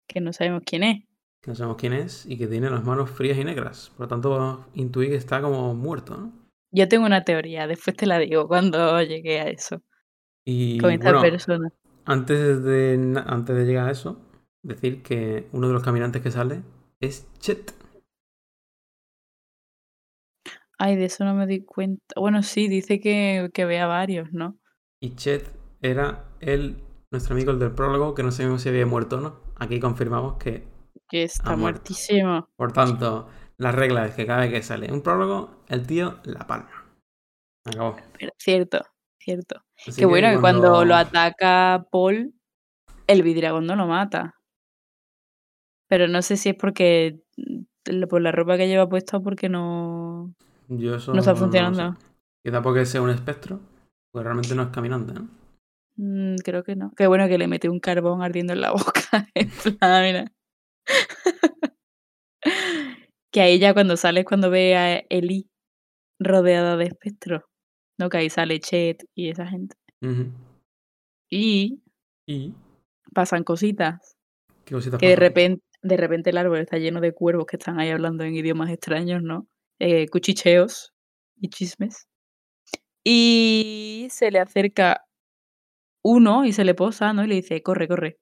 Que 0.08 0.22
no 0.22 0.34
sabemos 0.34 0.64
quién 0.66 0.84
es. 0.84 1.04
que 1.44 1.52
no 1.52 1.56
sabemos 1.56 1.78
quién 1.78 1.94
es, 1.94 2.26
y 2.26 2.38
que 2.38 2.48
tiene 2.48 2.70
las 2.70 2.84
manos 2.84 3.12
frías 3.12 3.38
y 3.38 3.44
negras. 3.44 3.92
Por 3.92 4.06
lo 4.06 4.08
tanto, 4.08 4.66
intuí 4.74 5.10
que 5.10 5.16
está 5.16 5.40
como 5.42 5.76
muerto, 5.76 6.18
¿no? 6.18 6.32
Yo 6.72 6.88
tengo 6.88 7.06
una 7.06 7.24
teoría, 7.24 7.68
después 7.68 7.96
te 7.96 8.06
la 8.08 8.18
digo 8.18 8.48
cuando 8.48 9.02
llegue 9.04 9.40
a 9.40 9.50
eso, 9.50 9.82
Y 10.46 10.80
con 10.80 10.92
esta 10.92 11.12
bueno, 11.12 11.22
persona. 11.22 11.70
Antes 12.06 12.64
de, 12.64 13.22
antes 13.26 13.56
de 13.56 13.66
llegar 13.66 13.88
a 13.88 13.92
eso, 13.92 14.20
decir 14.64 15.04
que 15.04 15.48
uno 15.52 15.68
de 15.68 15.74
los 15.74 15.84
caminantes 15.84 16.22
que 16.22 16.32
sale 16.32 16.64
es 17.00 17.28
Chet. 17.40 17.74
Ay, 20.78 20.96
de 20.96 21.06
eso 21.06 21.24
no 21.26 21.36
me 21.36 21.46
di 21.46 21.64
cuenta. 21.64 22.04
Bueno, 22.16 22.42
sí, 22.44 22.68
dice 22.68 23.00
que, 23.00 23.50
que 23.54 23.66
ve 23.66 23.80
a 23.80 23.88
varios, 23.88 24.32
¿no? 24.34 24.58
Y 25.00 25.16
Chet 25.16 25.52
era 25.82 26.26
el, 26.40 26.84
nuestro 27.12 27.34
amigo 27.36 27.52
el 27.52 27.60
del 27.60 27.74
prólogo, 27.74 28.16
que 28.16 28.24
no 28.24 28.32
sabemos 28.32 28.62
si 28.62 28.70
había 28.70 28.86
muerto 28.86 29.18
o 29.18 29.22
no. 29.22 29.40
Aquí 29.58 29.80
confirmamos 29.80 30.38
que, 30.38 30.68
Que 31.08 31.24
está 31.24 31.56
muertísimo. 31.56 32.50
por 32.56 32.72
tanto, 32.74 33.28
la 33.58 33.72
regla 33.72 34.06
es 34.08 34.16
que 34.16 34.26
cada 34.26 34.42
vez 34.42 34.52
que 34.52 34.64
sale 34.64 34.92
un 34.92 35.02
prólogo, 35.02 35.64
el 35.68 35.86
tío 35.86 36.20
la 36.24 36.48
palma. 36.48 36.72
Acabó. 37.66 37.98
Pero 38.18 38.32
cierto, 38.40 38.82
cierto. 39.20 39.64
Así 39.88 40.00
Qué 40.02 40.06
bueno 40.06 40.30
que 40.30 40.40
cuando 40.40 40.86
lo 40.86 40.96
ataca 40.96 41.86
Paul, 41.92 42.34
el 43.08 43.24
vidragón 43.24 43.66
no 43.66 43.76
lo 43.76 43.88
mata. 43.88 44.36
Pero 45.88 46.08
no 46.08 46.22
sé 46.22 46.38
si 46.38 46.50
es 46.50 46.56
porque 46.56 47.20
l- 47.86 48.08
por 48.08 48.22
la 48.22 48.32
ropa 48.32 48.58
que 48.58 48.68
lleva 48.68 48.88
puesta 48.88 49.20
porque 49.20 49.50
no, 49.50 50.34
Yo 50.70 50.96
eso 50.96 51.14
no 51.14 51.20
está 51.20 51.34
sé. 51.34 51.40
funcionando. 51.40 51.98
Quizá 52.44 52.62
porque 52.62 52.86
sea 52.86 53.02
un 53.02 53.10
espectro, 53.10 53.60
pues 54.12 54.24
realmente 54.24 54.56
no 54.56 54.64
es 54.64 54.70
caminante, 54.70 55.14
¿no? 55.14 55.28
Mm, 55.98 56.36
creo 56.44 56.64
que 56.64 56.76
no. 56.76 56.92
Qué 56.96 57.08
bueno 57.08 57.28
que 57.28 57.38
le 57.38 57.48
mete 57.48 57.70
un 57.70 57.80
carbón 57.80 58.22
ardiendo 58.22 58.54
en 58.54 58.62
la 58.62 58.72
boca. 58.72 59.28
En 59.36 59.50
plan, 59.50 60.04
mira. 60.04 60.32
Que 63.34 63.40
ahí 63.40 63.60
ya 63.60 63.74
cuando 63.74 63.96
sale 63.96 64.22
es 64.22 64.26
cuando 64.26 64.50
ve 64.50 64.76
a 64.76 64.98
Ellie 65.10 65.48
rodeada 66.20 66.76
de 66.76 66.86
espectros. 66.86 67.44
¿No? 68.02 68.10
Que 68.10 68.18
ahí 68.18 68.30
sale 68.30 68.60
Chet 68.60 69.06
y 69.16 69.30
esa 69.30 69.46
gente. 69.48 69.76
Y 71.30 71.80
Y 72.26 72.54
pasan 73.14 73.44
cositas. 73.44 74.18
qué 74.66 74.74
cositas 74.76 75.00
Que 75.00 75.08
de 75.08 75.14
pasan? 75.16 75.28
repente, 75.28 75.64
de 75.84 75.98
repente 75.98 76.30
el 76.32 76.38
árbol 76.38 76.60
está 76.60 76.78
lleno 76.78 77.00
de 77.02 77.14
cuervos 77.14 77.46
que 77.46 77.58
están 77.58 77.80
ahí 77.80 77.90
hablando 77.90 78.24
en 78.24 78.36
idiomas 78.36 78.70
extraños, 78.72 79.22
¿no? 79.22 79.48
Eh, 79.80 80.08
cuchicheos 80.10 80.94
y 81.40 81.50
chismes. 81.50 82.08
Y 83.04 84.08
se 84.12 84.32
le 84.32 84.40
acerca 84.40 85.06
uno 86.04 86.46
y 86.46 86.54
se 86.54 86.64
le 86.66 86.74
posa, 86.76 87.14
¿no? 87.14 87.24
Y 87.24 87.28
le 87.28 87.36
dice, 87.36 87.62
corre, 87.64 87.88
corre. 87.88 88.18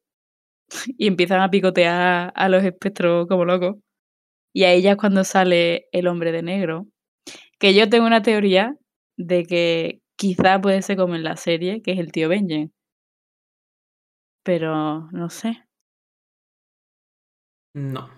Y 0.98 1.08
empiezan 1.08 1.42
a 1.42 1.50
picotear 1.50 2.32
a 2.36 2.50
los 2.50 2.64
espectros 2.64 3.28
como 3.28 3.46
locos. 3.46 3.78
Y 4.54 4.64
a 4.66 4.74
ella 4.74 4.92
es 4.92 4.98
cuando 4.98 5.24
sale 5.24 5.88
el 5.92 6.08
hombre 6.08 6.32
de 6.32 6.44
negro. 6.44 6.88
Que 7.60 7.74
yo 7.74 7.90
tengo 7.90 8.08
una 8.08 8.22
teoría 8.22 8.76
de 9.20 9.46
que 9.46 10.02
quizá 10.18 10.60
puede 10.62 10.82
ser 10.82 10.98
como 10.98 11.16
en 11.16 11.24
la 11.24 11.36
serie, 11.38 11.82
que 11.84 11.92
es 11.92 12.00
el 12.00 12.12
tío 12.12 12.30
Benjen. 12.30 12.74
Pero 14.44 15.08
no 15.12 15.30
sé. 15.30 15.64
No, 17.76 18.10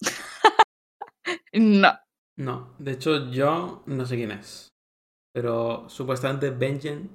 No. 1.54 1.92
no. 2.38 2.74
De 2.78 2.92
hecho, 2.92 3.30
yo 3.30 3.82
no 3.86 4.06
sé 4.06 4.16
quién 4.16 4.32
es. 4.32 4.68
Pero 5.34 5.88
supuestamente 5.88 6.50
Benjen 6.50 7.10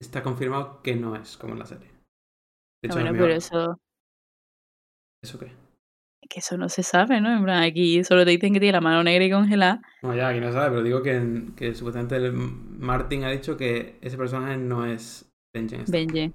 está 0.00 0.22
confirmado 0.22 0.82
que 0.82 0.96
no 0.96 1.16
es 1.16 1.36
como 1.36 1.54
en 1.54 1.60
la 1.60 1.66
serie. 1.66 1.88
De 1.88 1.94
Ah, 1.94 2.86
hecho, 2.86 2.94
bueno, 2.94 3.12
pero 3.12 3.26
eso, 3.34 3.78
¿Eso 5.22 5.38
qué? 5.38 5.52
Que 6.32 6.40
eso 6.40 6.56
no 6.56 6.68
se 6.68 6.82
sabe, 6.82 7.20
¿no? 7.20 7.36
En 7.36 7.44
plan, 7.44 7.62
aquí 7.62 8.02
solo 8.04 8.24
te 8.24 8.30
dicen 8.30 8.52
que 8.54 8.60
tiene 8.60 8.72
la 8.72 8.80
mano 8.80 9.02
negra 9.04 9.24
y 9.24 9.30
congelada. 9.30 9.82
No, 10.02 10.14
ya, 10.14 10.28
aquí 10.28 10.40
no 10.40 10.50
sabe, 10.52 10.70
pero 10.70 10.82
digo 10.82 11.02
que, 11.02 11.52
que 11.56 11.74
supuestamente 11.74 12.16
el 12.16 12.32
Martin 12.32 13.24
ha 13.24 13.30
dicho 13.30 13.56
que 13.56 13.98
ese 14.00 14.16
personaje 14.16 14.56
no 14.56 14.86
es 14.86 15.30
Benjen. 15.54 15.84
Benjen. 15.88 16.34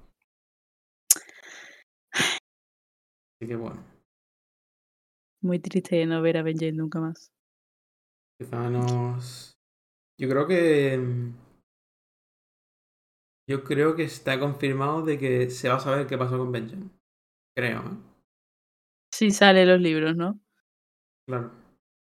Así 3.40 3.48
que 3.48 3.56
bueno, 3.56 3.82
Muy 5.42 5.58
triste 5.58 6.04
no 6.06 6.22
ver 6.22 6.38
a 6.38 6.42
Benjen 6.42 6.76
nunca 6.76 7.00
más. 7.00 7.30
quizá 8.40 8.68
nos... 8.70 9.54
Yo 10.20 10.28
creo 10.28 10.46
que... 10.46 11.32
Yo 13.48 13.64
creo 13.64 13.96
que 13.96 14.02
está 14.02 14.38
confirmado 14.38 15.02
de 15.02 15.18
que 15.18 15.48
se 15.50 15.68
va 15.68 15.76
a 15.76 15.80
saber 15.80 16.06
qué 16.06 16.18
pasó 16.18 16.36
con 16.38 16.52
Benjen. 16.52 16.90
Creo, 17.56 17.80
¿eh? 17.80 18.17
Sí 19.18 19.32
sale 19.32 19.66
los 19.66 19.80
libros, 19.80 20.14
¿no? 20.14 20.38
Claro. 21.26 21.50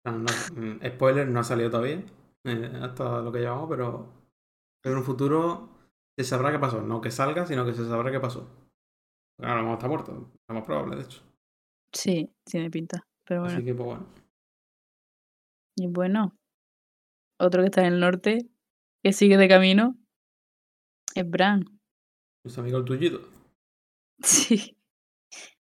No, 0.06 0.11
no, 0.11 0.26
mm, 0.53 0.86
spoiler, 0.94 1.27
no 1.27 1.40
ha 1.40 1.44
salido 1.44 1.72
todavía. 1.72 2.03
eh, 2.44 2.80
hasta 2.84 3.22
lo 3.22 3.31
que 3.31 3.40
llevamos, 3.40 3.68
pero... 3.68 4.14
En 4.84 4.95
un 4.95 5.03
futuro 5.03 5.69
se 6.15 6.23
sabrá 6.23 6.52
qué 6.52 6.60
pasó. 6.60 6.84
No 6.84 7.02
que 7.02 7.10
salga, 7.10 7.48
sino 7.48 7.65
que 7.65 7.73
se 7.73 7.84
sabrá 7.88 8.11
qué 8.11 8.19
pasó. 8.19 8.48
Ahora 9.40 9.64
mejor 9.64 9.73
está 9.77 9.88
muerto. 9.88 10.31
Es 10.48 10.53
más 10.53 10.64
probable, 10.64 10.98
de 10.98 11.02
hecho. 11.02 11.23
Sí, 11.91 12.31
tiene 12.45 12.69
pinta. 12.69 13.07
Pero 13.26 13.41
bueno. 13.41 13.56
Así 13.56 13.65
que, 13.65 13.73
pues 13.73 13.88
bueno. 13.88 14.06
Y 15.77 15.88
bueno, 15.88 16.38
otro 17.40 17.64
que 17.64 17.69
está 17.69 17.81
en 17.88 17.94
el 17.94 17.99
norte, 17.99 18.38
que 19.03 19.14
sigue 19.14 19.38
de 19.38 19.48
camino, 19.48 19.98
es 21.15 21.27
Bran. 21.27 21.65
Nuestro 22.44 22.61
amigo 22.61 22.77
el 22.77 22.86
tuyito. 22.86 23.19
Sí. 24.22 24.78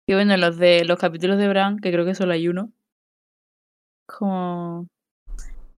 Y 0.08 0.14
bueno, 0.14 0.36
los 0.36 0.56
de 0.56 0.84
los 0.84 0.98
capítulos 0.98 1.38
de 1.38 1.48
Bran, 1.48 1.78
que 1.78 1.92
creo 1.92 2.04
que 2.04 2.16
solo 2.16 2.32
hay 2.32 2.48
uno. 2.48 2.72
Como. 4.06 4.88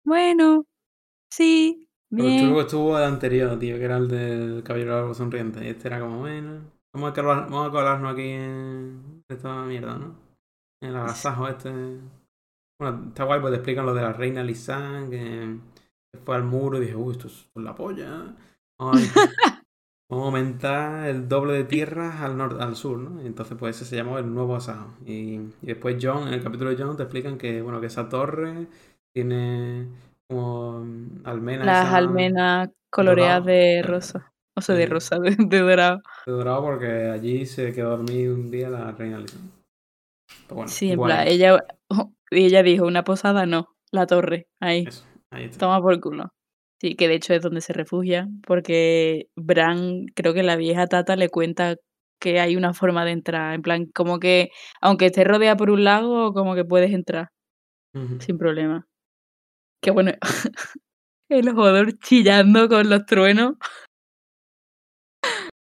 Bueno, 0.05 0.65
sí, 1.31 1.89
Pero 2.15 2.29
bien. 2.29 2.55
que 2.55 2.61
estuvo 2.61 2.99
el 2.99 3.05
anterior, 3.05 3.59
tío, 3.59 3.77
que 3.79 3.85
era 3.85 3.97
el 3.97 4.09
del 4.09 4.63
caballero 4.63 4.97
árbol 4.97 5.15
sonriente. 5.15 5.65
Y 5.65 5.69
este 5.69 5.89
era 5.89 6.01
como, 6.01 6.21
bueno, 6.21 6.61
vamos 6.95 7.11
a, 7.11 7.15
colar- 7.15 7.45
vamos 7.51 7.69
a 7.69 7.71
colarnos 7.71 8.13
aquí 8.13 8.29
en 8.29 9.25
esta 9.29 9.65
mierda, 9.65 9.99
¿no? 9.99 10.15
En 10.83 10.91
el 10.91 10.97
agasajo 10.97 11.49
este. 11.49 11.71
Bueno, 12.81 13.09
está 13.09 13.25
guay, 13.25 13.41
pues 13.41 13.53
te 13.53 13.57
explican 13.59 13.87
lo 13.87 13.95
de 13.95 14.03
la 14.03 14.13
reina 14.13 14.43
Lisanne, 14.43 15.11
que 15.11 16.19
fue 16.25 16.37
al 16.37 16.45
muro 16.45 16.79
y 16.79 16.83
dije, 16.83 16.97
uy, 16.97 17.13
esto 17.13 17.29
es 17.29 17.51
la 17.57 17.75
polla. 17.75 18.35
Vamos 18.79 19.03
a, 19.17 19.60
vamos 20.11 20.25
a 20.25 20.27
aumentar 20.27 21.09
el 21.09 21.29
doble 21.29 21.55
de 21.55 21.65
tierras 21.65 22.21
al, 22.21 22.37
norte, 22.37 22.63
al 22.63 22.77
sur, 22.77 22.99
¿no? 22.99 23.21
Entonces, 23.21 23.57
pues 23.59 23.77
ese 23.77 23.85
se 23.85 23.97
llamó 23.97 24.19
el 24.19 24.33
nuevo 24.33 24.57
asajo. 24.57 24.93
Y, 25.07 25.37
y 25.63 25.67
después 25.67 25.97
John, 26.01 26.29
en 26.29 26.35
el 26.35 26.43
capítulo 26.43 26.71
de 26.71 26.77
John, 26.77 26.97
te 26.97 27.05
explican 27.05 27.39
que, 27.39 27.63
bueno, 27.63 27.81
que 27.81 27.87
esa 27.87 28.09
torre 28.09 28.67
tiene 29.15 29.89
como 30.29 30.81
mm, 30.81 31.23
almenas. 31.25 31.67
Las 31.67 31.93
almenas 31.95 32.71
coloreadas 32.91 33.45
de 33.45 33.83
rosa. 33.83 34.33
O 34.57 34.61
sea, 34.61 34.75
de 34.75 34.87
rosa, 34.87 35.19
de, 35.21 35.37
de 35.39 35.59
dorado. 35.61 36.03
de 36.27 36.33
dorado 36.33 36.63
porque 36.63 36.87
allí 36.87 37.47
se 37.47 37.73
quedó 37.73 37.95
a 37.95 37.97
dormir 37.97 38.31
un 38.31 38.51
día 38.51 38.69
la 38.69 38.91
reina 38.93 39.25
bueno, 40.49 40.69
Sí, 40.69 40.91
en 40.91 41.01
plan, 41.01 41.27
ella, 41.27 41.65
ella 42.31 42.63
dijo, 42.63 42.87
una 42.87 43.05
posada 43.05 43.47
no, 43.47 43.77
la 43.93 44.07
torre, 44.07 44.49
ahí. 44.61 44.85
Eso, 44.89 45.05
ahí 45.31 45.45
está. 45.45 45.61
Toma 45.61 45.81
por 45.81 45.99
culo. 46.01 46.33
Sí, 46.81 46.95
que 46.95 47.09
de 47.09 47.15
hecho 47.15 47.35
es 47.35 47.43
donde 47.43 47.61
se 47.61 47.75
refugia, 47.75 48.27
porque 48.47 49.29
Bran, 49.37 50.07
creo 50.15 50.33
que 50.33 50.43
la 50.43 50.57
vieja 50.57 50.87
Tata 50.87 51.15
le 51.15 51.29
cuenta 51.29 51.77
que 52.19 52.41
hay 52.41 52.57
una 52.57 52.73
forma 52.73 53.05
de 53.05 53.11
entrar, 53.13 53.55
en 53.55 53.61
plan, 53.61 53.87
como 53.95 54.19
que 54.19 54.51
aunque 54.81 55.07
estés 55.07 55.27
rodeada 55.27 55.57
por 55.57 55.71
un 55.71 55.85
lago, 55.85 56.33
como 56.33 56.55
que 56.55 56.65
puedes 56.65 56.93
entrar 56.93 57.29
sin 58.21 58.39
problema. 58.39 58.87
Que 59.83 59.91
bueno, 59.91 60.13
el 61.29 61.53
jugador 61.53 61.99
chillando 61.99 62.69
con 62.69 62.89
los 62.89 63.05
truenos. 63.05 63.57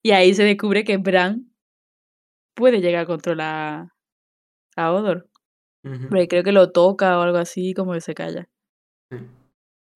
Y 0.04 0.12
ahí 0.12 0.34
se 0.34 0.44
descubre 0.44 0.84
que 0.84 0.98
Bran 0.98 1.52
puede 2.54 2.80
llegar 2.80 3.02
a 3.02 3.06
controlar 3.06 3.88
a 4.76 4.92
Odor. 4.92 5.28
Porque 5.82 6.28
creo 6.28 6.44
que 6.44 6.52
lo 6.52 6.70
toca 6.70 7.18
o 7.18 7.22
algo 7.22 7.38
así, 7.38 7.74
como 7.74 7.92
que 7.92 8.00
se 8.00 8.14
calla. 8.14 8.48
Sí. 9.10 9.41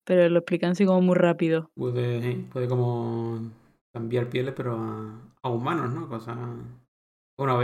Pero 0.07 0.29
lo 0.29 0.39
explican 0.39 0.71
así 0.71 0.85
como 0.85 1.01
muy 1.01 1.15
rápido. 1.15 1.69
Puede, 1.75 2.21
sí, 2.21 2.47
puede 2.51 2.69
como 2.69 3.39
cambiar 3.93 4.29
pieles, 4.29 4.53
pero 4.55 4.77
a, 4.77 5.19
a 5.41 5.49
humanos, 5.49 5.93
¿no? 5.93 6.07
Cosas. 6.07 6.37
Bueno, 7.37 7.59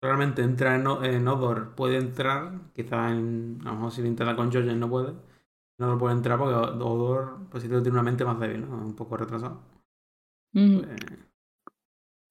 realmente 0.00 0.42
entra 0.42 0.76
en, 0.76 1.26
Odor, 1.26 1.74
puede 1.74 1.96
entrar, 1.96 2.52
quizás 2.72 3.10
en, 3.12 3.58
a 3.62 3.70
lo 3.70 3.74
mejor 3.74 3.90
si 3.90 4.00
lo 4.02 4.06
intenta 4.06 4.36
con 4.36 4.52
Jojen 4.52 4.78
no 4.78 4.88
puede. 4.88 5.14
No 5.78 5.88
lo 5.88 5.98
puede 5.98 6.14
entrar 6.14 6.38
porque 6.38 6.54
Odor, 6.54 7.48
pues 7.50 7.62
si 7.64 7.68
tiene 7.68 7.90
una 7.90 8.02
mente 8.02 8.24
más 8.24 8.38
débil, 8.38 8.60
¿no? 8.62 8.76
Un 8.76 8.94
poco 8.94 9.16
retrasado. 9.16 9.60
Pues, 10.52 10.86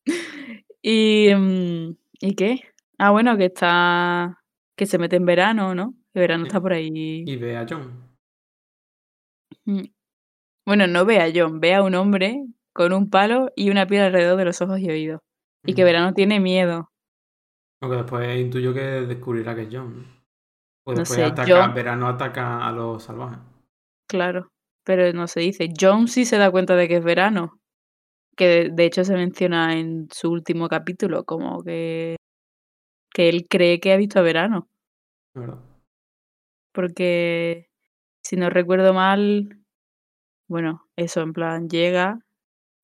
¿Y, 0.81 1.29
mm, 1.35 1.95
¿y 2.21 2.35
qué? 2.35 2.61
Ah, 2.97 3.11
bueno, 3.11 3.37
que 3.37 3.45
está. 3.45 4.41
que 4.77 4.85
se 4.85 4.97
mete 4.97 5.17
en 5.17 5.25
verano, 5.25 5.75
¿no? 5.75 5.93
Que 6.13 6.19
verano 6.21 6.45
Sí. 6.45 6.47
está 6.47 6.61
por 6.61 6.73
ahí. 6.73 6.89
y 7.25 7.35
ve 7.35 7.57
a 7.57 7.65
John. 7.69 8.14
Mm. 9.65 9.83
Bueno, 10.65 10.87
no 10.87 11.05
ve 11.05 11.19
a 11.19 11.31
John, 11.33 11.59
ve 11.59 11.75
a 11.75 11.83
un 11.83 11.95
hombre 11.95 12.45
con 12.73 12.91
un 12.93 13.09
palo 13.09 13.51
y 13.55 13.69
una 13.69 13.87
piedra 13.87 14.07
alrededor 14.07 14.37
de 14.37 14.45
los 14.45 14.61
ojos 14.61 14.79
y 14.79 14.89
oídos. 14.89 15.21
Y 15.63 15.73
que 15.73 15.83
verano 15.83 16.13
tiene 16.13 16.39
miedo. 16.39 16.91
Aunque 17.81 17.97
después 17.97 18.39
intuyo 18.39 18.73
que 18.73 18.81
descubrirá 18.81 19.55
que 19.55 19.63
es 19.63 19.69
John. 19.71 20.05
Pues 20.83 20.97
No 20.97 20.99
después 21.01 21.19
sé, 21.19 21.23
ataca, 21.23 21.67
verano 21.69 22.07
ataca 22.07 22.67
a 22.67 22.71
los 22.71 23.03
salvajes. 23.03 23.39
Claro. 24.07 24.51
Pero 24.83 25.11
no 25.13 25.27
se 25.27 25.39
dice. 25.39 25.69
John 25.79 26.07
sí 26.07 26.25
se 26.25 26.37
da 26.37 26.51
cuenta 26.51 26.75
de 26.75 26.87
que 26.87 26.97
es 26.97 27.03
verano. 27.03 27.59
Que 28.37 28.47
de, 28.47 28.69
de 28.69 28.85
hecho 28.85 29.03
se 29.03 29.15
menciona 29.15 29.77
en 29.77 30.07
su 30.11 30.29
último 30.29 30.67
capítulo, 30.67 31.23
como 31.23 31.63
que. 31.63 32.17
que 33.11 33.29
él 33.29 33.47
cree 33.49 33.79
que 33.79 33.93
ha 33.93 33.97
visto 33.97 34.19
a 34.19 34.23
verano. 34.23 34.67
la 35.33 35.41
¿verdad? 35.41 35.59
Porque 36.73 37.69
si 38.25 38.37
no 38.37 38.49
recuerdo 38.49 38.91
mal, 38.91 39.59
bueno, 40.49 40.87
eso 40.95 41.21
en 41.21 41.31
plan 41.31 41.69
llega 41.69 42.19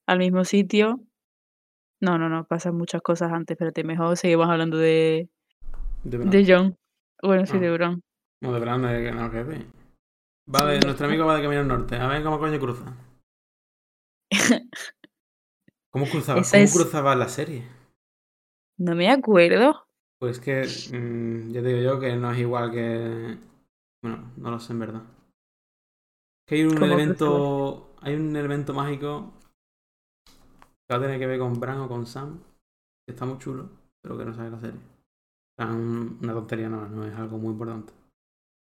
al 0.07 0.19
mismo 0.19 0.45
sitio. 0.45 0.99
No, 1.99 2.19
no, 2.19 2.29
no, 2.29 2.45
pasan 2.45 2.75
muchas 2.77 3.01
cosas 3.01 3.31
antes, 3.31 3.55
espérate, 3.55 3.83
mejor 3.83 4.15
seguimos 4.17 4.47
hablando 4.49 4.77
de, 4.77 5.29
De 6.03 6.17
de 6.19 6.45
John. 6.47 6.75
Bueno, 7.23 7.45
sí, 7.47 7.53
Ah. 7.57 7.59
de 7.59 7.71
Bron. 7.71 8.01
No, 8.43 8.53
de 8.53 8.59
verano 8.59 8.87
es 8.89 9.13
no. 9.15 9.29
Vale, 10.47 10.79
Sí. 10.79 10.85
nuestro 10.85 11.07
amigo 11.07 11.25
va 11.25 11.35
de 11.37 11.41
camino 11.43 11.61
al 11.61 11.67
norte. 11.67 11.95
A 11.95 12.07
ver 12.07 12.23
cómo 12.23 12.39
coño 12.39 12.59
cruza. 12.59 12.95
¿Cómo 15.91 16.05
cruzaba? 16.05 16.41
¿Cómo 16.41 16.63
es- 16.63 16.73
cruzaba 16.73 17.15
la 17.15 17.27
serie? 17.27 17.67
No 18.77 18.95
me 18.95 19.09
acuerdo. 19.09 19.87
Pues 20.19 20.39
que 20.39 20.61
mm, 20.63 21.51
ya 21.51 21.61
te 21.61 21.67
digo 21.67 21.81
yo 21.93 21.99
que 21.99 22.15
no 22.15 22.31
es 22.31 22.39
igual 22.39 22.71
que. 22.71 23.37
Bueno, 24.03 24.31
no 24.37 24.51
lo 24.51 24.59
sé 24.59 24.73
en 24.73 24.79
verdad. 24.79 25.03
Que 26.51 26.55
hay 26.57 26.63
un 26.65 26.73
¿Cómo 26.73 26.79
que 26.81 26.85
elemento. 26.87 27.95
Hay 28.01 28.13
un 28.15 28.35
elemento 28.35 28.73
mágico 28.73 29.31
que 30.25 30.93
va 30.93 30.97
a 30.97 31.01
tener 31.01 31.17
que 31.17 31.25
ver 31.25 31.39
con 31.39 31.57
Bran 31.61 31.79
o 31.79 31.87
con 31.87 32.05
Sam. 32.05 32.41
Que 33.07 33.13
está 33.13 33.25
muy 33.25 33.37
chulo, 33.37 33.69
pero 34.03 34.17
que 34.17 34.25
no 34.25 34.33
sabe 34.33 34.49
la 34.51 34.59
serie. 34.59 34.79
Un- 35.59 36.19
una 36.21 36.33
tontería 36.33 36.67
no, 36.67 36.89
no 36.89 37.05
es 37.05 37.15
algo 37.15 37.37
muy 37.37 37.53
importante. 37.53 37.93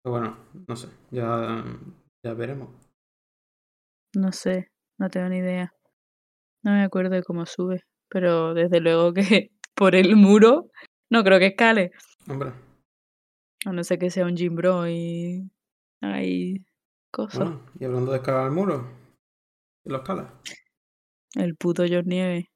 Pero 0.03 0.13
bueno, 0.17 0.37
no 0.67 0.75
sé. 0.75 0.87
Ya, 1.11 1.63
ya 2.25 2.33
veremos. 2.33 2.69
No 4.15 4.31
sé, 4.31 4.71
no 4.97 5.07
tengo 5.11 5.29
ni 5.29 5.37
idea. 5.37 5.71
No 6.63 6.71
me 6.71 6.81
acuerdo 6.83 7.11
de 7.11 7.21
cómo 7.23 7.45
sube, 7.45 7.83
pero 8.09 8.55
desde 8.55 8.79
luego 8.79 9.13
que 9.13 9.51
por 9.75 9.93
el 9.93 10.15
muro 10.15 10.71
no 11.11 11.23
creo 11.23 11.37
que 11.37 11.47
escale. 11.47 11.91
Hombre, 12.27 12.51
A 13.67 13.71
no 13.71 13.83
ser 13.83 13.99
que 13.99 14.09
sea 14.09 14.25
un 14.25 14.35
Jim 14.35 14.55
Bro 14.55 14.87
y 14.89 15.51
hay 16.01 16.65
cosas. 17.15 17.39
bueno, 17.39 17.61
y 17.79 17.85
hablando 17.85 18.11
de 18.11 18.17
escalar 18.17 18.47
el 18.47 18.51
muro. 18.51 18.85
¿Y 19.85 19.89
lo 19.89 19.97
escala? 19.97 20.33
El 21.35 21.55
puto 21.55 21.85
George 21.85 22.09
Nieve. 22.09 22.49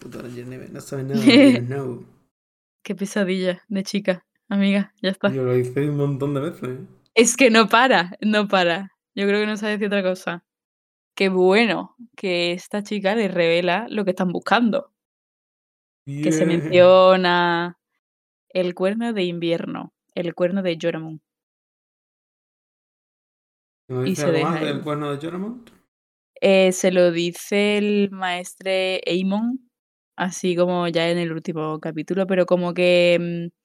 Puta, 0.00 0.22
la 0.22 0.30
Jennifer, 0.30 0.70
no 0.70 0.80
sabe 0.80 1.04
nada. 1.04 1.60
know. 1.60 2.04
Qué 2.82 2.94
pesadilla 2.94 3.62
de 3.68 3.82
chica. 3.84 4.26
Amiga, 4.48 4.92
ya 5.02 5.10
está. 5.10 5.32
Yo 5.32 5.44
lo 5.44 5.56
hice 5.56 5.88
un 5.88 5.96
montón 5.96 6.34
de 6.34 6.40
veces. 6.40 6.68
¿eh? 6.68 6.86
Es 7.14 7.36
que 7.36 7.50
no 7.50 7.68
para, 7.68 8.16
no 8.20 8.48
para. 8.48 8.92
Yo 9.14 9.26
creo 9.26 9.40
que 9.40 9.46
no 9.46 9.56
sabe 9.56 9.72
decir 9.72 9.86
otra 9.86 10.02
cosa. 10.02 10.44
Qué 11.14 11.28
bueno 11.28 11.96
que 12.16 12.52
esta 12.52 12.82
chica 12.82 13.14
le 13.14 13.28
revela 13.28 13.86
lo 13.88 14.04
que 14.04 14.10
están 14.10 14.32
buscando. 14.32 14.92
Que 16.04 16.30
se 16.30 16.46
menciona 16.46 17.78
el 18.48 18.74
cuerno 18.74 19.12
de 19.12 19.24
invierno, 19.24 19.92
el 20.14 20.34
cuerno 20.34 20.62
de 20.62 20.78
Joramun. 20.80 21.20
¿No 23.88 24.02
y 24.02 24.14
dice 24.14 24.22
se 24.22 24.30
algo 24.30 24.38
deja 24.38 24.60
más 24.60 24.60
del 24.60 24.80
cuerno 24.80 25.10
de 25.10 25.18
Joramont? 25.18 25.70
Eh, 26.40 26.72
se 26.72 26.90
lo 26.92 27.10
dice 27.12 27.78
el 27.78 28.10
maestre 28.10 29.00
Eamon, 29.06 29.70
así 30.16 30.54
como 30.56 30.86
ya 30.88 31.08
en 31.10 31.18
el 31.18 31.32
último 31.32 31.80
capítulo, 31.80 32.26
pero 32.26 32.44
como 32.46 32.74
que, 32.74 33.18
mm, 33.52 33.56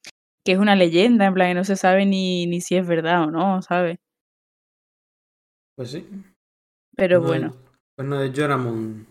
que 0.44 0.52
es 0.52 0.58
una 0.58 0.76
leyenda, 0.76 1.26
en 1.26 1.34
plan 1.34 1.50
que 1.50 1.54
no 1.54 1.64
se 1.64 1.76
sabe 1.76 2.06
ni, 2.06 2.46
ni 2.46 2.60
si 2.62 2.76
es 2.76 2.86
verdad 2.86 3.24
o 3.24 3.30
no, 3.30 3.62
¿sabes? 3.62 3.98
Pues 5.76 5.90
sí. 5.90 6.06
Pero 6.96 7.20
de- 7.20 7.22
bueno, 7.22 7.54
Cuerno 7.96 8.18
de 8.20 8.32
Joramont. 8.34 9.06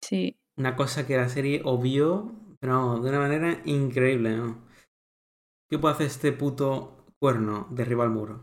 sí. 0.00 0.36
Una 0.58 0.76
cosa 0.76 1.06
que 1.06 1.16
la 1.16 1.30
serie 1.30 1.62
obvió, 1.64 2.30
pero 2.60 2.74
vamos, 2.74 3.02
de 3.02 3.08
una 3.08 3.20
manera 3.20 3.62
increíble, 3.64 4.36
¿no? 4.36 4.58
¿Qué 5.70 5.78
puede 5.78 5.94
hacer 5.94 6.08
este 6.08 6.32
puto 6.32 7.06
cuerno? 7.20 7.68
Derriba 7.70 8.02
el 8.02 8.10
muro. 8.10 8.40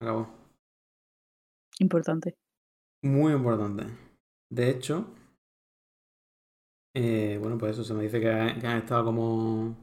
Acabó. 0.00 0.37
Importante. 1.80 2.36
Muy 3.02 3.32
importante. 3.32 3.84
De 4.50 4.70
hecho, 4.70 5.06
eh, 6.94 7.38
bueno, 7.40 7.58
pues 7.58 7.72
eso 7.72 7.84
se 7.84 7.94
me 7.94 8.02
dice 8.04 8.20
que, 8.20 8.30
ha- 8.30 8.58
que 8.58 8.66
han 8.66 8.78
estado 8.78 9.04
como 9.06 9.76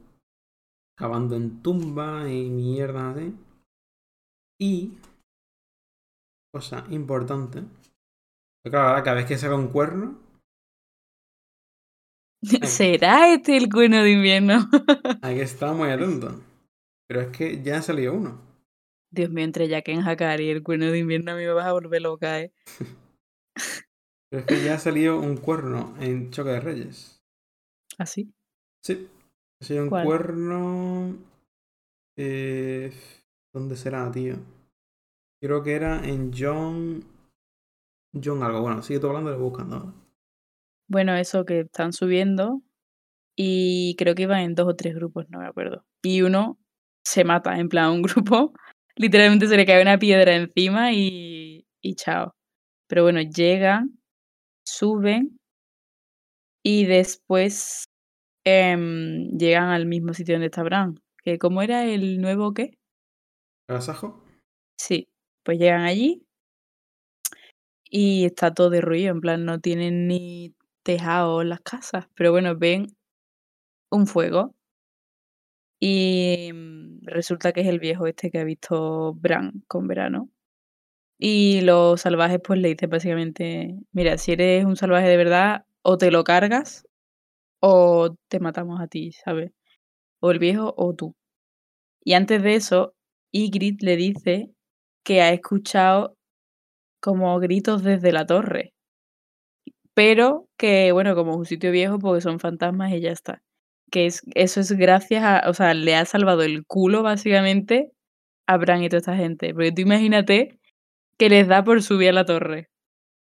cavando 0.98 1.36
en 1.36 1.62
tumbas 1.62 2.30
y 2.30 2.50
mierda 2.50 3.12
así. 3.12 3.34
Y, 4.60 4.98
cosa 6.54 6.86
importante, 6.90 7.64
claro, 8.64 9.04
cada 9.04 9.18
vez 9.18 9.26
que 9.26 9.38
saca 9.38 9.56
un 9.56 9.68
cuerno, 9.68 10.20
¿Será 12.64 13.34
este 13.34 13.58
el 13.58 13.70
cuerno 13.70 14.04
de 14.04 14.12
invierno? 14.12 14.70
hay 15.22 15.36
que 15.36 15.42
estar 15.42 15.74
muy 15.74 15.90
atento. 15.90 16.42
Pero 17.08 17.22
es 17.22 17.28
que 17.30 17.62
ya 17.62 17.78
ha 17.78 17.82
salido 17.82 18.14
uno. 18.14 18.40
Dios 19.16 19.32
mío, 19.32 19.46
entre 19.46 19.70
Jaqen 19.70 20.08
Hakari 20.08 20.46
y 20.46 20.50
el 20.52 20.64
cuerno 20.64 20.92
de 20.92 21.00
invierno 21.00 21.32
a 21.32 21.36
mí 21.36 21.44
me 21.44 21.54
vas 21.54 21.66
a 21.66 21.74
volver 21.74 22.02
loca, 22.02 22.42
¿eh? 22.42 22.54
Pero 24.30 24.42
es 24.42 24.46
que 24.46 24.64
ya 24.64 24.76
ha 24.76 24.80
salido 24.80 25.20
un 25.20 25.38
cuerno 25.38 25.96
en 26.00 26.30
Choque 26.32 26.52
de 26.52 26.60
Reyes. 26.60 27.24
¿Así? 27.98 28.34
Sí. 28.84 29.10
Ha 29.62 29.66
sido 29.66 29.84
un 29.84 29.90
¿Cuál? 29.90 30.06
cuerno. 30.06 31.18
Eh, 32.18 32.94
¿Dónde 33.54 33.78
será, 33.78 34.12
tío? 34.12 34.36
Creo 35.42 35.64
que 35.64 35.74
era 35.74 36.06
en 36.06 36.32
John. 36.38 37.04
John 38.22 38.44
algo. 38.44 38.62
Bueno, 38.62 38.82
sigue 38.84 39.00
tú 39.00 39.08
hablando 39.08 39.32
y 39.32 39.34
lo 39.34 39.40
buscando. 39.40 39.94
Bueno, 40.88 41.16
eso 41.16 41.46
que 41.46 41.62
están 41.62 41.94
subiendo 41.94 42.62
y 43.36 43.96
creo 43.98 44.16
que 44.16 44.24
iban 44.24 44.42
en 44.42 44.56
dos 44.56 44.68
o 44.68 44.76
tres 44.76 44.96
grupos, 44.96 45.30
no 45.30 45.40
me 45.40 45.48
acuerdo. 45.48 45.86
Y 46.02 46.22
uno 46.22 46.60
se 47.04 47.24
mata, 47.24 47.60
en 47.60 47.70
plan, 47.70 47.92
un 47.92 48.02
grupo 48.02 48.54
literalmente 48.96 49.48
se 49.48 49.58
le 49.58 49.66
cae 49.66 49.82
una 49.82 50.00
piedra 50.00 50.36
encima 50.36 50.94
y, 50.94 51.66
y 51.82 51.96
chao. 51.96 52.36
Pero 52.88 53.04
bueno, 53.04 53.22
llegan, 53.22 54.00
suben 54.66 55.38
y 56.64 56.86
después 56.86 57.86
em, 58.46 59.30
llegan 59.38 59.70
al 59.70 59.86
mismo 59.86 60.14
sitio 60.14 60.36
donde 60.36 60.48
está 60.48 60.64
Bran. 60.64 61.00
Que 61.24 61.38
¿Cómo 61.40 61.62
era 61.62 61.86
el 61.86 62.22
nuevo 62.22 62.54
qué? 62.54 62.78
¿Agasajo? 63.68 64.24
Sí, 64.80 65.08
pues 65.44 65.58
llegan 65.58 65.82
allí 65.82 66.26
y 67.90 68.26
está 68.26 68.54
todo 68.54 68.70
derruido, 68.70 69.12
en 69.12 69.22
plan, 69.22 69.46
no 69.46 69.60
tienen 69.60 70.08
ni 70.08 70.56
tejado 70.84 71.44
las 71.44 71.62
casas, 71.62 72.08
pero 72.16 72.32
bueno, 72.32 72.56
ven 72.56 72.88
un 73.92 74.08
fuego 74.08 74.55
y 75.88 76.52
mm, 76.52 77.02
resulta 77.06 77.54
que 77.54 77.62
es 77.62 77.68
el 77.68 77.80
viejo 77.80 78.08
este 78.08 78.32
que 78.32 78.40
ha 78.40 78.44
visto 78.44 79.14
Bran 79.14 79.64
con 79.68 79.88
verano. 79.88 80.30
Y 81.20 81.62
los 81.62 82.02
salvajes 82.02 82.40
pues 82.44 82.60
le 82.60 82.70
dicen 82.70 82.90
básicamente, 82.90 83.76
mira, 83.94 84.18
si 84.18 84.34
eres 84.34 84.66
un 84.66 84.78
salvaje 84.78 85.08
de 85.10 85.18
verdad, 85.18 85.66
o 85.84 85.98
te 85.98 86.12
lo 86.12 86.24
cargas 86.24 86.88
o 87.62 88.16
te 88.30 88.40
matamos 88.42 88.82
a 88.82 88.88
ti, 88.88 89.14
¿sabes? 89.14 89.52
O 90.22 90.32
el 90.32 90.40
viejo 90.40 90.74
o 90.78 90.96
tú. 90.96 91.16
Y 92.04 92.14
antes 92.14 92.44
de 92.44 92.56
eso, 92.56 92.96
Ygritte 93.34 93.84
le 93.86 93.98
dice 93.98 94.52
que 95.04 95.22
ha 95.22 95.32
escuchado 95.34 96.18
como 97.02 97.40
gritos 97.40 97.84
desde 97.84 98.12
la 98.14 98.26
torre. 98.28 98.74
Pero 99.96 100.48
que, 100.58 100.92
bueno, 100.92 101.16
como 101.16 101.32
es 101.32 101.38
un 101.38 101.46
sitio 101.46 101.72
viejo, 101.72 102.00
porque 102.00 102.22
son 102.22 102.40
fantasmas 102.40 102.92
y 102.94 103.02
ya 103.02 103.12
está. 103.12 103.42
Que 103.96 104.08
es, 104.08 104.22
eso 104.36 104.60
es 104.60 104.74
gracias 104.74 105.24
a, 105.24 105.50
o 105.50 105.54
sea, 105.54 105.74
le 105.74 105.96
ha 105.96 106.04
salvado 106.04 106.42
el 106.44 106.66
culo 106.66 107.02
básicamente 107.02 107.94
a 108.46 108.58
Bran 108.58 108.84
y 108.84 108.90
toda 108.90 109.00
esta 109.00 109.16
gente. 109.16 109.54
Porque 109.54 109.72
tú 109.72 109.82
imagínate 109.84 110.60
que 111.18 111.30
les 111.30 111.48
da 111.48 111.64
por 111.64 111.82
subir 111.82 112.10
a 112.10 112.12
la 112.12 112.26
torre. 112.26 112.68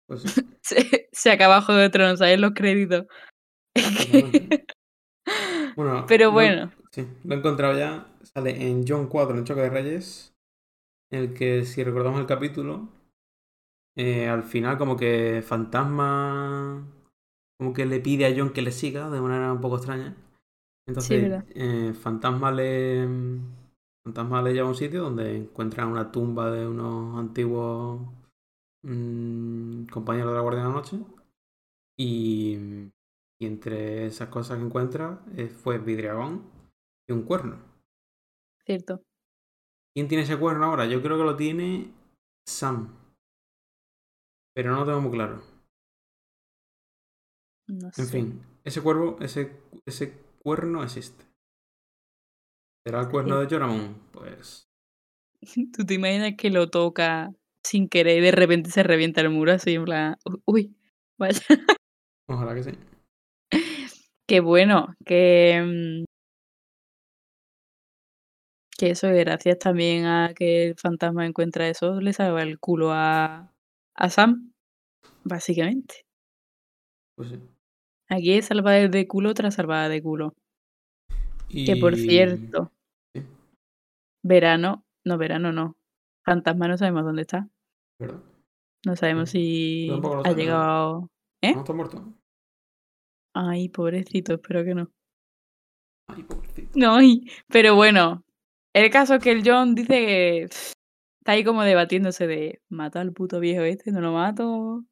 Pues 0.09 0.23
sí. 0.23 0.41
Se, 0.63 1.09
se 1.13 1.31
acaba 1.31 1.63
Juego 1.63 1.81
de 1.81 1.91
Tronos, 1.91 2.19
¿sabes? 2.19 2.41
Los 2.41 2.53
créditos. 2.55 3.07
Bueno, 5.77 6.07
Pero 6.09 6.27
lo- 6.27 6.33
bueno, 6.33 6.73
sí, 6.91 7.07
lo 7.25 7.35
he 7.35 7.39
encontrado 7.39 7.79
ya. 7.79 8.09
Sale 8.23 8.67
en 8.69 8.85
John 8.87 9.07
4, 9.09 9.39
en 9.39 9.45
Choque 9.45 9.61
de 9.61 9.71
Reyes. 9.71 10.35
En 11.13 11.21
el 11.21 11.35
que, 11.35 11.65
si 11.65 11.85
recordamos 11.85 12.19
el 12.21 12.27
capítulo, 12.27 12.89
eh, 13.97 14.27
al 14.29 14.43
final, 14.43 14.77
como 14.77 14.97
que 14.97 15.43
Fantasma. 15.47 16.85
Como 17.59 17.73
que 17.75 17.87
le 17.87 18.01
pide 18.01 18.27
a 18.27 18.35
John 18.37 18.53
que 18.53 18.63
le 18.63 18.73
siga 18.73 19.09
de 19.11 19.21
manera 19.21 19.53
un 19.53 19.61
poco 19.61 19.77
extraña. 19.77 20.17
Entonces, 20.89 21.31
eh, 21.51 21.93
Fantasma 21.95 22.51
le. 22.51 23.07
Fantasma 24.05 24.43
le 24.43 24.55
lleva 24.55 24.67
a 24.67 24.71
un 24.71 24.77
sitio 24.77 25.03
donde 25.05 25.37
encuentra 25.37 25.87
una 25.87 26.11
tumba 26.11 26.51
de 26.51 26.67
unos 26.67 27.19
antiguos 27.19 28.01
mm, 28.83 29.87
compañeros 29.87 30.31
de 30.31 30.37
la 30.37 30.43
Guardia 30.43 30.63
de 30.63 30.69
la 30.69 30.75
Noche. 30.75 30.99
Y, 31.99 32.57
y 33.41 33.47
entre 33.47 34.07
esas 34.07 34.29
cosas 34.29 34.59
que 34.59 34.65
encuentra 34.65 35.23
eh, 35.37 35.49
fue 35.49 35.79
Vidriagón 35.79 36.45
y 37.09 37.13
un 37.13 37.25
cuerno. 37.25 37.59
cierto. 38.65 39.03
¿Quién 39.95 40.09
tiene 40.09 40.25
ese 40.25 40.39
cuerno 40.39 40.65
ahora? 40.67 40.87
Yo 40.87 41.03
creo 41.03 41.19
que 41.19 41.25
lo 41.25 41.37
tiene 41.37 41.93
Sam. 42.47 42.95
Pero 44.55 44.73
no 44.73 44.81
lo 44.81 44.85
tengo 44.87 45.01
muy 45.01 45.11
claro. 45.13 45.41
No 47.69 47.93
En 47.99 48.09
sé. 48.09 48.09
fin, 48.09 48.41
ese 48.65 48.81
cuervo, 48.81 49.19
ese, 49.21 49.61
ese 49.85 50.15
cuerno 50.49 50.83
existe. 50.83 51.27
¿Será 52.87 53.01
el 53.03 53.09
cuerno 53.11 53.39
de 53.39 53.47
Joramon? 53.47 53.95
Pues. 54.13 54.67
¿Tú 55.77 55.85
te 55.85 55.93
imaginas 55.95 56.33
que 56.39 56.49
lo 56.49 56.71
toca 56.71 57.31
sin 57.63 57.87
querer 57.87 58.17
y 58.19 58.23
de 58.23 58.31
repente 58.33 58.71
se 58.71 58.83
revienta 58.83 59.21
el 59.21 59.29
muro 59.29 59.53
así 59.53 59.75
en 59.75 59.85
plan, 59.85 60.17
"U- 60.25 60.41
uy, 60.47 60.75
vaya. 61.19 61.43
Ojalá 62.29 62.55
que 62.55 62.63
sí. 62.63 62.71
Qué 64.27 64.41
bueno, 64.41 64.95
que, 65.05 65.61
mm, 65.63 66.05
que 68.79 68.91
eso, 68.93 69.09
gracias 69.09 69.59
también 69.59 70.07
a 70.07 70.33
que 70.35 70.69
el 70.69 70.77
fantasma 70.79 71.27
encuentra 71.27 71.69
eso, 71.69 72.01
le 72.01 72.15
salva 72.15 72.43
el 72.43 72.59
culo 72.59 72.93
a, 72.93 73.53
a 73.95 74.11
Sam, 74.11 74.55
básicamente. 75.25 76.07
Pues 77.17 77.29
sí. 77.31 77.58
Aquí 78.09 78.33
es 78.33 78.47
salvada 78.47 78.89
de 78.89 79.07
culo 79.07 79.35
tras 79.35 79.55
salvada 79.55 79.89
de 79.89 80.03
culo. 80.03 80.35
Que 81.49 81.77
por 81.77 81.97
cierto, 81.97 82.73
verano, 84.23 84.85
no, 85.05 85.19
verano 85.19 85.53
no. 85.53 85.77
Fantasma 86.25 86.69
no 86.69 86.77
sabemos 86.77 87.05
dónde 87.05 87.23
está. 87.23 87.49
¿Verdad? 87.99 88.23
No 88.87 88.97
sabemos 88.97 89.31
si 89.31 89.91
ha 90.25 90.33
llegado. 90.33 91.11
¿Eh? 91.43 91.55
¿No 91.55 91.61
está 91.61 91.73
muerto? 91.73 92.15
Ay, 93.35 93.69
pobrecito, 93.69 94.35
espero 94.35 94.65
que 94.65 94.75
no. 94.75 94.91
Ay, 96.09 96.23
pobrecito. 96.23 96.79
No, 96.79 96.99
pero 97.49 97.77
bueno, 97.77 98.25
el 98.75 98.91
caso 98.91 99.15
es 99.15 99.23
que 99.23 99.33
el 99.33 99.43
John 99.45 99.75
dice 99.75 99.95
que 99.95 100.43
está 100.43 101.33
ahí 101.33 101.45
como 101.45 101.63
debatiéndose 101.63 102.27
de 102.27 102.63
¿mato 102.69 102.99
al 102.99 103.13
puto 103.13 103.41
viejo 103.41 103.63
este? 103.63 103.91
¿No 103.91 104.01
lo 104.01 104.13
mato? 104.13 104.85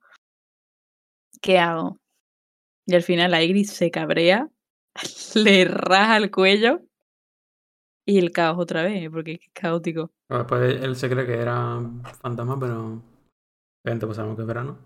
¿Qué 1.40 1.58
hago? 1.58 1.98
Y 2.86 2.94
al 2.94 3.02
final 3.02 3.32
la 3.32 3.42
Igris 3.42 3.70
se 3.70 3.90
cabrea, 3.90 4.48
le 5.34 5.64
raja 5.64 6.16
el 6.16 6.30
cuello 6.30 6.80
y 8.06 8.18
el 8.18 8.30
caos 8.30 8.58
otra 8.58 8.84
vez, 8.84 9.10
porque 9.10 9.32
es 9.32 9.40
caótico. 9.52 10.12
después 10.28 10.82
él 10.82 10.94
se 10.94 11.10
cree 11.10 11.26
que 11.26 11.34
era 11.34 11.80
fantasma, 12.20 12.58
pero 12.58 13.02
obviamente 13.84 14.06
pues 14.06 14.16
sabemos 14.16 14.36
que 14.36 14.42
es 14.42 14.48
verano. 14.48 14.78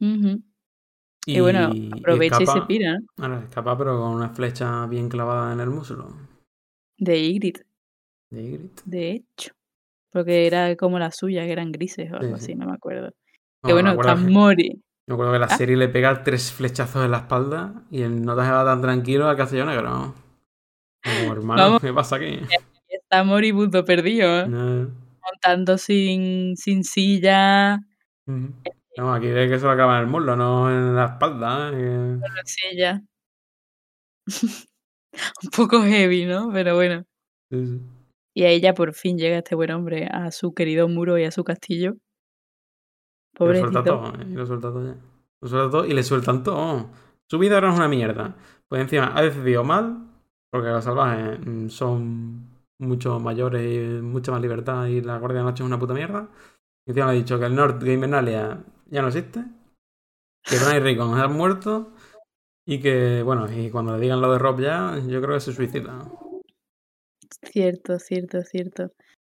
y, 0.00 1.40
bueno, 1.40 1.70
aprovecha 1.92 2.42
y, 2.42 2.46
se 2.46 2.62
pira. 2.62 2.98
Ahora, 3.18 3.42
escapa, 3.44 3.76
pero 3.76 3.98
con 3.98 4.12
una 4.12 4.30
flecha 4.30 4.86
bien 4.86 5.10
clavada 5.10 5.52
en 5.52 5.60
el 5.60 5.68
muslo. 5.68 6.08
De 6.96 7.18
Ygritte. 7.18 7.66
De 8.30 8.42
Ygritte. 8.42 8.82
De 8.86 9.10
hecho. 9.10 9.52
Porque 10.10 10.46
era 10.46 10.74
como 10.76 10.98
la 10.98 11.10
suya, 11.10 11.44
que 11.44 11.52
eran 11.52 11.72
grises 11.72 12.10
o 12.10 12.16
algo 12.16 12.36
así, 12.36 12.54
no 12.54 12.64
me 12.64 12.72
acuerdo. 12.72 13.12
que 13.62 13.74
bueno, 13.74 13.90
está 13.90 14.16
Me 15.06 15.14
acuerdo 15.14 15.32
que 15.32 15.38
la 15.38 15.46
ah. 15.46 15.56
serie 15.56 15.76
le 15.76 15.88
pega 15.88 16.24
tres 16.24 16.50
flechazos 16.50 17.04
en 17.04 17.12
la 17.12 17.18
espalda 17.18 17.74
y 17.90 18.02
él 18.02 18.22
no 18.22 18.34
te 18.34 18.42
va 18.42 18.64
tan 18.64 18.82
tranquilo 18.82 19.28
al 19.28 19.36
castellano 19.36 19.70
negro. 19.70 20.14
Como 21.02 21.32
hermano, 21.32 21.78
¿qué 21.78 21.92
pasa 21.92 22.16
aquí? 22.16 22.40
Está 22.88 23.22
moribundo 23.22 23.84
perdido. 23.84 24.40
¿eh? 24.40 24.46
Montando 24.48 25.78
sin, 25.78 26.56
sin 26.56 26.82
silla. 26.82 27.78
No, 28.26 29.14
aquí 29.14 29.28
ve 29.28 29.48
que 29.48 29.58
se 29.58 29.64
lo 29.64 29.70
acaba 29.70 29.96
en 29.96 30.02
el 30.02 30.06
muslo, 30.08 30.34
no 30.34 30.70
en 30.70 30.96
la 30.96 31.04
espalda. 31.04 31.70
¿eh? 31.72 32.18
la 32.20 32.42
silla. 32.44 33.02
Un 35.42 35.50
poco 35.50 35.82
heavy, 35.82 36.24
¿no? 36.24 36.50
Pero 36.52 36.74
bueno. 36.74 37.04
Y 38.34 38.42
a 38.42 38.48
ella 38.48 38.74
por 38.74 38.92
fin 38.92 39.16
llega 39.16 39.38
este 39.38 39.54
buen 39.54 39.70
hombre 39.70 40.08
a 40.10 40.32
su 40.32 40.52
querido 40.52 40.88
muro 40.88 41.16
y 41.16 41.24
a 41.24 41.30
su 41.30 41.44
castillo. 41.44 41.94
Pobrecito. 43.36 43.66
Lo 43.66 43.72
suelta 43.72 43.90
todo, 43.90 44.22
¿eh? 44.22 44.26
lo 44.26 44.46
suelta 44.46 44.68
todo 44.68 44.86
ya. 44.86 44.96
Lo 45.40 45.48
suelta 45.48 45.70
todo 45.70 45.86
y 45.86 45.92
le 45.92 46.02
sueltan 46.02 46.42
todo. 46.42 46.90
Su 47.28 47.38
vida 47.38 47.56
ahora 47.56 47.70
es 47.70 47.76
una 47.76 47.88
mierda. 47.88 48.34
Pues 48.68 48.80
encima 48.80 49.12
ha 49.14 49.22
decidido 49.22 49.62
mal, 49.62 50.08
porque 50.50 50.68
los 50.68 50.82
salvajes 50.82 51.38
mm, 51.44 51.68
son 51.68 52.48
mucho 52.78 53.20
mayores 53.20 53.62
y 53.62 54.02
mucha 54.02 54.32
más 54.32 54.40
libertad 54.40 54.86
y 54.86 55.00
la 55.00 55.18
Guardia 55.18 55.40
de 55.40 55.44
Noche 55.44 55.62
es 55.62 55.66
una 55.66 55.78
puta 55.78 55.94
mierda. 55.94 56.28
Y 56.86 56.90
encima 56.90 57.10
ha 57.10 57.12
dicho 57.12 57.38
que 57.38 57.46
el 57.46 57.54
North 57.54 57.82
Gamernalia 57.82 58.64
ya 58.86 59.02
no 59.02 59.08
existe, 59.08 59.44
que 60.42 60.56
y 60.56 60.80
Rickon 60.80 61.18
han 61.18 61.32
muerto 61.32 61.92
y 62.64 62.80
que, 62.80 63.22
bueno, 63.22 63.50
y 63.52 63.70
cuando 63.70 63.94
le 63.94 64.00
digan 64.00 64.20
lo 64.20 64.32
de 64.32 64.38
Rob 64.38 64.60
ya, 64.60 64.98
yo 65.06 65.20
creo 65.20 65.34
que 65.34 65.40
se 65.40 65.52
suicida. 65.52 66.10
Cierto, 67.42 67.98
cierto, 67.98 68.42
cierto. 68.42 68.92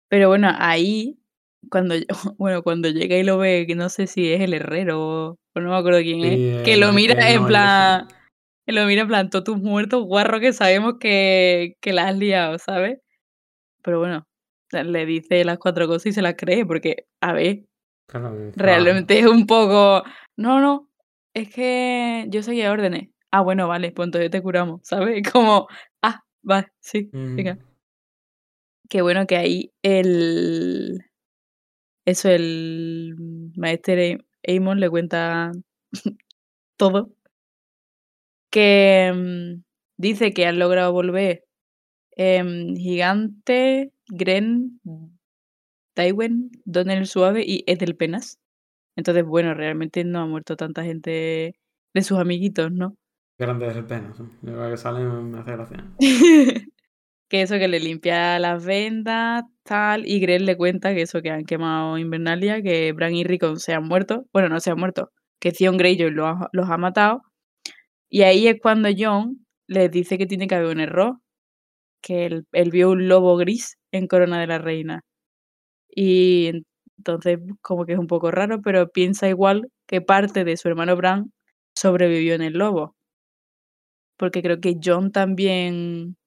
Pero 0.09 0.29
bueno, 0.29 0.49
ahí 0.57 1.20
cuando 1.69 1.95
bueno, 2.37 2.63
cuando 2.63 2.89
llega 2.89 3.17
y 3.17 3.23
lo 3.23 3.37
ve, 3.37 3.65
que 3.67 3.75
no 3.75 3.89
sé 3.89 4.07
si 4.07 4.31
es 4.31 4.41
el 4.41 4.53
herrero 4.53 4.99
o, 5.01 5.37
no 5.55 5.69
me 5.69 5.75
acuerdo 5.75 5.99
quién 5.99 6.23
es, 6.23 6.63
que 6.63 6.77
lo 6.77 6.93
mira 6.93 7.31
en 7.31 7.45
plan, 7.45 8.07
que 8.65 8.73
lo 8.73 8.85
mira 8.85 9.01
en 9.01 9.07
plan, 9.07 9.29
todos 9.29 9.43
tus 9.43 9.57
muertos, 9.57 10.03
guarro 10.05 10.39
que 10.39 10.53
sabemos 10.53 10.95
que, 10.99 11.75
que 11.81 11.93
la 11.93 12.07
has 12.07 12.17
liado, 12.17 12.57
¿sabes? 12.57 12.99
Pero 13.83 13.99
bueno, 13.99 14.27
le 14.71 15.05
dice 15.05 15.43
las 15.43 15.57
cuatro 15.57 15.87
cosas 15.87 16.07
y 16.07 16.13
se 16.13 16.21
las 16.21 16.35
cree, 16.35 16.65
porque, 16.65 17.05
a 17.19 17.33
ver, 17.33 17.65
realmente 18.55 19.19
es 19.19 19.25
un 19.25 19.45
poco, 19.45 20.03
no, 20.37 20.61
no, 20.61 20.89
es 21.33 21.49
que 21.53 22.25
yo 22.29 22.43
seguía 22.43 22.71
órdenes. 22.71 23.09
Ah, 23.31 23.41
bueno, 23.41 23.67
vale, 23.67 23.91
pues 23.91 24.07
entonces 24.07 24.29
te 24.29 24.41
curamos, 24.41 24.81
¿sabes? 24.83 25.23
Como, 25.31 25.67
ah, 26.01 26.23
vale, 26.41 26.67
sí, 26.79 27.09
venga. 27.11 27.57
Qué 28.89 29.01
bueno 29.01 29.25
que 29.25 29.37
ahí 29.37 29.71
el 29.83 31.10
eso 32.05 32.29
el 32.29 33.15
maestro 33.55 33.95
Amon 34.47 34.79
le 34.79 34.89
cuenta 34.89 35.51
todo. 36.77 37.13
Que 38.51 39.11
mm, 39.13 39.63
dice 39.97 40.33
que 40.33 40.45
han 40.45 40.59
logrado 40.59 40.91
volver 40.91 41.45
em, 42.17 42.75
Gigante, 42.75 43.91
Gren, 44.07 44.81
Tywin, 45.93 46.51
Donel 46.65 46.99
el 46.99 47.07
Suave 47.07 47.43
y 47.45 47.63
Ethel 47.67 47.95
Penas. 47.95 48.39
Entonces, 48.95 49.23
bueno, 49.25 49.53
realmente 49.53 50.03
no 50.03 50.19
ha 50.19 50.25
muerto 50.25 50.57
tanta 50.57 50.83
gente 50.83 51.55
de 51.93 52.01
sus 52.01 52.19
amiguitos, 52.19 52.71
¿no? 52.71 52.95
Grande 53.37 53.67
el 53.67 53.85
Penas. 53.85 54.17
Yo 54.41 54.69
que 54.69 54.77
sale 54.77 55.03
me 55.03 55.39
hace 55.39 55.51
gracia. 55.51 55.85
que 57.29 57.41
eso 57.41 57.57
que 57.57 57.67
le 57.67 57.79
limpia 57.79 58.37
las 58.39 58.63
vendas, 58.65 59.45
y 60.05 60.19
Greg 60.19 60.41
le 60.41 60.57
cuenta 60.57 60.93
que 60.93 61.01
eso 61.03 61.21
que 61.21 61.29
han 61.31 61.45
quemado 61.45 61.97
Invernalia, 61.97 62.61
que 62.61 62.91
Bran 62.93 63.15
y 63.15 63.23
Rickon 63.23 63.59
se 63.59 63.73
han 63.73 63.87
muerto, 63.87 64.25
bueno, 64.33 64.49
no 64.49 64.59
se 64.59 64.71
han 64.71 64.79
muerto, 64.79 65.11
que 65.39 65.51
Theon 65.51 65.77
Greyjoy 65.77 66.11
los 66.11 66.69
ha, 66.69 66.77
matado, 66.77 67.21
y 68.09 68.23
ahí 68.23 68.47
es 68.47 68.57
cuando 68.61 68.89
John 68.97 69.45
les 69.67 69.91
dice 69.91 70.17
que 70.17 70.27
tiene 70.27 70.47
que 70.47 70.55
haber 70.55 70.75
un 70.75 70.81
error, 70.81 71.17
que 72.01 72.25
él, 72.25 72.45
él 72.53 72.71
vio 72.71 72.91
un 72.91 73.07
lobo 73.07 73.37
gris 73.37 73.77
en 73.91 74.07
Corona 74.07 74.39
de 74.41 74.47
la 74.47 74.59
Reina, 74.59 75.01
y 75.95 76.51
entonces 76.97 77.39
como 77.61 77.85
que 77.85 77.93
es 77.93 77.99
un 77.99 78.07
poco 78.07 78.31
raro, 78.31 78.61
pero 78.63 78.89
piensa 78.89 79.29
igual 79.29 79.69
que 79.87 80.01
parte 80.01 80.43
de 80.45 80.57
su 80.57 80.67
hermano 80.69 80.95
Bran 80.97 81.31
sobrevivió 81.75 82.35
en 82.35 82.43
el 82.43 82.53
lobo, 82.53 82.95
porque 84.17 84.41
creo 84.41 84.59
que 84.61 84.75
John 84.83 85.11
también 85.11 86.17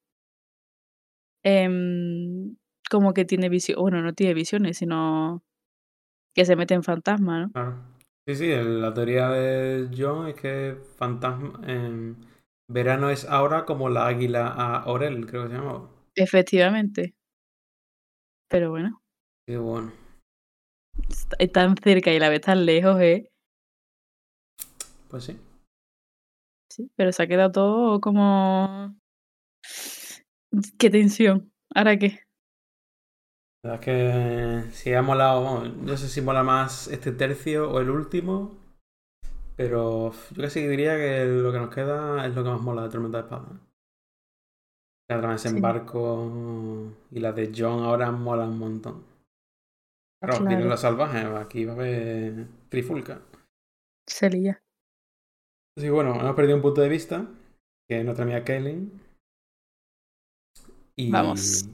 Em, 1.44 2.56
como 2.94 3.12
que 3.12 3.24
tiene 3.24 3.48
visión, 3.48 3.80
bueno, 3.80 4.02
no 4.02 4.12
tiene 4.12 4.34
visiones, 4.34 4.78
sino 4.78 5.42
que 6.32 6.44
se 6.44 6.54
mete 6.54 6.74
en 6.74 6.84
fantasma, 6.84 7.40
¿no? 7.40 7.50
Claro. 7.50 7.74
Sí, 8.24 8.36
sí, 8.36 8.48
la 8.54 8.94
teoría 8.94 9.30
de 9.30 9.90
John 9.96 10.28
es 10.28 10.36
que 10.36 10.76
fantasma, 10.96 11.60
en 11.66 12.24
verano 12.70 13.10
es 13.10 13.24
ahora 13.24 13.64
como 13.64 13.88
la 13.88 14.06
águila 14.06 14.46
a 14.46 14.88
Orel, 14.88 15.26
creo 15.26 15.42
que 15.42 15.48
se 15.48 15.54
llama. 15.56 15.90
Efectivamente. 16.14 17.16
Pero 18.48 18.70
bueno. 18.70 19.02
Qué 19.44 19.56
bueno. 19.56 19.92
Está 21.08 21.36
tan 21.48 21.76
cerca 21.76 22.12
y 22.12 22.20
la 22.20 22.28
vez 22.28 22.42
tan 22.42 22.64
lejos, 22.64 23.00
¿eh? 23.00 23.28
Pues 25.10 25.24
sí. 25.24 25.36
Sí, 26.70 26.88
pero 26.94 27.10
se 27.10 27.24
ha 27.24 27.26
quedado 27.26 27.50
todo 27.50 28.00
como 28.00 28.94
Qué 30.78 30.90
tensión. 30.90 31.52
¿Ahora 31.74 31.98
qué? 31.98 32.23
La 33.64 33.70
verdad 33.70 33.88
es 33.88 34.66
que 34.66 34.72
si 34.72 34.92
ha 34.92 35.00
molado, 35.00 35.64
no 35.64 35.96
sé 35.96 36.10
si 36.10 36.20
mola 36.20 36.42
más 36.42 36.86
este 36.88 37.12
tercio 37.12 37.70
o 37.70 37.80
el 37.80 37.88
último, 37.88 38.52
pero 39.56 40.12
yo 40.32 40.42
casi 40.42 40.66
diría 40.66 40.96
que 40.98 41.24
lo 41.24 41.50
que 41.50 41.58
nos 41.58 41.74
queda 41.74 42.26
es 42.26 42.34
lo 42.34 42.44
que 42.44 42.50
más 42.50 42.60
mola 42.60 42.82
de 42.82 42.90
Tormenta 42.90 43.18
de 43.18 43.24
Espada. 43.24 43.48
La 45.08 45.18
de 45.18 45.28
desembarco 45.28 46.92
y 47.10 47.20
la 47.20 47.32
de 47.32 47.52
John 47.56 47.84
ahora 47.84 48.10
mola 48.10 48.44
un 48.44 48.58
montón. 48.58 49.02
Claro, 50.20 50.40
claro. 50.40 50.48
vienen 50.48 50.68
los 50.68 50.80
salvajes, 50.80 51.24
aquí 51.24 51.64
va 51.64 51.72
a 51.72 51.76
haber 51.76 52.46
trifulca. 52.68 53.22
Sería. 54.06 54.62
Sí, 55.78 55.88
bueno, 55.88 56.20
hemos 56.20 56.36
perdido 56.36 56.56
un 56.56 56.62
punto 56.62 56.82
de 56.82 56.90
vista, 56.90 57.26
que 57.88 58.04
no 58.04 58.12
tenía 58.12 58.44
Kaelin, 58.44 59.00
y, 60.96 61.10
Vamos. 61.10 61.66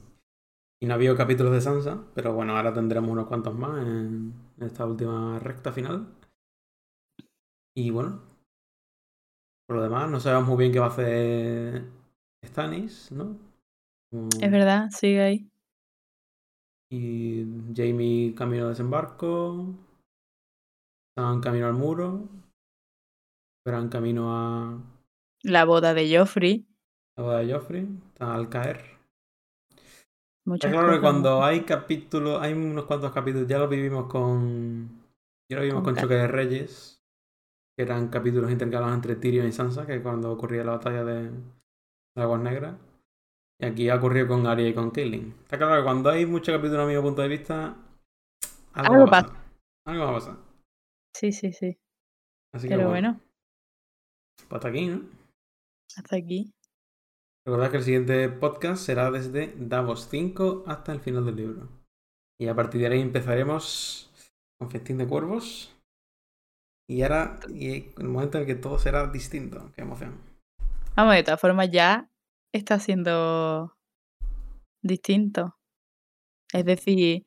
Y 0.83 0.87
no 0.87 0.93
ha 0.93 0.95
habido 0.95 1.15
capítulos 1.15 1.53
de 1.53 1.61
Sansa, 1.61 2.03
pero 2.15 2.33
bueno, 2.33 2.57
ahora 2.57 2.73
tendremos 2.73 3.11
unos 3.11 3.27
cuantos 3.27 3.53
más 3.53 3.85
en 3.85 4.33
esta 4.59 4.83
última 4.85 5.37
recta 5.37 5.71
final. 5.71 6.07
Y 7.77 7.91
bueno, 7.91 8.23
por 9.67 9.77
lo 9.77 9.83
demás, 9.83 10.09
no 10.09 10.19
sabemos 10.19 10.49
muy 10.49 10.57
bien 10.57 10.71
qué 10.71 10.79
va 10.79 10.87
a 10.87 10.89
hacer 10.89 11.85
Stannis, 12.43 13.11
¿no? 13.11 13.37
Es 14.41 14.51
verdad, 14.51 14.89
sigue 14.89 15.21
ahí. 15.21 15.51
Y 16.91 17.45
Jamie 17.75 18.33
camino 18.35 18.65
a 18.65 18.69
desembarco. 18.69 19.67
Están 21.15 21.41
camino 21.41 21.67
al 21.67 21.73
muro. 21.73 22.27
Verán 23.65 23.87
camino 23.89 24.35
a. 24.35 24.81
La 25.43 25.63
boda 25.63 25.93
de 25.93 26.17
Joffrey. 26.17 26.65
La 27.15 27.23
boda 27.23 27.39
de 27.39 27.53
Joffrey. 27.53 27.87
Está 28.13 28.33
al 28.33 28.49
caer 28.49 29.00
claro 30.59 30.91
que 30.93 31.01
cuando 31.01 31.43
hay 31.43 31.61
capítulos, 31.61 32.41
hay 32.41 32.53
unos 32.53 32.85
cuantos 32.85 33.11
capítulos, 33.11 33.47
ya 33.47 33.59
lo 33.59 33.67
vivimos 33.67 34.07
con. 34.07 35.01
Ya 35.49 35.57
lo 35.57 35.63
vivimos 35.63 35.83
con, 35.83 35.95
Choque 35.95 36.15
de 36.15 36.27
Reyes, 36.27 37.01
que 37.75 37.83
eran 37.83 38.09
capítulos 38.09 38.51
intercalados 38.51 38.95
entre 38.95 39.15
Tyrion 39.15 39.47
y 39.47 39.51
Sansa, 39.51 39.85
que 39.85 40.01
cuando 40.01 40.31
ocurría 40.31 40.63
la 40.63 40.73
batalla 40.73 41.03
de, 41.03 41.31
Aguas 42.15 42.41
Negras. 42.41 42.75
Y 43.59 43.65
aquí 43.65 43.89
ha 43.89 43.95
ocurrido 43.95 44.27
con 44.27 44.47
Arya 44.47 44.67
y 44.67 44.73
con 44.73 44.89
Caitlyn. 44.89 45.35
Está 45.43 45.57
claro 45.57 45.77
que 45.77 45.83
cuando 45.83 46.09
hay 46.09 46.25
muchos 46.25 46.55
capítulos 46.55 46.83
a 46.83 46.87
mi 46.87 46.99
punto 46.99 47.21
de 47.21 47.27
vista, 47.27 47.75
algo, 48.73 48.93
Algo 48.93 49.11
va 49.11 49.19
a 49.19 49.23
pasar. 49.23 49.37
Algo 49.85 50.03
va 50.03 50.09
a 50.09 50.13
pasar. 50.13 50.37
Sí, 51.13 51.31
sí, 51.31 51.51
sí. 51.51 51.77
Así 52.53 52.67
que 52.67 52.75
Pero 52.75 52.89
bueno, 52.89 53.19
Pues 54.47 54.59
hasta 54.59 54.69
aquí, 54.69 54.87
¿no? 54.87 55.01
hasta 55.95 56.15
aquí. 56.15 56.53
Recordad 57.43 57.71
que 57.71 57.77
el 57.77 57.83
siguiente 57.83 58.29
podcast 58.29 58.83
será 58.83 59.09
desde 59.09 59.55
Davos 59.57 60.07
5 60.11 60.65
hasta 60.67 60.91
el 60.91 60.99
final 60.99 61.25
del 61.25 61.37
libro. 61.37 61.69
Y 62.39 62.47
a 62.47 62.55
partir 62.55 62.81
de 62.81 62.87
ahí 62.87 63.01
empezaremos 63.01 64.11
con 64.59 64.69
Festín 64.69 64.99
de 64.99 65.07
Cuervos. 65.07 65.75
Y 66.87 67.01
ahora, 67.01 67.39
y 67.49 67.91
el 67.97 68.07
momento 68.07 68.37
en 68.37 68.43
el 68.43 68.47
que 68.47 68.61
todo 68.61 68.77
será 68.77 69.07
distinto. 69.07 69.71
Qué 69.75 69.81
emoción. 69.81 70.19
Vamos, 70.95 71.15
de 71.15 71.23
todas 71.23 71.41
formas 71.41 71.71
ya 71.71 72.11
está 72.51 72.79
siendo 72.79 73.75
distinto. 74.83 75.57
Es 76.53 76.65
decir, 76.65 77.25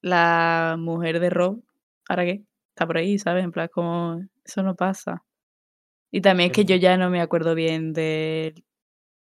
la 0.00 0.76
mujer 0.78 1.18
de 1.18 1.30
Rob, 1.30 1.64
¿ahora 2.08 2.24
qué? 2.24 2.44
Está 2.68 2.86
por 2.86 2.98
ahí, 2.98 3.18
¿sabes? 3.18 3.42
En 3.42 3.50
plan, 3.50 3.68
como 3.72 4.20
eso 4.44 4.62
no 4.62 4.76
pasa. 4.76 5.24
Y 6.12 6.20
también 6.20 6.52
es 6.52 6.56
que 6.56 6.64
yo 6.64 6.76
ya 6.76 6.96
no 6.96 7.10
me 7.10 7.20
acuerdo 7.20 7.56
bien 7.56 7.92
de 7.92 8.54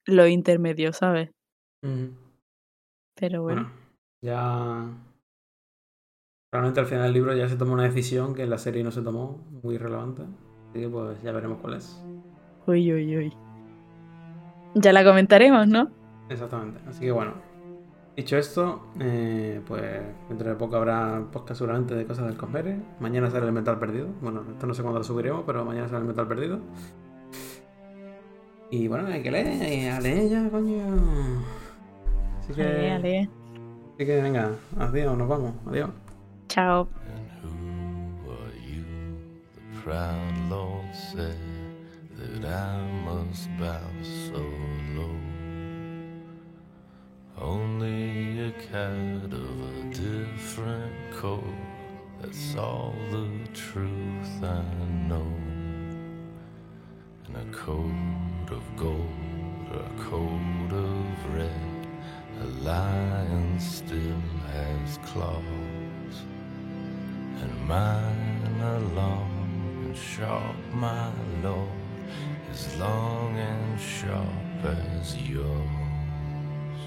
lo 0.05 0.27
intermedio, 0.27 0.93
¿sabes? 0.93 1.31
Pero 3.15 3.41
bueno, 3.43 3.63
Bueno, 3.63 3.69
ya. 4.21 4.89
Realmente 6.51 6.79
al 6.79 6.85
final 6.85 7.03
del 7.03 7.13
libro 7.13 7.35
ya 7.35 7.49
se 7.49 7.55
tomó 7.57 7.73
una 7.73 7.83
decisión 7.83 8.35
que 8.35 8.43
en 8.43 8.49
la 8.49 8.57
serie 8.59 8.83
no 8.83 8.91
se 8.91 9.01
tomó, 9.01 9.43
muy 9.63 9.77
relevante. 9.77 10.23
Así 10.69 10.79
que 10.81 10.89
pues 10.89 11.21
ya 11.23 11.31
veremos 11.31 11.59
cuál 11.61 11.75
es. 11.75 12.01
uy, 12.67 12.93
uy, 12.93 13.17
uy. 13.17 13.33
Ya 14.75 14.93
la 14.93 15.03
comentaremos, 15.03 15.67
¿no? 15.67 15.91
Exactamente. 16.29 16.79
Así 16.87 17.01
que 17.05 17.11
bueno. 17.11 17.33
Dicho 18.15 18.37
esto, 18.37 18.83
eh, 18.99 19.59
pues 19.65 19.81
dentro 20.29 20.47
de 20.47 20.55
poco 20.55 20.75
habrá 20.75 21.25
podcast 21.31 21.57
seguramente 21.57 21.95
de 21.95 22.05
cosas 22.05 22.27
del 22.27 22.37
Cosmere. 22.37 22.79
Mañana 22.99 23.31
sale 23.31 23.47
el 23.47 23.51
metal 23.51 23.79
perdido. 23.79 24.07
Bueno, 24.21 24.43
esto 24.51 24.67
no 24.67 24.75
sé 24.75 24.83
cuándo 24.83 24.99
lo 24.99 25.03
subiremos, 25.03 25.43
pero 25.47 25.65
mañana 25.65 25.87
sale 25.87 26.01
el 26.01 26.07
metal 26.07 26.27
perdido. 26.27 26.59
Y 28.73 28.87
bueno, 28.87 29.07
hay 29.07 29.21
que 29.21 29.29
leer, 29.29 29.91
a 29.91 29.99
leer 29.99 30.29
ya, 30.29 30.49
coño. 30.49 31.45
Así 32.39 32.53
que, 32.53 32.63
Ale, 32.63 32.91
ale. 32.91 33.29
así 33.93 34.03
que 34.03 34.19
venga, 34.19 34.49
adiós, 34.79 35.15
nos 35.15 35.27
vamos, 35.27 35.53
adiós. 35.67 35.91
Chao. 36.47 36.89
Who 37.43 38.31
are 38.31 38.57
you? 38.67 38.83
The 39.53 39.79
proud 39.79 40.49
Lord 40.49 40.91
said 40.95 41.37
that 42.17 42.49
I 42.49 42.81
must 43.05 43.47
bow 43.59 43.77
so 44.01 44.41
low. 44.97 45.19
Only 47.39 48.47
a 48.47 48.51
cat 48.53 49.31
of 49.31 49.61
a 49.69 49.83
different 49.93 50.95
coat. 51.11 51.43
That's 52.19 52.55
all 52.55 52.95
the 53.11 53.29
truth 53.53 54.41
I 54.41 54.63
know. 55.07 55.31
And 57.27 57.37
a 57.37 57.55
coat 57.55 58.12
of 58.57 58.63
gold 58.77 59.67
a 59.71 60.01
coat 60.09 60.71
of 60.71 61.35
red. 61.35 61.87
A 62.41 62.45
lion 62.63 63.59
still 63.59 64.23
has 64.53 64.99
claws 65.05 66.15
and 67.43 67.67
mine 67.67 68.61
are 68.61 68.79
long 68.95 69.83
and 69.85 69.97
sharp, 69.97 70.55
my 70.73 71.11
lord, 71.41 71.69
as 72.51 72.77
long 72.77 73.35
and 73.37 73.79
sharp 73.79 74.63
as 74.63 75.17
yours. 75.17 76.81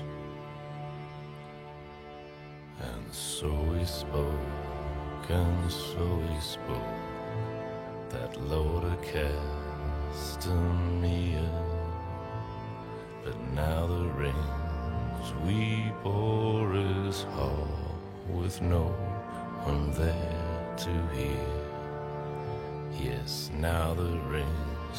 And 2.80 3.12
so 3.12 3.50
he 3.78 3.84
spoke, 3.84 5.28
and 5.28 5.70
so 5.70 6.22
he 6.30 6.40
spoke, 6.40 6.94
that 8.10 8.40
Lord 8.40 8.84
of 8.84 9.02
But 13.26 13.40
now 13.54 13.88
the 13.88 14.04
rains 14.14 15.32
we 15.44 15.92
bore 16.04 16.76
is 16.76 17.22
hall 17.34 17.66
with 18.28 18.62
no 18.62 18.84
one 19.64 19.90
there 19.92 20.76
to 20.76 20.90
hear. 21.12 21.56
Yes, 22.92 23.50
now 23.52 23.94
the 23.94 24.16
rains 24.30 24.98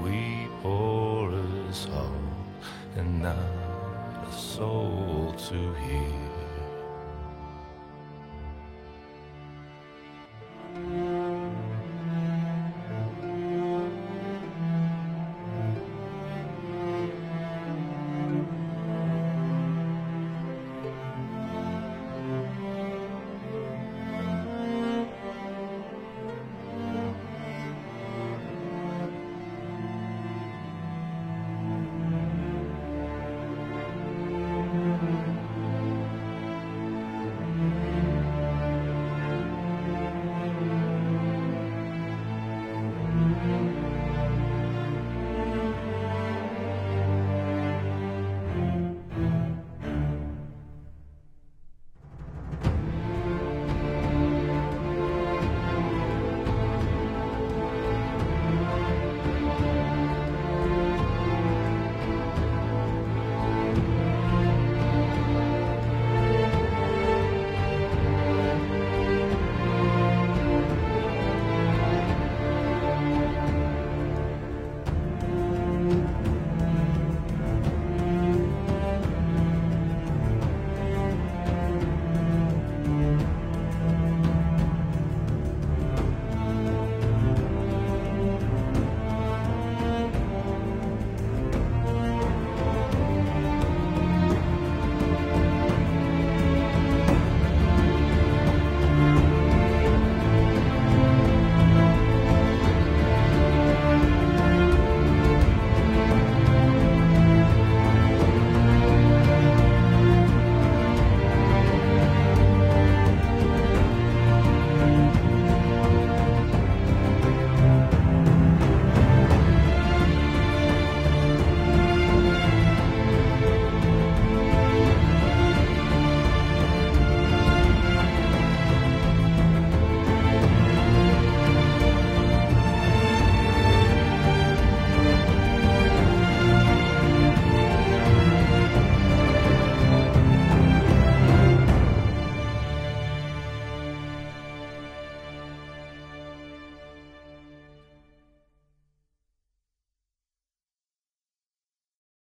we 0.00 0.46
pour 0.62 1.32
is 1.68 1.84
hall, 1.86 2.14
and 2.94 3.22
not 3.22 3.36
a 4.28 4.32
soul 4.32 5.34
to 5.48 5.74
hear. 5.74 6.33